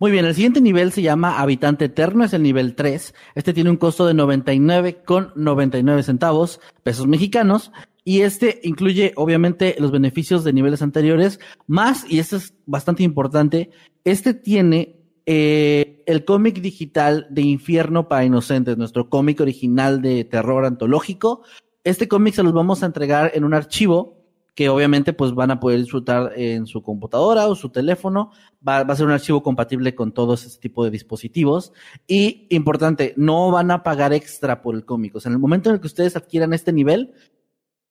Muy 0.00 0.10
bien, 0.10 0.24
el 0.24 0.34
siguiente 0.34 0.60
nivel 0.60 0.92
se 0.92 1.02
llama 1.02 1.40
Habitante 1.40 1.84
Eterno, 1.84 2.24
es 2.24 2.32
el 2.32 2.42
nivel 2.42 2.74
3. 2.74 3.14
Este 3.34 3.52
tiene 3.52 3.70
un 3.70 3.76
costo 3.76 4.06
de 4.06 4.14
99 4.14 5.02
con 5.04 5.32
99 5.36 6.02
centavos, 6.02 6.60
pesos 6.82 7.06
mexicanos. 7.06 7.70
Y 8.02 8.22
este 8.22 8.60
incluye, 8.64 9.12
obviamente, 9.14 9.76
los 9.78 9.92
beneficios 9.92 10.42
de 10.42 10.54
niveles 10.54 10.82
anteriores, 10.82 11.38
más, 11.66 12.10
y 12.10 12.18
esto 12.18 12.36
es 12.36 12.54
bastante 12.64 13.02
importante, 13.02 13.70
este 14.04 14.32
tiene 14.32 14.99
eh, 15.26 16.02
el 16.06 16.24
cómic 16.24 16.60
digital 16.60 17.26
de 17.30 17.42
Infierno 17.42 18.08
para 18.08 18.24
Inocentes, 18.24 18.76
nuestro 18.76 19.08
cómic 19.08 19.40
original 19.40 20.02
de 20.02 20.24
terror 20.24 20.64
antológico. 20.64 21.42
Este 21.84 22.08
cómic 22.08 22.34
se 22.34 22.42
los 22.42 22.52
vamos 22.52 22.82
a 22.82 22.86
entregar 22.86 23.32
en 23.34 23.44
un 23.44 23.54
archivo 23.54 24.20
que 24.54 24.68
obviamente 24.68 25.12
pues 25.12 25.32
van 25.32 25.50
a 25.50 25.60
poder 25.60 25.80
disfrutar 25.80 26.32
en 26.36 26.66
su 26.66 26.82
computadora 26.82 27.48
o 27.48 27.54
su 27.54 27.70
teléfono. 27.70 28.30
Va, 28.66 28.80
a 28.80 28.96
ser 28.96 29.06
un 29.06 29.12
archivo 29.12 29.42
compatible 29.42 29.94
con 29.94 30.12
todos 30.12 30.44
este 30.44 30.60
tipo 30.60 30.84
de 30.84 30.90
dispositivos. 30.90 31.72
Y 32.06 32.46
importante, 32.50 33.14
no 33.16 33.50
van 33.50 33.70
a 33.70 33.82
pagar 33.82 34.12
extra 34.12 34.60
por 34.62 34.74
el 34.74 34.84
cómic. 34.84 35.16
O 35.16 35.20
sea, 35.20 35.30
en 35.30 35.34
el 35.34 35.38
momento 35.40 35.70
en 35.70 35.76
el 35.76 35.80
que 35.80 35.86
ustedes 35.86 36.16
adquieran 36.16 36.52
este 36.52 36.72
nivel, 36.72 37.14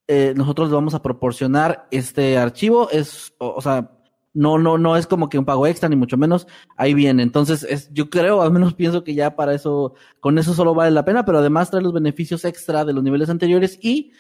eh, 0.08 0.34
nosotros 0.36 0.68
les 0.68 0.76
vamos 0.76 0.94
a 0.94 1.02
proporcionar 1.02 1.88
este 1.92 2.38
archivo. 2.38 2.90
Es, 2.92 3.34
o 3.40 3.62
sea, 3.62 3.99
no, 4.34 4.58
no, 4.58 4.78
no 4.78 4.96
es 4.96 5.08
como 5.08 5.30
que 5.30 5.40
un 5.40 5.46
pago 5.46 5.68
extra, 5.68 5.90
ni 5.90 5.96
mucho 5.96 6.18
menos. 6.18 6.48
Ahí 6.78 6.94
viene. 6.94 7.24
Entonces, 7.24 7.64
es, 7.64 7.92
yo 7.94 8.10
creo, 8.10 8.42
al 8.42 8.52
menos 8.52 8.74
pienso 8.74 9.04
que 9.04 9.16
ya 9.16 9.36
para 9.36 9.54
eso, 9.54 9.94
con 10.20 10.38
eso 10.38 10.54
solo 10.54 10.74
vale 10.74 10.92
la 10.92 11.06
pena, 11.06 11.26
pero 11.26 11.40
además 11.40 11.72
trae 11.72 11.82
los 11.82 11.94
beneficios 11.94 12.46
extra 12.46 12.86
de 12.86 12.94
los 12.94 13.04
niveles 13.04 13.30
anteriores 13.30 13.80
y 13.82 14.12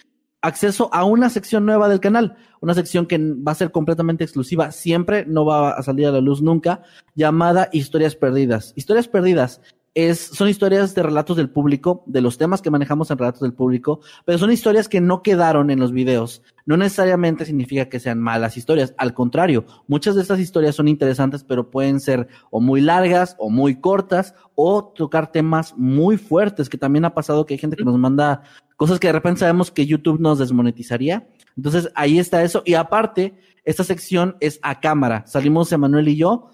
acceso 0.42 0.90
a 0.94 1.04
una 1.04 1.30
sección 1.30 1.66
nueva 1.66 1.90
del 1.90 2.00
canal, 2.00 2.38
una 2.62 2.74
sección 2.74 3.06
que 3.06 3.18
va 3.18 3.52
a 3.52 3.56
ser 3.56 3.72
completamente 3.72 4.24
exclusiva, 4.24 4.72
siempre 4.72 5.26
no 5.26 5.46
va 5.46 5.72
a 5.72 5.84
salir 5.84 6.08
a 6.08 6.12
la 6.12 6.22
luz 6.22 6.42
nunca, 6.42 6.82
llamada 7.14 7.70
Historias 7.74 8.16
Perdidas. 8.16 8.74
Historias 8.76 9.08
Perdidas 9.08 9.62
es, 10.08 10.20
son 10.20 10.48
historias 10.48 10.96
de 10.96 11.04
relatos 11.04 11.36
del 11.36 11.50
público, 11.50 12.04
de 12.06 12.22
los 12.22 12.38
temas 12.38 12.62
que 12.62 12.72
manejamos 12.72 13.12
en 13.12 13.18
relatos 13.18 13.42
del 13.42 13.54
público, 13.54 14.00
pero 14.26 14.38
son 14.38 14.52
historias 14.52 14.88
que 14.88 15.02
no 15.02 15.24
quedaron 15.24 15.70
en 15.70 15.80
los 15.80 15.92
videos. 15.92 16.42
No 16.66 16.78
necesariamente 16.78 17.46
significa 17.46 17.90
que 17.90 18.00
sean 18.00 18.20
malas 18.20 18.58
historias, 18.58 18.94
al 18.98 19.14
contrario, 19.14 19.66
muchas 19.88 20.16
de 20.16 20.22
estas 20.22 20.40
historias 20.40 20.76
son 20.76 20.88
interesantes, 20.88 21.44
pero 21.44 21.72
pueden 21.72 22.00
ser 22.00 22.28
o 22.52 22.62
muy 22.62 22.82
largas 22.82 23.36
o 23.40 23.50
muy 23.50 23.80
cortas 23.80 24.36
o 24.56 24.84
tocar 24.84 25.32
temas 25.32 25.74
muy 25.78 26.18
fuertes, 26.18 26.70
que 26.70 26.78
también 26.78 27.06
ha 27.06 27.14
pasado 27.14 27.46
que 27.46 27.56
hay 27.56 27.60
gente 27.60 27.76
que 27.76 27.86
nos 27.86 27.98
manda 27.98 28.44
cosas 28.78 29.00
que 29.00 29.08
de 29.08 29.14
repente 29.14 29.42
sabemos 29.42 29.72
que 29.72 29.86
YouTube 29.86 30.20
nos 30.20 30.40
desmonetizaría. 30.40 31.28
Entonces 31.58 31.90
ahí 31.96 32.20
está 32.20 32.44
eso. 32.44 32.64
Y 32.66 32.76
aparte, 32.76 33.36
esta 33.66 33.84
sección 33.84 34.38
es 34.40 34.60
a 34.62 34.80
cámara. 34.80 35.26
Salimos 35.28 35.72
Emanuel 35.72 36.08
y 36.08 36.16
yo 36.16 36.50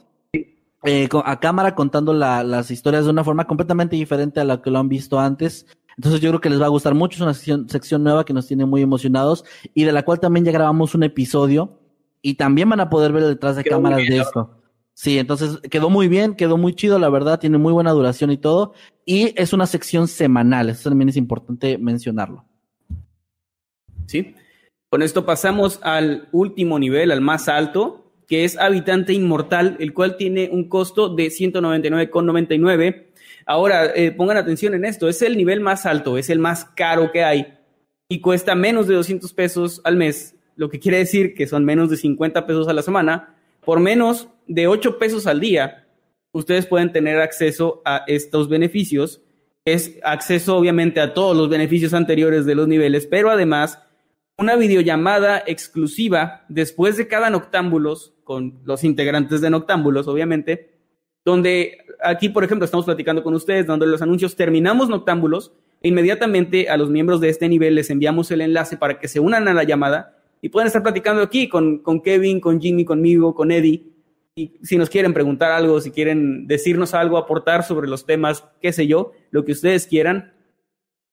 eh, 0.83 1.07
a 1.23 1.39
cámara 1.39 1.73
contando 1.75 2.13
la- 2.13 2.43
las 2.43 2.69
historias 2.71 3.05
de 3.05 3.11
una 3.11 3.23
forma 3.23 3.45
completamente 3.45 3.95
diferente 3.95 4.39
a 4.39 4.43
la 4.43 4.61
que 4.61 4.69
lo 4.71 4.79
han 4.79 4.89
visto 4.89 5.19
antes. 5.19 5.65
Entonces 5.97 6.19
yo 6.21 6.29
creo 6.29 6.41
que 6.41 6.49
les 6.49 6.61
va 6.61 6.65
a 6.65 6.69
gustar 6.69 6.93
mucho. 6.93 7.15
Es 7.15 7.21
una 7.21 7.33
sección, 7.33 7.69
sección 7.69 8.03
nueva 8.03 8.25
que 8.25 8.33
nos 8.33 8.47
tiene 8.47 8.65
muy 8.65 8.81
emocionados 8.81 9.45
y 9.73 9.83
de 9.85 9.91
la 9.91 10.03
cual 10.03 10.19
también 10.19 10.45
ya 10.45 10.51
grabamos 10.51 10.93
un 10.93 11.03
episodio 11.03 11.79
y 12.21 12.33
también 12.35 12.69
van 12.69 12.81
a 12.81 12.89
poder 12.89 13.11
ver 13.13 13.23
detrás 13.23 13.55
de 13.55 13.63
Quedó 13.63 13.75
cámaras 13.77 13.99
bien, 13.99 14.11
de 14.13 14.19
esto. 14.19 14.61
Sí, 14.93 15.17
entonces 15.19 15.59
quedó 15.69 15.89
muy 15.89 16.07
bien, 16.07 16.35
quedó 16.35 16.57
muy 16.57 16.73
chido, 16.73 16.99
la 16.99 17.09
verdad, 17.09 17.39
tiene 17.39 17.57
muy 17.57 17.73
buena 17.73 17.91
duración 17.91 18.31
y 18.31 18.37
todo. 18.37 18.73
Y 19.05 19.33
es 19.41 19.53
una 19.53 19.67
sección 19.67 20.07
semanal, 20.07 20.69
eso 20.69 20.89
también 20.89 21.09
es 21.09 21.17
importante 21.17 21.77
mencionarlo. 21.77 22.45
¿sí? 24.07 24.35
Con 24.89 25.01
esto 25.01 25.25
pasamos 25.25 25.79
al 25.83 26.29
último 26.31 26.79
nivel, 26.79 27.11
al 27.11 27.21
más 27.21 27.49
alto, 27.49 28.04
que 28.27 28.43
es 28.43 28.57
Habitante 28.57 29.13
Inmortal, 29.13 29.77
el 29.79 29.93
cual 29.93 30.17
tiene 30.17 30.49
un 30.51 30.67
costo 30.69 31.09
de 31.09 31.27
199,99. 31.27 33.05
Ahora, 33.45 33.91
eh, 33.95 34.11
pongan 34.11 34.37
atención 34.37 34.73
en 34.73 34.85
esto, 34.85 35.07
es 35.07 35.21
el 35.21 35.37
nivel 35.37 35.59
más 35.61 35.85
alto, 35.85 36.17
es 36.17 36.29
el 36.29 36.39
más 36.39 36.65
caro 36.65 37.11
que 37.11 37.23
hay 37.23 37.55
y 38.09 38.21
cuesta 38.21 38.55
menos 38.55 38.87
de 38.87 38.95
200 38.95 39.33
pesos 39.33 39.81
al 39.83 39.95
mes, 39.95 40.35
lo 40.55 40.69
que 40.69 40.79
quiere 40.79 40.99
decir 40.99 41.33
que 41.33 41.47
son 41.47 41.65
menos 41.65 41.89
de 41.89 41.97
50 41.97 42.45
pesos 42.45 42.67
a 42.67 42.73
la 42.73 42.81
semana. 42.81 43.35
Por 43.63 43.79
menos 43.79 44.29
de 44.47 44.67
8 44.67 44.99
pesos 44.99 45.27
al 45.27 45.39
día, 45.39 45.87
ustedes 46.31 46.67
pueden 46.67 46.91
tener 46.91 47.19
acceso 47.19 47.81
a 47.83 48.03
estos 48.07 48.47
beneficios. 48.47 49.21
Es 49.65 49.97
acceso 50.03 50.55
obviamente 50.55 50.99
a 50.99 51.13
todos 51.13 51.35
los 51.35 51.49
beneficios 51.49 51.93
anteriores 51.93 52.45
de 52.45 52.55
los 52.55 52.67
niveles, 52.67 53.07
pero 53.07 53.31
además 53.31 53.79
una 54.37 54.55
videollamada 54.55 55.43
exclusiva 55.47 56.45
después 56.49 56.97
de 56.97 57.07
cada 57.07 57.29
Noctámbulos, 57.29 58.13
con 58.25 58.59
los 58.65 58.83
integrantes 58.83 59.39
de 59.39 59.49
Noctámbulos, 59.49 60.09
obviamente, 60.09 60.75
donde 61.23 61.77
aquí, 62.03 62.27
por 62.27 62.43
ejemplo, 62.43 62.65
estamos 62.65 62.85
platicando 62.85 63.23
con 63.23 63.33
ustedes, 63.33 63.65
donde 63.65 63.87
los 63.87 64.01
anuncios 64.01 64.35
terminamos 64.35 64.89
Noctámbulos, 64.89 65.53
e 65.81 65.87
inmediatamente 65.87 66.67
a 66.67 66.75
los 66.75 66.89
miembros 66.89 67.21
de 67.21 67.29
este 67.29 67.47
nivel 67.47 67.75
les 67.75 67.89
enviamos 67.89 68.31
el 68.31 68.41
enlace 68.41 68.75
para 68.75 68.99
que 68.99 69.07
se 69.07 69.19
unan 69.19 69.47
a 69.47 69.53
la 69.53 69.63
llamada 69.63 70.17
y 70.41 70.49
puedan 70.49 70.67
estar 70.67 70.83
platicando 70.83 71.21
aquí 71.21 71.47
con, 71.47 71.79
con 71.79 72.01
Kevin, 72.01 72.39
con 72.39 72.59
Jimmy, 72.59 72.83
conmigo, 72.83 73.33
con 73.33 73.51
Eddie. 73.51 73.83
Y 74.35 74.57
si 74.63 74.77
nos 74.77 74.89
quieren 74.89 75.13
preguntar 75.13 75.51
algo, 75.51 75.79
si 75.79 75.91
quieren 75.91 76.45
decirnos 76.47 76.93
algo, 76.93 77.17
aportar 77.17 77.63
sobre 77.63 77.87
los 77.87 78.05
temas, 78.05 78.43
qué 78.61 78.73
sé 78.73 78.85
yo, 78.85 79.13
lo 79.31 79.45
que 79.45 79.53
ustedes 79.53 79.87
quieran, 79.87 80.33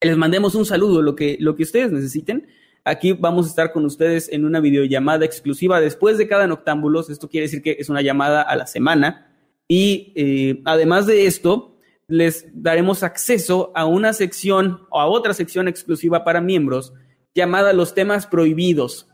les 0.00 0.16
mandemos 0.16 0.54
un 0.54 0.64
saludo, 0.64 1.02
lo 1.02 1.14
que, 1.14 1.36
lo 1.38 1.54
que 1.54 1.62
ustedes 1.62 1.92
necesiten. 1.92 2.48
Aquí 2.84 3.12
vamos 3.12 3.46
a 3.46 3.48
estar 3.48 3.72
con 3.72 3.84
ustedes 3.84 4.28
en 4.32 4.44
una 4.44 4.58
videollamada 4.58 5.24
exclusiva 5.24 5.80
después 5.80 6.18
de 6.18 6.26
cada 6.26 6.48
Noctámbulos. 6.48 7.10
Esto 7.10 7.28
quiere 7.28 7.46
decir 7.46 7.62
que 7.62 7.76
es 7.78 7.88
una 7.88 8.02
llamada 8.02 8.42
a 8.42 8.56
la 8.56 8.66
semana. 8.66 9.32
Y 9.68 10.12
eh, 10.16 10.62
además 10.64 11.06
de 11.06 11.26
esto, 11.26 11.78
les 12.08 12.46
daremos 12.52 13.04
acceso 13.04 13.70
a 13.76 13.86
una 13.86 14.12
sección 14.12 14.80
o 14.90 15.00
a 15.00 15.06
otra 15.06 15.32
sección 15.32 15.68
exclusiva 15.68 16.24
para 16.24 16.40
miembros 16.40 16.92
llamada 17.34 17.72
Los 17.72 17.94
temas 17.94 18.26
prohibidos. 18.26 19.08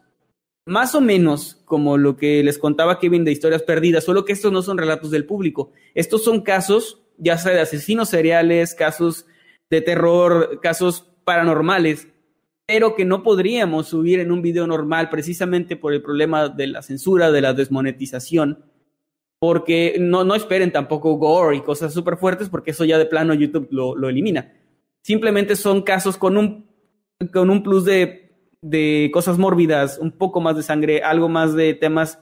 Más 0.65 0.95
o 0.95 1.01
menos 1.01 1.63
como 1.65 1.97
lo 1.99 2.17
que 2.17 2.43
les 2.43 2.59
contaba 2.59 2.99
Kevin 2.99 3.25
de 3.25 3.33
historias 3.33 3.63
perdidas, 3.63 4.05
solo 4.05 4.25
que 4.25 4.33
estos 4.33 4.53
no 4.53 4.63
son 4.63 4.79
relatos 4.79 5.11
del 5.11 5.27
público. 5.27 5.73
Estos 5.95 6.25
son 6.25 6.41
casos, 6.41 7.03
ya 7.19 7.39
sea 7.39 7.53
de 7.53 7.61
asesinos 7.61 8.09
seriales, 8.09 8.75
casos 8.75 9.27
de 9.71 9.81
terror, 9.81 10.61
casos 10.61 11.07
paranormales, 11.25 12.09
pero 12.69 12.95
que 12.95 13.07
no 13.07 13.23
podríamos 13.23 13.89
subir 13.89 14.21
en 14.21 14.31
un 14.31 14.43
video 14.43 14.67
normal 14.67 15.09
precisamente 15.09 15.75
por 15.75 15.95
el 15.95 16.03
problema 16.03 16.51
de 16.51 16.67
la 16.67 16.83
censura, 16.83 17.31
de 17.33 17.41
la 17.41 17.55
desmonetización. 17.55 18.63
porque 19.41 19.97
no, 20.01 20.25
no 20.25 20.35
esperen 20.35 20.73
tampoco 20.73 21.15
gore 21.15 21.57
y 21.57 21.61
cosas 21.63 21.95
súper 21.95 22.17
fuertes, 22.19 22.49
porque 22.49 22.73
eso 22.73 22.85
ya 22.85 22.99
de 22.99 23.07
plano 23.07 23.33
YouTube 23.35 23.69
lo, 23.71 23.97
lo 23.97 24.09
elimina. 24.09 24.53
Simplemente 25.03 25.57
son 25.57 25.83
casos 25.83 26.19
con 26.19 26.37
un, 26.37 26.67
con 27.33 27.49
un 27.49 27.63
plus 27.63 27.85
de, 27.85 28.51
de 28.61 29.11
cosas 29.13 29.39
mórbidas, 29.39 29.97
un 29.99 30.11
poco 30.11 30.41
más 30.41 30.57
de 30.57 30.65
sangre, 30.65 31.03
algo 31.03 31.29
más 31.29 31.55
de 31.55 31.75
temas 31.75 32.19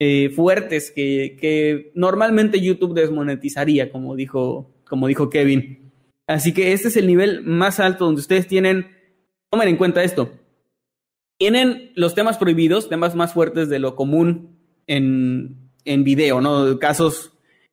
eh, 0.00 0.30
fuertes 0.30 0.90
que, 0.90 1.36
que 1.40 1.92
normalmente 1.94 2.60
YouTube 2.60 2.94
desmonetizaría, 2.94 3.92
como 3.92 4.16
dijo, 4.16 4.74
como 4.88 5.06
dijo 5.06 5.30
Kevin. 5.30 5.92
Así 6.26 6.52
que 6.52 6.72
este 6.72 6.88
es 6.88 6.96
el 6.96 7.06
nivel 7.06 7.42
más 7.44 7.80
alto 7.80 8.06
donde 8.06 8.20
ustedes 8.20 8.48
tienen, 8.48 8.99
tomen 9.50 9.68
en 9.68 9.76
cuenta 9.76 10.02
esto, 10.02 10.30
tienen 11.38 11.92
los 11.94 12.14
temas 12.14 12.38
prohibidos, 12.38 12.88
temas 12.88 13.14
más 13.14 13.32
fuertes 13.32 13.68
de 13.68 13.78
lo 13.78 13.96
común 13.96 14.58
en, 14.86 15.70
en 15.84 16.04
video, 16.04 16.40
¿no? 16.40 16.78
Casos, 16.78 17.32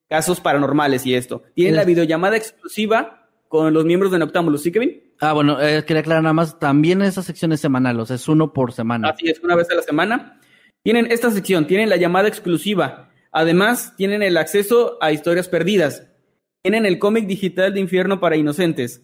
casos 0.10 0.40
paranormales 0.40 1.06
y 1.06 1.16
esto. 1.16 1.44
Tienen 1.54 1.76
la 1.76 1.84
videollamada 1.84 2.38
exclusiva 2.38 3.28
con 3.48 3.74
los 3.74 3.86
miembros 3.86 4.12
de 4.12 4.20
Noctámbulos, 4.20 4.64
¿sí, 4.64 4.72
Kevin? 4.72 5.04
Ah, 5.20 5.34
bueno, 5.34 5.62
eh, 5.62 5.84
quería 5.86 6.02
aclarar 6.02 6.24
nada 6.24 6.34
más, 6.34 6.60
también 6.60 7.02
esa 7.02 7.24
sección 7.24 7.52
es 7.52 7.60
semanal, 7.60 8.00
o 8.00 8.06
sea, 8.06 8.16
es 8.16 8.28
uno 8.28 8.54
por 8.54 8.72
semana. 8.72 9.10
Así 9.10 9.30
es, 9.30 9.40
una 9.40 9.56
vez 9.56 9.70
a 9.70 9.76
la 9.76 9.82
semana. 9.82 10.40
Tienen 10.84 11.12
esta 11.12 11.32
sección, 11.32 11.68
tienen 11.68 11.90
la 11.90 11.98
llamada 11.98 12.28
exclusiva. 12.28 13.12
Además, 13.32 13.96
tienen 13.98 14.24
el 14.24 14.38
acceso 14.38 14.98
a 15.02 15.12
historias 15.12 15.50
perdidas. 15.50 16.08
Tienen 16.62 16.86
el 16.86 17.00
cómic 17.00 17.28
digital 17.28 17.74
de 17.74 17.80
Infierno 17.80 18.20
para 18.20 18.38
Inocentes. 18.38 19.04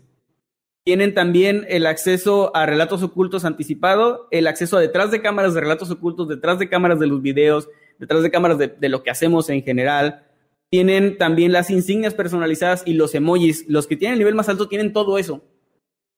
Tienen 0.85 1.13
también 1.13 1.65
el 1.69 1.85
acceso 1.85 2.53
a 2.55 2.65
relatos 2.65 3.03
ocultos 3.03 3.45
anticipado, 3.45 4.27
el 4.31 4.47
acceso 4.47 4.77
a 4.77 4.81
detrás 4.81 5.11
de 5.11 5.21
cámaras 5.21 5.53
de 5.53 5.61
relatos 5.61 5.89
ocultos, 5.89 6.27
detrás 6.27 6.59
de 6.59 6.67
cámaras 6.67 6.99
de 6.99 7.07
los 7.07 7.21
videos, 7.21 7.69
detrás 7.99 8.21
de 8.21 8.31
cámaras 8.31 8.57
de, 8.57 8.89
lo 8.89 9.01
que 9.01 9.09
hacemos 9.09 9.49
en 9.49 9.63
general. 9.63 10.25
Tienen 10.69 11.17
también 11.17 11.53
las 11.53 11.69
insignias 11.69 12.13
personalizadas 12.13 12.83
y 12.85 12.95
los 12.95 13.15
emojis. 13.15 13.65
Los 13.69 13.87
que 13.87 13.95
tienen 13.95 14.13
el 14.13 14.19
nivel 14.19 14.35
más 14.35 14.49
alto 14.49 14.67
tienen 14.67 14.91
todo 14.91 15.17
eso 15.17 15.41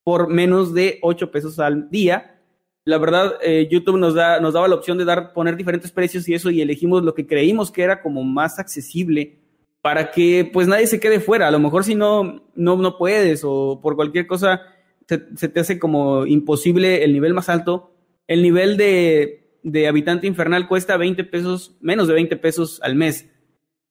por 0.04 0.30
menos 0.30 0.74
de 0.74 1.00
8 1.02 1.32
pesos 1.32 1.60
al 1.60 1.90
día. 1.90 2.40
La 2.86 3.00
verdad, 3.00 3.34
eh, 3.42 3.68
YouTube 3.70 3.98
nos, 3.98 4.14
da, 4.14 4.40
nos 4.40 4.54
daba 4.54 4.68
la 4.68 4.76
opción 4.76 5.00
de 5.00 5.06
dar, 5.06 5.34
poner 5.34 5.58
diferentes 5.58 5.92
precios 5.92 6.30
y 6.30 6.36
eso, 6.36 6.52
y 6.52 6.62
elegimos 6.62 7.04
lo 7.04 7.16
que 7.16 7.26
creímos 7.26 7.72
que 7.72 7.82
era 7.82 8.02
como 8.02 8.24
más 8.24 8.60
accesible 8.60 9.40
para 9.86 10.10
que 10.10 10.50
pues 10.52 10.68
nadie 10.68 10.88
se 10.88 11.00
quede 11.00 11.20
fuera. 11.20 11.48
A 11.48 11.52
lo 11.52 11.60
mejor 11.60 11.84
si 11.84 11.94
no, 11.94 12.42
no, 12.56 12.76
no 12.76 12.98
puedes 12.98 13.44
o 13.44 13.80
por 13.84 13.96
cualquier 13.96 14.26
cosa 14.26 14.64
se, 15.08 15.22
se 15.36 15.48
te 15.48 15.60
hace 15.60 15.78
como 15.78 16.26
imposible 16.26 17.04
el 17.04 17.14
nivel 17.14 17.36
más 17.36 17.50
alto. 17.50 17.94
El 18.26 18.42
nivel 18.42 18.78
de, 18.78 19.60
de 19.62 19.88
habitante 19.88 20.26
infernal 20.26 20.68
cuesta 20.68 20.98
20 20.98 21.24
pesos, 21.26 21.78
menos 21.82 22.08
de 22.08 22.16
20 22.16 22.36
pesos 22.38 22.80
al 22.82 22.96
mes. 22.96 23.30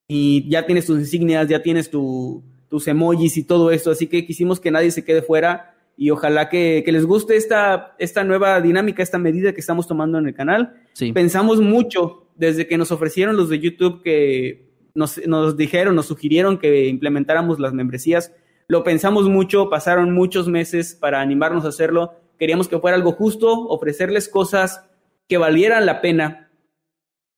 Y 0.09 0.51
ya 0.51 0.67
tienes 0.67 0.87
tus 0.87 0.99
insignias, 0.99 1.47
ya 1.47 1.63
tienes 1.63 1.91
tu, 1.91 2.43
tus 2.69 2.89
emojis 2.89 3.37
y 3.37 3.45
todo 3.45 3.71
esto. 3.71 3.93
Así 3.93 4.09
que 4.09 4.27
quisimos 4.27 4.59
que 4.59 4.73
nadie 4.73 4.91
se 4.91 5.05
quede 5.05 5.23
fuera 5.23 5.77
y 5.97 6.11
ojalá 6.11 6.49
que, 6.49 6.83
que, 6.85 6.91
les 6.91 7.07
guste 7.07 7.37
esta, 7.37 7.95
esta 8.01 8.25
nueva 8.25 8.61
dinámica, 8.61 9.01
esta 9.01 9.19
medida 9.19 9.53
que 9.53 9.61
estamos 9.61 9.87
tomando 9.87 10.19
en 10.19 10.27
el 10.27 10.35
canal. 10.35 10.75
Sí. 10.95 11.13
Pensamos 11.13 11.61
mucho 11.61 12.27
desde 12.35 12.67
que 12.67 12.79
nos 12.79 12.91
ofrecieron 12.91 13.37
los 13.37 13.49
de 13.49 13.61
YouTube 13.61 14.03
que 14.03 14.74
nos, 14.95 15.19
nos 15.27 15.57
dijeron, 15.57 15.95
nos 15.95 16.07
sugirieron 16.07 16.59
que 16.59 16.87
implementáramos 16.87 17.59
las 17.59 17.73
membresías. 17.73 18.33
Lo 18.69 18.85
pensamos 18.85 19.29
mucho, 19.29 19.69
pasaron 19.69 20.13
muchos 20.13 20.49
meses 20.49 20.95
para 20.95 21.21
animarnos 21.21 21.65
a 21.65 21.69
hacerlo. 21.69 22.15
Queríamos 22.39 22.69
que 22.69 22.79
fuera 22.79 22.97
algo 22.97 23.13
justo, 23.13 23.67
ofrecerles 23.69 24.29
cosas 24.29 24.85
que 25.29 25.39
valieran 25.39 25.87
la 25.87 26.01
pena, 26.01 26.51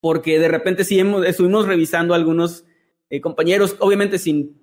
porque 0.00 0.38
de 0.38 0.48
repente 0.48 0.84
sí 0.84 0.98
hemos, 0.98 1.26
estuvimos 1.26 1.66
revisando 1.66 2.14
a 2.14 2.16
algunos 2.16 2.64
eh, 3.10 3.20
compañeros, 3.20 3.76
obviamente 3.80 4.18
sin 4.18 4.56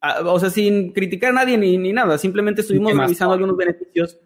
Ah, 0.00 0.20
o 0.24 0.38
sea, 0.38 0.50
sin 0.50 0.92
criticar 0.92 1.30
a 1.30 1.34
nadie 1.34 1.58
ni, 1.58 1.76
ni 1.76 1.92
nada, 1.92 2.18
simplemente 2.18 2.60
estuvimos 2.60 2.96
revisando 2.96 3.34
algunos 3.34 3.56
beneficios. 3.56 4.18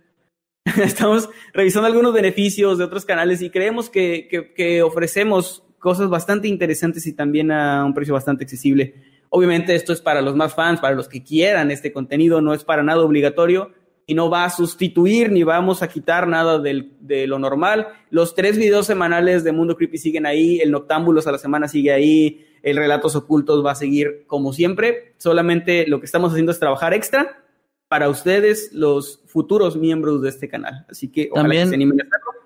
Estamos 0.82 1.30
revisando 1.54 1.86
algunos 1.86 2.12
beneficios 2.12 2.78
de 2.78 2.84
otros 2.84 3.06
canales 3.06 3.40
y 3.40 3.50
creemos 3.50 3.88
que, 3.88 4.28
que, 4.30 4.52
que, 4.52 4.82
ofrecemos 4.82 5.64
cosas 5.82 6.08
bastante 6.08 6.46
interesantes 6.46 7.04
y 7.08 7.12
también 7.12 7.50
a 7.50 7.84
un 7.84 7.92
precio 7.92 8.14
bastante 8.14 8.44
accesible. 8.44 8.94
Obviamente 9.30 9.74
esto 9.74 9.92
es 9.92 10.00
para 10.00 10.22
los 10.22 10.36
más 10.36 10.54
fans, 10.54 10.78
para 10.78 10.94
los 10.94 11.08
que 11.08 11.24
quieran 11.24 11.72
este 11.72 11.92
contenido, 11.92 12.40
no 12.40 12.54
es 12.54 12.62
para 12.62 12.84
nada 12.84 13.02
obligatorio 13.02 13.72
y 14.06 14.14
no 14.14 14.30
va 14.30 14.44
a 14.44 14.50
sustituir 14.50 15.32
ni 15.32 15.42
vamos 15.42 15.82
a 15.82 15.88
quitar 15.88 16.28
nada 16.28 16.60
del, 16.60 16.92
de 17.00 17.26
lo 17.26 17.40
normal. 17.40 17.88
Los 18.10 18.36
tres 18.36 18.58
videos 18.58 18.86
semanales 18.86 19.42
de 19.42 19.50
Mundo 19.50 19.76
Creepy 19.76 19.98
siguen 19.98 20.24
ahí, 20.24 20.60
el 20.60 20.70
Noctámbulos 20.70 21.26
a 21.26 21.32
la 21.32 21.38
semana 21.38 21.66
sigue 21.66 21.92
ahí, 21.92 22.46
el 22.62 22.76
Relatos 22.76 23.16
Ocultos 23.16 23.66
va 23.66 23.72
a 23.72 23.74
seguir 23.74 24.22
como 24.28 24.52
siempre. 24.52 25.14
Solamente 25.16 25.88
lo 25.88 25.98
que 25.98 26.06
estamos 26.06 26.30
haciendo 26.30 26.52
es 26.52 26.60
trabajar 26.60 26.94
extra 26.94 27.42
para 27.88 28.08
ustedes, 28.08 28.70
los 28.72 29.24
futuros 29.26 29.76
miembros 29.76 30.22
de 30.22 30.28
este 30.28 30.48
canal. 30.48 30.86
Así 30.88 31.10
que 31.10 31.28
ojalá 31.32 31.42
También, 31.42 31.64
que 31.64 31.68
se 31.70 31.74
animen 31.74 32.00
a 32.02 32.04
hacerlo. 32.04 32.41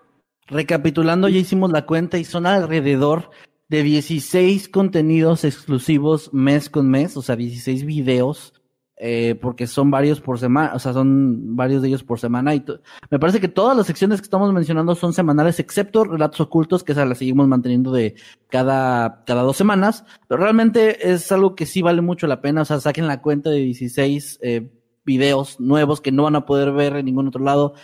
Recapitulando, 0.46 1.28
ya 1.28 1.38
hicimos 1.38 1.70
la 1.70 1.86
cuenta 1.86 2.18
y 2.18 2.24
son 2.24 2.46
alrededor 2.46 3.30
de 3.68 3.82
16 3.82 4.68
contenidos 4.68 5.44
exclusivos 5.44 6.32
mes 6.32 6.70
con 6.70 6.88
mes, 6.88 7.16
o 7.16 7.22
sea, 7.22 7.36
16 7.36 7.84
videos 7.84 8.52
eh, 8.98 9.34
porque 9.42 9.66
son 9.66 9.90
varios 9.90 10.22
por 10.22 10.38
semana, 10.38 10.72
o 10.74 10.78
sea, 10.78 10.94
son 10.94 11.54
varios 11.54 11.82
de 11.82 11.88
ellos 11.88 12.02
por 12.02 12.18
semana. 12.18 12.54
Y 12.54 12.64
me 13.10 13.18
parece 13.18 13.40
que 13.40 13.48
todas 13.48 13.76
las 13.76 13.86
secciones 13.86 14.20
que 14.20 14.24
estamos 14.24 14.50
mencionando 14.54 14.94
son 14.94 15.12
semanales, 15.12 15.60
excepto 15.60 16.04
relatos 16.04 16.40
ocultos, 16.40 16.82
que 16.82 16.92
esa 16.92 17.04
la 17.04 17.14
seguimos 17.14 17.46
manteniendo 17.46 17.92
de 17.92 18.14
cada, 18.48 19.22
cada 19.26 19.42
dos 19.42 19.58
semanas. 19.58 20.04
Pero 20.28 20.40
realmente 20.40 21.12
es 21.12 21.30
algo 21.30 21.54
que 21.54 21.66
sí 21.66 21.82
vale 21.82 22.00
mucho 22.00 22.26
la 22.26 22.40
pena. 22.40 22.62
O 22.62 22.64
sea, 22.64 22.80
saquen 22.80 23.06
la 23.06 23.20
cuenta 23.20 23.50
de 23.50 23.58
16 23.58 24.38
eh, 24.40 24.70
videos 25.04 25.60
nuevos 25.60 26.00
que 26.00 26.12
no 26.12 26.22
van 26.22 26.36
a 26.36 26.46
poder 26.46 26.72
ver 26.72 26.96
en 26.96 27.04
ningún 27.04 27.28
otro 27.28 27.44
lado 27.44 27.74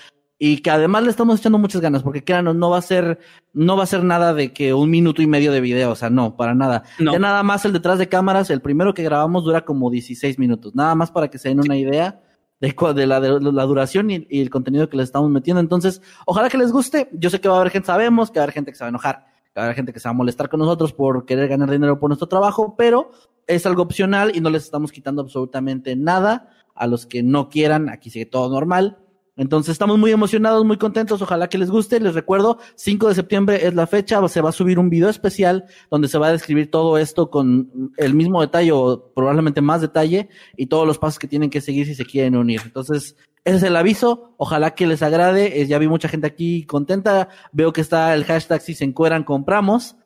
y 0.45 0.57
que 0.57 0.73
además 0.73 1.05
le 1.05 1.11
estamos 1.11 1.39
echando 1.39 1.57
muchas 1.57 1.81
ganas, 1.81 2.03
porque 2.03 2.25
créanos, 2.25 2.57
no 2.57 2.69
va 2.69 2.79
a 2.79 2.83
ser, 2.83 3.21
no 3.53 3.77
va 3.77 3.85
a 3.85 3.87
ser 3.87 4.03
nada 4.03 4.35
de 4.35 4.53
que 4.53 4.75
un 4.75 4.91
minuto 4.91 5.23
y 5.23 5.29
medio 5.29 5.53
de 5.53 5.61
video, 5.61 5.93
o 5.93 5.95
sea, 5.95 6.11
no, 6.11 6.37
para 6.37 6.53
nada. 6.53 6.83
No. 6.99 7.13
Ya 7.13 7.21
nada 7.21 7.45
más 7.45 7.65
el 7.65 7.73
detrás 7.73 8.01
de 8.01 8.09
cámaras, 8.09 8.51
el 8.51 8.61
primero 8.61 8.93
que 8.93 9.05
grabamos 9.05 9.45
dura 9.45 9.65
como 9.65 9.89
16 9.89 10.41
minutos, 10.41 10.75
nada 10.75 10.97
más 10.97 11.13
para 11.13 11.29
que 11.29 11.39
se 11.39 11.51
den 11.51 11.61
una 11.61 11.77
idea 11.77 12.21
de, 12.59 12.75
de, 12.93 13.07
la, 13.07 13.21
de 13.21 13.41
la 13.41 13.63
duración 13.63 14.11
y, 14.11 14.27
y, 14.29 14.41
el 14.41 14.51
contenido 14.51 14.89
que 14.89 14.97
les 14.97 15.11
estamos 15.11 15.31
metiendo. 15.31 15.61
Entonces, 15.61 16.03
ojalá 16.27 16.49
que 16.49 16.59
les 16.59 16.73
guste. 16.73 17.09
Yo 17.13 17.31
sé 17.31 17.41
que 17.41 17.47
va 17.49 17.55
a 17.55 17.61
haber 17.61 17.71
gente, 17.71 17.87
sabemos 17.87 18.33
que 18.33 18.41
va 18.41 18.43
a 18.43 18.47
haber 18.47 18.55
gente 18.55 18.73
que 18.73 18.79
se 18.79 18.83
va 18.83 18.89
a 18.89 18.91
enojar, 18.91 19.27
que 19.55 19.61
va 19.61 19.63
a 19.63 19.65
haber 19.67 19.77
gente 19.77 19.93
que 19.93 20.01
se 20.01 20.09
va 20.09 20.11
a 20.11 20.15
molestar 20.15 20.49
con 20.49 20.59
nosotros 20.59 20.93
por 20.93 21.25
querer 21.25 21.47
ganar 21.47 21.71
dinero 21.71 22.01
por 22.01 22.11
nuestro 22.11 22.27
trabajo, 22.27 22.75
pero 22.77 23.13
es 23.47 23.65
algo 23.65 23.85
opcional 23.85 24.33
y 24.35 24.41
no 24.41 24.51
les 24.51 24.65
estamos 24.65 24.91
quitando 24.91 25.23
absolutamente 25.23 25.95
nada 25.95 26.49
a 26.75 26.89
los 26.89 27.07
que 27.07 27.23
no 27.23 27.49
quieran. 27.49 27.89
Aquí 27.89 28.11
sigue 28.11 28.27
todo 28.27 28.51
normal. 28.51 28.99
Entonces 29.37 29.73
estamos 29.73 29.99
muy 29.99 30.11
emocionados, 30.11 30.65
muy 30.65 30.77
contentos, 30.77 31.23
ojalá 31.23 31.49
que 31.49 31.59
les 31.59 31.71
guste. 31.71 32.01
Les 32.01 32.15
recuerdo, 32.15 32.59
5 32.77 33.09
de 33.09 33.15
septiembre 33.15 33.67
es 33.67 33.75
la 33.75 33.87
fecha, 33.87 34.27
se 34.29 34.41
va 34.41 34.51
a 34.51 34.53
subir 34.53 34.79
un 34.79 34.91
video 34.91 35.09
especial 35.09 35.65
donde 35.91 36.09
se 36.09 36.19
va 36.19 36.29
a 36.29 36.33
describir 36.33 36.71
todo 36.71 36.99
esto 36.99 37.31
con 37.31 37.93
el 37.97 38.15
mismo 38.15 38.41
detalle 38.43 38.73
o 38.73 39.13
probablemente 39.15 39.63
más 39.63 39.81
detalle 39.81 40.29
y 40.57 40.67
todos 40.67 40.87
los 40.87 40.99
pasos 40.99 41.19
que 41.19 41.29
tienen 41.29 41.51
que 41.51 41.63
seguir 41.63 41.87
si 41.87 41.95
se 41.95 42.05
quieren 42.05 42.37
unir. 42.37 42.61
Entonces, 42.65 43.17
ese 43.45 43.57
es 43.57 43.63
el 43.63 43.77
aviso, 43.77 44.35
ojalá 44.37 44.75
que 44.75 44.87
les 44.87 45.03
agrade. 45.03 45.61
Eh, 45.61 45.67
ya 45.67 45.79
vi 45.79 45.89
mucha 45.89 46.09
gente 46.09 46.27
aquí 46.27 46.65
contenta, 46.67 47.29
veo 47.53 47.73
que 47.73 47.81
está 47.81 48.15
el 48.15 48.25
hashtag 48.25 48.61
si 48.61 48.75
se 48.75 48.85
encueran 48.85 49.25
compramos. 49.25 49.97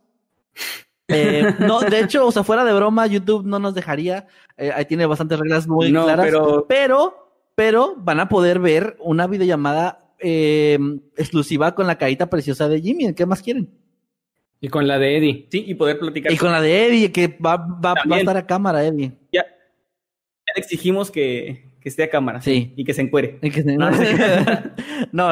Eh, 1.09 1.55
no, 1.61 1.81
de 1.81 2.01
hecho, 2.01 2.27
o 2.27 2.33
sea, 2.33 2.45
fuera 2.45 2.65
de 2.65 2.73
broma, 2.73 3.07
YouTube 3.07 3.45
no 3.45 3.59
nos 3.59 3.75
dejaría. 3.75 4.27
Eh, 4.57 4.73
ahí 4.75 4.85
tiene 4.87 5.07
bastantes 5.07 5.39
reglas 5.39 5.69
muy 5.69 5.93
no, 5.93 6.05
claras. 6.05 6.27
Pero, 6.27 6.67
pero, 6.69 7.26
pero 7.57 7.97
van 7.97 8.21
a 8.21 8.29
poder 8.29 8.61
ver 8.61 8.97
una 9.01 9.27
videollamada 9.27 10.15
eh, 10.21 10.79
exclusiva 11.17 11.75
con 11.75 11.89
la 11.89 11.99
carita 11.99 12.31
preciosa 12.31 12.69
de 12.69 12.81
Jimmy. 12.81 13.13
¿Qué 13.15 13.27
más 13.27 13.43
quieren? 13.43 13.69
Y 14.61 14.69
con 14.69 14.87
la 14.87 14.99
de 14.99 15.17
Eddie. 15.17 15.49
Sí, 15.51 15.65
y 15.67 15.75
poder 15.75 15.99
platicar. 15.99 16.33
Y 16.33 16.37
con 16.37 16.53
la 16.53 16.61
de 16.61 16.87
Eddie, 16.87 17.13
que 17.13 17.29
va, 17.29 17.57
va, 17.57 17.95
va 17.95 18.17
a 18.17 18.19
estar 18.19 18.37
a 18.37 18.47
cámara, 18.47 18.85
Eddie. 18.85 19.13
Ya, 19.33 19.43
ya 19.43 20.53
le 20.55 20.61
exigimos 20.61 21.11
que, 21.11 21.73
que 21.81 21.89
esté 21.89 22.03
a 22.05 22.11
cámara. 22.11 22.41
Sí. 22.43 22.75
Y 22.77 22.85
que 22.85 22.95
se 22.95 23.03
encuere. 23.03 23.39
Y 23.43 23.51
que 23.51 23.63
se... 23.63 23.77
no, 23.77 23.91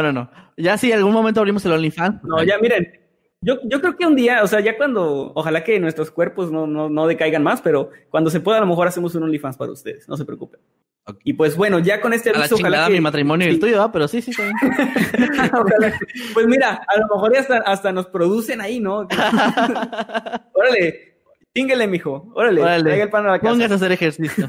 no, 0.02 0.12
no. 0.12 0.30
Ya 0.56 0.78
si 0.78 0.86
sí, 0.86 0.92
algún 0.92 1.12
momento 1.12 1.40
abrimos 1.40 1.64
el 1.66 1.72
OnlyFans. 1.72 2.24
No, 2.24 2.42
ya 2.42 2.58
miren. 2.58 3.00
Yo, 3.40 3.58
yo 3.64 3.80
creo 3.82 3.96
que 3.96 4.06
un 4.06 4.16
día, 4.16 4.42
o 4.42 4.46
sea, 4.46 4.60
ya 4.60 4.78
cuando, 4.78 5.32
ojalá 5.34 5.62
que 5.62 5.78
nuestros 5.78 6.10
cuerpos 6.10 6.50
no, 6.50 6.66
no, 6.66 6.88
no 6.88 7.06
decaigan 7.06 7.42
más, 7.42 7.60
pero 7.60 7.90
cuando 8.08 8.30
se 8.30 8.40
pueda, 8.40 8.56
a 8.56 8.60
lo 8.62 8.66
mejor 8.66 8.88
hacemos 8.88 9.14
un 9.14 9.24
OnlyFans 9.24 9.58
para 9.58 9.72
ustedes, 9.72 10.08
no 10.08 10.16
se 10.16 10.24
preocupen. 10.24 10.60
Okay. 11.06 11.20
Y 11.24 11.32
pues 11.34 11.54
bueno, 11.56 11.78
ya 11.80 12.00
con 12.00 12.14
este 12.14 12.30
aviso, 12.30 12.54
ojalá 12.54 12.86
que... 12.86 12.94
mi 12.94 13.00
matrimonio 13.00 13.46
y 13.46 13.50
el 13.50 13.60
tuyo, 13.60 13.78
¿va? 13.78 13.92
pero 13.92 14.08
sí, 14.08 14.22
sí, 14.22 14.32
sí. 14.32 14.42
ojalá, 15.52 15.98
pues 16.32 16.46
mira, 16.46 16.80
a 16.86 16.98
lo 16.98 17.06
mejor 17.14 17.34
ya 17.34 17.40
hasta, 17.40 17.58
hasta 17.58 17.92
nos 17.92 18.06
producen 18.06 18.62
ahí, 18.62 18.80
¿no? 18.80 19.00
Órale, 20.54 21.18
chínguele, 21.54 21.86
mijo. 21.86 22.32
Órale, 22.34 22.62
Órale. 22.62 23.02
el 23.02 23.10
pan 23.10 23.26
a 23.26 23.32
la 23.32 23.38
casa. 23.38 23.52
Póngase 23.52 23.72
a 23.74 23.76
hacer 23.76 23.92
ejercicio. 23.92 24.46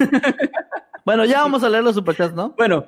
bueno, 1.06 1.26
ya 1.26 1.42
vamos 1.42 1.62
a 1.64 1.70
leer 1.70 1.84
los 1.84 1.96
superchats, 1.96 2.34
¿no? 2.34 2.54
Bueno, 2.58 2.86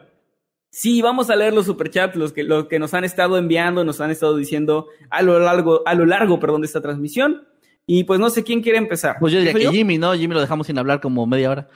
Sí, 0.70 1.02
vamos 1.02 1.30
a 1.30 1.36
leer 1.36 1.54
los 1.54 1.66
superchats, 1.66 2.16
los 2.16 2.34
que, 2.34 2.44
los 2.44 2.68
que 2.68 2.78
nos 2.78 2.94
han 2.94 3.04
estado 3.04 3.38
enviando, 3.38 3.84
nos 3.84 4.00
han 4.02 4.12
estado 4.12 4.36
diciendo 4.36 4.88
a 5.10 5.22
lo 5.22 5.40
largo, 5.40 5.82
a 5.86 5.96
lo 5.96 6.06
largo, 6.06 6.40
perdón, 6.40 6.62
de 6.62 6.68
esta 6.68 6.82
transmisión. 6.82 7.48
Y 7.86 8.04
pues 8.04 8.20
no 8.20 8.30
sé 8.30 8.44
quién 8.44 8.62
quiere 8.62 8.78
empezar. 8.78 9.16
Pues 9.20 9.32
yo 9.32 9.40
diría 9.40 9.54
¿Soy 9.54 9.62
que 9.62 9.72
Jimmy, 9.72 9.98
¿no? 9.98 10.14
Jimmy 10.14 10.36
lo 10.36 10.42
dejamos 10.42 10.68
sin 10.68 10.78
hablar 10.78 11.00
como 11.00 11.26
media 11.26 11.50
hora. 11.50 11.70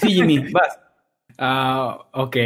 Sí, 0.00 0.14
Jimmy, 0.14 0.50
vas. 0.50 0.80
Ah, 1.38 2.08
ok. 2.12 2.36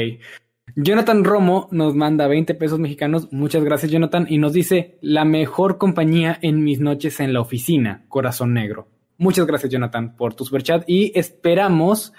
Jonathan 0.77 1.25
Romo 1.25 1.69
nos 1.71 1.95
manda 1.95 2.27
20 2.29 2.55
pesos 2.55 2.79
mexicanos. 2.79 3.29
Muchas 3.33 3.65
gracias, 3.65 3.91
Jonathan. 3.91 4.27
Y 4.29 4.39
nos 4.39 4.53
dice, 4.53 4.99
la 5.01 5.25
mejor 5.25 5.79
compañía 5.79 6.39
en 6.41 6.63
mis 6.63 6.81
noches 6.81 7.21
en 7.21 7.33
la 7.33 7.41
oficina, 7.41 8.05
Corazón 8.09 8.55
Negro. 8.55 8.89
Muchas 9.19 9.47
gracias, 9.47 9.73
Jonathan, 9.73 10.17
por 10.17 10.35
tu 10.35 10.45
superchat. 10.45 10.85
Y 10.87 11.13
esperamos 11.19 12.13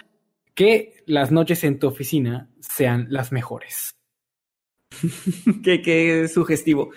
que 0.54 1.04
las 1.06 1.32
noches 1.32 1.64
en 1.64 1.80
tu 1.80 1.88
oficina 1.88 2.50
sean 2.60 3.08
las 3.10 3.32
mejores. 3.32 3.96
qué, 5.64 5.82
qué 5.82 6.28
sugestivo. 6.28 6.92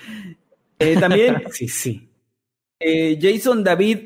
Eh, 0.78 0.96
también 0.98 1.42
Sí, 1.50 1.68
sí. 1.68 2.10
eh, 2.80 3.18
Jason 3.20 3.64
David 3.64 3.98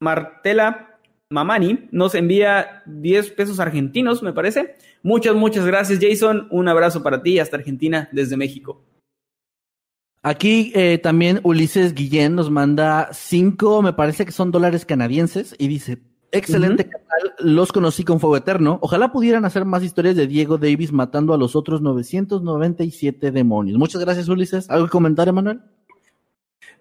Martela 0.00 0.98
Mamani 1.30 1.88
nos 1.92 2.14
envía 2.14 2.82
10 2.86 3.32
pesos 3.32 3.60
argentinos, 3.60 4.22
me 4.22 4.32
parece. 4.32 4.76
Muchas, 5.02 5.34
muchas 5.34 5.64
gracias, 5.64 5.98
Jason. 6.00 6.48
Un 6.50 6.68
abrazo 6.68 7.02
para 7.02 7.22
ti 7.22 7.38
hasta 7.38 7.56
Argentina 7.56 8.08
desde 8.12 8.36
México. 8.36 8.82
Aquí 10.22 10.72
eh, 10.74 10.98
también 10.98 11.40
Ulises 11.44 11.94
Guillén 11.94 12.34
nos 12.34 12.50
manda 12.50 13.08
cinco, 13.12 13.82
me 13.82 13.92
parece 13.92 14.26
que 14.26 14.32
son 14.32 14.50
dólares 14.50 14.84
canadienses, 14.84 15.54
y 15.58 15.68
dice, 15.68 15.98
excelente 16.32 16.84
canal, 16.84 17.34
los 17.38 17.72
conocí 17.72 18.04
con 18.04 18.18
Fuego 18.18 18.36
Eterno. 18.36 18.78
Ojalá 18.82 19.12
pudieran 19.12 19.44
hacer 19.44 19.64
más 19.64 19.84
historias 19.84 20.16
de 20.16 20.26
Diego 20.26 20.58
Davis 20.58 20.92
matando 20.92 21.34
a 21.34 21.38
los 21.38 21.54
otros 21.54 21.80
997 21.82 23.30
demonios. 23.30 23.78
Muchas 23.78 24.00
gracias, 24.00 24.28
Ulises. 24.28 24.68
¿Algo 24.68 24.86
que 24.86 24.90
comentar, 24.90 25.28
Emanuel? 25.28 25.60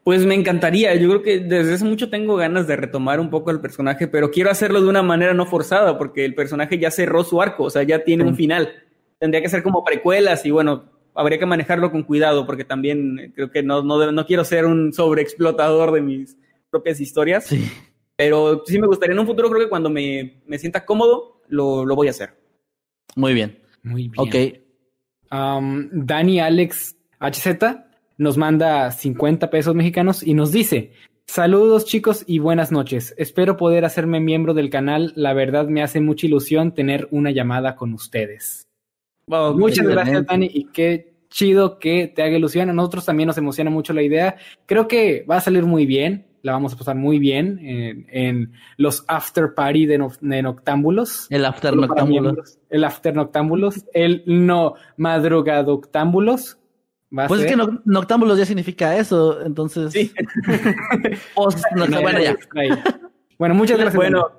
Pues 0.07 0.25
me 0.25 0.35
encantaría. 0.35 0.95
Yo 0.95 1.09
creo 1.09 1.21
que 1.21 1.39
desde 1.39 1.73
hace 1.73 1.83
mucho 1.83 2.09
tengo 2.09 2.37
ganas 2.37 2.65
de 2.65 2.77
retomar 2.77 3.19
un 3.19 3.29
poco 3.29 3.51
el 3.51 3.59
personaje, 3.59 4.07
pero 4.07 4.31
quiero 4.31 4.49
hacerlo 4.49 4.79
de 4.81 4.87
una 4.87 5.03
manera 5.03 5.33
no 5.33 5.45
forzada, 5.45 5.97
porque 5.97 6.23
el 6.23 6.33
personaje 6.33 6.79
ya 6.79 6.91
cerró 6.91 7.25
su 7.25 7.41
arco, 7.41 7.65
o 7.65 7.69
sea, 7.69 7.83
ya 7.83 8.05
tiene 8.05 8.23
un 8.23 8.33
final. 8.37 8.69
Tendría 9.19 9.41
que 9.41 9.49
ser 9.49 9.63
como 9.63 9.83
precuelas 9.83 10.45
y 10.45 10.51
bueno, 10.51 10.85
habría 11.13 11.37
que 11.39 11.45
manejarlo 11.45 11.91
con 11.91 12.03
cuidado, 12.03 12.45
porque 12.45 12.63
también 12.63 13.33
creo 13.35 13.51
que 13.51 13.63
no, 13.63 13.83
no, 13.83 13.99
debe- 13.99 14.13
no 14.13 14.25
quiero 14.25 14.45
ser 14.45 14.65
un 14.65 14.93
sobreexplotador 14.93 15.91
de 15.91 15.99
mis 15.99 16.37
propias 16.69 17.01
historias. 17.01 17.43
Sí. 17.47 17.69
Pero 18.15 18.63
sí 18.65 18.79
me 18.79 18.87
gustaría 18.87 19.13
en 19.13 19.19
un 19.19 19.27
futuro, 19.27 19.49
creo 19.49 19.63
que 19.63 19.69
cuando 19.69 19.89
me, 19.89 20.41
me 20.47 20.57
sienta 20.57 20.85
cómodo, 20.85 21.41
lo, 21.49 21.83
lo 21.83 21.95
voy 21.97 22.07
a 22.07 22.11
hacer. 22.11 22.29
Muy 23.17 23.33
bien. 23.33 23.59
Muy 23.83 24.07
bien. 24.07 24.13
Ok. 24.15 25.37
Um, 25.37 25.89
Dani 25.91 26.39
Alex 26.39 26.95
HZ 27.19 27.86
nos 28.17 28.37
manda 28.37 28.91
50 28.91 29.49
pesos 29.49 29.75
mexicanos 29.75 30.23
y 30.23 30.33
nos 30.33 30.51
dice: 30.51 30.91
Saludos 31.27 31.85
chicos 31.85 32.23
y 32.25 32.39
buenas 32.39 32.71
noches. 32.71 33.13
Espero 33.17 33.57
poder 33.57 33.85
hacerme 33.85 34.19
miembro 34.19 34.53
del 34.53 34.69
canal. 34.69 35.13
La 35.15 35.33
verdad 35.33 35.67
me 35.67 35.83
hace 35.83 35.99
mucha 36.01 36.25
ilusión 36.25 36.73
tener 36.73 37.07
una 37.11 37.31
llamada 37.31 37.75
con 37.75 37.93
ustedes. 37.93 38.63
Muchas 39.27 39.79
excelente. 39.79 39.93
gracias, 39.93 40.25
Dani, 40.25 40.49
y 40.53 40.65
qué 40.71 41.13
chido 41.29 41.79
que 41.79 42.07
te 42.07 42.23
haga 42.23 42.37
ilusión. 42.37 42.69
A 42.69 42.73
nosotros 42.73 43.05
también 43.05 43.27
nos 43.27 43.37
emociona 43.37 43.69
mucho 43.69 43.91
la 43.91 44.01
idea. 44.01 44.37
Creo 44.65 44.87
que 44.87 45.25
va 45.29 45.35
a 45.37 45.41
salir 45.41 45.63
muy 45.65 45.85
bien. 45.85 46.25
La 46.43 46.53
vamos 46.53 46.71
a 46.73 46.77
pasar 46.77 46.95
muy 46.95 47.19
bien 47.19 47.59
en, 47.61 48.05
en 48.09 48.51
los 48.77 49.03
after 49.09 49.53
party 49.53 49.85
de, 49.85 49.97
no- 49.97 50.11
de 50.21 50.41
Noctámbulos. 50.41 51.27
El 51.29 51.43
After 51.43 51.71
Solo 51.71 51.81
para 51.81 51.87
Noctámbulo. 52.03 52.21
miembros. 52.21 52.57
El 52.69 52.83
after 52.85 53.13
Noctámbulos. 53.13 53.83
El 53.93 54.23
no 54.27 54.75
madrugadoctámbulos. 54.95 56.57
Va 57.17 57.25
a 57.25 57.27
Pues 57.27 57.41
es 57.41 57.47
ser- 57.47 57.57
que 57.57 57.65
no- 57.65 57.81
Noctámbulos 57.85 58.37
ya 58.37 58.45
significa 58.45 58.97
eso, 58.97 59.41
entonces. 59.45 59.93
Sí. 59.93 60.11
Post- 61.35 61.63
no, 61.75 61.87
Nadie 61.87 62.03
bueno, 62.03 62.19
ya. 62.19 62.37
Bueno, 63.37 63.55
muchas 63.55 63.77
gracias. 63.77 63.95
Bueno, 63.95 64.31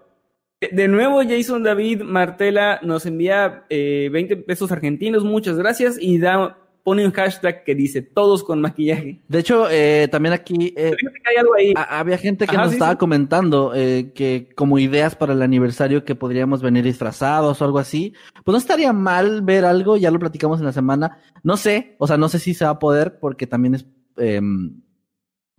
de- 0.61 0.69
de 0.73 0.89
nuevo 0.89 1.23
Jason 1.23 1.63
David 1.63 2.03
Martela 2.03 2.81
nos 2.83 3.07
envía 3.07 3.65
eh, 3.71 4.09
20 4.13 4.37
pesos 4.39 4.71
argentinos, 4.73 5.25
muchas 5.25 5.57
gracias, 5.57 5.97
y 6.01 6.19
da, 6.19 6.59
pone 6.89 7.05
un 7.05 7.13
hashtag 7.13 7.65
que 7.65 7.75
dice 7.75 8.01
todos 8.01 8.43
con 8.43 8.63
maquillaje. 8.63 9.21
De 9.29 9.41
hecho, 9.41 9.69
eh, 9.71 10.09
también 10.11 10.33
aquí 10.33 10.73
eh, 10.75 10.97
hay 11.29 11.37
algo 11.37 11.55
ahí. 11.55 11.75
había 11.77 12.17
gente 12.17 12.47
que 12.47 12.57
Ajá, 12.57 12.63
nos 12.63 12.71
sí, 12.71 12.77
estaba 12.77 12.93
sí. 12.93 12.97
comentando 12.97 13.73
eh, 13.75 14.13
que 14.15 14.49
como 14.57 14.79
ideas 14.79 15.15
para 15.15 15.35
el 15.35 15.43
aniversario 15.43 16.07
que 16.07 16.15
podríamos 16.15 16.63
venir 16.63 16.85
disfrazados 16.85 17.61
o 17.61 17.65
algo 17.67 17.79
así. 17.79 18.15
Pues 18.43 18.55
no 18.55 18.57
estaría 18.57 18.95
mal 18.95 19.43
ver 19.43 19.67
algo, 19.67 19.99
ya 19.99 20.11
lo 20.11 20.19
platicamos 20.19 20.61
en 20.61 20.65
la 20.65 20.73
semana. 20.73 21.19
No 21.43 21.59
sé, 21.59 21.95
o 21.99 22.07
sea, 22.07 22.17
no 22.17 22.31
sé 22.31 22.39
si 22.39 22.55
se 22.55 22.65
va 22.65 22.71
a 22.71 22.79
poder 22.79 23.19
porque 23.21 23.47
también 23.47 23.75
es... 23.75 23.85
em, 24.17 24.81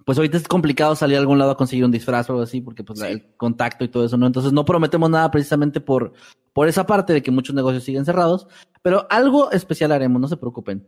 pues 0.03 0.18
ahorita 0.18 0.38
es 0.38 0.47
complicado 0.47 0.95
salir 0.95 1.18
a 1.18 1.19
algún 1.19 1.38
lado 1.38 1.51
a 1.51 1.57
conseguir 1.57 1.85
un 1.85 1.91
disfraz 1.91 2.27
o 2.27 2.34
algo 2.34 2.43
así, 2.43 2.60
porque 2.60 2.84
pues 2.84 3.01
el 3.01 3.35
contacto 3.38 3.84
y 3.84 3.89
todo 3.89 4.03
eso, 4.03 4.18
¿no? 4.18 4.26
Entonces 4.26 4.51
no 4.51 4.65
prometemos 4.65 5.11
nada 5.11 5.30
precisamente 5.30 5.80
por, 5.80 6.14
por 6.53 6.68
esa 6.68 6.88
parte 6.88 7.14
de 7.14 7.22
que 7.22 7.30
muchos 7.30 7.53
negocios 7.53 7.84
siguen 7.84 8.06
cerrados, 8.06 8.47
pero 8.81 9.06
algo 9.11 9.51
especial 9.51 9.91
haremos, 9.91 10.19
no 10.19 10.27
se 10.27 10.38
preocupen. 10.38 10.88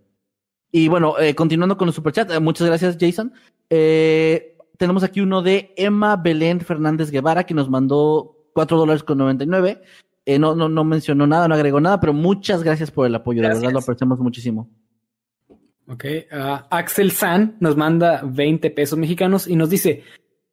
Y 0.71 0.87
bueno, 0.87 1.19
eh, 1.19 1.35
continuando 1.35 1.77
con 1.77 1.87
el 1.87 1.93
superchat, 1.93 2.31
eh, 2.31 2.39
muchas 2.39 2.67
gracias 2.67 2.97
Jason. 2.99 3.33
Eh, 3.69 4.57
tenemos 4.77 5.03
aquí 5.03 5.21
uno 5.21 5.41
de 5.41 5.73
Emma 5.75 6.15
Belén 6.15 6.61
Fernández 6.61 7.11
Guevara 7.11 7.43
que 7.45 7.53
nos 7.53 7.69
mandó 7.69 8.49
cuatro 8.53 8.77
dólares 8.77 9.03
con 9.03 9.17
99. 9.17 9.81
Eh, 10.25 10.39
no, 10.39 10.55
no, 10.55 10.69
no 10.69 10.83
mencionó 10.83 11.27
nada, 11.27 11.47
no 11.47 11.55
agregó 11.55 11.79
nada, 11.81 11.99
pero 11.99 12.13
muchas 12.13 12.63
gracias 12.63 12.91
por 12.91 13.07
el 13.07 13.15
apoyo, 13.15 13.41
de 13.41 13.49
verdad 13.49 13.71
lo 13.71 13.79
apreciamos 13.79 14.19
muchísimo. 14.19 14.69
Ok, 15.87 16.05
ah, 16.31 16.67
Axel 16.69 17.11
San 17.11 17.57
nos 17.59 17.75
manda 17.75 18.21
20 18.23 18.69
pesos 18.71 18.97
mexicanos 18.97 19.47
y 19.47 19.55
nos 19.55 19.69
dice: 19.69 20.03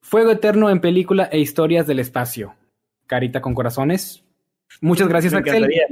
Fuego 0.00 0.30
eterno 0.30 0.70
en 0.70 0.80
película 0.80 1.28
e 1.30 1.38
historias 1.38 1.86
del 1.86 2.00
espacio. 2.00 2.54
Carita 3.06 3.40
con 3.40 3.54
corazones. 3.54 4.24
Muchas 4.80 5.06
gracias, 5.06 5.32
Me 5.32 5.40
Axel. 5.40 5.64
encantaría. 5.64 5.86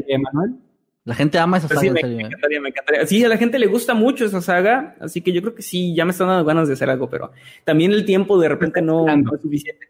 La 1.07 1.15
gente 1.15 1.39
ama 1.39 1.59
esa 1.59 1.69
Pues 1.69 1.79
saga, 1.79 1.89
sí, 1.89 1.95
me, 1.95 2.01
en 2.01 2.05
serio, 2.05 2.17
me 2.17 2.23
¿eh? 2.25 2.27
encantaría, 2.27 2.61
me 2.61 2.69
encantaría. 2.71 3.07
Sí, 3.07 3.25
a 3.25 3.29
la 3.29 3.37
gente 3.37 3.61
le 3.61 3.69
gusta 3.69 3.95
mucho 3.95 4.25
esa 4.25 4.43
saga, 4.43 4.97
así 5.01 5.21
que 5.23 5.33
yo 5.33 5.41
creo 5.41 5.55
que 5.55 5.63
sí, 5.63 5.95
ya 5.95 6.05
me 6.05 6.11
están 6.11 6.27
dando 6.27 6.45
ganas 6.45 6.67
de 6.67 6.75
hacer 6.75 6.91
algo, 6.91 7.09
pero 7.09 7.31
también 7.63 7.93
el 7.93 8.05
tiempo 8.05 8.41
de 8.41 8.49
repente 8.49 8.83
no, 8.83 9.07
es 9.09 9.41
suficiente. 9.41 9.89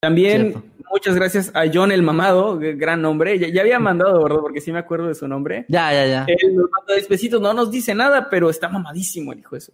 También 0.00 0.52
Cierto. 0.52 0.62
muchas 0.92 1.16
gracias 1.16 1.50
a 1.52 1.64
John 1.70 1.90
el 1.90 2.04
Mamado, 2.04 2.60
gran 2.60 3.02
nombre. 3.02 3.40
Ya, 3.40 3.48
ya 3.48 3.62
había 3.62 3.80
mandado, 3.80 4.22
¿verdad? 4.22 4.38
Porque 4.40 4.60
sí 4.60 4.70
me 4.70 4.78
acuerdo 4.78 5.08
de 5.08 5.16
su 5.16 5.26
nombre. 5.26 5.66
Ya, 5.68 5.92
ya, 5.92 6.06
ya. 6.06 6.24
Él 6.28 6.54
nos 6.54 6.70
manda 6.70 6.94
despecitos, 6.94 7.40
no 7.40 7.52
nos 7.52 7.72
dice 7.72 7.92
nada, 7.92 8.30
pero 8.30 8.50
está 8.50 8.68
mamadísimo 8.68 9.32
el 9.32 9.40
hijo 9.40 9.56
de 9.56 9.58
eso. 9.58 9.72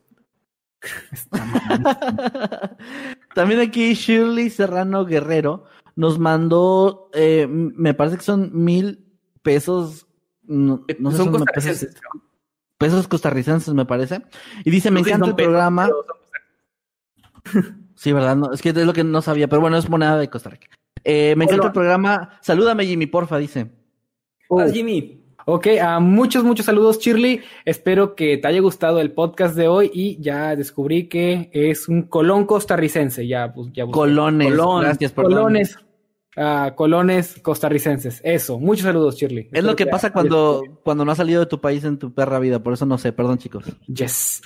También 3.34 3.60
aquí 3.60 3.92
Shirley 3.92 4.48
Serrano 4.48 5.04
Guerrero 5.04 5.64
nos 5.96 6.18
mandó, 6.18 7.10
eh, 7.12 7.46
me 7.46 7.92
parece 7.92 8.16
que 8.16 8.24
son 8.24 8.50
mil 8.52 9.05
pesos, 9.46 10.08
no, 10.42 10.84
no 10.98 11.10
sé, 11.12 11.16
son 11.18 11.30
costarricenses. 11.30 11.96
pesos 12.78 13.06
costarricenses, 13.06 13.72
me 13.74 13.86
parece. 13.86 14.22
Y 14.64 14.70
dice, 14.72 14.90
me 14.90 14.98
encanta 15.00 15.20
son 15.20 15.28
el 15.30 15.36
pesos, 15.36 15.50
programa. 15.50 15.88
Sí, 17.94 18.12
¿verdad? 18.12 18.34
No, 18.34 18.52
es 18.52 18.60
que 18.60 18.70
es 18.70 18.76
lo 18.76 18.92
que 18.92 19.04
no 19.04 19.22
sabía, 19.22 19.46
pero 19.46 19.60
bueno, 19.62 19.76
es 19.76 19.88
moneda 19.88 20.18
de 20.18 20.28
Costa 20.28 20.50
Rica. 20.50 20.66
Eh, 21.04 21.34
me 21.36 21.44
encanta 21.44 21.62
Hola. 21.62 21.68
el 21.68 21.72
programa. 21.72 22.30
Salúdame, 22.42 22.84
Jimmy, 22.86 23.06
porfa, 23.06 23.38
dice. 23.38 23.70
Vas, 24.50 24.72
Jimmy. 24.72 25.22
Ok, 25.46 25.68
a 25.80 26.00
muchos, 26.00 26.42
muchos 26.42 26.66
saludos, 26.66 26.98
Shirley. 26.98 27.40
Espero 27.64 28.16
que 28.16 28.36
te 28.36 28.48
haya 28.48 28.60
gustado 28.60 29.00
el 29.00 29.12
podcast 29.12 29.54
de 29.54 29.68
hoy 29.68 29.92
y 29.94 30.20
ya 30.20 30.56
descubrí 30.56 31.08
que 31.08 31.50
es 31.52 31.88
un 31.88 32.02
colón 32.02 32.46
costarricense. 32.46 33.28
Ya, 33.28 33.52
pues, 33.52 33.68
ya 33.72 33.84
busqué. 33.84 33.96
Colones. 34.00 34.50
Colón, 34.50 34.82
Gracias, 34.82 35.12
perdón. 35.12 35.32
Colones, 35.34 35.78
colones 36.74 37.38
costarricenses. 37.42 38.20
Eso, 38.22 38.58
muchos 38.58 38.84
saludos, 38.84 39.16
Shirley. 39.16 39.48
Es 39.52 39.64
lo 39.64 39.74
que 39.74 39.86
pasa 39.86 40.12
cuando, 40.12 40.62
cuando 40.84 41.04
no 41.04 41.12
has 41.12 41.18
salido 41.18 41.40
de 41.40 41.46
tu 41.46 41.60
país 41.60 41.82
en 41.84 41.98
tu 41.98 42.12
perra 42.12 42.38
vida, 42.38 42.62
por 42.62 42.72
eso 42.74 42.84
no 42.86 42.98
sé, 42.98 43.12
perdón, 43.12 43.38
chicos. 43.38 43.64
Yes. 43.86 44.42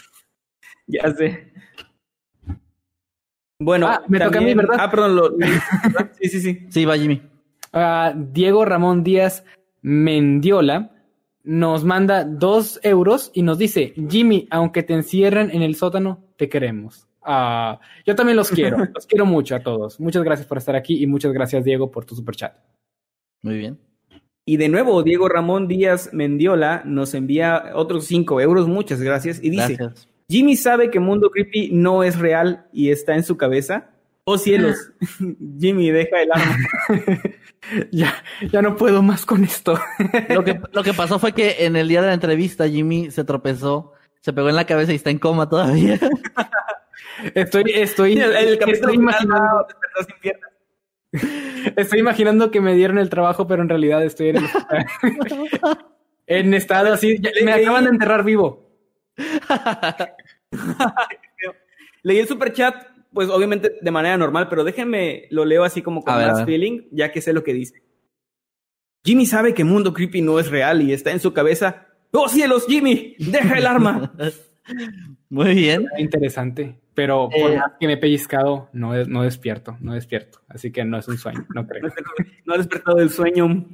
Ya 0.86 1.12
sé. 1.14 1.52
Bueno, 3.58 3.88
Ah, 3.88 4.02
me 4.08 4.18
toca 4.18 4.38
a 4.38 4.42
mí, 4.42 4.54
¿verdad? 4.54 4.76
Ah, 4.78 4.90
perdón. 4.90 5.16
lo- 5.16 5.30
sí, 6.20 6.28
sí, 6.28 6.40
sí. 6.40 6.66
Sí, 6.70 6.84
va, 6.84 6.96
Jimmy. 6.96 7.20
Ah, 7.72 8.14
Diego 8.16 8.64
Ramón 8.64 9.04
Díaz 9.04 9.44
Mendiola 9.82 10.92
nos 11.42 11.84
manda 11.84 12.24
dos 12.24 12.80
euros 12.82 13.30
y 13.34 13.42
nos 13.42 13.58
dice, 13.58 13.94
Jimmy, 14.08 14.46
aunque 14.50 14.82
te 14.82 14.94
encierren 14.94 15.50
en 15.50 15.62
el 15.62 15.74
sótano, 15.74 16.24
te 16.36 16.48
queremos. 16.48 17.08
Ah, 17.22 17.80
yo 18.06 18.14
también 18.14 18.36
los 18.36 18.50
quiero, 18.50 18.78
los 18.94 19.06
quiero 19.06 19.26
mucho 19.26 19.54
a 19.54 19.60
todos. 19.60 20.00
Muchas 20.00 20.22
gracias 20.22 20.46
por 20.46 20.58
estar 20.58 20.76
aquí 20.76 21.02
y 21.02 21.06
muchas 21.06 21.32
gracias, 21.32 21.64
Diego, 21.64 21.90
por 21.90 22.04
tu 22.04 22.14
superchat. 22.14 22.54
Muy 23.42 23.58
bien. 23.58 23.78
Y 24.44 24.56
de 24.56 24.68
nuevo, 24.68 25.02
Diego 25.02 25.28
Ramón 25.28 25.68
Díaz 25.68 26.10
Mendiola 26.12 26.82
nos 26.84 27.14
envía 27.14 27.72
otros 27.74 28.06
5 28.06 28.40
euros. 28.40 28.68
Muchas 28.68 29.00
gracias. 29.00 29.42
Y 29.42 29.50
dice: 29.50 29.76
Gracias. 29.76 30.08
Jimmy 30.28 30.56
sabe 30.56 30.90
que 30.90 31.00
Mundo 31.00 31.30
Creepy 31.30 31.70
no 31.72 32.04
es 32.04 32.18
real 32.18 32.66
y 32.72 32.90
está 32.90 33.14
en 33.14 33.24
su 33.24 33.36
cabeza. 33.36 33.90
Oh 34.24 34.38
cielos, 34.38 34.92
Jimmy, 35.60 35.90
deja 35.90 36.22
el 36.22 36.30
arma. 36.32 36.56
ya, 37.90 38.14
ya 38.50 38.62
no 38.62 38.76
puedo 38.76 39.02
más 39.02 39.26
con 39.26 39.42
esto. 39.42 39.78
Lo 40.28 40.44
que, 40.44 40.60
lo 40.72 40.82
que 40.84 40.94
pasó 40.94 41.18
fue 41.18 41.32
que 41.32 41.64
en 41.64 41.74
el 41.74 41.88
día 41.88 42.00
de 42.00 42.08
la 42.08 42.14
entrevista 42.14 42.68
Jimmy 42.68 43.10
se 43.10 43.24
tropezó, 43.24 43.92
se 44.20 44.32
pegó 44.32 44.48
en 44.48 44.56
la 44.56 44.66
cabeza 44.66 44.92
y 44.92 44.96
está 44.96 45.10
en 45.10 45.18
coma 45.18 45.48
todavía. 45.48 45.98
Estoy, 47.34 47.64
estoy, 47.74 48.12
El, 48.14 48.34
el 48.34 48.58
estoy 48.68 48.94
imaginando, 48.94 49.66
estoy 51.76 52.00
imaginando 52.00 52.50
que 52.50 52.60
me 52.60 52.74
dieron 52.74 52.98
el 52.98 53.10
trabajo, 53.10 53.46
pero 53.46 53.62
en 53.62 53.68
realidad 53.68 54.04
estoy 54.04 54.30
en 54.30 54.38
el 54.38 54.44
hospital. 54.44 54.86
en 56.26 56.54
estado 56.54 56.92
así, 56.92 57.20
me 57.44 57.52
acaban 57.52 57.84
de 57.84 57.90
enterrar 57.90 58.24
vivo. 58.24 58.70
Leí 62.02 62.18
el 62.18 62.28
super 62.28 62.52
chat, 62.52 62.74
pues 63.12 63.28
obviamente 63.28 63.76
de 63.80 63.90
manera 63.90 64.16
normal, 64.16 64.48
pero 64.48 64.64
déjenme 64.64 65.26
lo 65.30 65.44
leo 65.44 65.64
así 65.64 65.82
como 65.82 66.02
con 66.02 66.14
más 66.14 66.44
feeling, 66.44 66.82
ya 66.90 67.12
que 67.12 67.20
sé 67.20 67.32
lo 67.32 67.44
que 67.44 67.52
dice. 67.52 67.82
Jimmy 69.04 69.26
sabe 69.26 69.54
que 69.54 69.64
Mundo 69.64 69.92
Creepy 69.92 70.20
no 70.20 70.38
es 70.38 70.50
real 70.50 70.82
y 70.82 70.92
está 70.92 71.10
en 71.10 71.20
su 71.20 71.32
cabeza. 71.32 71.86
¡Oh 72.12 72.28
cielos, 72.28 72.66
Jimmy! 72.66 73.16
¡Deja 73.18 73.58
el 73.58 73.66
arma! 73.66 74.12
Muy 75.30 75.54
bien. 75.54 75.86
Interesante, 75.98 76.78
pero 77.00 77.30
por 77.30 77.50
Eh. 77.50 77.56
más 77.56 77.72
que 77.80 77.86
me 77.86 77.94
he 77.94 77.96
pellizcado, 77.96 78.68
no, 78.74 78.92
no 79.06 79.22
despierto, 79.22 79.78
no 79.80 79.94
despierto. 79.94 80.40
Así 80.48 80.70
que 80.70 80.84
no 80.84 80.98
es 80.98 81.08
un 81.08 81.16
sueño, 81.16 81.46
no 81.54 81.66
creo. 81.66 81.82
No 82.44 82.52
ha 82.54 82.58
despertado 82.58 82.98
del 82.98 83.08
sueño. 83.08 83.64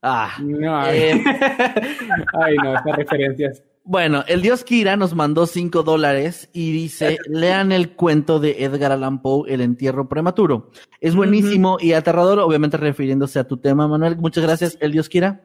Ah. 0.00 0.30
No, 0.42 0.78
ay, 0.78 0.98
Eh, 0.98 1.24
ay, 2.42 2.56
no, 2.56 2.74
estas 2.74 2.96
referencias. 2.96 3.62
bueno, 3.84 4.24
el 4.28 4.40
dios 4.40 4.64
Kira 4.64 4.96
nos 4.96 5.14
mandó 5.14 5.46
5 5.46 5.82
dólares 5.82 6.48
y 6.54 6.72
dice, 6.72 7.18
lean 7.28 7.70
el 7.70 7.90
cuento 7.96 8.40
de 8.40 8.64
Edgar 8.64 8.92
Allan 8.92 9.20
Poe, 9.20 9.52
El 9.52 9.60
entierro 9.60 10.08
prematuro. 10.08 10.70
Es 11.00 11.14
buenísimo 11.14 11.76
y 11.80 11.92
aterrador, 11.92 12.38
obviamente 12.38 12.78
refiriéndose 12.78 13.38
a 13.40 13.44
tu 13.44 13.58
tema, 13.58 13.88
Manuel. 13.88 14.16
Muchas 14.16 14.42
gracias, 14.44 14.78
el 14.80 14.92
dios 14.92 15.10
Kira. 15.10 15.42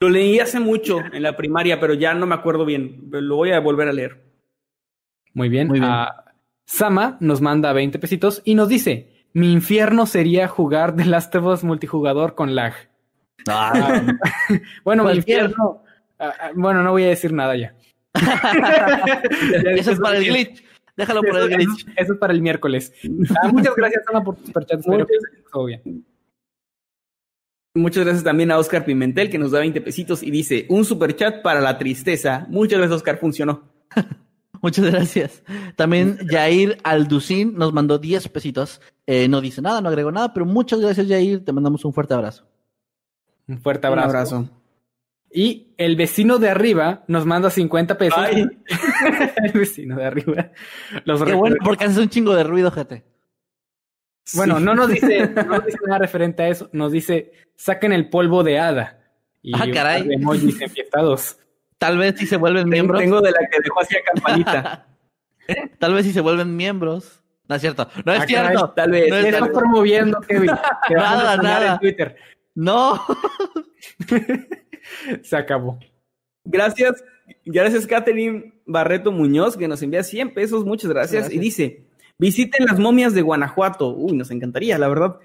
Lo 0.00 0.08
leí 0.08 0.38
hace 0.40 0.58
mucho 0.58 1.00
en 1.12 1.22
la 1.22 1.36
primaria, 1.36 1.78
pero 1.78 1.92
ya 1.94 2.14
no 2.14 2.26
me 2.26 2.34
acuerdo 2.34 2.64
bien. 2.64 3.08
Lo 3.10 3.36
voy 3.36 3.52
a 3.52 3.60
volver 3.60 3.88
a 3.88 3.92
leer. 3.92 4.22
Muy 5.34 5.48
bien. 5.48 5.68
Muy 5.68 5.80
bien. 5.80 5.90
Ah, 5.92 6.24
Sama 6.66 7.16
nos 7.20 7.40
manda 7.40 7.72
20 7.72 7.98
pesitos 7.98 8.40
y 8.44 8.54
nos 8.54 8.68
dice: 8.68 9.26
Mi 9.32 9.52
infierno 9.52 10.06
sería 10.06 10.48
jugar 10.48 10.96
The 10.96 11.04
Last 11.04 11.34
of 11.34 11.44
Us 11.46 11.64
multijugador 11.64 12.34
con 12.34 12.54
lag. 12.54 12.72
Ah, 13.48 14.02
bueno, 14.84 15.04
mi 15.04 15.12
infierno. 15.16 15.82
ah, 16.18 16.32
ah, 16.40 16.50
bueno, 16.54 16.82
no 16.82 16.92
voy 16.92 17.04
a 17.04 17.08
decir 17.08 17.32
nada 17.32 17.56
ya. 17.56 17.74
Eso 19.76 19.92
es 19.92 20.00
para 20.00 20.18
el 20.18 20.24
glitch. 20.26 20.62
Déjalo 20.96 21.22
por 21.22 21.36
el 21.38 21.48
glitch. 21.48 21.80
eso- 21.80 21.90
eso 21.96 22.12
es 22.12 22.18
para 22.18 22.32
el 22.32 22.42
miércoles. 22.42 22.92
Ah, 23.42 23.48
muchas 23.48 23.74
gracias, 23.74 24.04
Sama, 24.04 24.22
por 24.22 24.36
tu 24.36 24.46
superchat. 24.46 24.80
Espero 24.80 25.06
que 25.06 25.14
esté 25.14 25.42
todo 25.50 25.64
bien. 25.64 26.04
Muchas 27.74 28.04
gracias 28.04 28.22
también 28.22 28.50
a 28.50 28.58
Oscar 28.58 28.84
Pimentel, 28.84 29.30
que 29.30 29.38
nos 29.38 29.50
da 29.52 29.60
20 29.60 29.80
pesitos 29.80 30.22
y 30.22 30.30
dice, 30.30 30.66
un 30.68 30.84
super 30.84 31.16
chat 31.16 31.40
para 31.42 31.60
la 31.62 31.78
tristeza. 31.78 32.46
Muchas 32.50 32.78
gracias, 32.78 32.96
Oscar, 32.98 33.18
funcionó. 33.18 33.62
Muchas 34.62 34.84
gracias. 34.90 35.42
También 35.76 36.18
Jair 36.28 36.78
Alducin 36.84 37.54
nos 37.54 37.72
mandó 37.72 37.98
10 37.98 38.28
pesitos. 38.28 38.80
Eh, 39.06 39.26
no 39.28 39.40
dice 39.40 39.60
nada, 39.60 39.80
no 39.80 39.88
agregó 39.88 40.10
nada, 40.12 40.32
pero 40.32 40.46
muchas 40.46 40.80
gracias, 40.80 41.08
Jair. 41.08 41.44
Te 41.44 41.52
mandamos 41.52 41.84
un 41.84 41.92
fuerte 41.92 42.14
abrazo. 42.14 42.46
Un 43.48 43.60
fuerte 43.60 43.88
Un 43.88 43.98
abrazo. 43.98 44.48
Y 45.34 45.74
el 45.78 45.96
vecino 45.96 46.38
de 46.38 46.48
arriba 46.50 47.04
nos 47.08 47.26
manda 47.26 47.50
50 47.50 47.98
pesos. 47.98 48.18
Ay. 48.18 48.46
el 49.44 49.52
vecino 49.52 49.96
de 49.96 50.04
arriba. 50.04 50.50
Los 51.04 51.24
Qué 51.24 51.32
bueno, 51.34 51.56
porque 51.64 51.84
haces 51.84 51.98
un 51.98 52.08
chingo 52.08 52.34
de 52.34 52.44
ruido, 52.44 52.70
gente. 52.70 53.04
Bueno, 54.34 54.60
no 54.60 54.74
nos 54.74 54.88
dice, 54.88 55.26
no 55.34 55.42
nos 55.44 55.66
dice 55.66 55.78
nada 55.86 55.98
referente 55.98 56.42
a 56.44 56.48
eso. 56.48 56.70
Nos 56.72 56.92
dice, 56.92 57.32
saquen 57.56 57.92
el 57.92 58.08
polvo 58.10 58.44
de 58.44 58.60
hada. 58.60 59.00
Y 59.42 59.52
Ah, 59.56 59.66
caray. 59.72 60.06
emojis 60.12 60.60
enfiestados. 60.60 61.38
Tal 61.82 61.98
vez 61.98 62.14
si 62.16 62.26
se 62.26 62.36
vuelven 62.36 62.68
miembros. 62.68 63.00
Tengo 63.00 63.20
de 63.20 63.32
la 63.32 63.38
que 63.50 63.58
dejó 63.60 63.80
así 63.80 63.96
a 63.96 64.02
campanita. 64.04 64.86
Tal 65.80 65.94
vez 65.94 66.06
si 66.06 66.12
se 66.12 66.20
vuelven 66.20 66.54
miembros. 66.56 67.24
No 67.48 67.56
es 67.56 67.60
cierto. 67.60 67.88
No 68.04 68.12
es 68.12 68.20
Ah, 68.20 68.26
cierto. 68.26 68.70
tal 68.70 68.90
vez, 68.92 69.08
No 69.10 69.16
¿Qué 69.16 69.28
es 69.28 69.34
estás 69.34 69.48
promoviendo, 69.48 70.20
Kevin? 70.20 70.50
Te 70.88 70.94
vamos 70.94 71.24
Nada, 71.24 71.36
nada. 71.38 71.72
en 71.74 71.78
Twitter. 71.80 72.16
No. 72.54 73.02
Se 75.22 75.36
acabó. 75.36 75.78
Gracias, 76.44 77.02
gracias 77.44 77.86
Catherine 77.86 78.52
Barreto 78.66 79.10
Muñoz, 79.12 79.56
que 79.56 79.66
nos 79.68 79.82
envía 79.82 80.02
100 80.04 80.34
pesos, 80.34 80.64
muchas 80.64 80.90
gracias. 80.90 81.22
Gracias. 81.24 81.34
Y 81.36 81.38
dice, 81.40 81.86
visiten 82.18 82.66
las 82.66 82.78
momias 82.78 83.14
de 83.14 83.22
Guanajuato. 83.22 83.94
Uy, 83.94 84.12
nos 84.12 84.30
encantaría, 84.30 84.78
la 84.78 84.88
verdad. 84.88 85.16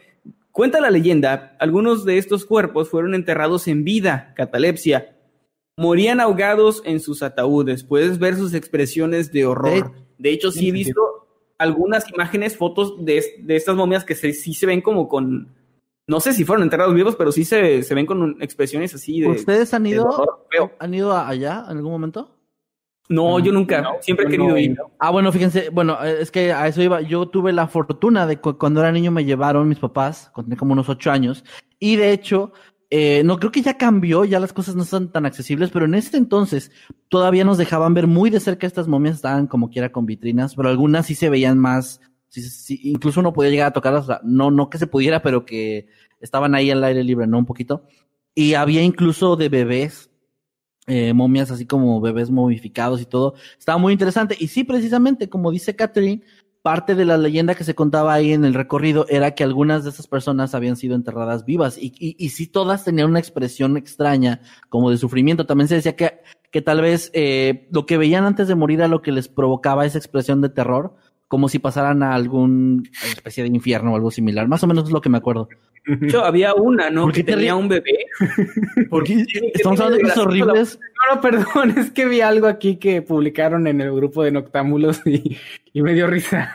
Cuenta 0.52 0.82
la 0.82 0.90
leyenda, 0.90 1.56
algunos 1.60 2.04
de 2.04 2.18
estos 2.18 2.46
cuerpos 2.46 2.90
fueron 2.90 3.14
enterrados 3.14 3.68
en 3.68 3.84
vida, 3.84 4.34
catalepsia. 4.36 5.17
Morían 5.78 6.20
ahogados 6.20 6.82
en 6.86 7.00
sus 7.00 7.22
ataúdes. 7.22 7.84
Puedes 7.84 8.18
ver 8.20 8.36
sus 8.36 8.54
expresiones 8.54 9.32
de 9.32 9.46
horror. 9.46 9.92
De 10.18 10.32
hecho, 10.32 10.52
sí 10.52 10.70
he 10.70 10.72
visto 10.72 11.28
algunas 11.60 12.10
imágenes, 12.12 12.58
fotos 12.58 13.04
de, 13.06 13.24
de 13.44 13.56
estas 13.56 13.76
momias 13.76 14.04
que 14.04 14.16
se- 14.16 14.34
sí 14.34 14.54
se 14.54 14.66
ven 14.66 14.82
como 14.82 15.08
con... 15.08 15.50
No 16.08 16.20
sé 16.20 16.34
si 16.34 16.46
fueron 16.46 16.64
enterrados 16.64 16.96
vivos, 16.96 17.16
pero 17.16 17.32
sí 17.32 17.44
se, 17.46 17.84
se 17.84 17.94
ven 17.94 18.06
con 18.06 18.22
un- 18.22 18.42
expresiones 18.42 18.96
así 18.96 19.20
de... 19.22 19.28
¿Ustedes 19.30 19.74
han 19.74 19.86
ido, 19.86 20.10
han 20.80 20.94
ido 20.94 21.12
a- 21.12 21.28
allá 21.28 21.66
en 21.70 21.78
algún 21.78 21.92
momento? 21.92 22.32
No, 23.10 23.40
yo 23.40 23.52
nunca. 23.52 23.82
No, 23.82 23.92
Siempre 24.02 24.26
he 24.26 24.30
querido 24.30 24.50
no 24.50 24.58
ir. 24.58 24.78
Ah, 25.00 25.12
bueno, 25.12 25.32
fíjense, 25.32 25.70
bueno, 25.70 26.02
es 26.04 26.30
que 26.32 26.52
a 26.52 26.68
eso 26.68 26.82
iba. 26.82 27.00
Yo 27.02 27.28
tuve 27.28 27.54
la 27.54 27.68
fortuna 27.68 28.28
de 28.28 28.38
cu- 28.38 28.58
cuando 28.58 28.82
era 28.82 28.92
niño 28.92 29.12
me 29.12 29.24
llevaron 29.24 29.70
mis 29.70 29.80
papás, 29.80 30.30
cuando 30.34 30.50
tenía 30.50 30.60
como 30.60 30.74
unos 30.74 30.90
ocho 30.90 31.10
años, 31.12 31.46
y 31.80 31.96
de 31.96 32.12
hecho, 32.12 32.52
eh, 32.90 33.22
no 33.26 33.38
creo 33.38 33.52
que 33.52 33.62
ya 33.62 33.78
cambió, 33.78 34.24
ya 34.24 34.40
las 34.40 34.54
cosas 34.54 34.76
no 34.76 34.86
son 34.86 35.12
tan 35.12 35.26
accesibles, 35.26 35.72
pero 35.72 35.86
en 35.86 35.96
ese 35.96 36.16
entonces 36.16 36.72
todavía 37.10 37.44
nos 37.44 37.58
dejaban 37.58 37.94
ver 37.94 38.08
muy 38.08 38.30
de 38.30 38.40
cerca 38.40 38.66
estas 38.66 38.88
momias, 38.88 39.16
estaban 39.18 39.48
como 39.48 39.70
quiera 39.70 39.92
con 39.92 40.06
vitrinas, 40.06 40.56
pero 40.56 40.70
algunas 40.70 41.06
sí 41.06 41.16
se 41.16 41.30
veían 41.30 41.58
más, 41.58 42.00
incluso 42.84 43.20
uno 43.20 43.34
podía 43.34 43.52
llegar 43.52 43.68
a 43.68 43.74
tocarlas, 43.74 44.08
no, 44.24 44.52
no 44.52 44.70
que 44.70 44.78
se 44.78 44.88
pudiera, 44.88 45.22
pero 45.22 45.46
que 45.46 45.88
estaban 46.22 46.56
ahí 46.56 46.72
al 46.72 46.84
aire 46.84 47.04
libre, 47.04 47.28
¿no? 47.28 47.40
Un 47.40 47.46
poquito. 47.46 47.84
Y 48.34 48.54
había 48.54 48.84
incluso 48.84 49.36
de 49.36 49.50
bebés, 49.50 50.10
eh, 50.86 51.12
momias 51.14 51.52
así 51.52 51.66
como 51.66 52.00
bebés 52.00 52.30
momificados 52.30 53.02
y 53.02 53.06
todo. 53.06 53.34
Estaba 53.58 53.78
muy 53.78 53.92
interesante. 53.92 54.38
Y 54.40 54.48
sí, 54.48 54.64
precisamente, 54.64 55.30
como 55.30 55.52
dice 55.52 55.76
Catherine, 55.76 56.24
parte 56.68 56.96
de 56.96 57.06
la 57.06 57.18
leyenda 57.18 57.56
que 57.56 57.64
se 57.64 57.76
contaba 57.76 58.14
ahí 58.14 58.34
en 58.34 58.44
el 58.44 58.54
recorrido 58.54 59.06
era 59.08 59.36
que 59.36 59.46
algunas 59.46 59.86
de 59.86 59.90
esas 59.90 60.06
personas 60.06 60.54
habían 60.54 60.76
sido 60.76 60.96
enterradas 60.96 61.46
vivas 61.46 61.78
y, 61.78 61.94
y, 61.98 62.18
y 62.20 62.28
sí 62.32 62.46
todas 62.46 62.84
tenían 62.84 63.10
una 63.10 63.20
expresión 63.20 63.78
extraña 63.78 64.42
como 64.68 64.92
de 64.92 64.98
sufrimiento. 64.98 65.46
También 65.46 65.70
se 65.70 65.76
decía 65.76 65.96
que, 65.96 66.20
que 66.52 66.62
tal 66.62 66.82
vez 66.82 67.10
eh, 67.14 67.70
lo 67.72 67.86
que 67.86 67.98
veían 67.98 68.26
antes 68.26 68.50
de 68.50 68.56
morir 68.56 68.80
era 68.80 68.90
lo 68.90 69.02
que 69.02 69.14
les 69.14 69.30
provocaba 69.30 69.86
esa 69.86 69.98
expresión 69.98 70.42
de 70.42 70.50
terror, 70.50 70.98
como 71.28 71.50
si 71.50 71.60
pasaran 71.60 72.04
a 72.04 72.14
algún 72.16 72.88
especie 73.06 73.44
de 73.44 73.50
infierno 73.50 73.94
o 73.94 73.96
algo 73.96 74.12
similar. 74.12 74.48
Más 74.48 74.64
o 74.64 74.68
menos 74.68 74.86
es 74.86 74.92
lo 74.92 75.02
que 75.02 75.10
me 75.10 75.18
acuerdo. 75.18 75.50
De 75.86 76.08
hecho, 76.08 76.24
había 76.26 76.54
una, 76.54 76.90
¿no? 76.90 77.04
¿Por 77.04 77.14
qué 77.14 77.22
Que 77.24 77.32
te 77.32 77.38
tenía 77.38 77.56
un 77.56 77.70
bebé. 77.70 78.06
Porque 78.90 79.26
¿Qué 79.32 79.52
estamos 79.54 79.80
hablando 79.80 79.98
de 79.98 80.04
cosas 80.04 80.18
la- 80.18 80.24
horribles. 80.24 80.80
No, 81.10 81.16
no, 81.16 81.22
perdón, 81.22 81.70
es 81.78 81.92
que 81.92 82.06
vi 82.08 82.22
algo 82.22 82.48
aquí 82.48 82.76
que 82.78 83.02
publicaron 83.02 83.68
en 83.68 83.80
el 83.82 83.94
grupo 83.94 84.24
de 84.24 84.32
Noctámbulos 84.32 85.02
y, 85.06 85.38
y 85.74 85.82
me 85.82 85.94
dio 85.94 86.08
risa. 86.08 86.52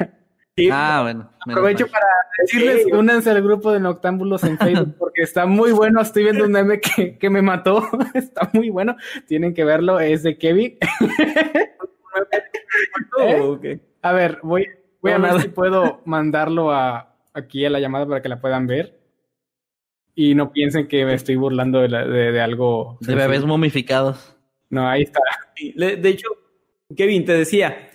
Sí, 0.55 0.69
Ah, 0.70 1.01
bueno. 1.03 1.31
Aprovecho 1.49 1.86
para 1.86 2.05
decirles, 2.43 2.85
únanse 2.93 3.31
al 3.31 3.43
grupo 3.43 3.73
de 3.73 3.81
Noctámbulos 3.81 4.44
en 4.44 4.59
Facebook 4.59 4.97
porque 4.99 5.23
está 5.23 5.47
muy 5.47 5.73
bueno. 5.73 6.03
Estoy 6.03 6.24
viendo 6.24 6.44
un 6.44 6.53
meme 6.53 6.78
que, 6.78 7.16
que 7.16 7.31
me 7.31 7.40
mató. 7.40 7.89
Está 8.12 8.51
muy 8.53 8.69
bueno. 8.69 8.97
Tienen 9.27 9.55
que 9.55 9.65
verlo. 9.65 9.99
Es 9.99 10.23
de 10.24 10.36
Kevin. 10.36 10.77
¿Eh? 10.78 11.70
Oh. 13.19 13.59
A 14.03 14.12
ver, 14.12 14.39
voy, 14.43 14.66
voy 15.01 15.12
a 15.12 15.19
ver 15.19 15.41
si 15.41 15.49
puedo 15.49 16.01
mandarlo 16.05 16.73
a, 16.73 17.15
aquí 17.35 17.65
a 17.65 17.70
la 17.70 17.81
llamada 17.81 18.07
para 18.07 18.23
que 18.23 18.29
la 18.29 18.41
puedan 18.41 18.66
ver. 18.66 18.99
Y 20.15 20.35
no 20.35 20.53
piensen 20.53 20.89
que 20.89 21.05
me 21.07 21.15
estoy 21.15 21.37
burlando 21.37 21.81
de, 21.81 21.89
la- 21.89 22.05
de- 22.07 22.33
de 22.33 22.41
algo. 22.41 22.99
De 23.01 23.15
bebés 23.15 23.45
momificados. 23.45 24.37
No, 24.69 24.87
ahí 24.89 25.03
está. 25.03 25.20
De 25.77 26.09
hecho, 26.09 26.29
Kevin, 26.95 27.24
te 27.24 27.33
decía, 27.33 27.91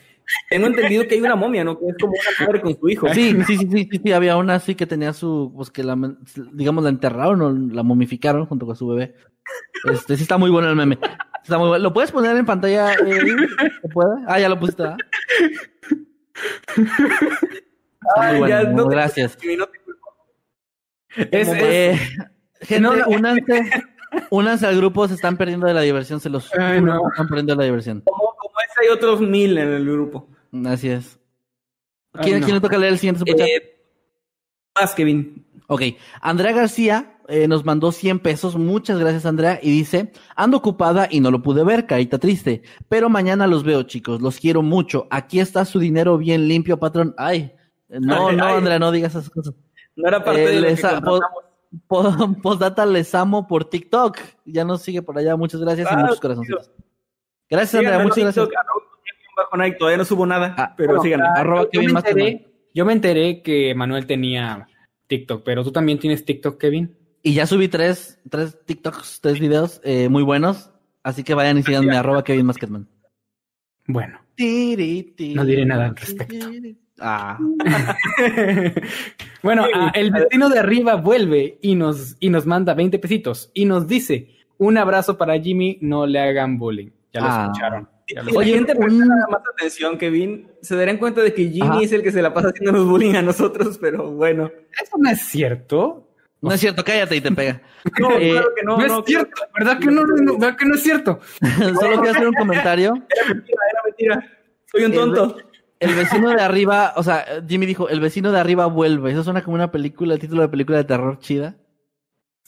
tengo 0.49 0.65
entendido 0.67 1.07
que 1.07 1.15
hay 1.15 1.21
una 1.21 1.35
momia, 1.35 1.63
¿no? 1.63 1.77
Que 1.77 1.85
es 1.89 1.95
como 1.99 2.13
una 2.13 2.45
madre 2.47 2.61
con 2.61 2.79
su 2.79 2.89
hijo. 2.89 3.07
Sí, 3.13 3.35
sí, 3.47 3.57
sí, 3.57 3.67
sí, 3.71 3.87
sí, 3.91 4.01
sí, 4.03 4.11
había 4.13 4.37
una 4.37 4.55
así 4.55 4.73
que 4.75 4.87
tenía 4.87 5.13
su, 5.13 5.51
pues 5.55 5.69
que 5.69 5.83
la, 5.83 5.95
digamos, 6.53 6.83
la 6.83 6.89
enterraron 6.89 7.41
o 7.41 7.51
la 7.73 7.83
momificaron 7.83 8.45
junto 8.47 8.65
con 8.65 8.75
su 8.75 8.87
bebé. 8.87 9.13
Este, 9.91 10.17
sí 10.17 10.23
está 10.23 10.37
muy 10.37 10.49
bueno 10.49 10.69
el 10.69 10.75
meme. 10.75 10.97
Está 11.43 11.57
muy 11.59 11.67
bueno. 11.69 11.83
¿Lo 11.83 11.93
puedes 11.93 12.11
poner 12.11 12.35
en 12.35 12.45
pantalla, 12.45 12.93
eh, 12.93 13.21
¿Se 13.81 13.87
puede? 13.89 14.09
Ah, 14.27 14.39
ya 14.39 14.49
lo 14.49 14.59
pusiste, 14.59 14.83
¿ah? 14.83 14.97
Ay, 18.15 18.39
bueno, 18.39 18.47
ya, 18.47 18.63
no 18.63 18.85
gracias. 18.87 19.37
No 19.57 19.67
te 19.67 19.79
culpo. 19.79 20.07
Es, 21.15 21.47
Eh, 21.51 21.99
gente, 22.61 22.79
No, 22.81 22.91
únanse, 23.07 23.69
únanse 24.29 24.67
al 24.67 24.77
grupo, 24.77 25.07
se 25.07 25.15
están 25.15 25.37
perdiendo 25.37 25.67
de 25.67 25.73
la 25.73 25.81
diversión, 25.81 26.19
se 26.19 26.29
los 26.29 26.53
Ay, 26.53 26.81
no. 26.81 27.09
están 27.09 27.27
perdiendo 27.27 27.53
de 27.53 27.57
la 27.57 27.63
diversión. 27.65 28.01
Como, 28.05 28.35
como 28.37 28.53
ese 28.59 28.85
hay 28.85 28.89
otros 28.95 29.19
mil 29.21 29.57
en 29.57 29.67
el 29.69 29.85
grupo. 29.85 30.29
Así 30.65 30.89
es. 30.89 31.19
Ay, 32.13 32.23
¿Quién, 32.25 32.39
no. 32.39 32.45
quién 32.45 32.55
le 32.55 32.61
toca 32.61 32.77
leer 32.77 32.93
el 32.93 32.99
siguiente 32.99 33.19
superchat? 33.19 33.47
Eh, 33.47 33.81
más, 34.79 34.93
Kevin. 34.95 35.45
Ok, 35.67 35.81
Andrea 36.21 36.53
García 36.53 37.16
eh, 37.27 37.47
nos 37.47 37.65
mandó 37.65 37.91
100 37.91 38.19
pesos. 38.19 38.55
Muchas 38.55 38.99
gracias, 38.99 39.25
Andrea. 39.25 39.59
Y 39.61 39.69
dice, 39.71 40.11
ando 40.35 40.57
ocupada 40.57 41.07
y 41.09 41.19
no 41.19 41.31
lo 41.31 41.41
pude 41.41 41.63
ver, 41.63 41.85
carita 41.85 42.17
triste. 42.17 42.61
Pero 42.89 43.09
mañana 43.09 43.47
los 43.47 43.63
veo, 43.63 43.83
chicos. 43.83 44.21
Los 44.21 44.39
quiero 44.39 44.61
mucho. 44.61 45.07
Aquí 45.09 45.39
está 45.39 45.65
su 45.65 45.79
dinero 45.79 46.17
bien 46.17 46.47
limpio, 46.47 46.77
patrón. 46.79 47.13
Ay, 47.17 47.53
no, 47.89 48.27
Ay, 48.29 48.35
no, 48.35 48.45
ay. 48.45 48.53
Andrea, 48.57 48.79
no 48.79 48.91
digas 48.91 49.13
esas 49.15 49.29
cosas. 49.29 49.53
No 49.95 50.07
era 50.07 50.23
parte 50.23 50.43
Eh, 50.43 50.47
de 50.47 50.55
lo 50.61 50.67
les 50.69 50.81
Postdata, 52.41 52.85
les 52.85 53.13
amo 53.13 53.47
por 53.47 53.65
TikTok. 53.65 54.17
Ya 54.45 54.63
nos 54.63 54.81
sigue 54.81 55.01
por 55.01 55.17
allá. 55.17 55.35
Muchas 55.35 55.59
gracias 55.61 55.91
y 55.91 55.95
muchos 55.95 56.19
corazoncitos. 56.19 56.71
Gracias, 57.49 57.75
Andrea. 57.75 57.91
Síganme 57.99 58.03
Muchas 58.05 58.23
gracias. 58.23 58.45
TikTok, 58.47 59.77
Todavía 59.77 59.97
no 59.97 60.05
subo 60.05 60.25
nada, 60.25 60.55
Ah, 60.57 60.73
pero 60.75 60.89
Bueno, 60.89 61.03
síganme. 61.03 61.25
ah, 61.27 61.33
Arroba 61.41 61.61
yo, 61.63 61.69
Kevin 61.69 61.93
me 61.93 61.99
enteré, 61.99 62.47
yo 62.73 62.85
me 62.85 62.93
enteré 62.93 63.41
que 63.43 63.75
Manuel 63.75 64.05
tenía 64.07 64.67
TikTok, 65.07 65.43
pero 65.43 65.63
tú 65.63 65.71
también 65.71 65.99
tienes 65.99 66.25
TikTok, 66.25 66.57
Kevin. 66.59 66.97
Y 67.27 67.33
ya 67.33 67.45
subí 67.45 67.67
tres, 67.67 68.19
tres 68.29 68.57
TikToks, 68.65 69.19
tres 69.21 69.37
videos 69.41 69.81
eh, 69.83 70.07
muy 70.07 70.23
buenos. 70.23 70.71
Así 71.03 71.25
que 71.25 71.33
vayan 71.33 71.57
y 71.57 71.63
síganme, 71.63 71.97
arroba 71.97 72.23
Kevin 72.23 72.45
Masketman. 72.45 72.87
Bueno, 73.85 74.19
No 75.35 75.43
diré 75.45 75.65
nada 75.65 75.87
al 75.87 75.95
respecto. 75.97 76.45
Ah, 77.01 77.37
bueno, 79.43 79.65
Sí. 79.65 79.71
ah, 79.75 79.91
el 79.93 80.11
vecino 80.11 80.47
de 80.49 80.59
arriba 80.59 80.95
vuelve 80.95 81.59
y 81.61 81.75
nos, 81.75 82.15
y 82.21 82.29
nos 82.29 82.45
manda 82.45 82.73
20 82.73 82.97
pesitos 82.99 83.51
y 83.53 83.65
nos 83.65 83.87
dice, 83.87 84.29
un 84.57 84.77
abrazo 84.77 85.17
para 85.17 85.37
Jimmy, 85.39 85.77
no 85.81 86.05
le 86.07 86.19
hagan 86.21 86.57
bullying. 86.57 86.91
Ya 87.13 87.19
lo 87.21 87.27
Ah. 87.29 87.43
escucharon. 87.51 87.89
ya 88.13 88.23
lo 88.23 88.39
Oye, 88.39 88.53
gente 88.53 88.73
presta 88.73 89.05
más 89.29 89.41
atención, 89.53 89.97
Kevin, 89.97 90.47
se 90.61 90.77
darán 90.77 90.97
cuenta 90.97 91.21
de 91.21 91.33
que 91.33 91.49
Jimmy 91.49 91.67
Ajá. 91.67 91.81
es 91.81 91.91
el 91.91 92.03
que 92.03 92.11
se 92.13 92.21
la 92.21 92.33
pasa 92.33 92.47
haciendo 92.49 92.71
los 92.71 92.87
bullying 92.87 93.15
a 93.15 93.21
nosotros, 93.21 93.77
pero 93.81 94.11
bueno. 94.13 94.49
Eso 94.81 94.97
no 94.97 95.09
es 95.09 95.19
cierto. 95.21 96.05
No 96.41 96.51
es 96.53 96.59
cierto, 96.59 96.83
cállate 96.83 97.15
y 97.15 97.21
te 97.21 97.31
pega. 97.31 97.61
No, 97.99 98.11
Eh, 98.17 98.31
claro 98.31 98.49
que 98.55 98.63
no, 98.63 98.77
No, 98.77 98.87
no, 98.87 98.99
es 98.99 99.05
cierto, 99.05 99.41
¿verdad 99.57 99.79
que 99.79 99.85
no, 99.87 100.03
no, 100.05 100.37
¿verdad 100.37 100.57
que 100.57 100.65
no 100.65 100.75
es 100.75 100.83
cierto? 100.83 101.19
Solo 101.79 102.01
quiero 102.01 102.11
hacer 102.11 102.27
un 102.27 102.33
comentario. 102.33 102.93
Era 103.09 103.33
mentira, 103.33 103.59
era 103.71 103.81
mentira. 103.85 104.37
Soy 104.71 104.83
un 104.85 104.93
tonto. 104.93 105.37
El 105.79 105.93
vecino 105.95 106.29
de 106.31 106.41
arriba, 106.41 106.93
o 106.97 107.03
sea, 107.03 107.25
Jimmy 107.47 107.65
dijo, 107.65 107.87
el 107.89 107.99
vecino 107.99 108.31
de 108.31 108.39
arriba 108.39 108.65
vuelve. 108.65 109.11
Eso 109.11 109.23
suena 109.23 109.43
como 109.43 109.55
una 109.55 109.71
película, 109.71 110.15
el 110.15 110.19
título 110.19 110.41
de 110.41 110.49
película 110.49 110.77
de 110.79 110.83
terror 110.83 111.19
chida. 111.19 111.55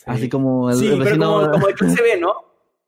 Así 0.06 0.30
como 0.30 0.70
el, 0.70 0.76
Sí, 0.78 0.86
el 0.88 0.91
pero 0.94 1.03
vecino. 1.06 1.26
como, 1.40 1.52
como 1.52 1.68
de 1.68 1.74
que 1.76 1.90
se 1.90 2.02
ve, 2.02 2.18
¿no? 2.20 2.34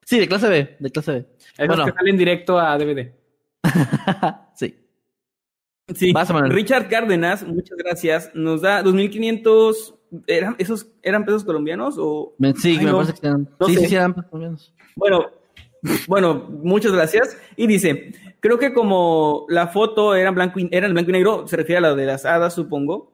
Sí, 0.05 0.19
de 0.19 0.27
clase 0.27 0.49
B, 0.49 0.77
de 0.79 0.89
clase 0.91 1.11
B. 1.11 1.17
Esos 1.57 1.67
Bueno. 1.67 1.85
que 1.85 1.91
salen 1.91 2.17
directo 2.17 2.59
a 2.59 2.77
DVD. 2.77 3.11
sí. 4.55 4.75
Sí. 5.95 6.11
Vas. 6.13 6.29
Richard 6.49 6.89
Cárdenas, 6.89 7.43
muchas 7.43 7.77
gracias. 7.77 8.31
Nos 8.33 8.61
da 8.61 8.81
2.500. 8.83 9.95
¿Eran, 10.27 10.55
¿Esos 10.59 10.87
eran 11.03 11.23
pesos 11.25 11.43
colombianos 11.43 11.95
o...? 11.97 12.33
Sí, 12.57 12.77
Ay, 12.77 12.85
me 12.85 12.91
no. 12.91 12.97
parece 12.97 13.13
que 13.19 13.27
eran. 13.27 13.49
No 13.59 13.67
sí, 13.67 13.75
sé. 13.75 13.87
sí, 13.87 13.95
eran 13.95 14.13
colombianos. 14.13 14.73
Bueno, 14.95 15.25
bueno, 16.07 16.47
muchas 16.49 16.91
gracias. 16.91 17.37
Y 17.55 17.67
dice, 17.67 18.11
creo 18.39 18.59
que 18.59 18.73
como 18.73 19.45
la 19.49 19.67
foto 19.67 20.13
era 20.15 20.29
en 20.29 20.35
blanco 20.35 20.59
y, 20.59 20.67
era 20.71 20.87
en 20.87 20.93
blanco 20.93 21.09
y 21.11 21.13
negro, 21.13 21.47
se 21.47 21.55
refiere 21.57 21.77
a 21.77 21.81
la 21.81 21.95
de 21.95 22.05
las 22.05 22.25
hadas, 22.25 22.53
supongo, 22.53 23.13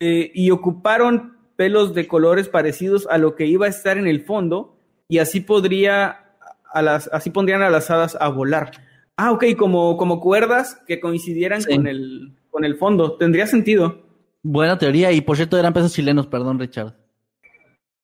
eh, 0.00 0.30
y 0.34 0.50
ocuparon 0.50 1.36
pelos 1.56 1.94
de 1.94 2.08
colores 2.08 2.48
parecidos 2.48 3.06
a 3.10 3.18
lo 3.18 3.36
que 3.36 3.46
iba 3.46 3.66
a 3.66 3.68
estar 3.68 3.96
en 3.98 4.06
el 4.08 4.24
fondo, 4.24 4.76
y 5.08 5.18
así 5.18 5.40
podría, 5.40 6.32
a 6.72 6.82
las, 6.82 7.08
así 7.12 7.30
pondrían 7.30 7.62
a 7.62 7.70
las 7.70 7.90
hadas 7.90 8.16
a 8.20 8.28
volar. 8.28 8.72
Ah, 9.16 9.30
ok, 9.30 9.44
como, 9.56 9.96
como 9.96 10.20
cuerdas 10.20 10.80
que 10.88 10.98
coincidieran 10.98 11.62
Sí. 11.62 11.76
con, 11.76 11.86
el, 11.86 12.32
con 12.50 12.64
el 12.64 12.76
fondo. 12.76 13.16
Tendría 13.16 13.46
sentido. 13.46 14.03
Buena 14.46 14.76
teoría, 14.76 15.10
y 15.10 15.22
por 15.22 15.36
cierto 15.36 15.58
eran 15.58 15.72
pesos 15.72 15.94
chilenos, 15.94 16.26
perdón, 16.26 16.58
Richard. 16.58 16.94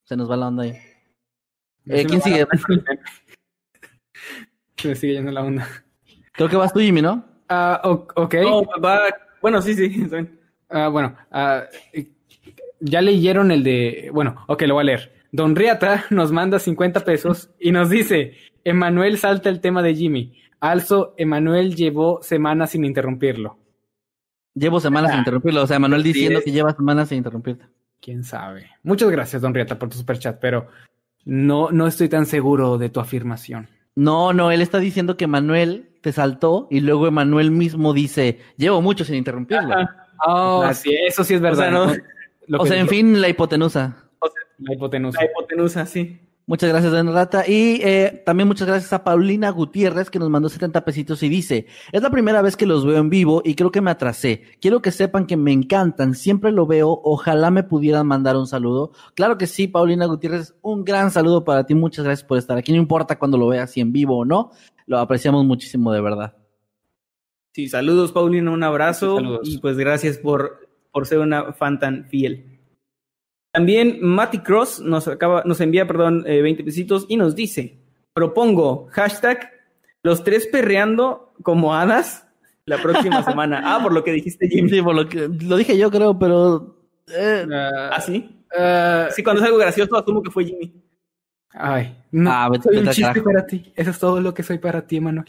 Se 0.04 0.16
nos 0.16 0.28
va 0.30 0.38
la 0.38 0.48
onda 0.48 0.62
ahí. 0.62 0.72
Eh, 1.86 2.06
¿Quién 2.06 2.22
sigue? 2.22 2.46
Se 4.76 4.88
me 4.88 4.94
sigue 4.94 5.12
yendo 5.12 5.30
la 5.30 5.42
onda. 5.42 5.68
Creo 6.32 6.48
que 6.48 6.56
vas 6.56 6.72
tú, 6.72 6.80
Jimmy, 6.80 7.02
¿no? 7.02 7.22
Ah, 7.50 7.80
ok. 7.84 8.34
No, 8.42 8.62
va- 8.82 9.14
bueno, 9.42 9.60
sí, 9.60 9.74
sí. 9.74 10.06
Ah, 10.70 10.88
bueno, 10.88 11.14
eh, 11.92 12.08
ya 12.80 13.02
leyeron 13.02 13.50
el 13.50 13.62
de. 13.62 14.08
Bueno, 14.12 14.42
ok, 14.48 14.62
lo 14.62 14.74
voy 14.74 14.82
a 14.82 14.84
leer. 14.84 15.12
Don 15.32 15.54
Riata 15.54 16.06
nos 16.08 16.32
manda 16.32 16.58
50 16.58 17.04
pesos 17.04 17.50
y 17.60 17.70
nos 17.70 17.90
dice: 17.90 18.34
Emanuel 18.64 19.18
salta 19.18 19.50
el 19.50 19.60
tema 19.60 19.82
de 19.82 19.94
Jimmy. 19.94 20.38
Also, 20.60 21.14
Emanuel 21.18 21.74
llevó 21.76 22.22
semanas 22.22 22.70
sin 22.70 22.84
interrumpirlo. 22.86 23.58
Llevo 24.60 24.78
semanas 24.80 25.10
sin 25.10 25.20
interrumpirlo. 25.20 25.62
O 25.62 25.66
sea, 25.66 25.78
Manuel 25.78 26.02
Así 26.02 26.12
diciendo 26.12 26.38
es. 26.40 26.44
que 26.44 26.52
lleva 26.52 26.74
semanas 26.74 27.08
sin 27.08 27.18
interrumpirte. 27.18 27.64
Quién 28.00 28.24
sabe. 28.24 28.66
Muchas 28.82 29.10
gracias, 29.10 29.40
Don 29.42 29.54
Riata, 29.54 29.78
por 29.78 29.88
tu 29.88 29.96
superchat, 29.96 30.38
pero 30.40 30.68
no, 31.24 31.70
no 31.70 31.86
estoy 31.86 32.08
tan 32.08 32.26
seguro 32.26 32.76
de 32.78 32.88
tu 32.90 33.00
afirmación. 33.00 33.68
No, 33.94 34.32
no, 34.32 34.50
él 34.50 34.60
está 34.62 34.78
diciendo 34.78 35.16
que 35.16 35.26
Manuel 35.26 35.90
te 36.02 36.12
saltó 36.12 36.66
y 36.70 36.80
luego 36.80 37.06
Emanuel 37.06 37.50
mismo 37.50 37.92
dice, 37.92 38.38
llevo 38.56 38.80
mucho 38.82 39.04
sin 39.04 39.16
interrumpirlo. 39.16 39.74
Oh, 40.26 40.62
Exacto. 40.64 40.82
sí, 40.90 40.96
eso 41.06 41.24
sí 41.24 41.34
es 41.34 41.40
verdad. 41.40 41.68
O 41.74 41.88
sea, 41.88 41.96
no- 41.96 42.02
Lo 42.46 42.58
o 42.60 42.62
que 42.64 42.70
sea, 42.70 42.80
en 42.80 42.88
fin, 42.88 43.20
la 43.20 43.28
hipotenusa. 43.28 43.96
La 44.58 44.74
hipotenusa. 44.74 45.20
La 45.20 45.26
hipotenusa, 45.30 45.86
sí. 45.86 46.20
Muchas 46.50 46.68
gracias, 46.68 46.90
Don 46.90 47.14
Rata. 47.14 47.44
Y 47.46 47.80
eh, 47.80 48.24
también 48.26 48.48
muchas 48.48 48.66
gracias 48.66 48.92
a 48.92 49.04
Paulina 49.04 49.50
Gutiérrez, 49.50 50.10
que 50.10 50.18
nos 50.18 50.30
mandó 50.30 50.48
70 50.48 50.84
pesitos 50.84 51.22
y 51.22 51.28
dice, 51.28 51.66
es 51.92 52.02
la 52.02 52.10
primera 52.10 52.42
vez 52.42 52.56
que 52.56 52.66
los 52.66 52.84
veo 52.84 52.98
en 52.98 53.08
vivo 53.08 53.40
y 53.44 53.54
creo 53.54 53.70
que 53.70 53.80
me 53.80 53.92
atrasé. 53.92 54.42
Quiero 54.60 54.82
que 54.82 54.90
sepan 54.90 55.28
que 55.28 55.36
me 55.36 55.52
encantan, 55.52 56.16
siempre 56.16 56.50
lo 56.50 56.66
veo, 56.66 57.02
ojalá 57.04 57.52
me 57.52 57.62
pudieran 57.62 58.04
mandar 58.08 58.36
un 58.36 58.48
saludo. 58.48 58.90
Claro 59.14 59.38
que 59.38 59.46
sí, 59.46 59.68
Paulina 59.68 60.06
Gutiérrez, 60.06 60.56
un 60.60 60.84
gran 60.84 61.12
saludo 61.12 61.44
para 61.44 61.66
ti, 61.66 61.76
muchas 61.76 62.04
gracias 62.04 62.26
por 62.26 62.36
estar 62.36 62.58
aquí, 62.58 62.72
no 62.72 62.78
importa 62.78 63.16
cuando 63.16 63.38
lo 63.38 63.46
veas, 63.46 63.70
si 63.70 63.80
en 63.80 63.92
vivo 63.92 64.18
o 64.18 64.24
no, 64.24 64.50
lo 64.86 64.98
apreciamos 64.98 65.44
muchísimo, 65.44 65.92
de 65.92 66.00
verdad. 66.00 66.34
Sí, 67.52 67.68
saludos, 67.68 68.10
Paulina, 68.10 68.50
un 68.50 68.64
abrazo. 68.64 69.14
Saludos. 69.14 69.48
Y 69.48 69.58
pues 69.58 69.78
gracias 69.78 70.18
por, 70.18 70.68
por 70.90 71.06
ser 71.06 71.20
una 71.20 71.52
fan 71.52 71.78
tan 71.78 72.06
fiel. 72.06 72.49
También 73.52 73.98
Matty 74.00 74.38
Cross 74.38 74.80
nos 74.80 75.08
acaba, 75.08 75.42
nos 75.44 75.60
envía, 75.60 75.86
perdón, 75.86 76.24
eh, 76.26 76.40
20 76.42 76.62
pesitos 76.64 77.06
y 77.08 77.16
nos 77.16 77.34
dice: 77.34 77.78
propongo 78.12 78.86
hashtag 78.92 79.50
los 80.02 80.22
tres 80.24 80.46
perreando 80.46 81.32
como 81.42 81.74
hadas 81.74 82.26
la 82.66 82.78
próxima 82.80 83.22
semana. 83.24 83.60
Ah, 83.64 83.80
por 83.82 83.92
lo 83.92 84.04
que 84.04 84.12
dijiste, 84.12 84.48
Jimmy. 84.48 84.70
Sí, 84.70 84.82
por 84.82 84.94
lo 84.94 85.08
que 85.08 85.28
lo 85.28 85.56
dije 85.56 85.76
yo 85.76 85.90
creo, 85.90 86.18
pero 86.18 86.76
eh, 87.08 87.44
Ah, 87.52 87.90
¿Ah, 87.94 88.00
sí? 88.00 88.44
ah, 88.56 89.08
Sí, 89.10 89.22
cuando 89.24 89.40
es 89.42 89.46
algo 89.46 89.58
gracioso, 89.58 89.96
asumo 89.96 90.22
que 90.22 90.30
fue 90.30 90.44
Jimmy. 90.44 90.72
Ay, 91.52 91.96
no. 92.12 92.30
Ah, 92.30 92.48
vete- 92.48 92.62
soy 92.62 92.76
un 92.78 92.86
chiste 92.86 93.02
carajo. 93.02 93.24
para 93.24 93.46
ti. 93.46 93.72
Eso 93.74 93.90
es 93.90 93.98
todo 93.98 94.20
lo 94.20 94.32
que 94.32 94.44
soy 94.44 94.58
para 94.58 94.86
ti, 94.86 94.98
Emanuel. 94.98 95.26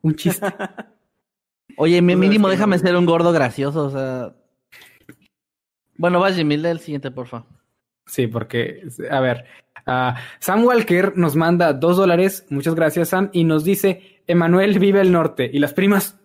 Un 0.00 0.14
chiste. 0.16 0.46
oye, 1.76 2.00
mínimo 2.00 2.48
déjame 2.48 2.78
ser 2.78 2.96
un 2.96 3.04
gordo 3.04 3.30
gracioso, 3.32 3.84
o 3.86 3.90
sea. 3.90 4.34
Bueno, 6.02 6.18
va 6.18 6.32
Jimmy, 6.32 6.56
lee 6.56 6.70
el 6.70 6.80
siguiente, 6.80 7.12
por 7.12 7.28
favor. 7.28 7.46
sí, 8.06 8.26
porque, 8.26 8.82
a 9.08 9.20
ver, 9.20 9.44
ah, 9.86 10.16
Sam 10.40 10.64
Walker 10.64 11.12
nos 11.14 11.36
manda 11.36 11.72
dos 11.74 11.96
dólares. 11.96 12.44
Muchas 12.50 12.74
gracias, 12.74 13.10
Sam. 13.10 13.30
Y 13.32 13.44
nos 13.44 13.62
dice, 13.62 14.20
Emanuel 14.26 14.80
vive 14.80 15.00
el 15.00 15.12
norte. 15.12 15.48
¿Y 15.52 15.60
las 15.60 15.74
primas? 15.74 16.20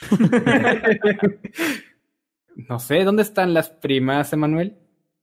no 2.68 2.78
sé, 2.78 3.02
¿dónde 3.02 3.22
están 3.22 3.54
las 3.54 3.70
primas, 3.70 4.32
Emanuel? 4.32 4.78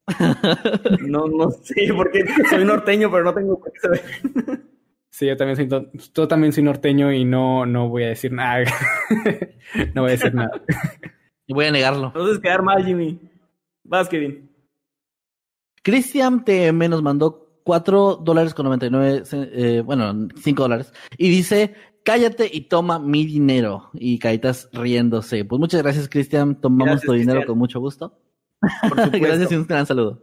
No, 1.07 1.27
no 1.27 1.49
sé, 1.51 1.93
porque 1.95 2.25
soy 2.49 2.65
norteño, 2.65 3.09
pero 3.09 3.23
no 3.23 3.33
tengo 3.33 3.63
qué 3.63 3.79
saber. 3.79 4.01
Sí, 5.09 5.25
yo 5.25 5.37
también 5.37 5.55
soy, 5.55 5.69
yo 6.13 6.27
también 6.27 6.51
soy 6.51 6.63
norteño 6.63 7.13
y 7.13 7.23
no, 7.23 7.65
no 7.65 7.87
voy 7.87 8.03
a 8.03 8.09
decir 8.09 8.33
nada. 8.33 8.65
no 9.93 10.01
voy 10.01 10.09
a 10.09 10.15
decir 10.15 10.35
nada. 10.35 10.51
Y 11.47 11.53
voy 11.53 11.63
a 11.63 11.71
negarlo. 11.71 12.07
Entonces, 12.07 12.39
quedar 12.39 12.61
mal, 12.61 12.83
Jimmy. 12.83 13.31
Vas, 13.85 14.09
Kevin. 14.09 14.49
Cristian 15.83 16.43
TM 16.43 16.89
nos 16.89 17.01
mandó 17.03 17.59
4 17.63 18.15
dólares 18.23 18.53
con 18.53 18.65
99, 18.65 19.23
ce- 19.25 19.49
eh, 19.53 19.81
bueno, 19.81 20.27
5 20.35 20.63
dólares. 20.63 20.91
Y 21.17 21.29
dice, 21.29 21.73
cállate 22.03 22.49
y 22.51 22.61
toma 22.61 22.99
mi 22.99 23.25
dinero. 23.25 23.89
Y 23.93 24.17
Caritas 24.19 24.67
riéndose. 24.73 25.45
Pues 25.45 25.59
muchas 25.59 25.81
gracias, 25.83 26.09
Cristian. 26.09 26.59
Tomamos 26.59 26.85
Gracias, 27.01 27.05
tu 27.07 27.13
dinero 27.13 27.45
con 27.45 27.57
mucho 27.57 27.79
gusto. 27.79 28.19
Por 28.59 28.89
supuesto. 29.03 29.19
gracias 29.19 29.51
y 29.51 29.55
un 29.55 29.65
gran 29.67 29.85
saludo. 29.85 30.21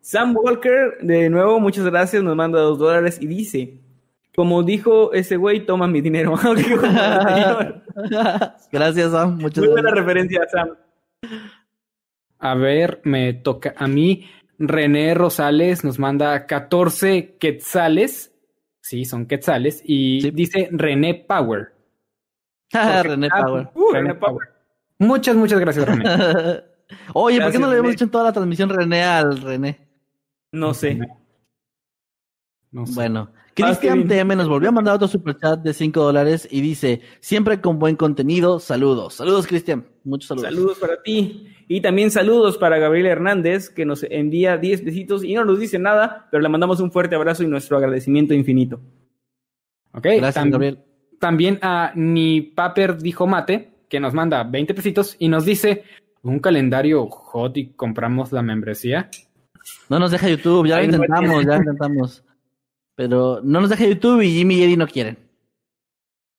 Sam 0.00 0.36
Walker, 0.36 0.98
de 1.00 1.30
nuevo, 1.30 1.58
muchas 1.60 1.84
gracias, 1.86 2.22
nos 2.22 2.36
manda 2.36 2.60
dos 2.60 2.78
dólares 2.78 3.18
y 3.22 3.26
dice, 3.26 3.80
como 4.36 4.62
dijo 4.62 5.12
ese 5.14 5.36
güey, 5.36 5.64
toma 5.64 5.86
mi 5.88 6.00
dinero. 6.02 6.34
Gracias, 8.72 9.10
Sam. 9.12 9.38
Muchas 9.38 9.64
Muy 9.64 9.68
buena 9.72 9.90
gracias. 9.90 10.06
referencia, 10.06 10.40
Sam. 10.52 10.68
A 12.38 12.54
ver, 12.54 13.00
me 13.04 13.32
toca 13.34 13.74
a 13.76 13.86
mí. 13.86 14.28
René 14.58 15.14
Rosales 15.14 15.82
nos 15.84 15.98
manda 15.98 16.46
14 16.46 17.36
quetzales. 17.38 18.32
Sí, 18.80 19.04
son 19.04 19.26
quetzales. 19.26 19.82
Y 19.84 20.20
Sí. 20.20 20.30
dice 20.30 20.68
René 20.70 21.14
Power. 21.14 21.72
René 23.02 23.28
Ah, 23.32 23.42
Power. 23.44 23.68
Uh, 23.74 23.92
René 23.92 24.08
René 24.10 24.14
Power. 24.20 24.48
Muchas, 24.98 25.36
muchas 25.36 25.58
gracias, 25.60 25.86
René. 25.86 26.04
Oye, 27.14 27.40
¿por 27.40 27.50
qué 27.50 27.58
no 27.58 27.66
le 27.66 27.72
habíamos 27.72 27.92
dicho 27.92 28.04
en 28.04 28.10
toda 28.10 28.24
la 28.24 28.32
transmisión 28.32 28.68
René 28.68 29.02
al 29.02 29.40
René? 29.40 29.80
No 30.52 30.74
sé. 30.74 30.98
No 32.70 32.86
sé. 32.86 32.92
Bueno, 32.94 33.30
Cristian. 33.54 34.06
TM 34.06 34.36
nos 34.36 34.48
volvió 34.48 34.68
a 34.68 34.72
mandar 34.72 34.94
otro 34.96 35.08
superchat 35.08 35.60
de 35.60 35.72
5 35.72 36.00
dólares 36.02 36.46
y 36.50 36.60
dice, 36.60 37.00
siempre 37.20 37.60
con 37.60 37.78
buen 37.78 37.96
contenido, 37.96 38.60
saludos. 38.60 39.14
Saludos, 39.14 39.46
Cristian. 39.46 39.86
Muchos 40.04 40.28
saludos. 40.28 40.50
Saludos 40.50 40.78
para 40.78 41.02
ti. 41.02 41.48
Y 41.68 41.80
también 41.80 42.10
saludos 42.10 42.58
para 42.58 42.78
Gabriel 42.78 43.06
Hernández, 43.06 43.70
que 43.70 43.84
nos 43.86 44.02
envía 44.04 44.56
10 44.58 44.82
pesitos 44.82 45.24
y 45.24 45.34
no 45.34 45.44
nos 45.44 45.58
dice 45.58 45.78
nada, 45.78 46.28
pero 46.30 46.42
le 46.42 46.48
mandamos 46.48 46.80
un 46.80 46.92
fuerte 46.92 47.14
abrazo 47.14 47.42
y 47.42 47.46
nuestro 47.46 47.76
agradecimiento 47.78 48.34
infinito. 48.34 48.80
Ok, 49.92 50.04
Gracias, 50.16 50.36
tam- 50.36 50.50
Gabriel. 50.50 50.78
También 51.20 51.58
a 51.62 51.92
Ni 51.94 52.42
Paper 52.42 52.98
dijo 52.98 53.26
mate, 53.26 53.70
que 53.88 54.00
nos 54.00 54.12
manda 54.12 54.42
20 54.44 54.74
pesitos 54.74 55.16
y 55.18 55.28
nos 55.28 55.44
dice 55.44 55.84
un 56.22 56.38
calendario 56.40 57.06
hot 57.06 57.56
y 57.56 57.72
compramos 57.72 58.32
la 58.32 58.42
membresía. 58.42 59.08
No 59.88 59.98
nos 59.98 60.10
deja 60.10 60.28
YouTube, 60.28 60.66
ya 60.66 60.76
lo 60.76 60.82
Ahí 60.82 60.88
no 60.88 60.94
intentamos, 60.96 61.30
tiene. 61.30 61.44
ya 61.44 61.50
lo 61.54 61.56
intentamos. 61.58 62.24
Pero 62.96 63.40
no 63.42 63.60
nos 63.60 63.70
deja 63.70 63.86
YouTube 63.86 64.20
y 64.22 64.30
Jimmy 64.30 64.56
y 64.56 64.62
Eddie 64.64 64.76
no 64.76 64.86
quieren. 64.86 65.18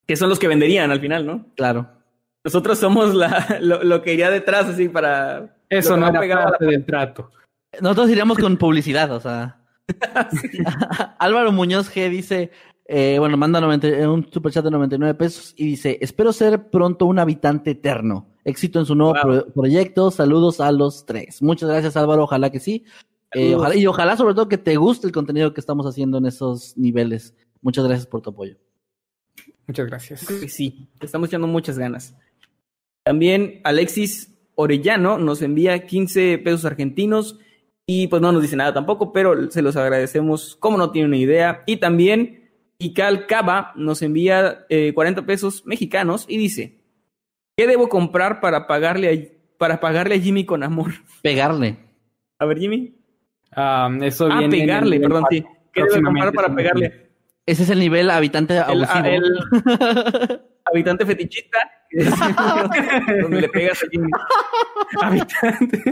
Que 0.05 0.15
son 0.15 0.29
los 0.29 0.37
que 0.37 0.47
venderían 0.47 0.91
al 0.91 0.99
final, 0.99 1.25
¿no? 1.25 1.45
Claro. 1.55 1.89
Nosotros 2.45 2.77
somos 2.79 3.13
la, 3.13 3.57
lo, 3.61 3.83
lo 3.83 4.01
que 4.01 4.13
iría 4.13 4.29
detrás, 4.29 4.67
así 4.67 4.87
para. 4.87 5.57
Eso 5.67 5.97
no 5.97 6.07
era 6.07 6.19
pegado 6.21 6.41
a 6.41 6.45
la- 6.45 6.49
parte 6.51 6.65
del 6.65 6.85
trato. 6.85 7.31
Nosotros 7.81 8.09
iríamos 8.09 8.37
con 8.37 8.55
publicidad, 8.55 9.11
o 9.11 9.19
sea. 9.19 9.59
Álvaro 11.19 11.51
Muñoz 11.51 11.93
G 11.93 12.09
dice, 12.09 12.51
eh, 12.87 13.17
bueno, 13.19 13.35
manda 13.37 13.59
90 13.59 13.87
eh, 13.87 14.07
un 14.07 14.31
superchat 14.31 14.63
de 14.63 14.71
99 14.71 15.13
pesos 15.15 15.53
y 15.57 15.65
dice, 15.65 15.97
espero 16.01 16.31
ser 16.31 16.69
pronto 16.69 17.05
un 17.05 17.19
habitante 17.19 17.71
eterno. 17.71 18.29
Éxito 18.43 18.79
en 18.79 18.85
su 18.85 18.95
nuevo 18.95 19.13
Wow. 19.13 19.21
pro- 19.21 19.53
proyecto. 19.53 20.11
Saludos 20.11 20.61
a 20.61 20.71
los 20.71 21.05
tres. 21.05 21.41
Muchas 21.41 21.67
gracias 21.69 21.97
Álvaro, 21.97 22.23
ojalá 22.23 22.49
que 22.51 22.59
sí. 22.59 22.85
Eh, 23.33 23.55
ojalá, 23.55 23.75
y 23.75 23.85
ojalá 23.87 24.15
sobre 24.15 24.33
todo 24.33 24.47
que 24.47 24.57
te 24.57 24.75
guste 24.77 25.07
el 25.07 25.13
contenido 25.13 25.53
que 25.53 25.59
estamos 25.59 25.85
haciendo 25.85 26.19
en 26.19 26.27
esos 26.27 26.77
niveles. 26.77 27.35
Muchas 27.61 27.83
gracias 27.85 28.07
por 28.07 28.21
tu 28.21 28.29
apoyo. 28.29 28.55
Muchas 29.67 29.87
gracias. 29.87 30.19
Sí, 30.47 30.87
te 30.99 31.07
estamos 31.07 31.27
echando 31.27 31.47
muchas 31.47 31.77
ganas. 31.77 32.15
También 33.05 33.61
Alexis 33.63 34.35
Orellano 34.55 35.19
nos 35.19 35.43
envía 35.43 35.85
15 35.85 36.39
pesos 36.39 36.65
argentinos 36.65 37.39
y 37.85 38.07
pues 38.07 38.19
no 38.19 38.31
nos 38.31 38.41
dice 38.41 38.55
nada 38.55 38.73
tampoco, 38.73 39.13
pero 39.13 39.51
se 39.51 39.61
los 39.61 39.75
agradecemos 39.75 40.55
como 40.55 40.77
no 40.79 40.89
tiene 40.91 41.07
una 41.07 41.17
idea. 41.17 41.61
Y 41.67 41.77
también 41.77 42.49
Ical 42.79 43.27
Cava 43.27 43.73
nos 43.75 44.01
envía 44.01 44.65
eh, 44.69 44.91
40 44.95 45.23
pesos 45.27 45.63
mexicanos 45.67 46.25
y 46.27 46.37
dice, 46.39 46.79
¿qué 47.55 47.67
debo 47.67 47.89
comprar 47.89 48.41
para 48.41 48.65
pagarle 48.65 49.09
a, 49.13 49.57
para 49.59 49.79
pagarle 49.79 50.15
a 50.15 50.19
Jimmy 50.19 50.43
con 50.43 50.63
amor? 50.63 50.91
Pegarle. 51.21 51.77
A 52.39 52.45
ver, 52.45 52.57
Jimmy. 52.57 52.95
Ah, 53.51 53.87
eso 54.01 54.25
Ah, 54.31 54.39
viene 54.39 54.55
en 54.57 54.61
el 54.61 54.67
pegarle, 54.67 54.99
perdón, 54.99 55.23
sí. 55.29 55.45
¿Qué 55.71 55.83
debo 55.83 56.05
comprar 56.05 56.33
para 56.33 56.55
pegarle? 56.55 57.04
Ese 57.45 57.63
es 57.63 57.69
el 57.69 57.79
nivel 57.79 58.09
habitante 58.09 58.55
El, 58.55 58.83
abusivo. 58.83 59.05
el 59.05 60.41
habitante 60.65 61.05
fetichista, 61.05 61.59
es 61.91 62.09
donde 63.21 63.41
le 63.41 63.49
pegas 63.49 63.83
a 63.83 63.87
Jimmy. 63.89 64.09
Habitante. 65.01 65.83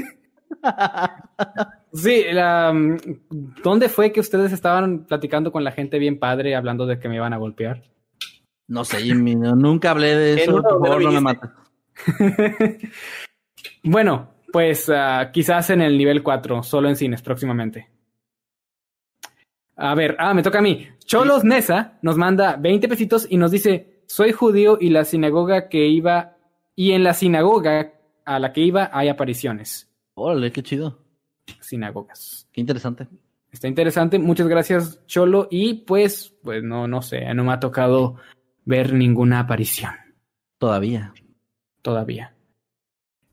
Sí, 1.94 2.26
la, 2.32 2.74
mm, 2.74 2.98
¿dónde 3.64 3.90
fue 3.90 4.12
que 4.12 4.20
ustedes 4.20 4.52
estaban 4.52 5.06
platicando 5.06 5.52
con 5.52 5.64
la 5.64 5.72
gente 5.72 6.00
bien 6.00 6.20
padre 6.20 6.56
hablando 6.56 6.86
de 6.86 7.00
que 7.00 7.08
me 7.08 7.16
iban 7.16 7.34
a 7.34 7.38
golpear? 7.38 7.84
No 8.68 8.84
sé, 8.84 9.02
Jimmy, 9.02 9.36
no, 9.36 9.56
nunca 9.56 9.92
hablé 9.92 10.16
de 10.16 10.42
eso. 10.42 10.54
Por 10.54 10.64
favor, 10.64 11.04
no 11.04 11.12
me 11.12 11.22
mates. 11.22 11.50
Bueno, 13.86 14.34
pues 14.52 14.90
ah, 14.90 15.30
quizás 15.32 15.70
en 15.70 15.82
el 15.82 15.98
nivel 15.98 16.24
4, 16.24 16.64
solo 16.64 16.88
en 16.90 16.96
cines 16.96 17.22
próximamente. 17.22 17.90
A 19.76 19.96
ver, 19.96 20.16
ah, 20.20 20.34
me 20.34 20.44
toca 20.44 20.60
a 20.60 20.62
mí. 20.62 20.88
Cholos 21.06 21.44
Nesa 21.44 21.98
nos 22.02 22.18
manda 22.18 22.56
20 22.58 22.88
pesitos 22.88 23.28
y 23.30 23.38
nos 23.38 23.52
dice, 23.52 24.02
soy 24.06 24.32
judío 24.32 24.78
y 24.80 24.90
la 24.90 25.06
sinagoga 25.06 25.70
que 25.70 25.88
iba, 25.88 26.38
y 26.76 26.92
en 26.92 27.04
la 27.04 27.14
sinagoga 27.14 27.94
a 28.26 28.40
la 28.40 28.54
que 28.54 28.62
iba 28.62 28.90
hay 28.94 29.10
apariciones. 29.10 29.90
Órale, 30.16 30.52
qué 30.52 30.64
chido. 30.64 31.00
Sinagogas. 31.60 32.48
Qué 32.52 32.62
interesante. 32.62 33.08
Está 33.52 33.68
interesante. 33.68 34.18
Muchas 34.20 34.48
gracias, 34.48 35.06
Cholo. 35.06 35.48
Y 35.52 35.76
pues, 35.86 36.34
pues 36.44 36.64
no, 36.64 36.88
no 36.88 37.02
sé, 37.02 37.34
no 37.34 37.44
me 37.44 37.54
ha 37.54 37.60
tocado 37.60 38.16
ver 38.66 38.94
ninguna 38.94 39.40
aparición 39.42 39.92
Todavía. 40.58 41.14
todavía. 41.82 42.33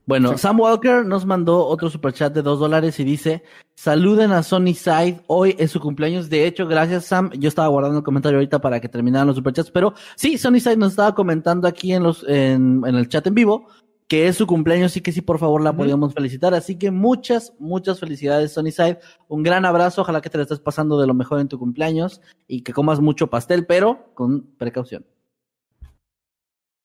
Bueno, 0.06 0.30
Sí. 0.32 0.38
Sam 0.38 0.58
Walker 0.60 1.04
nos 1.04 1.24
mandó 1.24 1.66
otro 1.66 1.88
superchat 1.88 2.32
de 2.32 2.42
dos 2.42 2.58
dólares 2.58 2.98
y 2.98 3.04
dice, 3.04 3.42
saluden 3.76 4.32
a 4.32 4.42
Sony 4.42 4.74
Side, 4.74 5.20
hoy 5.28 5.54
es 5.58 5.70
su 5.70 5.80
cumpleaños. 5.80 6.28
De 6.28 6.46
hecho, 6.46 6.66
gracias 6.66 7.04
Sam, 7.04 7.30
yo 7.38 7.48
estaba 7.48 7.68
guardando 7.68 7.98
el 7.98 8.04
comentario 8.04 8.38
ahorita 8.38 8.60
para 8.60 8.80
que 8.80 8.88
terminaran 8.88 9.26
los 9.28 9.36
superchats, 9.36 9.70
pero 9.70 9.94
sí, 10.16 10.36
Sony 10.38 10.58
Side 10.60 10.76
nos 10.76 10.92
estaba 10.92 11.14
comentando 11.14 11.68
aquí 11.68 11.92
en 11.92 12.02
los, 12.02 12.24
en, 12.28 12.82
en 12.84 12.94
el 12.94 13.08
chat 13.08 13.26
en 13.26 13.34
vivo 13.34 13.68
que 14.10 14.26
es 14.26 14.34
su 14.34 14.44
cumpleaños 14.48 14.96
y 14.96 15.02
que 15.02 15.12
sí, 15.12 15.20
por 15.20 15.38
favor, 15.38 15.62
la 15.62 15.72
podíamos 15.72 16.12
felicitar. 16.14 16.52
Así 16.52 16.74
que 16.76 16.90
muchas, 16.90 17.52
muchas 17.60 18.00
felicidades, 18.00 18.52
Sony 18.52 18.72
Side. 18.72 18.98
Un 19.28 19.44
gran 19.44 19.64
abrazo, 19.64 20.00
ojalá 20.02 20.20
que 20.20 20.28
te 20.28 20.36
la 20.36 20.42
estés 20.42 20.58
pasando 20.58 21.00
de 21.00 21.06
lo 21.06 21.14
mejor 21.14 21.38
en 21.38 21.46
tu 21.46 21.60
cumpleaños 21.60 22.20
y 22.48 22.62
que 22.62 22.72
comas 22.72 22.98
mucho 22.98 23.28
pastel, 23.28 23.66
pero 23.66 24.10
con 24.14 24.42
precaución. 24.58 25.06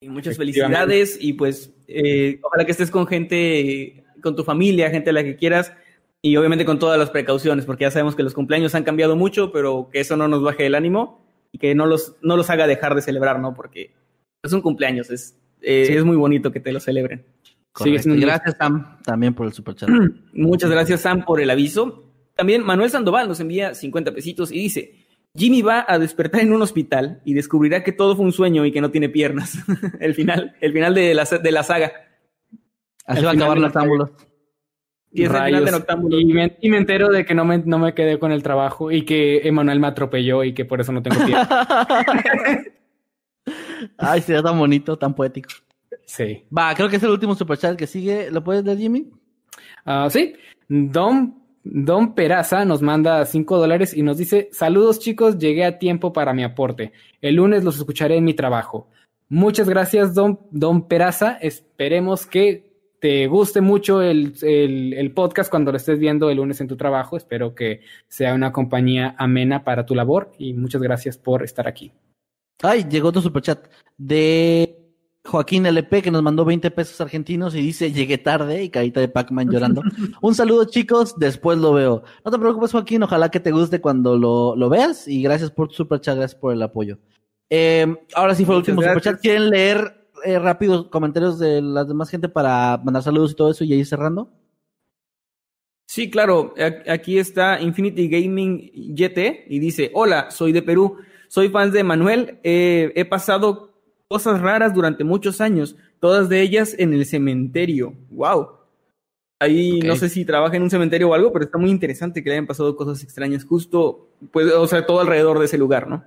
Y 0.06 0.10
muchas 0.10 0.38
felicidades 0.38 1.18
y 1.20 1.34
pues 1.34 1.74
eh, 1.88 2.40
ojalá 2.44 2.64
que 2.66 2.72
estés 2.72 2.92
con 2.92 3.08
gente, 3.08 4.04
con 4.22 4.36
tu 4.36 4.44
familia, 4.44 4.92
gente 4.92 5.10
a 5.10 5.14
la 5.14 5.24
que 5.24 5.36
quieras 5.36 5.74
y 6.22 6.38
obviamente 6.38 6.64
con 6.64 6.78
todas 6.78 7.00
las 7.00 7.10
precauciones, 7.10 7.66
porque 7.66 7.86
ya 7.86 7.92
sabemos 7.92 8.16
que 8.16 8.22
los 8.22 8.36
cumpleaños 8.36 8.76
han 8.76 8.84
cambiado 8.84 9.16
mucho, 9.16 9.52
pero 9.52 9.90
que 9.92 10.00
eso 10.02 10.16
no 10.16 10.28
nos 10.28 10.44
baje 10.44 10.68
el 10.68 10.76
ánimo 10.76 11.26
y 11.52 11.58
que 11.58 11.74
no 11.74 11.88
los, 11.88 12.18
no 12.22 12.38
los 12.38 12.52
haga 12.52 12.68
dejar 12.68 12.94
de 12.94 13.02
celebrar, 13.02 13.40
¿no? 13.40 13.56
Porque 13.56 13.94
es 14.44 14.54
un 14.54 14.62
cumpleaños, 14.62 15.10
es, 15.10 15.40
eh, 15.62 15.86
Sí. 15.88 15.94
es 15.94 16.04
muy 16.04 16.18
bonito 16.18 16.52
que 16.52 16.60
te 16.60 16.72
lo 16.72 16.80
celebren. 16.80 17.26
Un- 17.80 18.20
gracias 18.20 18.56
Sam 18.60 19.00
también 19.04 19.34
por 19.34 19.48
el 19.48 19.54
superchat. 19.54 19.90
Muchas 20.34 20.70
gracias, 20.70 21.02
Sam, 21.02 21.26
por 21.26 21.42
el 21.42 21.50
aviso. 21.50 22.04
También 22.36 22.64
Manuel 22.64 22.92
Sandoval 22.92 23.28
nos 23.28 23.40
envía 23.40 23.74
50 23.74 24.14
pesitos 24.14 24.52
y 24.52 24.60
dice: 24.60 25.05
Jimmy 25.36 25.62
va 25.62 25.86
a 25.88 26.00
despertar 26.00 26.42
en 26.42 26.54
un 26.54 26.62
hospital 26.62 27.22
y 27.26 27.34
descubrirá 27.34 27.84
que 27.84 27.92
todo 27.92 28.16
fue 28.16 28.26
un 28.26 28.32
sueño 28.32 28.66
y 28.66 28.72
que 28.72 28.82
no 28.82 28.92
tiene 28.92 29.10
piernas. 29.10 29.58
el 30.00 30.14
final, 30.16 30.56
el 30.62 30.72
final 30.74 30.94
de 30.96 31.14
la, 31.14 31.26
de 31.26 31.52
la 31.52 31.64
saga. 31.64 31.92
Así 33.06 33.20
Al 33.20 33.26
va 33.26 33.32
a 33.32 33.34
acabar 33.34 33.60
Noctámbulos. 33.60 34.12
Y 35.12 35.24
es 35.24 35.30
el 35.30 35.36
final 35.36 35.66
Rayos. 35.66 35.86
de. 36.10 36.22
Y 36.22 36.26
me, 36.34 36.58
y 36.62 36.70
me 36.70 36.78
entero 36.78 37.10
de 37.10 37.26
que 37.26 37.34
no 37.36 37.46
me, 37.46 37.60
no 37.60 37.80
me 37.80 37.94
quedé 37.94 38.20
con 38.20 38.32
el 38.32 38.44
trabajo 38.44 38.92
y 38.92 39.04
que 39.06 39.48
Emanuel 39.48 39.80
me 39.80 39.88
atropelló 39.88 40.44
y 40.44 40.54
que 40.54 40.66
por 40.66 40.82
eso 40.82 40.92
no 40.92 41.02
tengo 41.04 41.18
tiempo. 41.26 41.48
Ay, 43.98 44.22
sería 44.22 44.42
tan 44.42 44.58
bonito, 44.58 44.98
tan 44.98 45.14
poético. 45.14 45.50
sí. 46.06 46.44
Va, 46.56 46.74
creo 46.76 46.90
que 46.90 46.96
es 46.98 47.04
el 47.04 47.12
último 47.12 47.36
superchat 47.36 47.78
que 47.78 47.88
sigue. 47.88 48.32
¿Lo 48.32 48.44
puedes 48.44 48.64
leer, 48.64 48.78
Jimmy? 48.78 49.12
Ah, 49.86 50.08
sí, 50.10 50.34
Don, 50.68 51.45
Don 51.68 52.14
Peraza 52.14 52.64
nos 52.64 52.84
manda 52.84 53.26
5 53.26 53.58
dólares 53.58 53.98
y 53.98 54.04
nos 54.04 54.18
dice, 54.18 54.50
saludos 54.52 55.00
chicos, 55.00 55.40
llegué 55.40 55.66
a 55.66 55.80
tiempo 55.80 56.14
para 56.14 56.32
mi 56.34 56.44
aporte. 56.44 56.92
El 57.22 57.36
lunes 57.36 57.64
los 57.64 57.78
escucharé 57.78 58.18
en 58.18 58.24
mi 58.24 58.36
trabajo. 58.36 58.88
Muchas 59.30 59.68
gracias, 59.68 60.14
Don, 60.14 60.40
Don 60.52 60.88
Peraza. 60.88 61.40
Esperemos 61.42 62.28
que 62.28 62.72
te 63.00 63.26
guste 63.26 63.62
mucho 63.62 64.04
el, 64.04 64.36
el- 64.44 65.12
podcast 65.12 65.50
cuando 65.50 65.72
lo 65.72 65.78
estés 65.78 65.98
viendo 65.98 66.30
el 66.30 66.38
lunes 66.38 66.62
en 66.62 66.68
tu 66.68 66.78
trabajo. 66.78 67.18
Espero 67.18 67.56
que 67.56 67.82
sea 68.08 68.36
una 68.36 68.52
compañía 68.52 69.16
amena 69.18 69.64
para 69.64 69.88
tu 69.88 69.96
labor 69.96 70.32
y 70.38 70.54
muchas 70.54 70.84
gracias 70.84 71.18
por 71.18 71.44
estar 71.44 71.68
aquí. 71.68 71.92
Ay, 72.62 72.86
llegó 72.88 73.10
otro 73.10 73.22
superchat 73.22 73.66
de 73.98 74.85
Joaquín 75.26 75.66
LP 75.66 76.02
que 76.02 76.12
nos 76.12 76.22
mandó 76.22 76.46
20 76.46 76.70
pesos 76.72 77.02
argentinos 77.02 77.56
y 77.56 77.62
dice, 77.62 77.92
llegué 77.92 78.18
tarde 78.18 78.64
y 78.64 78.70
carita 78.70 79.00
de 79.00 79.08
Pac-Man 79.08 79.50
llorando. 79.50 79.82
Un 80.22 80.36
saludo 80.36 80.66
chicos, 80.66 81.16
después 81.18 81.58
lo 81.58 81.74
veo. 81.74 82.04
No 82.24 82.32
te 82.32 82.40
preocupes 82.40 82.72
Joaquín, 82.72 83.04
ojalá 83.04 83.30
que 83.30 83.40
te 83.40 83.52
guste 83.52 83.82
cuando 83.82 84.18
lo, 84.18 84.56
lo 84.56 84.70
veas 84.70 85.08
y 85.08 85.22
gracias 85.24 85.52
por 85.52 85.68
tu 85.70 85.76
superchat, 85.76 86.18
gracias 86.18 86.40
por 86.40 86.54
el 86.54 86.62
apoyo. 86.62 87.00
Eh, 87.50 87.86
ahora 88.14 88.36
sí 88.36 88.46
fue 88.46 88.56
el 88.56 88.60
último 88.60 88.82
gracias. 88.82 89.04
superchat. 89.04 89.22
¿Quieren 89.22 89.50
leer 89.50 90.10
eh, 90.24 90.40
rápido 90.40 90.90
comentarios 90.90 91.40
de 91.40 91.62
la 91.62 91.84
demás 91.84 92.10
gente 92.10 92.30
para 92.30 92.80
mandar 92.84 93.04
saludos 93.04 93.32
y 93.32 93.36
todo 93.36 93.52
eso 93.52 93.64
y 93.64 93.74
ir 93.74 93.86
cerrando? 93.86 94.32
Sí, 95.88 96.10
claro. 96.10 96.54
Aquí 96.88 97.20
está 97.20 97.62
Infinity 97.62 98.08
Gaming 98.10 98.72
YT 98.74 99.46
y 99.48 99.60
dice: 99.60 99.92
Hola, 99.94 100.32
soy 100.32 100.52
de 100.52 100.62
Perú. 100.62 100.98
Soy 101.28 101.50
fan 101.50 101.72
de 101.72 101.84
Manuel. 101.84 102.40
Eh, 102.44 102.92
he 102.96 103.06
pasado 103.06 103.75
cosas 104.08 104.42
raras 104.42 104.74
durante 104.74 105.04
muchos 105.04 105.42
años, 105.42 105.76
todas 106.00 106.30
de 106.30 106.42
ellas 106.42 106.76
en 106.78 106.94
el 106.94 107.06
cementerio. 107.06 107.94
¡Wow! 108.12 108.50
Ahí 109.40 109.80
no 109.82 109.96
sé 109.96 110.10
si 110.10 110.24
trabaja 110.24 110.56
en 110.56 110.64
un 110.64 110.70
cementerio 110.70 111.10
o 111.10 111.14
algo, 111.14 111.34
pero 111.34 111.46
está 111.46 111.58
muy 111.58 111.70
interesante 111.70 112.24
que 112.24 112.30
le 112.30 112.36
hayan 112.36 112.48
pasado 112.48 112.76
cosas 112.76 113.04
extrañas 113.04 113.44
justo, 113.44 114.10
pues, 114.32 114.52
o 114.54 114.66
sea, 114.68 114.86
todo 114.86 115.02
alrededor 115.02 115.40
de 115.40 115.46
ese 115.46 115.58
lugar, 115.58 115.88
¿no? 115.88 116.04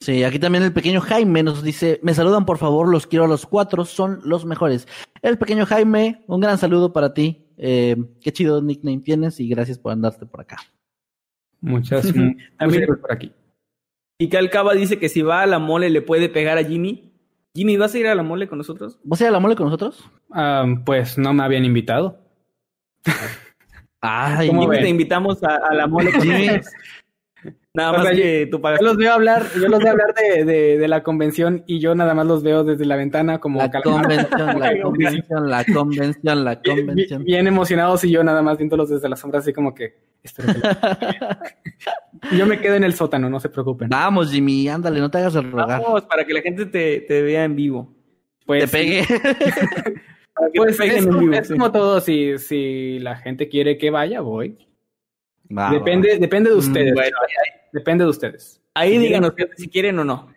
Sí, 0.00 0.24
aquí 0.24 0.40
también 0.40 0.64
el 0.64 0.72
pequeño 0.72 1.00
Jaime 1.00 1.44
nos 1.44 1.62
dice, 1.62 2.00
me 2.02 2.14
saludan 2.14 2.44
por 2.44 2.58
favor, 2.58 2.88
los 2.88 3.06
quiero 3.06 3.26
a 3.26 3.28
los 3.28 3.46
cuatro, 3.46 3.84
son 3.84 4.20
los 4.24 4.44
mejores. 4.44 4.88
El 5.20 5.38
pequeño 5.38 5.64
Jaime, 5.64 6.24
un 6.26 6.40
gran 6.40 6.58
saludo 6.58 6.92
para 6.92 7.14
ti. 7.14 7.46
Eh, 7.56 7.96
qué 8.20 8.32
chido 8.32 8.60
nickname 8.60 8.98
tienes 8.98 9.38
y 9.38 9.48
gracias 9.48 9.78
por 9.78 9.92
andarte 9.92 10.26
por 10.26 10.40
acá. 10.40 10.56
Muchas, 11.60 12.12
gracias 12.58 12.98
por 13.00 13.12
aquí. 13.12 13.32
Y 14.18 14.28
Calcaba 14.28 14.74
dice 14.74 14.98
que 14.98 15.08
si 15.08 15.22
va 15.22 15.42
a 15.42 15.46
la 15.46 15.60
mole 15.60 15.88
le 15.88 16.02
puede 16.02 16.28
pegar 16.28 16.58
a 16.58 16.64
Jimmy. 16.64 17.11
Jimmy, 17.54 17.76
¿vas 17.76 17.94
a 17.94 17.98
ir 17.98 18.06
a 18.06 18.14
la 18.14 18.22
mole 18.22 18.48
con 18.48 18.56
nosotros? 18.58 18.98
¿Vos 19.04 19.20
a 19.20 19.24
ir 19.24 19.28
a 19.28 19.32
la 19.32 19.40
mole 19.40 19.56
con 19.56 19.66
nosotros? 19.66 20.08
Ah, 20.30 20.64
pues 20.86 21.18
no 21.18 21.34
me 21.34 21.42
habían 21.44 21.64
invitado. 21.66 22.18
Ay, 24.00 24.48
¿Cómo 24.48 24.62
Jimmy, 24.62 24.76
ven? 24.76 24.82
te 24.84 24.88
invitamos 24.88 25.42
a, 25.44 25.56
a 25.56 25.74
la 25.74 25.86
mole 25.86 26.12
con 26.12 26.22
Jimmy. 26.22 26.48
Nada 27.74 27.92
O 27.92 27.94
más 27.94 28.02
sea, 28.08 28.12
que 28.14 28.48
tú 28.50 28.60
pagas. 28.60 28.80
Yo 28.80 28.86
los 28.86 28.96
veo 28.98 29.12
hablar, 29.14 29.44
yo 29.60 29.66
los 29.68 29.78
veo 29.82 29.92
hablar 29.92 30.12
de, 30.14 30.44
de, 30.44 30.78
de 30.78 30.88
la 30.88 31.02
convención 31.02 31.64
y 31.66 31.78
yo 31.80 31.94
nada 31.94 32.12
más 32.12 32.26
los 32.26 32.42
veo 32.42 32.64
desde 32.64 32.84
la 32.84 32.96
ventana 32.96 33.38
como 33.38 33.60
la 33.60 33.70
calamar. 33.70 34.02
convención, 34.28 34.60
la 34.60 34.82
convención, 34.82 35.50
la 35.50 35.64
convención, 35.64 36.44
la 36.44 36.54
Bien- 36.56 36.76
convención. 36.86 37.24
bien 37.24 37.46
emocionados 37.46 38.04
y 38.04 38.10
yo 38.10 38.22
nada 38.22 38.42
más 38.42 38.58
viéndolos 38.58 38.90
desde 38.90 39.08
la 39.08 39.16
sombra 39.16 39.38
así 39.40 39.54
como 39.54 39.74
que 39.74 39.94
espero 40.22 40.52
que 40.52 40.60
yo 42.36 42.44
me 42.46 42.60
quedo 42.60 42.74
en 42.74 42.84
el 42.84 42.92
sótano, 42.92 43.30
no 43.30 43.40
se 43.40 43.48
preocupen. 43.48 43.88
Vamos, 43.88 44.30
Jimmy, 44.30 44.68
ándale, 44.68 45.00
no 45.00 45.10
te 45.10 45.16
hagas 45.18 45.34
el 45.36 45.50
rogar. 45.50 45.80
Vamos, 45.80 46.02
para 46.02 46.26
que 46.26 46.34
la 46.34 46.42
gente 46.42 46.66
te, 46.66 47.00
te 47.00 47.22
vea 47.22 47.44
en 47.44 47.56
vivo. 47.56 47.90
Pues, 48.44 48.70
te 48.70 48.76
pegué. 48.78 49.02
Para 49.08 50.50
que 50.52 50.56
Pues 50.58 50.76
te 50.76 50.82
peguen 50.82 50.98
es, 50.98 51.06
en 51.06 51.18
vivo. 51.18 51.32
es 51.32 51.46
sí. 51.48 51.54
como 51.54 51.72
todo, 51.72 52.00
si, 52.02 52.36
si 52.36 52.98
la 52.98 53.16
gente 53.16 53.48
quiere 53.48 53.78
que 53.78 53.88
vaya, 53.90 54.20
voy. 54.20 54.58
Va, 55.56 55.70
depende, 55.70 56.18
depende 56.18 56.50
de 56.50 56.56
Mm, 56.56 56.58
ustedes. 56.58 56.94
bueno, 56.94 57.16
depende 57.72 58.04
de 58.04 58.10
ustedes. 58.10 58.60
Ahí 58.74 58.92
Si 58.92 58.98
díganos 58.98 59.32
si 59.56 59.68
quieren 59.68 59.98
o 59.98 60.04
no. 60.04 60.28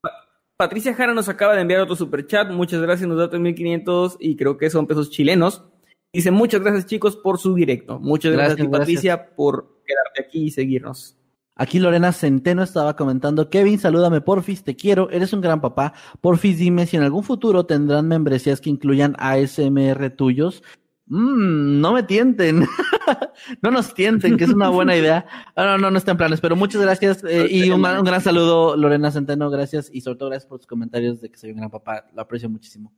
Pa- 0.00 0.12
Patricia 0.56 0.94
Jara 0.94 1.14
nos 1.14 1.28
acaba 1.28 1.54
de 1.54 1.60
enviar 1.62 1.80
otro 1.80 1.96
super 1.96 2.26
chat. 2.26 2.50
Muchas 2.50 2.80
gracias, 2.80 3.08
nos 3.08 3.18
da 3.18 3.30
3.500 3.30 4.16
y 4.20 4.36
creo 4.36 4.56
que 4.56 4.70
son 4.70 4.86
pesos 4.86 5.10
chilenos. 5.10 5.64
Dice 6.12 6.30
muchas 6.30 6.60
gracias 6.62 6.86
chicos 6.86 7.16
por 7.16 7.38
su 7.38 7.54
directo. 7.54 7.98
Muchas 7.98 8.32
gracias, 8.32 8.56
Gracias, 8.56 8.66
a 8.66 8.70
ti, 8.70 8.78
Patricia 8.78 9.34
por 9.34 9.80
quedarte 9.84 10.22
aquí 10.22 10.44
y 10.44 10.50
seguirnos. 10.50 11.18
Aquí 11.56 11.78
Lorena 11.78 12.10
Centeno 12.12 12.64
estaba 12.64 12.96
comentando, 12.96 13.48
Kevin, 13.48 13.78
salúdame 13.78 14.20
porfis, 14.20 14.64
te 14.64 14.74
quiero, 14.74 15.08
eres 15.10 15.32
un 15.32 15.40
gran 15.40 15.60
papá. 15.60 15.94
Porfis, 16.20 16.58
dime 16.58 16.84
si 16.86 16.96
en 16.96 17.04
algún 17.04 17.22
futuro 17.22 17.64
tendrán 17.64 18.08
membresías 18.08 18.60
que 18.60 18.70
incluyan 18.70 19.14
ASMR 19.18 20.10
tuyos. 20.10 20.64
Mm, 21.06 21.80
no 21.80 21.92
me 21.92 22.02
tienten. 22.02 22.66
no 23.62 23.70
nos 23.70 23.94
tienten, 23.94 24.36
que 24.36 24.44
es 24.44 24.50
una 24.50 24.68
buena 24.70 24.96
idea. 24.96 25.26
Ah, 25.54 25.64
no, 25.64 25.78
no, 25.78 25.90
no 25.90 25.98
está 25.98 26.12
en 26.12 26.16
planes, 26.16 26.40
pero 26.40 26.56
muchas 26.56 26.80
gracias 26.80 27.22
eh, 27.24 27.46
y 27.50 27.70
un, 27.70 27.84
un 27.84 28.04
gran 28.04 28.20
saludo, 28.20 28.76
Lorena 28.76 29.10
Centeno, 29.10 29.50
gracias 29.50 29.90
y 29.92 30.00
sobre 30.00 30.18
todo 30.18 30.30
gracias 30.30 30.48
por 30.48 30.58
tus 30.58 30.66
comentarios 30.66 31.20
de 31.20 31.30
que 31.30 31.38
soy 31.38 31.50
un 31.50 31.58
gran 31.58 31.70
papá, 31.70 32.06
lo 32.14 32.22
aprecio 32.22 32.48
muchísimo. 32.48 32.92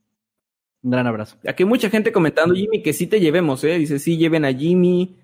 Un 0.83 0.91
gran 0.91 1.07
abrazo. 1.07 1.37
Aquí 1.49 1.65
hay 1.65 1.69
mucha 1.69 1.91
gente 1.91 2.13
comentando, 2.13 2.55
Jimmy, 2.55 2.83
que 2.83 2.93
sí 2.93 3.09
te 3.09 3.19
llevemos, 3.19 3.65
¿eh? 3.65 3.77
Dice, 3.79 3.99
sí, 3.99 4.17
lleven 4.17 4.45
a 4.45 4.53
Jimmy. 4.53 5.17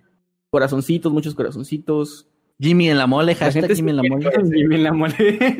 Corazoncitos, 0.50 1.12
muchos 1.12 1.34
corazoncitos. 1.34 2.28
Jimmy 2.58 2.90
en 2.90 2.98
la 2.98 3.06
mole, 3.06 3.34
hashtag 3.34 3.62
gente 3.62 3.76
Jimmy 3.76 3.90
en 3.90 3.96
la 3.96 4.02
mole. 4.02 4.30
Jimmy 4.52 4.74
en 4.74 4.82
la 4.82 4.92
mole. 4.92 5.58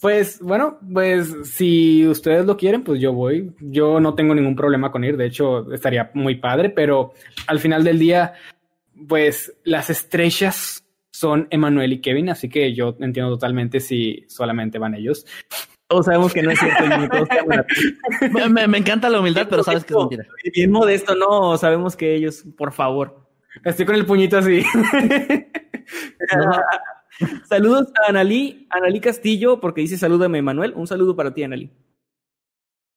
Pues 0.00 0.40
bueno, 0.40 0.78
pues 0.92 1.34
si 1.44 2.06
ustedes 2.06 2.44
lo 2.44 2.56
quieren, 2.56 2.82
pues 2.84 3.00
yo 3.00 3.12
voy. 3.12 3.52
Yo 3.60 4.00
no 4.00 4.14
tengo 4.14 4.34
ningún 4.34 4.56
problema 4.56 4.90
con 4.92 5.04
ir. 5.04 5.16
De 5.16 5.26
hecho, 5.26 5.72
estaría 5.72 6.10
muy 6.14 6.36
padre, 6.36 6.70
pero 6.70 7.12
al 7.46 7.60
final 7.60 7.82
del 7.84 7.98
día, 7.98 8.34
pues 9.08 9.54
las 9.64 9.90
estrellas 9.90 10.84
son 11.12 11.46
Emanuel 11.50 11.94
y 11.94 12.00
Kevin, 12.00 12.28
así 12.28 12.48
que 12.50 12.74
yo 12.74 12.94
entiendo 13.00 13.32
totalmente 13.32 13.80
si 13.80 14.24
solamente 14.28 14.78
van 14.78 14.94
ellos. 14.94 15.24
Todos 15.88 16.06
sabemos 16.06 16.34
que 16.34 16.42
no 16.42 16.50
es 16.50 16.58
cierto. 16.58 16.84
Me, 18.32 18.48
me- 18.48 18.66
me 18.68 18.78
encanta 18.78 19.08
la 19.08 19.20
humildad, 19.20 19.46
pero 19.48 19.62
sabes 19.62 19.84
que 19.84 19.94
es 19.94 19.98
mentira. 19.98 20.24
Bien 20.52 20.70
modesto, 20.72 21.14
no. 21.14 21.56
Sabemos 21.56 21.96
que 21.96 22.14
ellos, 22.16 22.44
por 22.58 22.72
favor. 22.72 23.20
Estoy 23.64 23.86
con 23.86 23.94
el 23.94 24.04
puñito 24.04 24.36
así. 24.38 24.64
Saludos 27.48 27.88
a 28.04 28.10
Analí, 28.10 28.66
Analí 28.70 29.00
Castillo, 29.00 29.60
porque 29.60 29.80
dice 29.82 29.96
salúdame, 29.98 30.42
Manuel. 30.42 30.72
Un 30.76 30.86
saludo 30.86 31.16
para 31.16 31.32
ti, 31.34 31.42
Analí. 31.42 31.70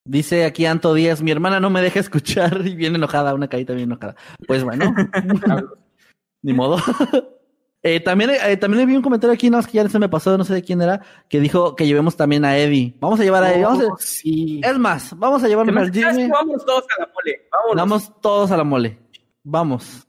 Dice 0.04 0.44
aquí 0.44 0.66
Anto 0.66 0.94
Díaz, 0.94 1.22
mi 1.22 1.30
hermana 1.30 1.60
no 1.60 1.70
me 1.70 1.82
deja 1.82 2.00
escuchar 2.00 2.66
y 2.66 2.74
viene 2.74 2.96
enojada, 2.96 3.34
una 3.34 3.48
carita 3.48 3.74
bien 3.74 3.88
enojada. 3.90 4.16
Pues 4.46 4.64
bueno, 4.64 4.94
ni 6.42 6.52
modo. 6.52 6.78
Eh, 7.82 7.98
también, 7.98 8.28
eh, 8.28 8.58
también 8.58 8.86
vi 8.86 8.94
un 8.94 9.00
comentario 9.00 9.32
aquí, 9.32 9.48
no, 9.48 9.58
es 9.58 9.66
que 9.66 9.72
ya 9.78 9.88
se 9.88 9.98
me 9.98 10.10
pasó, 10.10 10.36
no 10.36 10.44
sé 10.44 10.52
de 10.52 10.62
quién 10.62 10.82
era, 10.82 11.00
que 11.30 11.40
dijo 11.40 11.74
que 11.74 11.86
llevemos 11.86 12.14
también 12.14 12.44
a 12.44 12.58
Eddie. 12.58 12.94
Vamos 13.00 13.18
a 13.20 13.24
llevar 13.24 13.42
a 13.42 13.54
Eddie. 13.54 13.64
Vamos 13.64 13.82
a- 13.82 13.86
Oh, 13.86 13.96
sí. 13.98 14.60
es 14.62 14.78
más, 14.78 15.18
vamos 15.18 15.42
a 15.42 15.48
llevarnos 15.48 15.74
al. 15.74 15.90
Vamos 16.28 16.66
todos 16.66 16.84
a 16.94 17.00
la 17.00 17.06
mole. 17.14 17.48
Vámonos. 17.50 17.76
Vamos 17.76 18.20
todos 18.20 18.50
a 18.50 18.56
la 18.58 18.64
mole. 18.64 18.98
Vamos. 19.42 20.06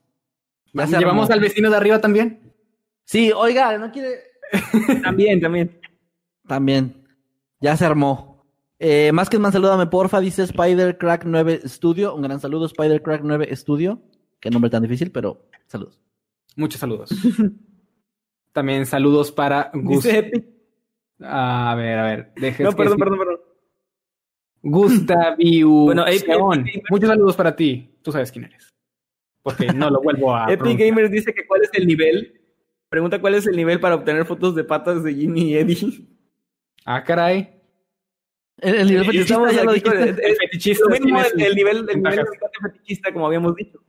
¿Llevamos 0.73 1.29
al 1.29 1.39
vecino 1.39 1.69
de 1.69 1.77
arriba 1.77 2.01
también? 2.01 2.50
Sí, 3.11 3.29
oiga, 3.35 3.77
no 3.77 3.91
quiere. 3.91 4.21
También, 5.03 5.41
también. 5.41 5.81
También. 6.47 7.05
Ya 7.59 7.75
se 7.75 7.85
armó. 7.85 8.45
Eh, 8.79 9.11
más 9.11 9.29
que 9.29 9.37
más, 9.37 9.51
salúdame 9.51 9.85
porfa, 9.87 10.21
dice 10.21 10.43
Spider 10.43 10.97
Crack 10.97 11.25
9 11.25 11.59
Studio. 11.65 12.15
Un 12.15 12.21
gran 12.21 12.39
saludo, 12.39 12.67
Spider 12.67 13.01
Crack 13.01 13.19
9 13.25 13.53
Studio. 13.57 14.01
Qué 14.39 14.49
nombre 14.49 14.71
tan 14.71 14.83
difícil, 14.83 15.11
pero 15.11 15.45
saludos. 15.67 15.99
Muchos 16.55 16.79
saludos. 16.79 17.09
También 18.53 18.85
saludos 18.85 19.29
para 19.33 19.71
Gus. 19.73 20.05
A 21.19 21.75
ver, 21.75 21.99
a 21.99 22.03
ver. 22.05 22.31
No, 22.59 22.71
perdón, 22.71 22.97
perdón, 22.97 23.19
perdón. 23.19 23.39
Gustaviu. 24.61 25.69
Bueno, 25.87 26.05
Muchos 26.89 27.09
saludos 27.09 27.35
para 27.35 27.57
ti. 27.57 27.93
Tú 28.01 28.13
sabes 28.13 28.31
quién 28.31 28.45
eres. 28.45 28.69
Porque 29.43 29.67
no 29.67 29.89
lo 29.89 30.01
vuelvo 30.01 30.33
a. 30.33 30.49
Epic. 30.49 30.79
Gamers 30.79 31.11
dice 31.11 31.33
que 31.33 31.45
cuál 31.45 31.63
es 31.63 31.69
el 31.73 31.85
nivel. 31.85 32.40
Pregunta 32.91 33.21
cuál 33.21 33.35
es 33.35 33.47
el 33.47 33.55
nivel 33.55 33.79
para 33.79 33.95
obtener 33.95 34.25
fotos 34.25 34.53
de 34.53 34.65
patas 34.65 35.01
de 35.01 35.13
Jimmy 35.13 35.43
y 35.51 35.55
Eddie. 35.55 36.05
Ah, 36.83 37.01
caray. 37.01 37.49
El, 38.57 38.75
el 38.75 38.87
nivel 38.89 39.05
fetichista 39.05 39.33
estamos 39.35 39.55
ya 39.55 39.63
lo 39.63 39.71
aquí 39.71 39.79
con 39.81 39.93
dijiste. 39.97 40.21
el- 40.25 40.29
el- 40.31 40.35
fetichista 40.37 40.83
lo 40.83 40.91
mismo, 40.99 41.21
el, 41.21 41.35
nivel, 41.55 41.77
el 41.89 41.95
nivel 42.01 42.15
de 42.17 42.25
fetichista, 42.61 43.13
como 43.13 43.27
habíamos 43.27 43.55
dicho. 43.55 43.79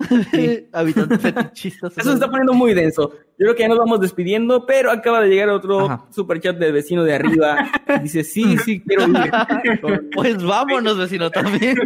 Habitante 0.72 1.18
fetichista. 1.32 1.88
Eso 1.88 2.02
se 2.08 2.14
está 2.14 2.30
poniendo 2.30 2.54
muy 2.54 2.72
denso. 2.72 3.12
Yo 3.12 3.44
creo 3.44 3.54
que 3.54 3.62
ya 3.64 3.68
nos 3.68 3.78
vamos 3.78 4.00
despidiendo, 4.00 4.64
pero 4.64 4.90
acaba 4.90 5.20
de 5.20 5.28
llegar 5.28 5.50
otro 5.50 5.80
Ajá. 5.90 6.06
super 6.10 6.40
chat 6.40 6.56
del 6.56 6.72
vecino 6.72 7.04
de 7.04 7.12
arriba. 7.14 7.68
Dice, 8.02 8.24
sí, 8.24 8.56
sí, 8.64 8.80
quiero 8.80 9.06
ir. 9.06 10.10
Pues 10.14 10.42
vámonos, 10.42 10.96
vecino, 10.96 11.30
también. 11.30 11.76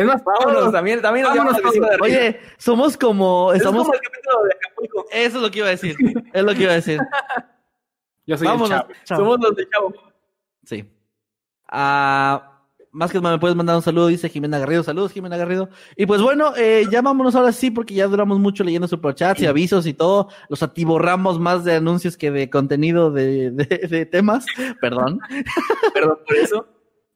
Es 0.00 0.06
más, 0.06 0.22
Vámonos, 0.24 0.72
también, 0.72 1.02
también 1.02 1.26
nos 1.26 1.36
Vámonos 1.36 1.62
de. 1.72 1.98
Oye, 2.00 2.40
somos 2.58 2.96
como. 2.96 3.52
es 3.52 3.58
Estamos, 3.58 3.82
como 3.82 3.94
el 3.94 4.00
capítulo 4.00 4.42
de 4.44 4.52
Acapulco. 4.54 5.06
eso 5.12 5.36
es 5.36 5.42
lo 5.42 5.50
que 5.50 5.58
iba 5.58 5.66
a 5.66 5.70
decir. 5.70 5.96
Es 6.32 6.42
lo 6.42 6.54
que 6.54 6.62
iba 6.62 6.72
a 6.72 6.76
decir. 6.76 6.98
Yo 8.26 8.38
soy 8.38 8.46
Vámonos. 8.46 8.70
el 8.70 8.76
chavo. 8.78 8.92
chao. 9.04 9.18
Somos 9.18 9.40
los 9.40 9.56
de 9.56 9.68
Chavo. 9.68 9.94
Sí. 10.64 10.84
Ah, 11.68 12.46
más 12.92 13.10
que 13.12 13.20
más 13.20 13.32
me 13.32 13.38
puedes 13.38 13.56
mandar 13.56 13.76
un 13.76 13.82
saludo, 13.82 14.06
dice 14.08 14.28
Jimena 14.28 14.58
Garrido. 14.58 14.82
Saludos, 14.82 15.12
Jimena 15.12 15.36
Garrido. 15.36 15.68
Y 15.96 16.06
pues 16.06 16.20
bueno, 16.22 16.52
eh, 16.56 16.86
ya 16.90 17.02
vámonos 17.02 17.34
ahora 17.36 17.52
sí, 17.52 17.70
porque 17.70 17.94
ya 17.94 18.06
duramos 18.06 18.38
mucho 18.38 18.64
leyendo 18.64 18.88
superchats 18.88 19.40
y 19.42 19.46
avisos 19.46 19.86
y 19.86 19.94
todo. 19.94 20.28
Los 20.48 20.62
atiborramos 20.62 21.38
más 21.38 21.64
de 21.64 21.74
anuncios 21.76 22.16
que 22.16 22.30
de 22.30 22.50
contenido 22.50 23.10
de, 23.10 23.50
de- 23.50 23.86
de 23.88 24.06
temas. 24.06 24.46
Perdón. 24.80 25.20
Perdón 25.94 26.18
por 26.26 26.36
eso. 26.36 26.66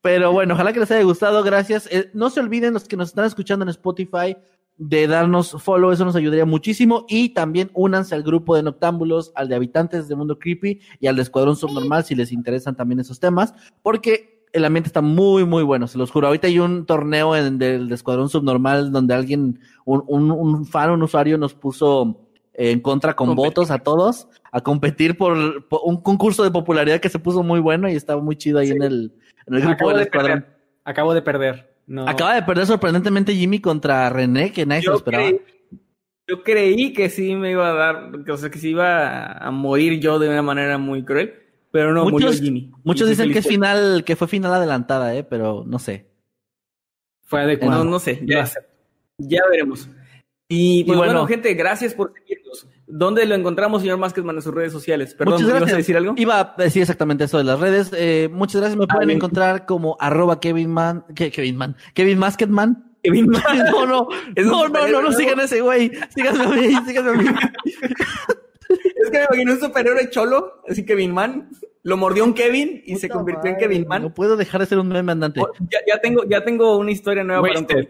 Pero 0.04 0.32
bueno, 0.32 0.52
ojalá 0.52 0.74
que 0.74 0.80
les 0.80 0.90
haya 0.90 1.02
gustado. 1.02 1.42
Gracias. 1.42 1.88
Eh, 1.90 2.10
no 2.12 2.28
se 2.28 2.38
olviden 2.38 2.74
los 2.74 2.84
que 2.84 2.94
nos 2.94 3.08
están 3.08 3.24
escuchando 3.24 3.62
en 3.64 3.70
Spotify 3.70 4.36
de 4.76 5.06
darnos 5.06 5.52
follow, 5.62 5.92
eso 5.92 6.04
nos 6.04 6.14
ayudaría 6.14 6.44
muchísimo. 6.44 7.06
Y 7.08 7.30
también 7.30 7.70
únanse 7.72 8.14
al 8.14 8.22
grupo 8.22 8.54
de 8.54 8.62
Noctámbulos, 8.62 9.32
al 9.34 9.48
de 9.48 9.54
Habitantes 9.54 10.06
de 10.06 10.14
Mundo 10.14 10.38
Creepy 10.38 10.78
y 11.00 11.06
al 11.06 11.16
de 11.16 11.22
Escuadrón 11.22 11.56
Subnormal 11.56 12.04
si 12.04 12.14
les 12.14 12.32
interesan 12.32 12.76
también 12.76 13.00
esos 13.00 13.18
temas, 13.18 13.54
porque 13.82 14.44
el 14.52 14.66
ambiente 14.66 14.88
está 14.88 15.00
muy, 15.00 15.46
muy 15.46 15.62
bueno, 15.62 15.86
se 15.86 15.96
los 15.96 16.10
juro. 16.10 16.26
Ahorita 16.26 16.48
hay 16.48 16.58
un 16.58 16.84
torneo 16.84 17.34
en, 17.34 17.58
del 17.58 17.88
de 17.88 17.94
Escuadrón 17.94 18.28
Subnormal 18.28 18.92
donde 18.92 19.14
alguien, 19.14 19.58
un, 19.86 20.04
un, 20.06 20.30
un 20.30 20.66
fan, 20.66 20.90
un 20.90 21.02
usuario 21.02 21.38
nos 21.38 21.54
puso 21.54 22.23
en 22.54 22.80
contra 22.80 23.14
con 23.14 23.28
Competir. 23.28 23.48
votos 23.48 23.70
a 23.70 23.78
todos 23.78 24.28
a 24.52 24.60
competir 24.60 25.16
por, 25.16 25.66
por 25.68 25.80
un 25.84 26.00
concurso 26.00 26.44
de 26.44 26.50
popularidad 26.50 27.00
que 27.00 27.08
se 27.08 27.18
puso 27.18 27.42
muy 27.42 27.60
bueno 27.60 27.88
y 27.88 27.94
estaba 27.94 28.22
muy 28.22 28.36
chido 28.36 28.60
ahí 28.60 28.70
en 28.70 28.82
el, 28.82 29.12
en 29.46 29.54
el 29.54 29.60
grupo 29.60 29.74
Acabo 29.74 29.90
del 29.90 29.98
de 29.98 30.02
Escuadrón. 30.04 30.40
perder. 30.40 30.56
Acabo 30.84 31.14
de 31.14 31.22
perder. 31.22 31.74
No. 31.86 32.08
Acaba 32.08 32.34
de 32.34 32.42
perder 32.42 32.66
sorprendentemente 32.66 33.34
Jimmy 33.34 33.60
contra 33.60 34.08
René, 34.10 34.52
que 34.52 34.64
nadie 34.64 34.82
se 34.82 34.90
lo 34.90 34.96
esperaba. 34.96 35.24
creí, 35.28 35.40
yo 36.28 36.42
creí 36.42 36.92
que 36.92 37.10
sí 37.10 37.34
me 37.34 37.50
iba 37.50 37.68
a 37.68 37.74
dar, 37.74 38.10
o 38.30 38.36
sea, 38.36 38.50
que 38.50 38.58
sí 38.58 38.70
iba 38.70 39.32
a 39.32 39.50
morir 39.50 40.00
yo 40.00 40.18
de 40.18 40.28
una 40.28 40.40
manera 40.42 40.78
muy 40.78 41.04
cruel, 41.04 41.34
pero 41.70 41.92
no, 41.92 42.04
murió 42.08 42.28
muchos 42.28 42.40
Jimmy. 42.40 42.70
muchos 42.84 43.08
dicen 43.08 43.32
que 43.32 43.40
es 43.40 43.46
final, 43.46 44.04
que 44.04 44.16
fue 44.16 44.28
final 44.28 44.54
adelantada, 44.54 45.14
eh, 45.14 45.24
pero 45.24 45.64
no 45.66 45.78
sé. 45.78 46.06
Fue 47.24 47.42
adecuado. 47.42 47.84
No, 47.84 47.90
no 47.90 47.98
sé, 47.98 48.20
ya, 48.24 48.48
ya 49.18 49.42
veremos. 49.50 49.88
Y 50.48 50.84
pues 50.84 50.94
Y 50.94 50.98
bueno, 50.98 51.12
bueno. 51.12 51.26
gente, 51.26 51.54
gracias 51.54 51.94
por 51.94 52.12
seguirnos. 52.12 52.68
¿Dónde 52.86 53.24
lo 53.24 53.34
encontramos, 53.34 53.80
señor 53.80 53.98
Maskedman, 53.98 54.36
en 54.36 54.42
sus 54.42 54.54
redes 54.54 54.72
sociales? 54.72 55.14
Perdón, 55.14 55.34
muchas 55.34 55.48
¿ibas 55.48 55.60
gracias. 55.60 55.74
a 55.74 55.78
decir 55.78 55.96
algo? 55.96 56.14
Iba 56.16 56.40
a 56.40 56.54
decir 56.62 56.82
exactamente 56.82 57.24
eso 57.24 57.38
de 57.38 57.44
las 57.44 57.58
redes. 57.58 57.90
Eh, 57.96 58.28
muchas 58.30 58.60
gracias. 58.60 58.78
Me 58.78 58.86
pueden 58.86 59.06
bien. 59.08 59.16
encontrar 59.16 59.64
como 59.66 59.96
arroba 59.98 60.40
Kevin 60.40 60.70
Man, 60.70 61.04
que- 61.14 61.30
Kevin 61.30 61.56
Man, 61.56 61.76
Kevin 61.94 62.18
Masketman. 62.18 62.92
Kevin 63.02 63.26
No, 63.72 63.86
no, 63.86 64.08
Es 64.36 64.46
no, 64.46 64.68
no, 64.68 64.86
no, 64.88 65.02
no 65.02 65.12
sigan 65.12 65.40
ese 65.40 65.60
güey. 65.62 65.90
Síganme 66.14 66.44
a 66.44 66.48
mí, 66.48 66.74
síganme 66.86 67.10
a 67.10 67.14
mí. 67.14 67.24
que 68.66 69.18
me 69.18 69.24
imaginé 69.24 69.52
un 69.52 69.60
superhéroe 69.60 70.10
cholo, 70.10 70.62
así 70.68 70.84
Kevin 70.84 71.12
Man. 71.12 71.50
Lo 71.82 71.98
mordió 71.98 72.24
un 72.24 72.32
Kevin 72.32 72.82
y 72.86 72.96
se 72.96 73.10
convirtió 73.10 73.50
en 73.50 73.56
Kevin 73.58 73.86
Man. 73.86 74.02
No 74.02 74.14
puedo 74.14 74.36
dejar 74.38 74.60
de 74.62 74.66
ser 74.66 74.78
un 74.78 74.88
meme 74.88 75.12
andante. 75.12 75.40
Oh, 75.40 75.50
Ya, 75.70 75.80
ya 75.86 76.00
tengo, 76.00 76.24
ya 76.26 76.42
tengo 76.42 76.78
una 76.78 76.90
historia 76.90 77.22
nueva 77.24 77.42
para 77.42 77.58
un 77.58 77.66
Wasted. 77.66 77.88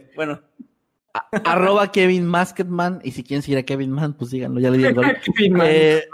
Arroba 1.45 1.91
Kevin 1.93 2.27
Masketman. 2.27 3.01
Y 3.05 3.13
si 3.13 3.23
quieren 3.23 3.43
seguir 3.43 3.59
a 3.59 3.63
Kevin 3.63 3.91
Man, 3.93 4.15
pues 4.15 4.31
síganlo, 4.31 4.61
ya 4.61 4.71
le 4.71 4.79
di 4.79 4.85
el 4.85 4.95
gol. 4.95 5.17
Eh, 5.67 6.05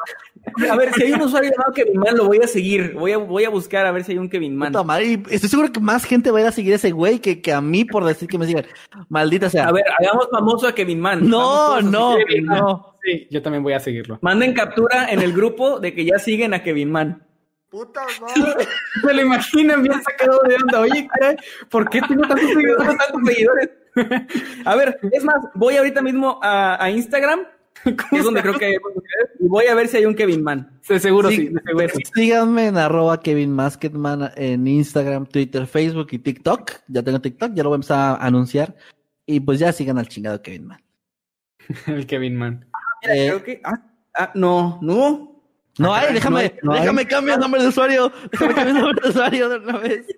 a 0.70 0.77
ver, 0.77 0.93
si 0.94 1.02
hay 1.02 1.12
un 1.12 1.20
usuario 1.22 1.51
llamado 1.51 1.72
Kevin 1.74 1.98
Man, 1.98 2.16
lo 2.16 2.24
voy 2.24 2.39
a 2.39 2.47
seguir. 2.47 2.94
Voy 2.94 3.12
a, 3.12 3.18
voy 3.18 3.44
a 3.44 3.51
buscar 3.51 3.85
a 3.85 3.93
ver 3.93 4.05
si 4.05 4.12
hay 4.12 4.18
un 4.18 4.28
Kevin 4.28 4.56
Man. 4.56 4.72
puta 4.72 4.82
madre, 4.82 5.06
y 5.06 5.22
estoy 5.31 5.51
seguro 5.51 5.70
que 5.70 5.81
más 5.81 6.05
gente 6.05 6.31
va 6.31 6.39
a 6.39 6.43
ir 6.43 6.47
a 6.48 6.52
seguir 6.52 6.72
a 6.72 6.77
ese 6.77 6.90
güey 6.93 7.18
que, 7.18 7.43
que 7.43 7.52
a 7.52 7.60
mí 7.60 7.85
por 7.85 8.05
decir 8.05 8.27
que 8.28 8.39
me 8.39 8.47
sigan. 8.47 8.64
Maldita 9.10 9.51
sea. 9.51 9.68
A 9.68 9.72
ver, 9.72 9.85
hagamos 9.98 10.28
famoso 10.31 10.66
a 10.66 10.74
Kevin 10.74 11.01
Man. 11.01 11.28
no, 11.28 11.82
no, 11.82 12.12
seguir 12.12 12.24
a 12.24 12.28
Kevin 12.28 12.47
Man. 12.47 12.59
no. 12.59 12.97
Sí, 13.02 13.27
yo 13.31 13.43
también 13.43 13.62
voy 13.62 13.72
a 13.74 13.81
seguirlo. 13.81 14.18
Manden 14.22 14.55
captura 14.55 15.10
en 15.10 15.20
el 15.20 15.32
grupo 15.32 15.78
de 15.81 15.94
que 15.94 16.05
ya 16.05 16.18
siguen 16.18 16.55
a 16.55 16.62
Kevin 16.62 16.90
Man. 16.90 17.22
Puta 17.70 18.01
madre. 18.20 18.66
Se 19.02 19.14
lo 19.14 19.22
imaginan 19.22 19.82
bien 19.82 20.02
sacado 20.02 20.40
de 20.48 20.56
onda. 20.56 20.81
Oye, 20.81 21.09
caray, 21.14 21.36
¿por 21.70 21.89
qué 21.89 22.01
tengo 22.02 22.22
tantos 22.22 22.48
seguidores? 22.48 22.78
Tengo 22.78 22.97
tantos 22.97 23.20
seguidores. 23.27 23.70
A 24.64 24.76
ver, 24.76 24.98
es 25.12 25.24
más, 25.24 25.36
voy 25.54 25.76
ahorita 25.76 26.02
mismo 26.02 26.38
a, 26.42 26.82
a 26.82 26.90
Instagram, 26.90 27.40
que 27.84 28.16
es 28.16 28.24
donde 28.24 28.42
creo 28.42 28.58
que 28.58 28.64
hay 28.66 28.76
y 29.40 29.48
voy 29.48 29.66
a 29.66 29.74
ver 29.74 29.88
si 29.88 29.96
hay 29.96 30.04
un 30.04 30.14
Kevin 30.14 30.42
Man. 30.42 30.80
De 30.86 31.00
seguro 31.00 31.30
Sí, 31.30 31.36
sí, 31.36 31.48
de 31.48 31.60
seguro 31.62 31.88
sí. 31.94 32.02
Síganme 32.14 32.66
en 32.66 32.76
arroba 32.76 33.20
Kevin 33.20 33.52
Masketman 33.52 34.30
en 34.36 34.66
Instagram, 34.66 35.26
Twitter, 35.26 35.66
Facebook 35.66 36.08
y 36.10 36.18
TikTok. 36.18 36.72
Ya 36.88 37.02
tengo 37.02 37.20
TikTok, 37.20 37.54
ya 37.54 37.62
lo 37.62 37.70
voy 37.70 37.76
a 37.76 37.78
empezar 37.78 37.98
a 38.20 38.26
anunciar. 38.26 38.76
Y 39.24 39.40
pues 39.40 39.58
ya 39.58 39.72
sigan 39.72 39.98
al 39.98 40.08
chingado 40.08 40.42
Kevin 40.42 40.66
Man. 40.66 40.82
El 41.86 42.06
Kevin 42.06 42.36
Man. 42.36 42.66
Mira, 43.02 43.16
Eh, 43.16 43.28
creo 43.28 43.44
que. 43.44 43.60
Ah, 43.64 43.82
ah, 44.18 44.32
no, 44.34 44.78
no. 44.82 45.30
No 45.78 45.94
hay, 45.94 46.12
déjame, 46.12 46.34
no 46.34 46.38
hay, 46.40 46.59
no 46.62 46.72
hay. 46.72 46.80
déjame 46.80 47.06
cambiar 47.06 47.36
el 47.36 47.40
nombre 47.40 47.62
de 47.62 47.68
usuario. 47.68 48.12
Déjame 48.30 48.55
cambiar 48.55 48.76
el 48.76 48.82
nombre 48.82 49.02
de 49.02 49.09
usuario 49.09 49.48
de 49.48 49.56
una 49.56 49.78
vez. 49.78 50.06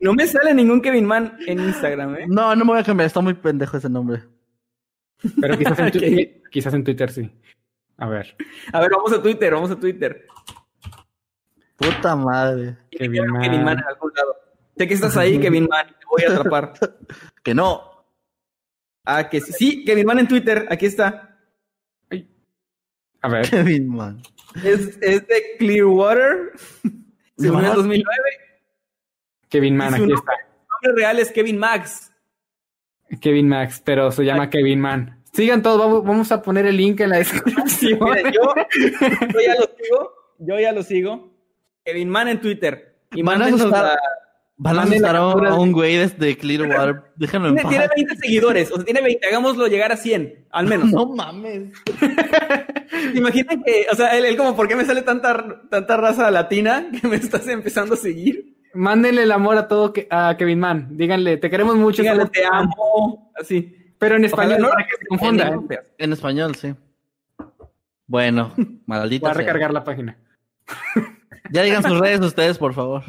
No 0.00 0.14
me 0.14 0.26
sale 0.26 0.52
ningún 0.54 0.80
Kevin 0.80 1.06
Man 1.06 1.36
en 1.46 1.60
Instagram, 1.60 2.16
¿eh? 2.16 2.26
No, 2.28 2.54
no 2.54 2.64
me 2.64 2.72
voy 2.72 2.80
a 2.80 2.84
cambiar, 2.84 3.06
está 3.06 3.20
muy 3.20 3.34
pendejo 3.34 3.76
ese 3.76 3.88
nombre. 3.88 4.24
Pero 5.40 5.56
quizás 5.56 5.78
en, 5.78 6.42
quizás 6.50 6.74
en 6.74 6.84
Twitter 6.84 7.10
sí. 7.10 7.30
A 7.96 8.08
ver. 8.08 8.36
A 8.72 8.80
ver, 8.80 8.90
vamos 8.90 9.12
a 9.12 9.22
Twitter, 9.22 9.52
vamos 9.52 9.70
a 9.70 9.76
Twitter. 9.78 10.26
Puta 11.76 12.16
madre. 12.16 12.76
Kevin 12.90 13.22
Kevin 13.22 13.32
Man. 13.32 13.64
Man. 13.64 13.78
en 13.78 13.84
algún 13.84 14.12
lado. 14.14 14.36
Sé 14.76 14.88
que 14.88 14.94
estás 14.94 15.16
ahí, 15.16 15.38
Kevin 15.40 15.66
Man, 15.68 15.86
te 15.86 16.06
voy 16.10 16.22
a 16.24 16.36
atrapar. 16.36 16.72
Que 17.42 17.54
no. 17.54 18.06
Ah, 19.04 19.28
que 19.28 19.40
sí. 19.40 19.52
Sí, 19.52 19.84
Kevin 19.84 20.06
Man 20.06 20.18
en 20.20 20.28
Twitter, 20.28 20.66
aquí 20.70 20.86
está. 20.86 21.33
A 23.24 23.28
ver. 23.28 23.48
Kevin 23.48 23.88
Man. 23.88 24.22
Es, 24.62 24.98
es 25.00 25.26
de 25.26 25.56
Clearwater. 25.58 26.52
Se 27.38 27.48
unió 27.50 27.58
en 27.60 27.64
Más. 27.66 27.74
2009. 27.76 28.04
Kevin 29.48 29.76
Man, 29.76 29.88
Y 29.88 29.96
su 29.96 30.02
aquí 30.04 30.12
nombre- 30.12 30.32
está. 30.32 30.32
Su 30.52 30.86
nombre 30.86 31.02
real 31.02 31.18
es 31.18 31.32
Kevin 31.32 31.58
Max. 31.58 32.12
Kevin 33.20 33.48
Max, 33.48 33.80
pero 33.84 34.10
se 34.12 34.24
llama 34.24 34.50
Kevin 34.50 34.80
Man. 34.80 35.22
Sigan 35.32 35.62
todos, 35.62 35.78
vamos, 35.78 36.04
vamos 36.04 36.30
a 36.32 36.42
poner 36.42 36.66
el 36.66 36.76
link 36.76 37.00
en 37.00 37.10
la 37.10 37.16
descripción. 37.18 37.98
Mira, 38.00 38.30
yo, 38.30 38.40
yo 39.32 39.40
ya 39.40 39.54
lo 39.58 39.66
sigo. 39.76 40.12
Yo 40.38 40.60
ya 40.60 40.72
lo 40.72 40.82
sigo. 40.82 41.32
Kevin 41.84 42.08
Man 42.08 42.28
en 42.28 42.40
Twitter. 42.40 42.96
Y 43.12 43.22
Van 43.22 43.40
a 43.42 43.46
a- 43.46 43.98
Van 44.56 44.78
a 44.78 44.82
asustar 44.82 45.16
a, 45.16 45.54
un 45.56 45.72
güey 45.72 45.96
desde 45.96 46.36
Clearwater. 46.36 47.02
Déjenlo 47.16 47.48
en 47.48 47.54
Tiene, 47.56 47.62
paz. 47.70 47.70
tiene 47.94 48.06
20 48.08 48.16
seguidores. 48.16 48.70
O 48.70 48.76
sea, 48.76 48.84
tiene 48.84 49.00
20. 49.02 49.26
Hagámoslo 49.26 49.66
llegar 49.66 49.90
a 49.90 49.96
100, 49.96 50.46
al 50.50 50.66
menos. 50.66 50.90
No 50.92 51.06
mames. 51.06 51.72
¿Se 53.12 53.18
imaginan 53.18 53.62
que, 53.64 53.86
o 53.90 53.96
sea, 53.96 54.16
él, 54.16 54.24
él 54.24 54.36
como, 54.36 54.54
¿por 54.54 54.68
qué 54.68 54.76
me 54.76 54.84
sale 54.84 55.02
tanta, 55.02 55.62
tanta 55.68 55.96
raza 55.96 56.30
latina 56.30 56.86
que 57.00 57.08
me 57.08 57.16
estás 57.16 57.48
empezando 57.48 57.94
a 57.94 57.96
seguir? 57.96 58.54
Mándenle 58.74 59.24
el 59.24 59.32
amor 59.32 59.56
a 59.56 59.66
todo 59.68 59.92
que- 59.92 60.06
a 60.10 60.36
Kevin 60.36 60.60
Man. 60.60 60.88
Díganle, 60.96 61.36
te 61.36 61.50
queremos 61.50 61.74
mucho. 61.76 62.02
Díganle, 62.02 62.26
te 62.26 62.44
amo. 62.44 63.32
Así. 63.34 63.76
Pero 63.98 64.16
en 64.16 64.24
Ojalá 64.26 64.42
español, 64.54 64.62
no- 64.62 64.70
para 64.70 64.84
que 64.86 64.96
se 64.96 65.06
confunda. 65.06 65.48
en- 65.48 65.72
¿eh? 65.72 65.78
En 65.98 66.12
español, 66.12 66.54
sí. 66.54 66.74
Bueno, 68.06 68.52
maldita 68.86 69.26
Voy 69.26 69.30
a 69.30 69.34
sea. 69.34 69.42
recargar 69.42 69.72
la 69.72 69.82
página. 69.82 70.16
Ya 71.50 71.62
digan 71.62 71.82
sus 71.82 71.98
redes 71.98 72.20
ustedes, 72.20 72.58
por 72.58 72.74
favor. 72.74 73.02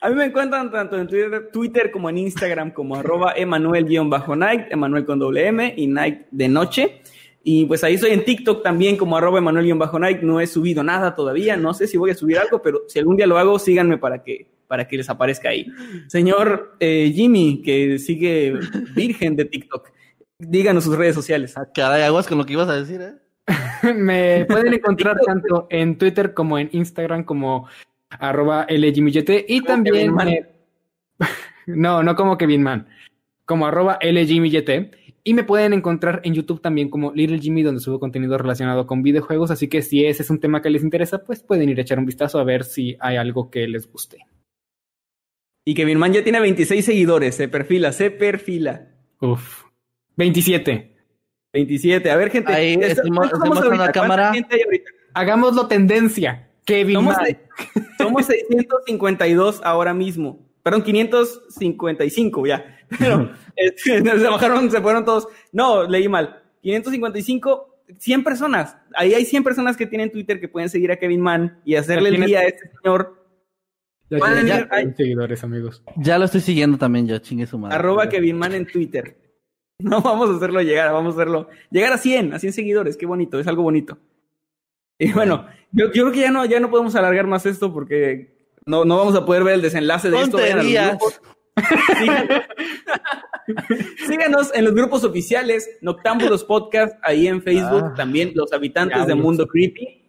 A 0.00 0.08
mí 0.10 0.14
me 0.14 0.26
encuentran 0.26 0.70
tanto 0.70 0.98
en 0.98 1.08
Twitter, 1.08 1.50
Twitter 1.52 1.90
como 1.90 2.08
en 2.08 2.18
Instagram 2.18 2.70
como 2.70 2.96
arroba 2.96 3.32
Emanuel-Night, 3.36 4.66
Emanuel 4.70 5.04
con 5.04 5.18
doble 5.18 5.46
M 5.46 5.74
y 5.76 5.86
Night 5.88 6.26
de 6.30 6.48
noche. 6.48 7.02
Y 7.42 7.64
pues 7.66 7.82
ahí 7.82 7.94
estoy 7.94 8.10
en 8.10 8.24
TikTok 8.24 8.62
también 8.62 8.96
como 8.96 9.16
arroba 9.16 9.38
Emanuel-Night. 9.38 10.22
No 10.22 10.40
he 10.40 10.46
subido 10.46 10.82
nada 10.84 11.14
todavía, 11.14 11.56
no 11.56 11.74
sé 11.74 11.86
si 11.86 11.96
voy 11.96 12.10
a 12.10 12.14
subir 12.14 12.38
algo, 12.38 12.62
pero 12.62 12.82
si 12.86 12.98
algún 12.98 13.16
día 13.16 13.26
lo 13.26 13.38
hago, 13.38 13.58
síganme 13.58 13.98
para 13.98 14.22
que, 14.22 14.46
para 14.68 14.86
que 14.86 14.98
les 14.98 15.10
aparezca 15.10 15.48
ahí. 15.48 15.66
Señor 16.06 16.76
eh, 16.78 17.10
Jimmy, 17.12 17.62
que 17.62 17.98
sigue 17.98 18.54
virgen 18.94 19.34
de 19.34 19.46
TikTok, 19.46 19.90
díganos 20.38 20.84
sus 20.84 20.96
redes 20.96 21.14
sociales. 21.14 21.56
Ah, 21.56 21.68
Caray, 21.74 22.02
aguas 22.02 22.28
con 22.28 22.38
lo 22.38 22.46
que 22.46 22.52
ibas 22.52 22.68
a 22.68 22.76
decir, 22.76 23.00
¿eh? 23.00 23.14
Me 23.94 24.44
pueden 24.44 24.74
encontrar 24.74 25.18
tanto 25.26 25.66
en 25.70 25.98
Twitter 25.98 26.34
como 26.34 26.58
en 26.58 26.68
Instagram 26.72 27.24
como 27.24 27.66
arroba 28.10 28.66
LGMillet 28.68 29.44
y 29.48 29.60
Como 29.60 29.66
también 29.66 30.14
no, 31.66 32.02
no 32.02 32.16
como 32.16 32.38
Kevin 32.38 32.62
Man, 32.62 32.88
como 33.44 33.66
arroba 33.66 33.98
LGMillet 34.02 34.96
y 35.24 35.34
me 35.34 35.44
pueden 35.44 35.72
encontrar 35.74 36.22
en 36.24 36.32
YouTube 36.34 36.62
también 36.62 36.88
como 36.88 37.12
Little 37.12 37.38
Jimmy 37.38 37.62
donde 37.62 37.80
subo 37.80 38.00
contenido 38.00 38.38
relacionado 38.38 38.86
con 38.86 39.02
videojuegos, 39.02 39.50
así 39.50 39.68
que 39.68 39.82
si 39.82 40.06
ese 40.06 40.22
es 40.22 40.30
un 40.30 40.40
tema 40.40 40.62
que 40.62 40.70
les 40.70 40.82
interesa, 40.82 41.22
pues 41.24 41.42
pueden 41.42 41.68
ir 41.68 41.78
a 41.78 41.82
echar 41.82 41.98
un 41.98 42.06
vistazo 42.06 42.38
a 42.38 42.44
ver 42.44 42.64
si 42.64 42.96
hay 43.00 43.16
algo 43.16 43.50
que 43.50 43.66
les 43.68 43.90
guste. 43.90 44.18
Y 45.66 45.74
Kevin 45.74 45.98
Man 45.98 46.14
ya 46.14 46.22
tiene 46.22 46.40
26 46.40 46.82
seguidores, 46.82 47.34
se 47.34 47.46
perfila, 47.48 47.92
se 47.92 48.10
perfila. 48.10 48.88
Uf. 49.20 49.64
27. 50.16 50.96
27. 51.52 52.10
A 52.10 52.16
ver, 52.16 52.30
gente. 52.30 52.52
Ahí 52.52 52.76
¿cuántos 52.76 52.96
estoy 52.96 53.10
mo- 53.10 53.16
somos 53.16 53.32
estoy 53.34 53.48
mostrando 53.50 53.82
ahorita? 53.82 53.86
la 53.86 53.92
cámara. 53.92 54.22
¿Cuánta 54.30 54.34
gente 54.34 54.56
hay 54.56 54.62
ahorita? 54.62 54.90
Hagámoslo 55.12 55.66
tendencia. 55.68 56.47
Kevin 56.68 56.96
Somos, 56.96 57.16
somos 57.96 58.26
652 58.26 59.60
ahora 59.64 59.94
mismo. 59.94 60.46
Perdón, 60.62 60.82
555 60.82 62.46
ya. 62.46 62.76
Pero 62.98 63.32
este, 63.56 64.02
se 64.18 64.28
bajaron, 64.28 64.70
se 64.70 64.80
fueron 64.82 65.04
todos. 65.06 65.28
No, 65.50 65.84
leí 65.84 66.08
mal. 66.08 66.42
555, 66.60 67.84
100 67.98 68.22
personas. 68.22 68.76
Ahí 68.94 69.14
hay 69.14 69.24
100 69.24 69.44
personas 69.44 69.78
que 69.78 69.86
tienen 69.86 70.12
Twitter 70.12 70.38
que 70.40 70.48
pueden 70.48 70.68
seguir 70.68 70.92
a 70.92 70.96
Kevin 70.96 71.22
Mann 71.22 71.58
y 71.64 71.76
hacerle 71.76 72.10
el 72.10 72.26
día 72.26 72.40
a 72.40 72.44
este 72.44 72.70
señor. 72.82 73.14
Ya 74.10 74.18
ir- 74.18 74.68
ay. 74.70 74.92
seguidores, 74.94 75.42
amigos. 75.44 75.82
Ya 75.96 76.18
lo 76.18 76.26
estoy 76.26 76.42
siguiendo 76.42 76.76
también 76.76 77.06
yo, 77.06 77.18
chingue 77.18 77.46
su 77.46 77.58
madre. 77.58 77.76
Arroba 77.76 78.10
Kevin 78.10 78.36
Mann 78.36 78.54
en 78.54 78.66
Twitter. 78.66 79.16
No 79.80 80.02
vamos 80.02 80.28
a 80.28 80.34
hacerlo 80.34 80.60
llegar, 80.60 80.92
vamos 80.92 81.14
a 81.14 81.20
hacerlo. 81.20 81.48
Llegar 81.70 81.92
a 81.92 81.98
100, 81.98 82.34
a 82.34 82.40
100 82.40 82.52
seguidores, 82.52 82.96
qué 82.96 83.06
bonito, 83.06 83.38
es 83.38 83.46
algo 83.46 83.62
bonito. 83.62 83.96
Y 84.98 85.12
bueno, 85.12 85.46
yo, 85.72 85.86
yo 85.86 86.02
creo 86.04 86.12
que 86.12 86.20
ya 86.20 86.30
no, 86.30 86.44
ya 86.44 86.60
no 86.60 86.70
podemos 86.70 86.94
alargar 86.96 87.26
más 87.26 87.46
esto 87.46 87.72
porque 87.72 88.36
no, 88.66 88.84
no 88.84 88.96
vamos 88.98 89.14
a 89.14 89.24
poder 89.24 89.44
ver 89.44 89.54
el 89.54 89.62
desenlace 89.62 90.10
de 90.10 90.20
esto. 90.20 90.38
Síganos. 90.38 91.20
Síganos 94.06 94.54
en 94.54 94.64
los 94.64 94.74
grupos 94.74 95.04
oficiales, 95.04 95.68
Noctámbulos 95.80 96.44
Podcast, 96.44 96.96
ahí 97.02 97.26
en 97.26 97.42
Facebook, 97.42 97.82
Ah, 97.84 97.94
también 97.96 98.32
los 98.34 98.52
habitantes 98.52 99.06
de. 99.06 99.14
Mundo 99.14 99.46
Creepy. 99.46 100.04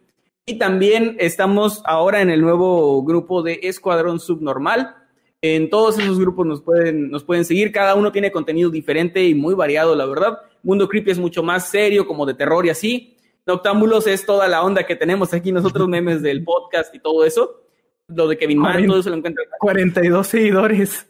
Y 0.46 0.58
también 0.58 1.16
estamos 1.18 1.82
ahora 1.84 2.20
en 2.20 2.30
el 2.30 2.40
nuevo 2.40 3.02
grupo 3.04 3.42
de 3.42 3.60
Escuadrón 3.62 4.20
Subnormal. 4.20 4.96
En 5.42 5.70
todos 5.70 5.98
esos 5.98 6.18
grupos 6.18 6.46
nos 6.46 6.60
pueden, 6.60 7.10
nos 7.10 7.24
pueden 7.24 7.44
seguir. 7.44 7.72
Cada 7.72 7.94
uno 7.94 8.12
tiene 8.12 8.30
contenido 8.30 8.68
diferente 8.68 9.24
y 9.24 9.34
muy 9.34 9.54
variado, 9.54 9.96
la 9.96 10.06
verdad. 10.06 10.38
Mundo 10.62 10.88
Creepy 10.88 11.12
es 11.12 11.18
mucho 11.18 11.42
más 11.42 11.68
serio, 11.68 12.06
como 12.06 12.26
de 12.26 12.34
terror 12.34 12.66
y 12.66 12.70
así. 12.70 13.16
Noctámbulos 13.46 14.06
es 14.06 14.26
toda 14.26 14.48
la 14.48 14.62
onda 14.62 14.84
que 14.86 14.96
tenemos 14.96 15.32
aquí 15.34 15.52
nosotros, 15.52 15.88
memes 15.88 16.22
del 16.22 16.44
podcast 16.44 16.94
y 16.94 16.98
todo 16.98 17.24
eso. 17.24 17.62
Lo 18.08 18.26
de 18.26 18.36
Kevin 18.36 18.58
Mann, 18.58 18.86
todo 18.86 19.00
eso 19.00 19.10
lo 19.10 19.16
encuentran. 19.16 19.46
42 19.60 20.26
seguidores. 20.26 21.06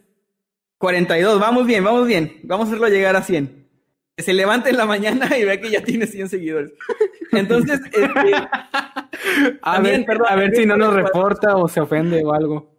42, 0.77 1.39
vamos 1.39 1.65
bien, 1.65 1.83
vamos 1.83 2.07
bien. 2.07 2.39
Vamos 2.43 2.65
a 2.65 2.69
hacerlo 2.69 2.87
llegar 2.89 3.15
a 3.15 3.23
100. 3.23 3.67
Que 4.15 4.23
se 4.23 4.33
levante 4.33 4.69
en 4.69 4.77
la 4.77 4.85
mañana 4.85 5.35
y 5.37 5.43
vea 5.43 5.59
que 5.59 5.71
ya 5.71 5.83
tiene 5.83 6.05
100 6.05 6.29
seguidores. 6.29 6.73
Entonces, 7.31 7.79
este, 7.83 8.05
A 9.61 9.73
También, 9.73 9.97
ver, 9.97 10.05
perdón, 10.05 10.27
a 10.29 10.35
ver 10.35 10.55
si 10.55 10.65
no 10.65 10.77
nos 10.77 10.93
reporta 10.93 11.55
o 11.55 11.67
se 11.67 11.81
ofende 11.81 12.23
o 12.23 12.33
algo. 12.33 12.70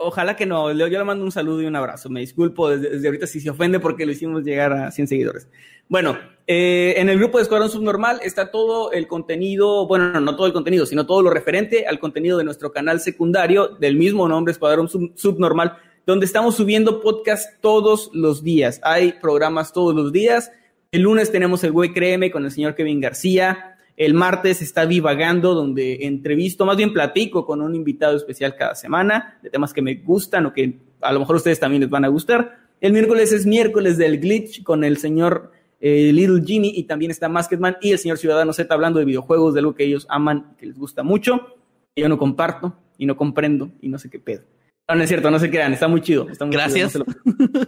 Ojalá 0.00 0.36
que 0.36 0.46
no. 0.46 0.72
Yo 0.72 0.86
le 0.88 1.04
mando 1.04 1.24
un 1.24 1.32
saludo 1.32 1.62
y 1.62 1.66
un 1.66 1.76
abrazo. 1.76 2.08
Me 2.10 2.20
disculpo 2.20 2.68
desde, 2.70 3.06
ahorita 3.06 3.26
si 3.26 3.40
se 3.40 3.50
ofende 3.50 3.80
porque 3.80 4.04
lo 4.04 4.12
hicimos 4.12 4.42
llegar 4.44 4.72
a 4.72 4.90
100 4.90 5.08
seguidores. 5.08 5.48
Bueno, 5.88 6.18
eh, 6.46 6.94
en 6.96 7.08
el 7.08 7.18
grupo 7.18 7.38
de 7.38 7.42
Escuadrón 7.42 7.70
Subnormal 7.70 8.20
está 8.22 8.50
todo 8.50 8.92
el 8.92 9.06
contenido, 9.06 9.86
bueno, 9.86 10.20
no 10.20 10.36
todo 10.36 10.46
el 10.46 10.52
contenido, 10.52 10.86
sino 10.86 11.06
todo 11.06 11.22
lo 11.22 11.30
referente 11.30 11.86
al 11.86 11.98
contenido 11.98 12.38
de 12.38 12.44
nuestro 12.44 12.72
canal 12.72 13.00
secundario 13.00 13.68
del 13.68 13.96
mismo 13.96 14.28
nombre, 14.28 14.52
Escuadrón 14.52 14.88
Sub- 14.88 15.12
Subnormal, 15.16 15.76
donde 16.06 16.26
estamos 16.26 16.56
subiendo 16.56 17.00
podcast 17.00 17.60
todos 17.60 18.10
los 18.14 18.42
días. 18.42 18.80
Hay 18.84 19.14
programas 19.20 19.72
todos 19.72 19.94
los 19.94 20.12
días. 20.12 20.52
El 20.92 21.02
lunes 21.02 21.30
tenemos 21.30 21.62
el 21.64 21.72
Güey 21.72 21.92
Créeme 21.92 22.30
con 22.30 22.44
el 22.44 22.50
señor 22.50 22.74
Kevin 22.74 23.00
García. 23.00 23.69
El 24.00 24.14
martes 24.14 24.62
está 24.62 24.86
Divagando, 24.86 25.52
donde 25.54 26.06
entrevisto, 26.06 26.64
más 26.64 26.78
bien 26.78 26.94
platico 26.94 27.44
con 27.44 27.60
un 27.60 27.74
invitado 27.74 28.16
especial 28.16 28.56
cada 28.56 28.74
semana 28.74 29.38
de 29.42 29.50
temas 29.50 29.74
que 29.74 29.82
me 29.82 29.96
gustan 29.96 30.46
o 30.46 30.54
que 30.54 30.78
a 31.02 31.12
lo 31.12 31.20
mejor 31.20 31.36
a 31.36 31.36
ustedes 31.36 31.60
también 31.60 31.82
les 31.82 31.90
van 31.90 32.06
a 32.06 32.08
gustar. 32.08 32.60
El 32.80 32.94
miércoles 32.94 33.30
es 33.32 33.44
miércoles 33.44 33.98
del 33.98 34.18
glitch 34.18 34.62
con 34.62 34.84
el 34.84 34.96
señor 34.96 35.52
eh, 35.82 36.12
Little 36.14 36.42
Genie 36.46 36.72
y 36.74 36.84
también 36.84 37.10
está 37.10 37.28
Masketman 37.28 37.76
y 37.82 37.92
el 37.92 37.98
señor 37.98 38.16
Ciudadano 38.16 38.54
Z 38.54 38.72
hablando 38.72 39.00
de 39.00 39.04
videojuegos, 39.04 39.52
de 39.52 39.60
algo 39.60 39.74
que 39.74 39.84
ellos 39.84 40.06
aman, 40.08 40.54
que 40.58 40.64
les 40.64 40.78
gusta 40.78 41.02
mucho. 41.02 41.56
Y 41.94 42.00
yo 42.00 42.08
no 42.08 42.16
comparto 42.16 42.74
y 42.96 43.04
no 43.04 43.18
comprendo 43.18 43.70
y 43.82 43.88
no 43.90 43.98
sé 43.98 44.08
qué 44.08 44.18
pedo. 44.18 44.44
No, 44.88 44.94
no 44.94 45.02
es 45.02 45.10
cierto, 45.10 45.30
no 45.30 45.38
se 45.38 45.50
crean, 45.50 45.74
está 45.74 45.88
muy 45.88 46.00
chido. 46.00 46.26
Está 46.30 46.46
muy 46.46 46.54
Gracias. 46.54 46.92
chido, 46.94 47.04
no 47.04 47.12
se 47.12 47.48
lo- 47.48 47.66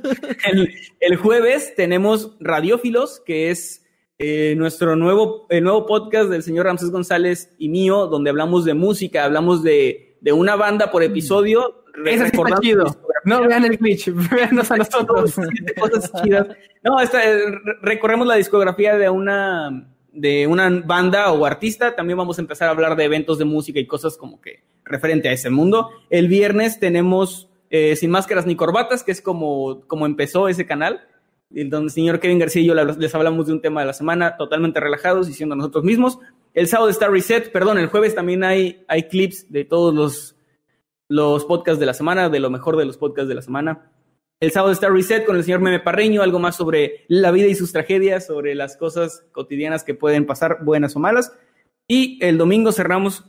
el, 0.63 0.75
el 0.99 1.17
jueves 1.17 1.75
tenemos 1.77 2.37
Radiófilos, 2.41 3.21
que 3.27 3.51
es 3.51 3.82
eh, 4.23 4.55
nuestro 4.57 4.97
nuevo, 4.97 5.47
el 5.51 5.65
nuevo 5.65 5.85
podcast 5.87 6.31
del 6.31 6.43
señor 6.43 6.67
Ramsés 6.67 6.91
González 6.91 7.55
y 7.59 7.69
mío, 7.69 8.07
donde 8.07 8.31
hablamos 8.31 8.65
de 8.65 8.75
música, 8.75 9.25
hablamos 9.25 9.63
de, 9.63 10.17
de 10.21 10.33
una 10.33 10.57
banda 10.57 10.91
por 10.91 11.03
episodio. 11.03 11.85
Sí 12.05 12.11
está 12.11 12.59
chido. 12.61 12.87
No 13.25 13.47
vean 13.47 13.65
el 13.65 13.77
glitch, 13.77 14.09
véanos 14.31 14.71
a 14.71 14.77
nosotros. 14.79 15.35
Cosas 15.79 16.13
chidas. 16.23 16.47
No, 16.83 16.99
esta, 17.01 17.23
eh, 17.29 17.37
re- 17.37 17.77
recorremos 17.83 18.27
la 18.27 18.37
discografía 18.37 18.97
de 18.97 19.11
una 19.11 19.89
de 20.13 20.47
una 20.47 20.69
banda 20.85 21.33
o 21.33 21.45
artista. 21.47 21.95
También 21.97 22.19
vamos 22.19 22.39
a 22.39 22.43
empezar 22.43 22.69
a 22.69 22.73
hablar 22.73 22.97
de 22.97 23.05
eventos 23.05 23.39
de 23.39 23.45
música 23.45 23.79
y 23.81 23.87
cosas 23.87 24.17
como 24.17 24.41
que 24.41 24.63
referente 24.85 25.29
a 25.29 25.33
ese 25.33 25.51
mundo. 25.51 25.91
El 26.11 26.29
viernes 26.29 26.79
tenemos 26.81 27.49
eh, 27.71 27.97
Sin 27.97 28.11
Máscaras 28.11 28.47
ni 28.47 28.55
Corbatas, 28.57 29.03
que 29.03 29.13
es 29.13 29.23
como, 29.23 29.83
como 29.87 30.05
empezó 30.07 30.49
ese 30.49 30.67
canal, 30.67 31.01
el 31.55 31.73
el 31.73 31.91
señor 31.91 32.21
Kevin 32.21 32.39
García 32.39 32.63
y 32.63 32.67
yo 32.67 32.75
les 32.75 33.15
hablamos 33.15 33.47
de 33.47 33.53
un 33.53 33.61
tema 33.61 33.81
de 33.81 33.87
la 33.87 33.93
semana 33.93 34.37
totalmente 34.37 34.81
relajados 34.81 35.29
y 35.29 35.35
siendo 35.35 35.57
nosotros 35.57 35.85
mismos. 35.85 36.19
El 36.55 36.69
sábado 36.69 36.91
está 36.91 37.09
Reset, 37.09 37.51
perdón, 37.51 37.79
el 37.79 37.87
jueves 37.87 38.15
también 38.15 38.45
hay, 38.45 38.85
hay 38.89 39.05
clips 39.05 39.51
de 39.51 39.65
todos 39.65 39.95
los, 39.95 40.37
los 41.09 41.45
podcasts 41.45 41.81
de 41.81 41.87
la 41.87 41.95
semana, 41.95 42.29
de 42.29 42.41
lo 42.41 42.51
mejor 42.51 42.77
de 42.77 42.85
los 42.85 42.99
podcasts 42.99 43.29
de 43.29 43.35
la 43.35 43.43
semana. 43.43 43.91
El 44.41 44.51
sábado 44.51 44.73
está 44.73 44.89
Reset 44.89 45.25
con 45.25 45.37
el 45.37 45.45
señor 45.45 45.61
Meme 45.61 45.81
Parreño, 45.81 46.21
algo 46.21 46.39
más 46.39 46.57
sobre 46.57 47.05
la 47.09 47.31
vida 47.31 47.47
y 47.47 47.55
sus 47.55 47.73
tragedias, 47.73 48.27
sobre 48.27 48.55
las 48.55 48.77
cosas 48.77 49.25
cotidianas 49.33 49.85
que 49.85 49.95
pueden 49.95 50.27
pasar, 50.27 50.65
buenas 50.65 50.97
o 50.97 50.99
malas. 50.99 51.33
Y 51.87 52.19
el 52.25 52.39
domingo 52.39 52.73
cerramos, 52.73 53.25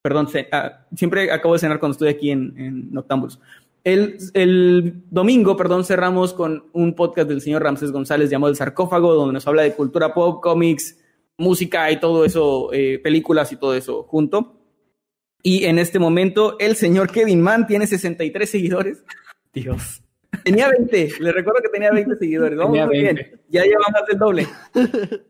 perdón, 0.00 0.28
ah, 0.52 0.86
siempre 0.94 1.32
acabo 1.32 1.54
de 1.54 1.60
cenar 1.60 1.80
cuando 1.80 1.94
estoy 1.94 2.08
aquí 2.08 2.30
en, 2.30 2.54
en 2.56 2.92
Noctámbulos. 2.92 3.40
El, 3.84 4.18
el 4.34 5.02
domingo, 5.10 5.56
perdón, 5.56 5.84
cerramos 5.84 6.34
con 6.34 6.64
un 6.72 6.94
podcast 6.94 7.28
del 7.28 7.40
señor 7.40 7.62
Ramsés 7.62 7.92
González 7.92 8.28
llamado 8.28 8.50
El 8.50 8.56
Sarcófago, 8.56 9.14
donde 9.14 9.32
nos 9.34 9.46
habla 9.46 9.62
de 9.62 9.74
cultura 9.74 10.12
pop, 10.12 10.42
cómics, 10.42 10.98
música 11.38 11.90
y 11.90 12.00
todo 12.00 12.24
eso, 12.24 12.72
eh, 12.72 12.98
películas 12.98 13.52
y 13.52 13.56
todo 13.56 13.74
eso 13.74 14.02
junto. 14.02 14.60
Y 15.42 15.64
en 15.64 15.78
este 15.78 15.98
momento, 15.98 16.58
el 16.58 16.76
señor 16.76 17.10
Kevin 17.10 17.40
Mann 17.40 17.66
tiene 17.66 17.86
63 17.86 18.50
seguidores. 18.50 19.04
Dios. 19.52 20.02
Tenía 20.44 20.68
20, 20.68 21.12
le 21.20 21.32
recuerdo 21.32 21.60
que 21.62 21.68
tenía 21.70 21.90
20 21.90 22.16
seguidores. 22.16 22.58
Vamos 22.58 22.72
Tenía 22.72 22.86
muy 22.86 23.02
20. 23.02 23.22
bien. 23.22 23.40
Ya 23.48 23.62
lleva 23.62 23.84
más 23.92 24.06
del 24.06 24.18
doble. 24.18 24.46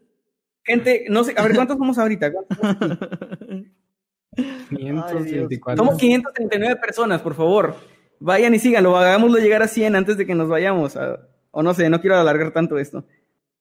Gente, 0.64 1.06
no 1.08 1.24
sé, 1.24 1.34
a 1.36 1.42
ver, 1.42 1.54
¿cuántos 1.54 1.78
somos 1.78 1.98
ahorita? 1.98 2.32
¿Cuántos 2.32 2.58
somos? 2.58 2.88
524. 4.70 5.76
Somos 5.82 5.98
539 5.98 6.76
personas, 6.76 7.20
por 7.20 7.34
favor. 7.34 7.76
Vayan 8.20 8.54
y 8.54 8.58
síganlo, 8.58 8.96
hagámoslo 8.96 9.38
llegar 9.38 9.62
a 9.62 9.68
100 9.68 9.94
antes 9.96 10.16
de 10.16 10.26
que 10.26 10.34
nos 10.34 10.48
vayamos. 10.48 10.96
a- 10.96 11.20
o 11.50 11.62
no 11.62 11.72
sé, 11.74 11.88
no 11.90 12.00
quiero 12.00 12.16
alargar 12.16 12.52
tanto 12.52 12.78
esto. 12.78 13.04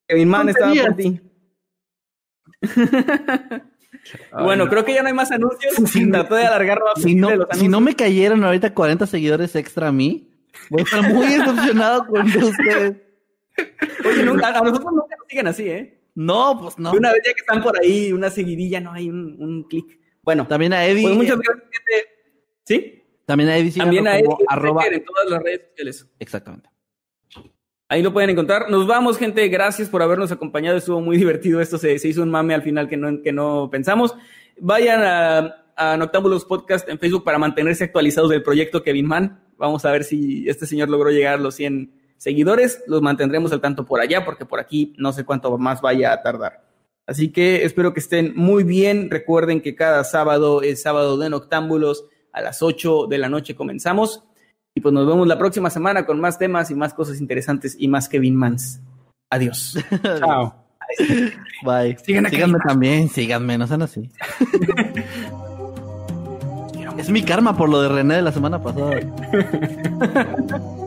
Kevin 0.07 0.29
Mann 0.29 0.49
estaba 0.49 0.73
por 0.73 0.95
ti. 0.95 1.21
bueno, 4.33 4.67
creo 4.69 4.85
que 4.85 4.93
ya 4.93 5.01
no 5.01 5.07
hay 5.07 5.13
más 5.13 5.31
anuncios. 5.31 5.73
Trato 6.11 6.35
de 6.35 6.45
alargar 6.45 6.79
más 6.79 7.01
Si 7.03 7.15
no, 7.15 7.29
si 7.53 7.67
no 7.67 7.81
me 7.81 7.95
cayeron 7.95 8.43
ahorita 8.43 8.73
40 8.73 9.05
seguidores 9.07 9.55
extra 9.55 9.87
a 9.87 9.91
mí, 9.91 10.29
voy 10.69 10.81
a 10.81 10.83
estar 10.83 11.13
muy 11.13 11.25
decepcionado 11.37 12.05
con 12.07 12.25
ustedes. 12.27 12.97
Oye, 14.05 14.23
nunca- 14.23 14.49
a 14.49 14.61
nosotros 14.61 14.93
nunca 14.93 15.15
nos 15.17 15.27
siguen 15.27 15.47
así, 15.47 15.67
¿eh? 15.69 16.01
No, 16.15 16.59
pues 16.59 16.77
no. 16.79 16.91
Una 16.93 17.11
vez 17.13 17.21
ya 17.25 17.33
que 17.33 17.39
están 17.41 17.61
por 17.61 17.79
ahí, 17.79 18.11
una 18.11 18.29
seguidilla, 18.29 18.79
no 18.81 18.91
hay 18.91 19.09
un, 19.09 19.35
un 19.39 19.63
clic. 19.63 19.99
Bueno, 20.23 20.45
También 20.47 20.73
a 20.73 20.85
Eddie. 20.85 21.03
pues 21.03 21.15
muchas 21.15 21.37
gracias, 21.39 21.63
gente. 21.71 22.09
¿Sí? 22.63 22.96
También 23.27 23.49
a 23.49 23.57
Eddie. 23.57 23.71
También 23.73 24.07
a 24.07 24.17
Eddie 24.17 24.29
arroba- 24.47 24.87
en 24.87 25.03
todas 25.05 25.29
las 25.29 25.43
redes 25.43 25.61
sociales. 25.69 26.07
Exactamente. 26.17 26.69
Ahí 27.89 28.01
lo 28.01 28.11
pueden 28.11 28.29
encontrar. 28.31 28.69
Nos 28.69 28.87
vamos, 28.87 29.17
gente. 29.17 29.47
Gracias 29.49 29.89
por 29.89 30.01
habernos 30.01 30.31
acompañado. 30.31 30.77
Estuvo 30.77 30.99
muy 31.01 31.17
divertido. 31.17 31.61
Esto 31.61 31.77
se, 31.77 31.99
se 31.99 32.07
hizo 32.07 32.23
un 32.23 32.31
mame 32.31 32.53
al 32.55 32.61
final 32.63 32.89
que 32.89 32.97
no, 32.97 33.21
que 33.21 33.31
no 33.31 33.69
pensamos. 33.71 34.15
Vayan 34.59 35.01
a, 35.03 35.65
a 35.75 35.97
Noctámbulos 35.97 36.45
Podcast 36.45 36.89
en 36.89 36.99
Facebook 36.99 37.23
para 37.23 37.37
mantenerse 37.37 37.83
actualizados 37.83 38.29
del 38.31 38.43
proyecto 38.43 38.81
Kevin 38.81 39.05
Mann. 39.07 39.39
Vamos 39.57 39.85
a 39.85 39.91
ver 39.91 40.03
si 40.03 40.47
este 40.49 40.65
señor 40.65 40.89
logró 40.89 41.09
llegar 41.11 41.35
a 41.35 41.41
los 41.41 41.55
100 41.55 41.91
seguidores. 42.17 42.81
Los 42.87 43.01
mantendremos 43.01 43.51
al 43.51 43.61
tanto 43.61 43.85
por 43.85 43.99
allá, 44.01 44.25
porque 44.25 44.45
por 44.45 44.59
aquí 44.59 44.93
no 44.97 45.11
sé 45.13 45.25
cuánto 45.25 45.57
más 45.57 45.81
vaya 45.81 46.11
a 46.13 46.21
tardar. 46.21 46.63
Así 47.05 47.31
que 47.31 47.63
espero 47.63 47.93
que 47.93 47.99
estén 48.01 48.33
muy 48.35 48.63
bien. 48.65 49.09
Recuerden 49.09 49.61
que 49.61 49.75
cada 49.75 50.03
sábado 50.03 50.61
es 50.61 50.81
sábado 50.81 51.17
de 51.17 51.29
Noctámbulos. 51.29 52.05
A 52.37 52.41
las 52.41 52.61
8 52.61 53.07
de 53.07 53.17
la 53.17 53.29
noche 53.29 53.55
comenzamos. 53.55 54.23
Y 54.75 54.81
pues 54.81 54.93
nos 54.93 55.07
vemos 55.07 55.27
la 55.27 55.39
próxima 55.39 55.71
semana 55.71 56.05
con 56.05 56.19
más 56.19 56.37
temas 56.37 56.69
y 56.69 56.75
más 56.75 56.93
cosas 56.93 57.19
interesantes 57.19 57.75
y 57.79 57.87
más 57.87 58.07
Kevin 58.07 58.35
Mans. 58.35 58.79
Adiós. 59.31 59.75
Chao. 60.19 60.53
Bye. 61.63 61.97
Síganme 62.03 62.29
Kevin. 62.29 62.57
también, 62.65 63.09
síganme, 63.09 63.57
no 63.57 63.65
sean 63.65 63.81
así. 63.81 64.07
es 66.97 67.09
mi 67.09 67.23
karma 67.23 67.57
por 67.57 67.69
lo 67.69 67.81
de 67.81 67.89
René 67.89 68.17
de 68.17 68.21
la 68.21 68.31
semana 68.31 68.61
pasada. 68.61 68.99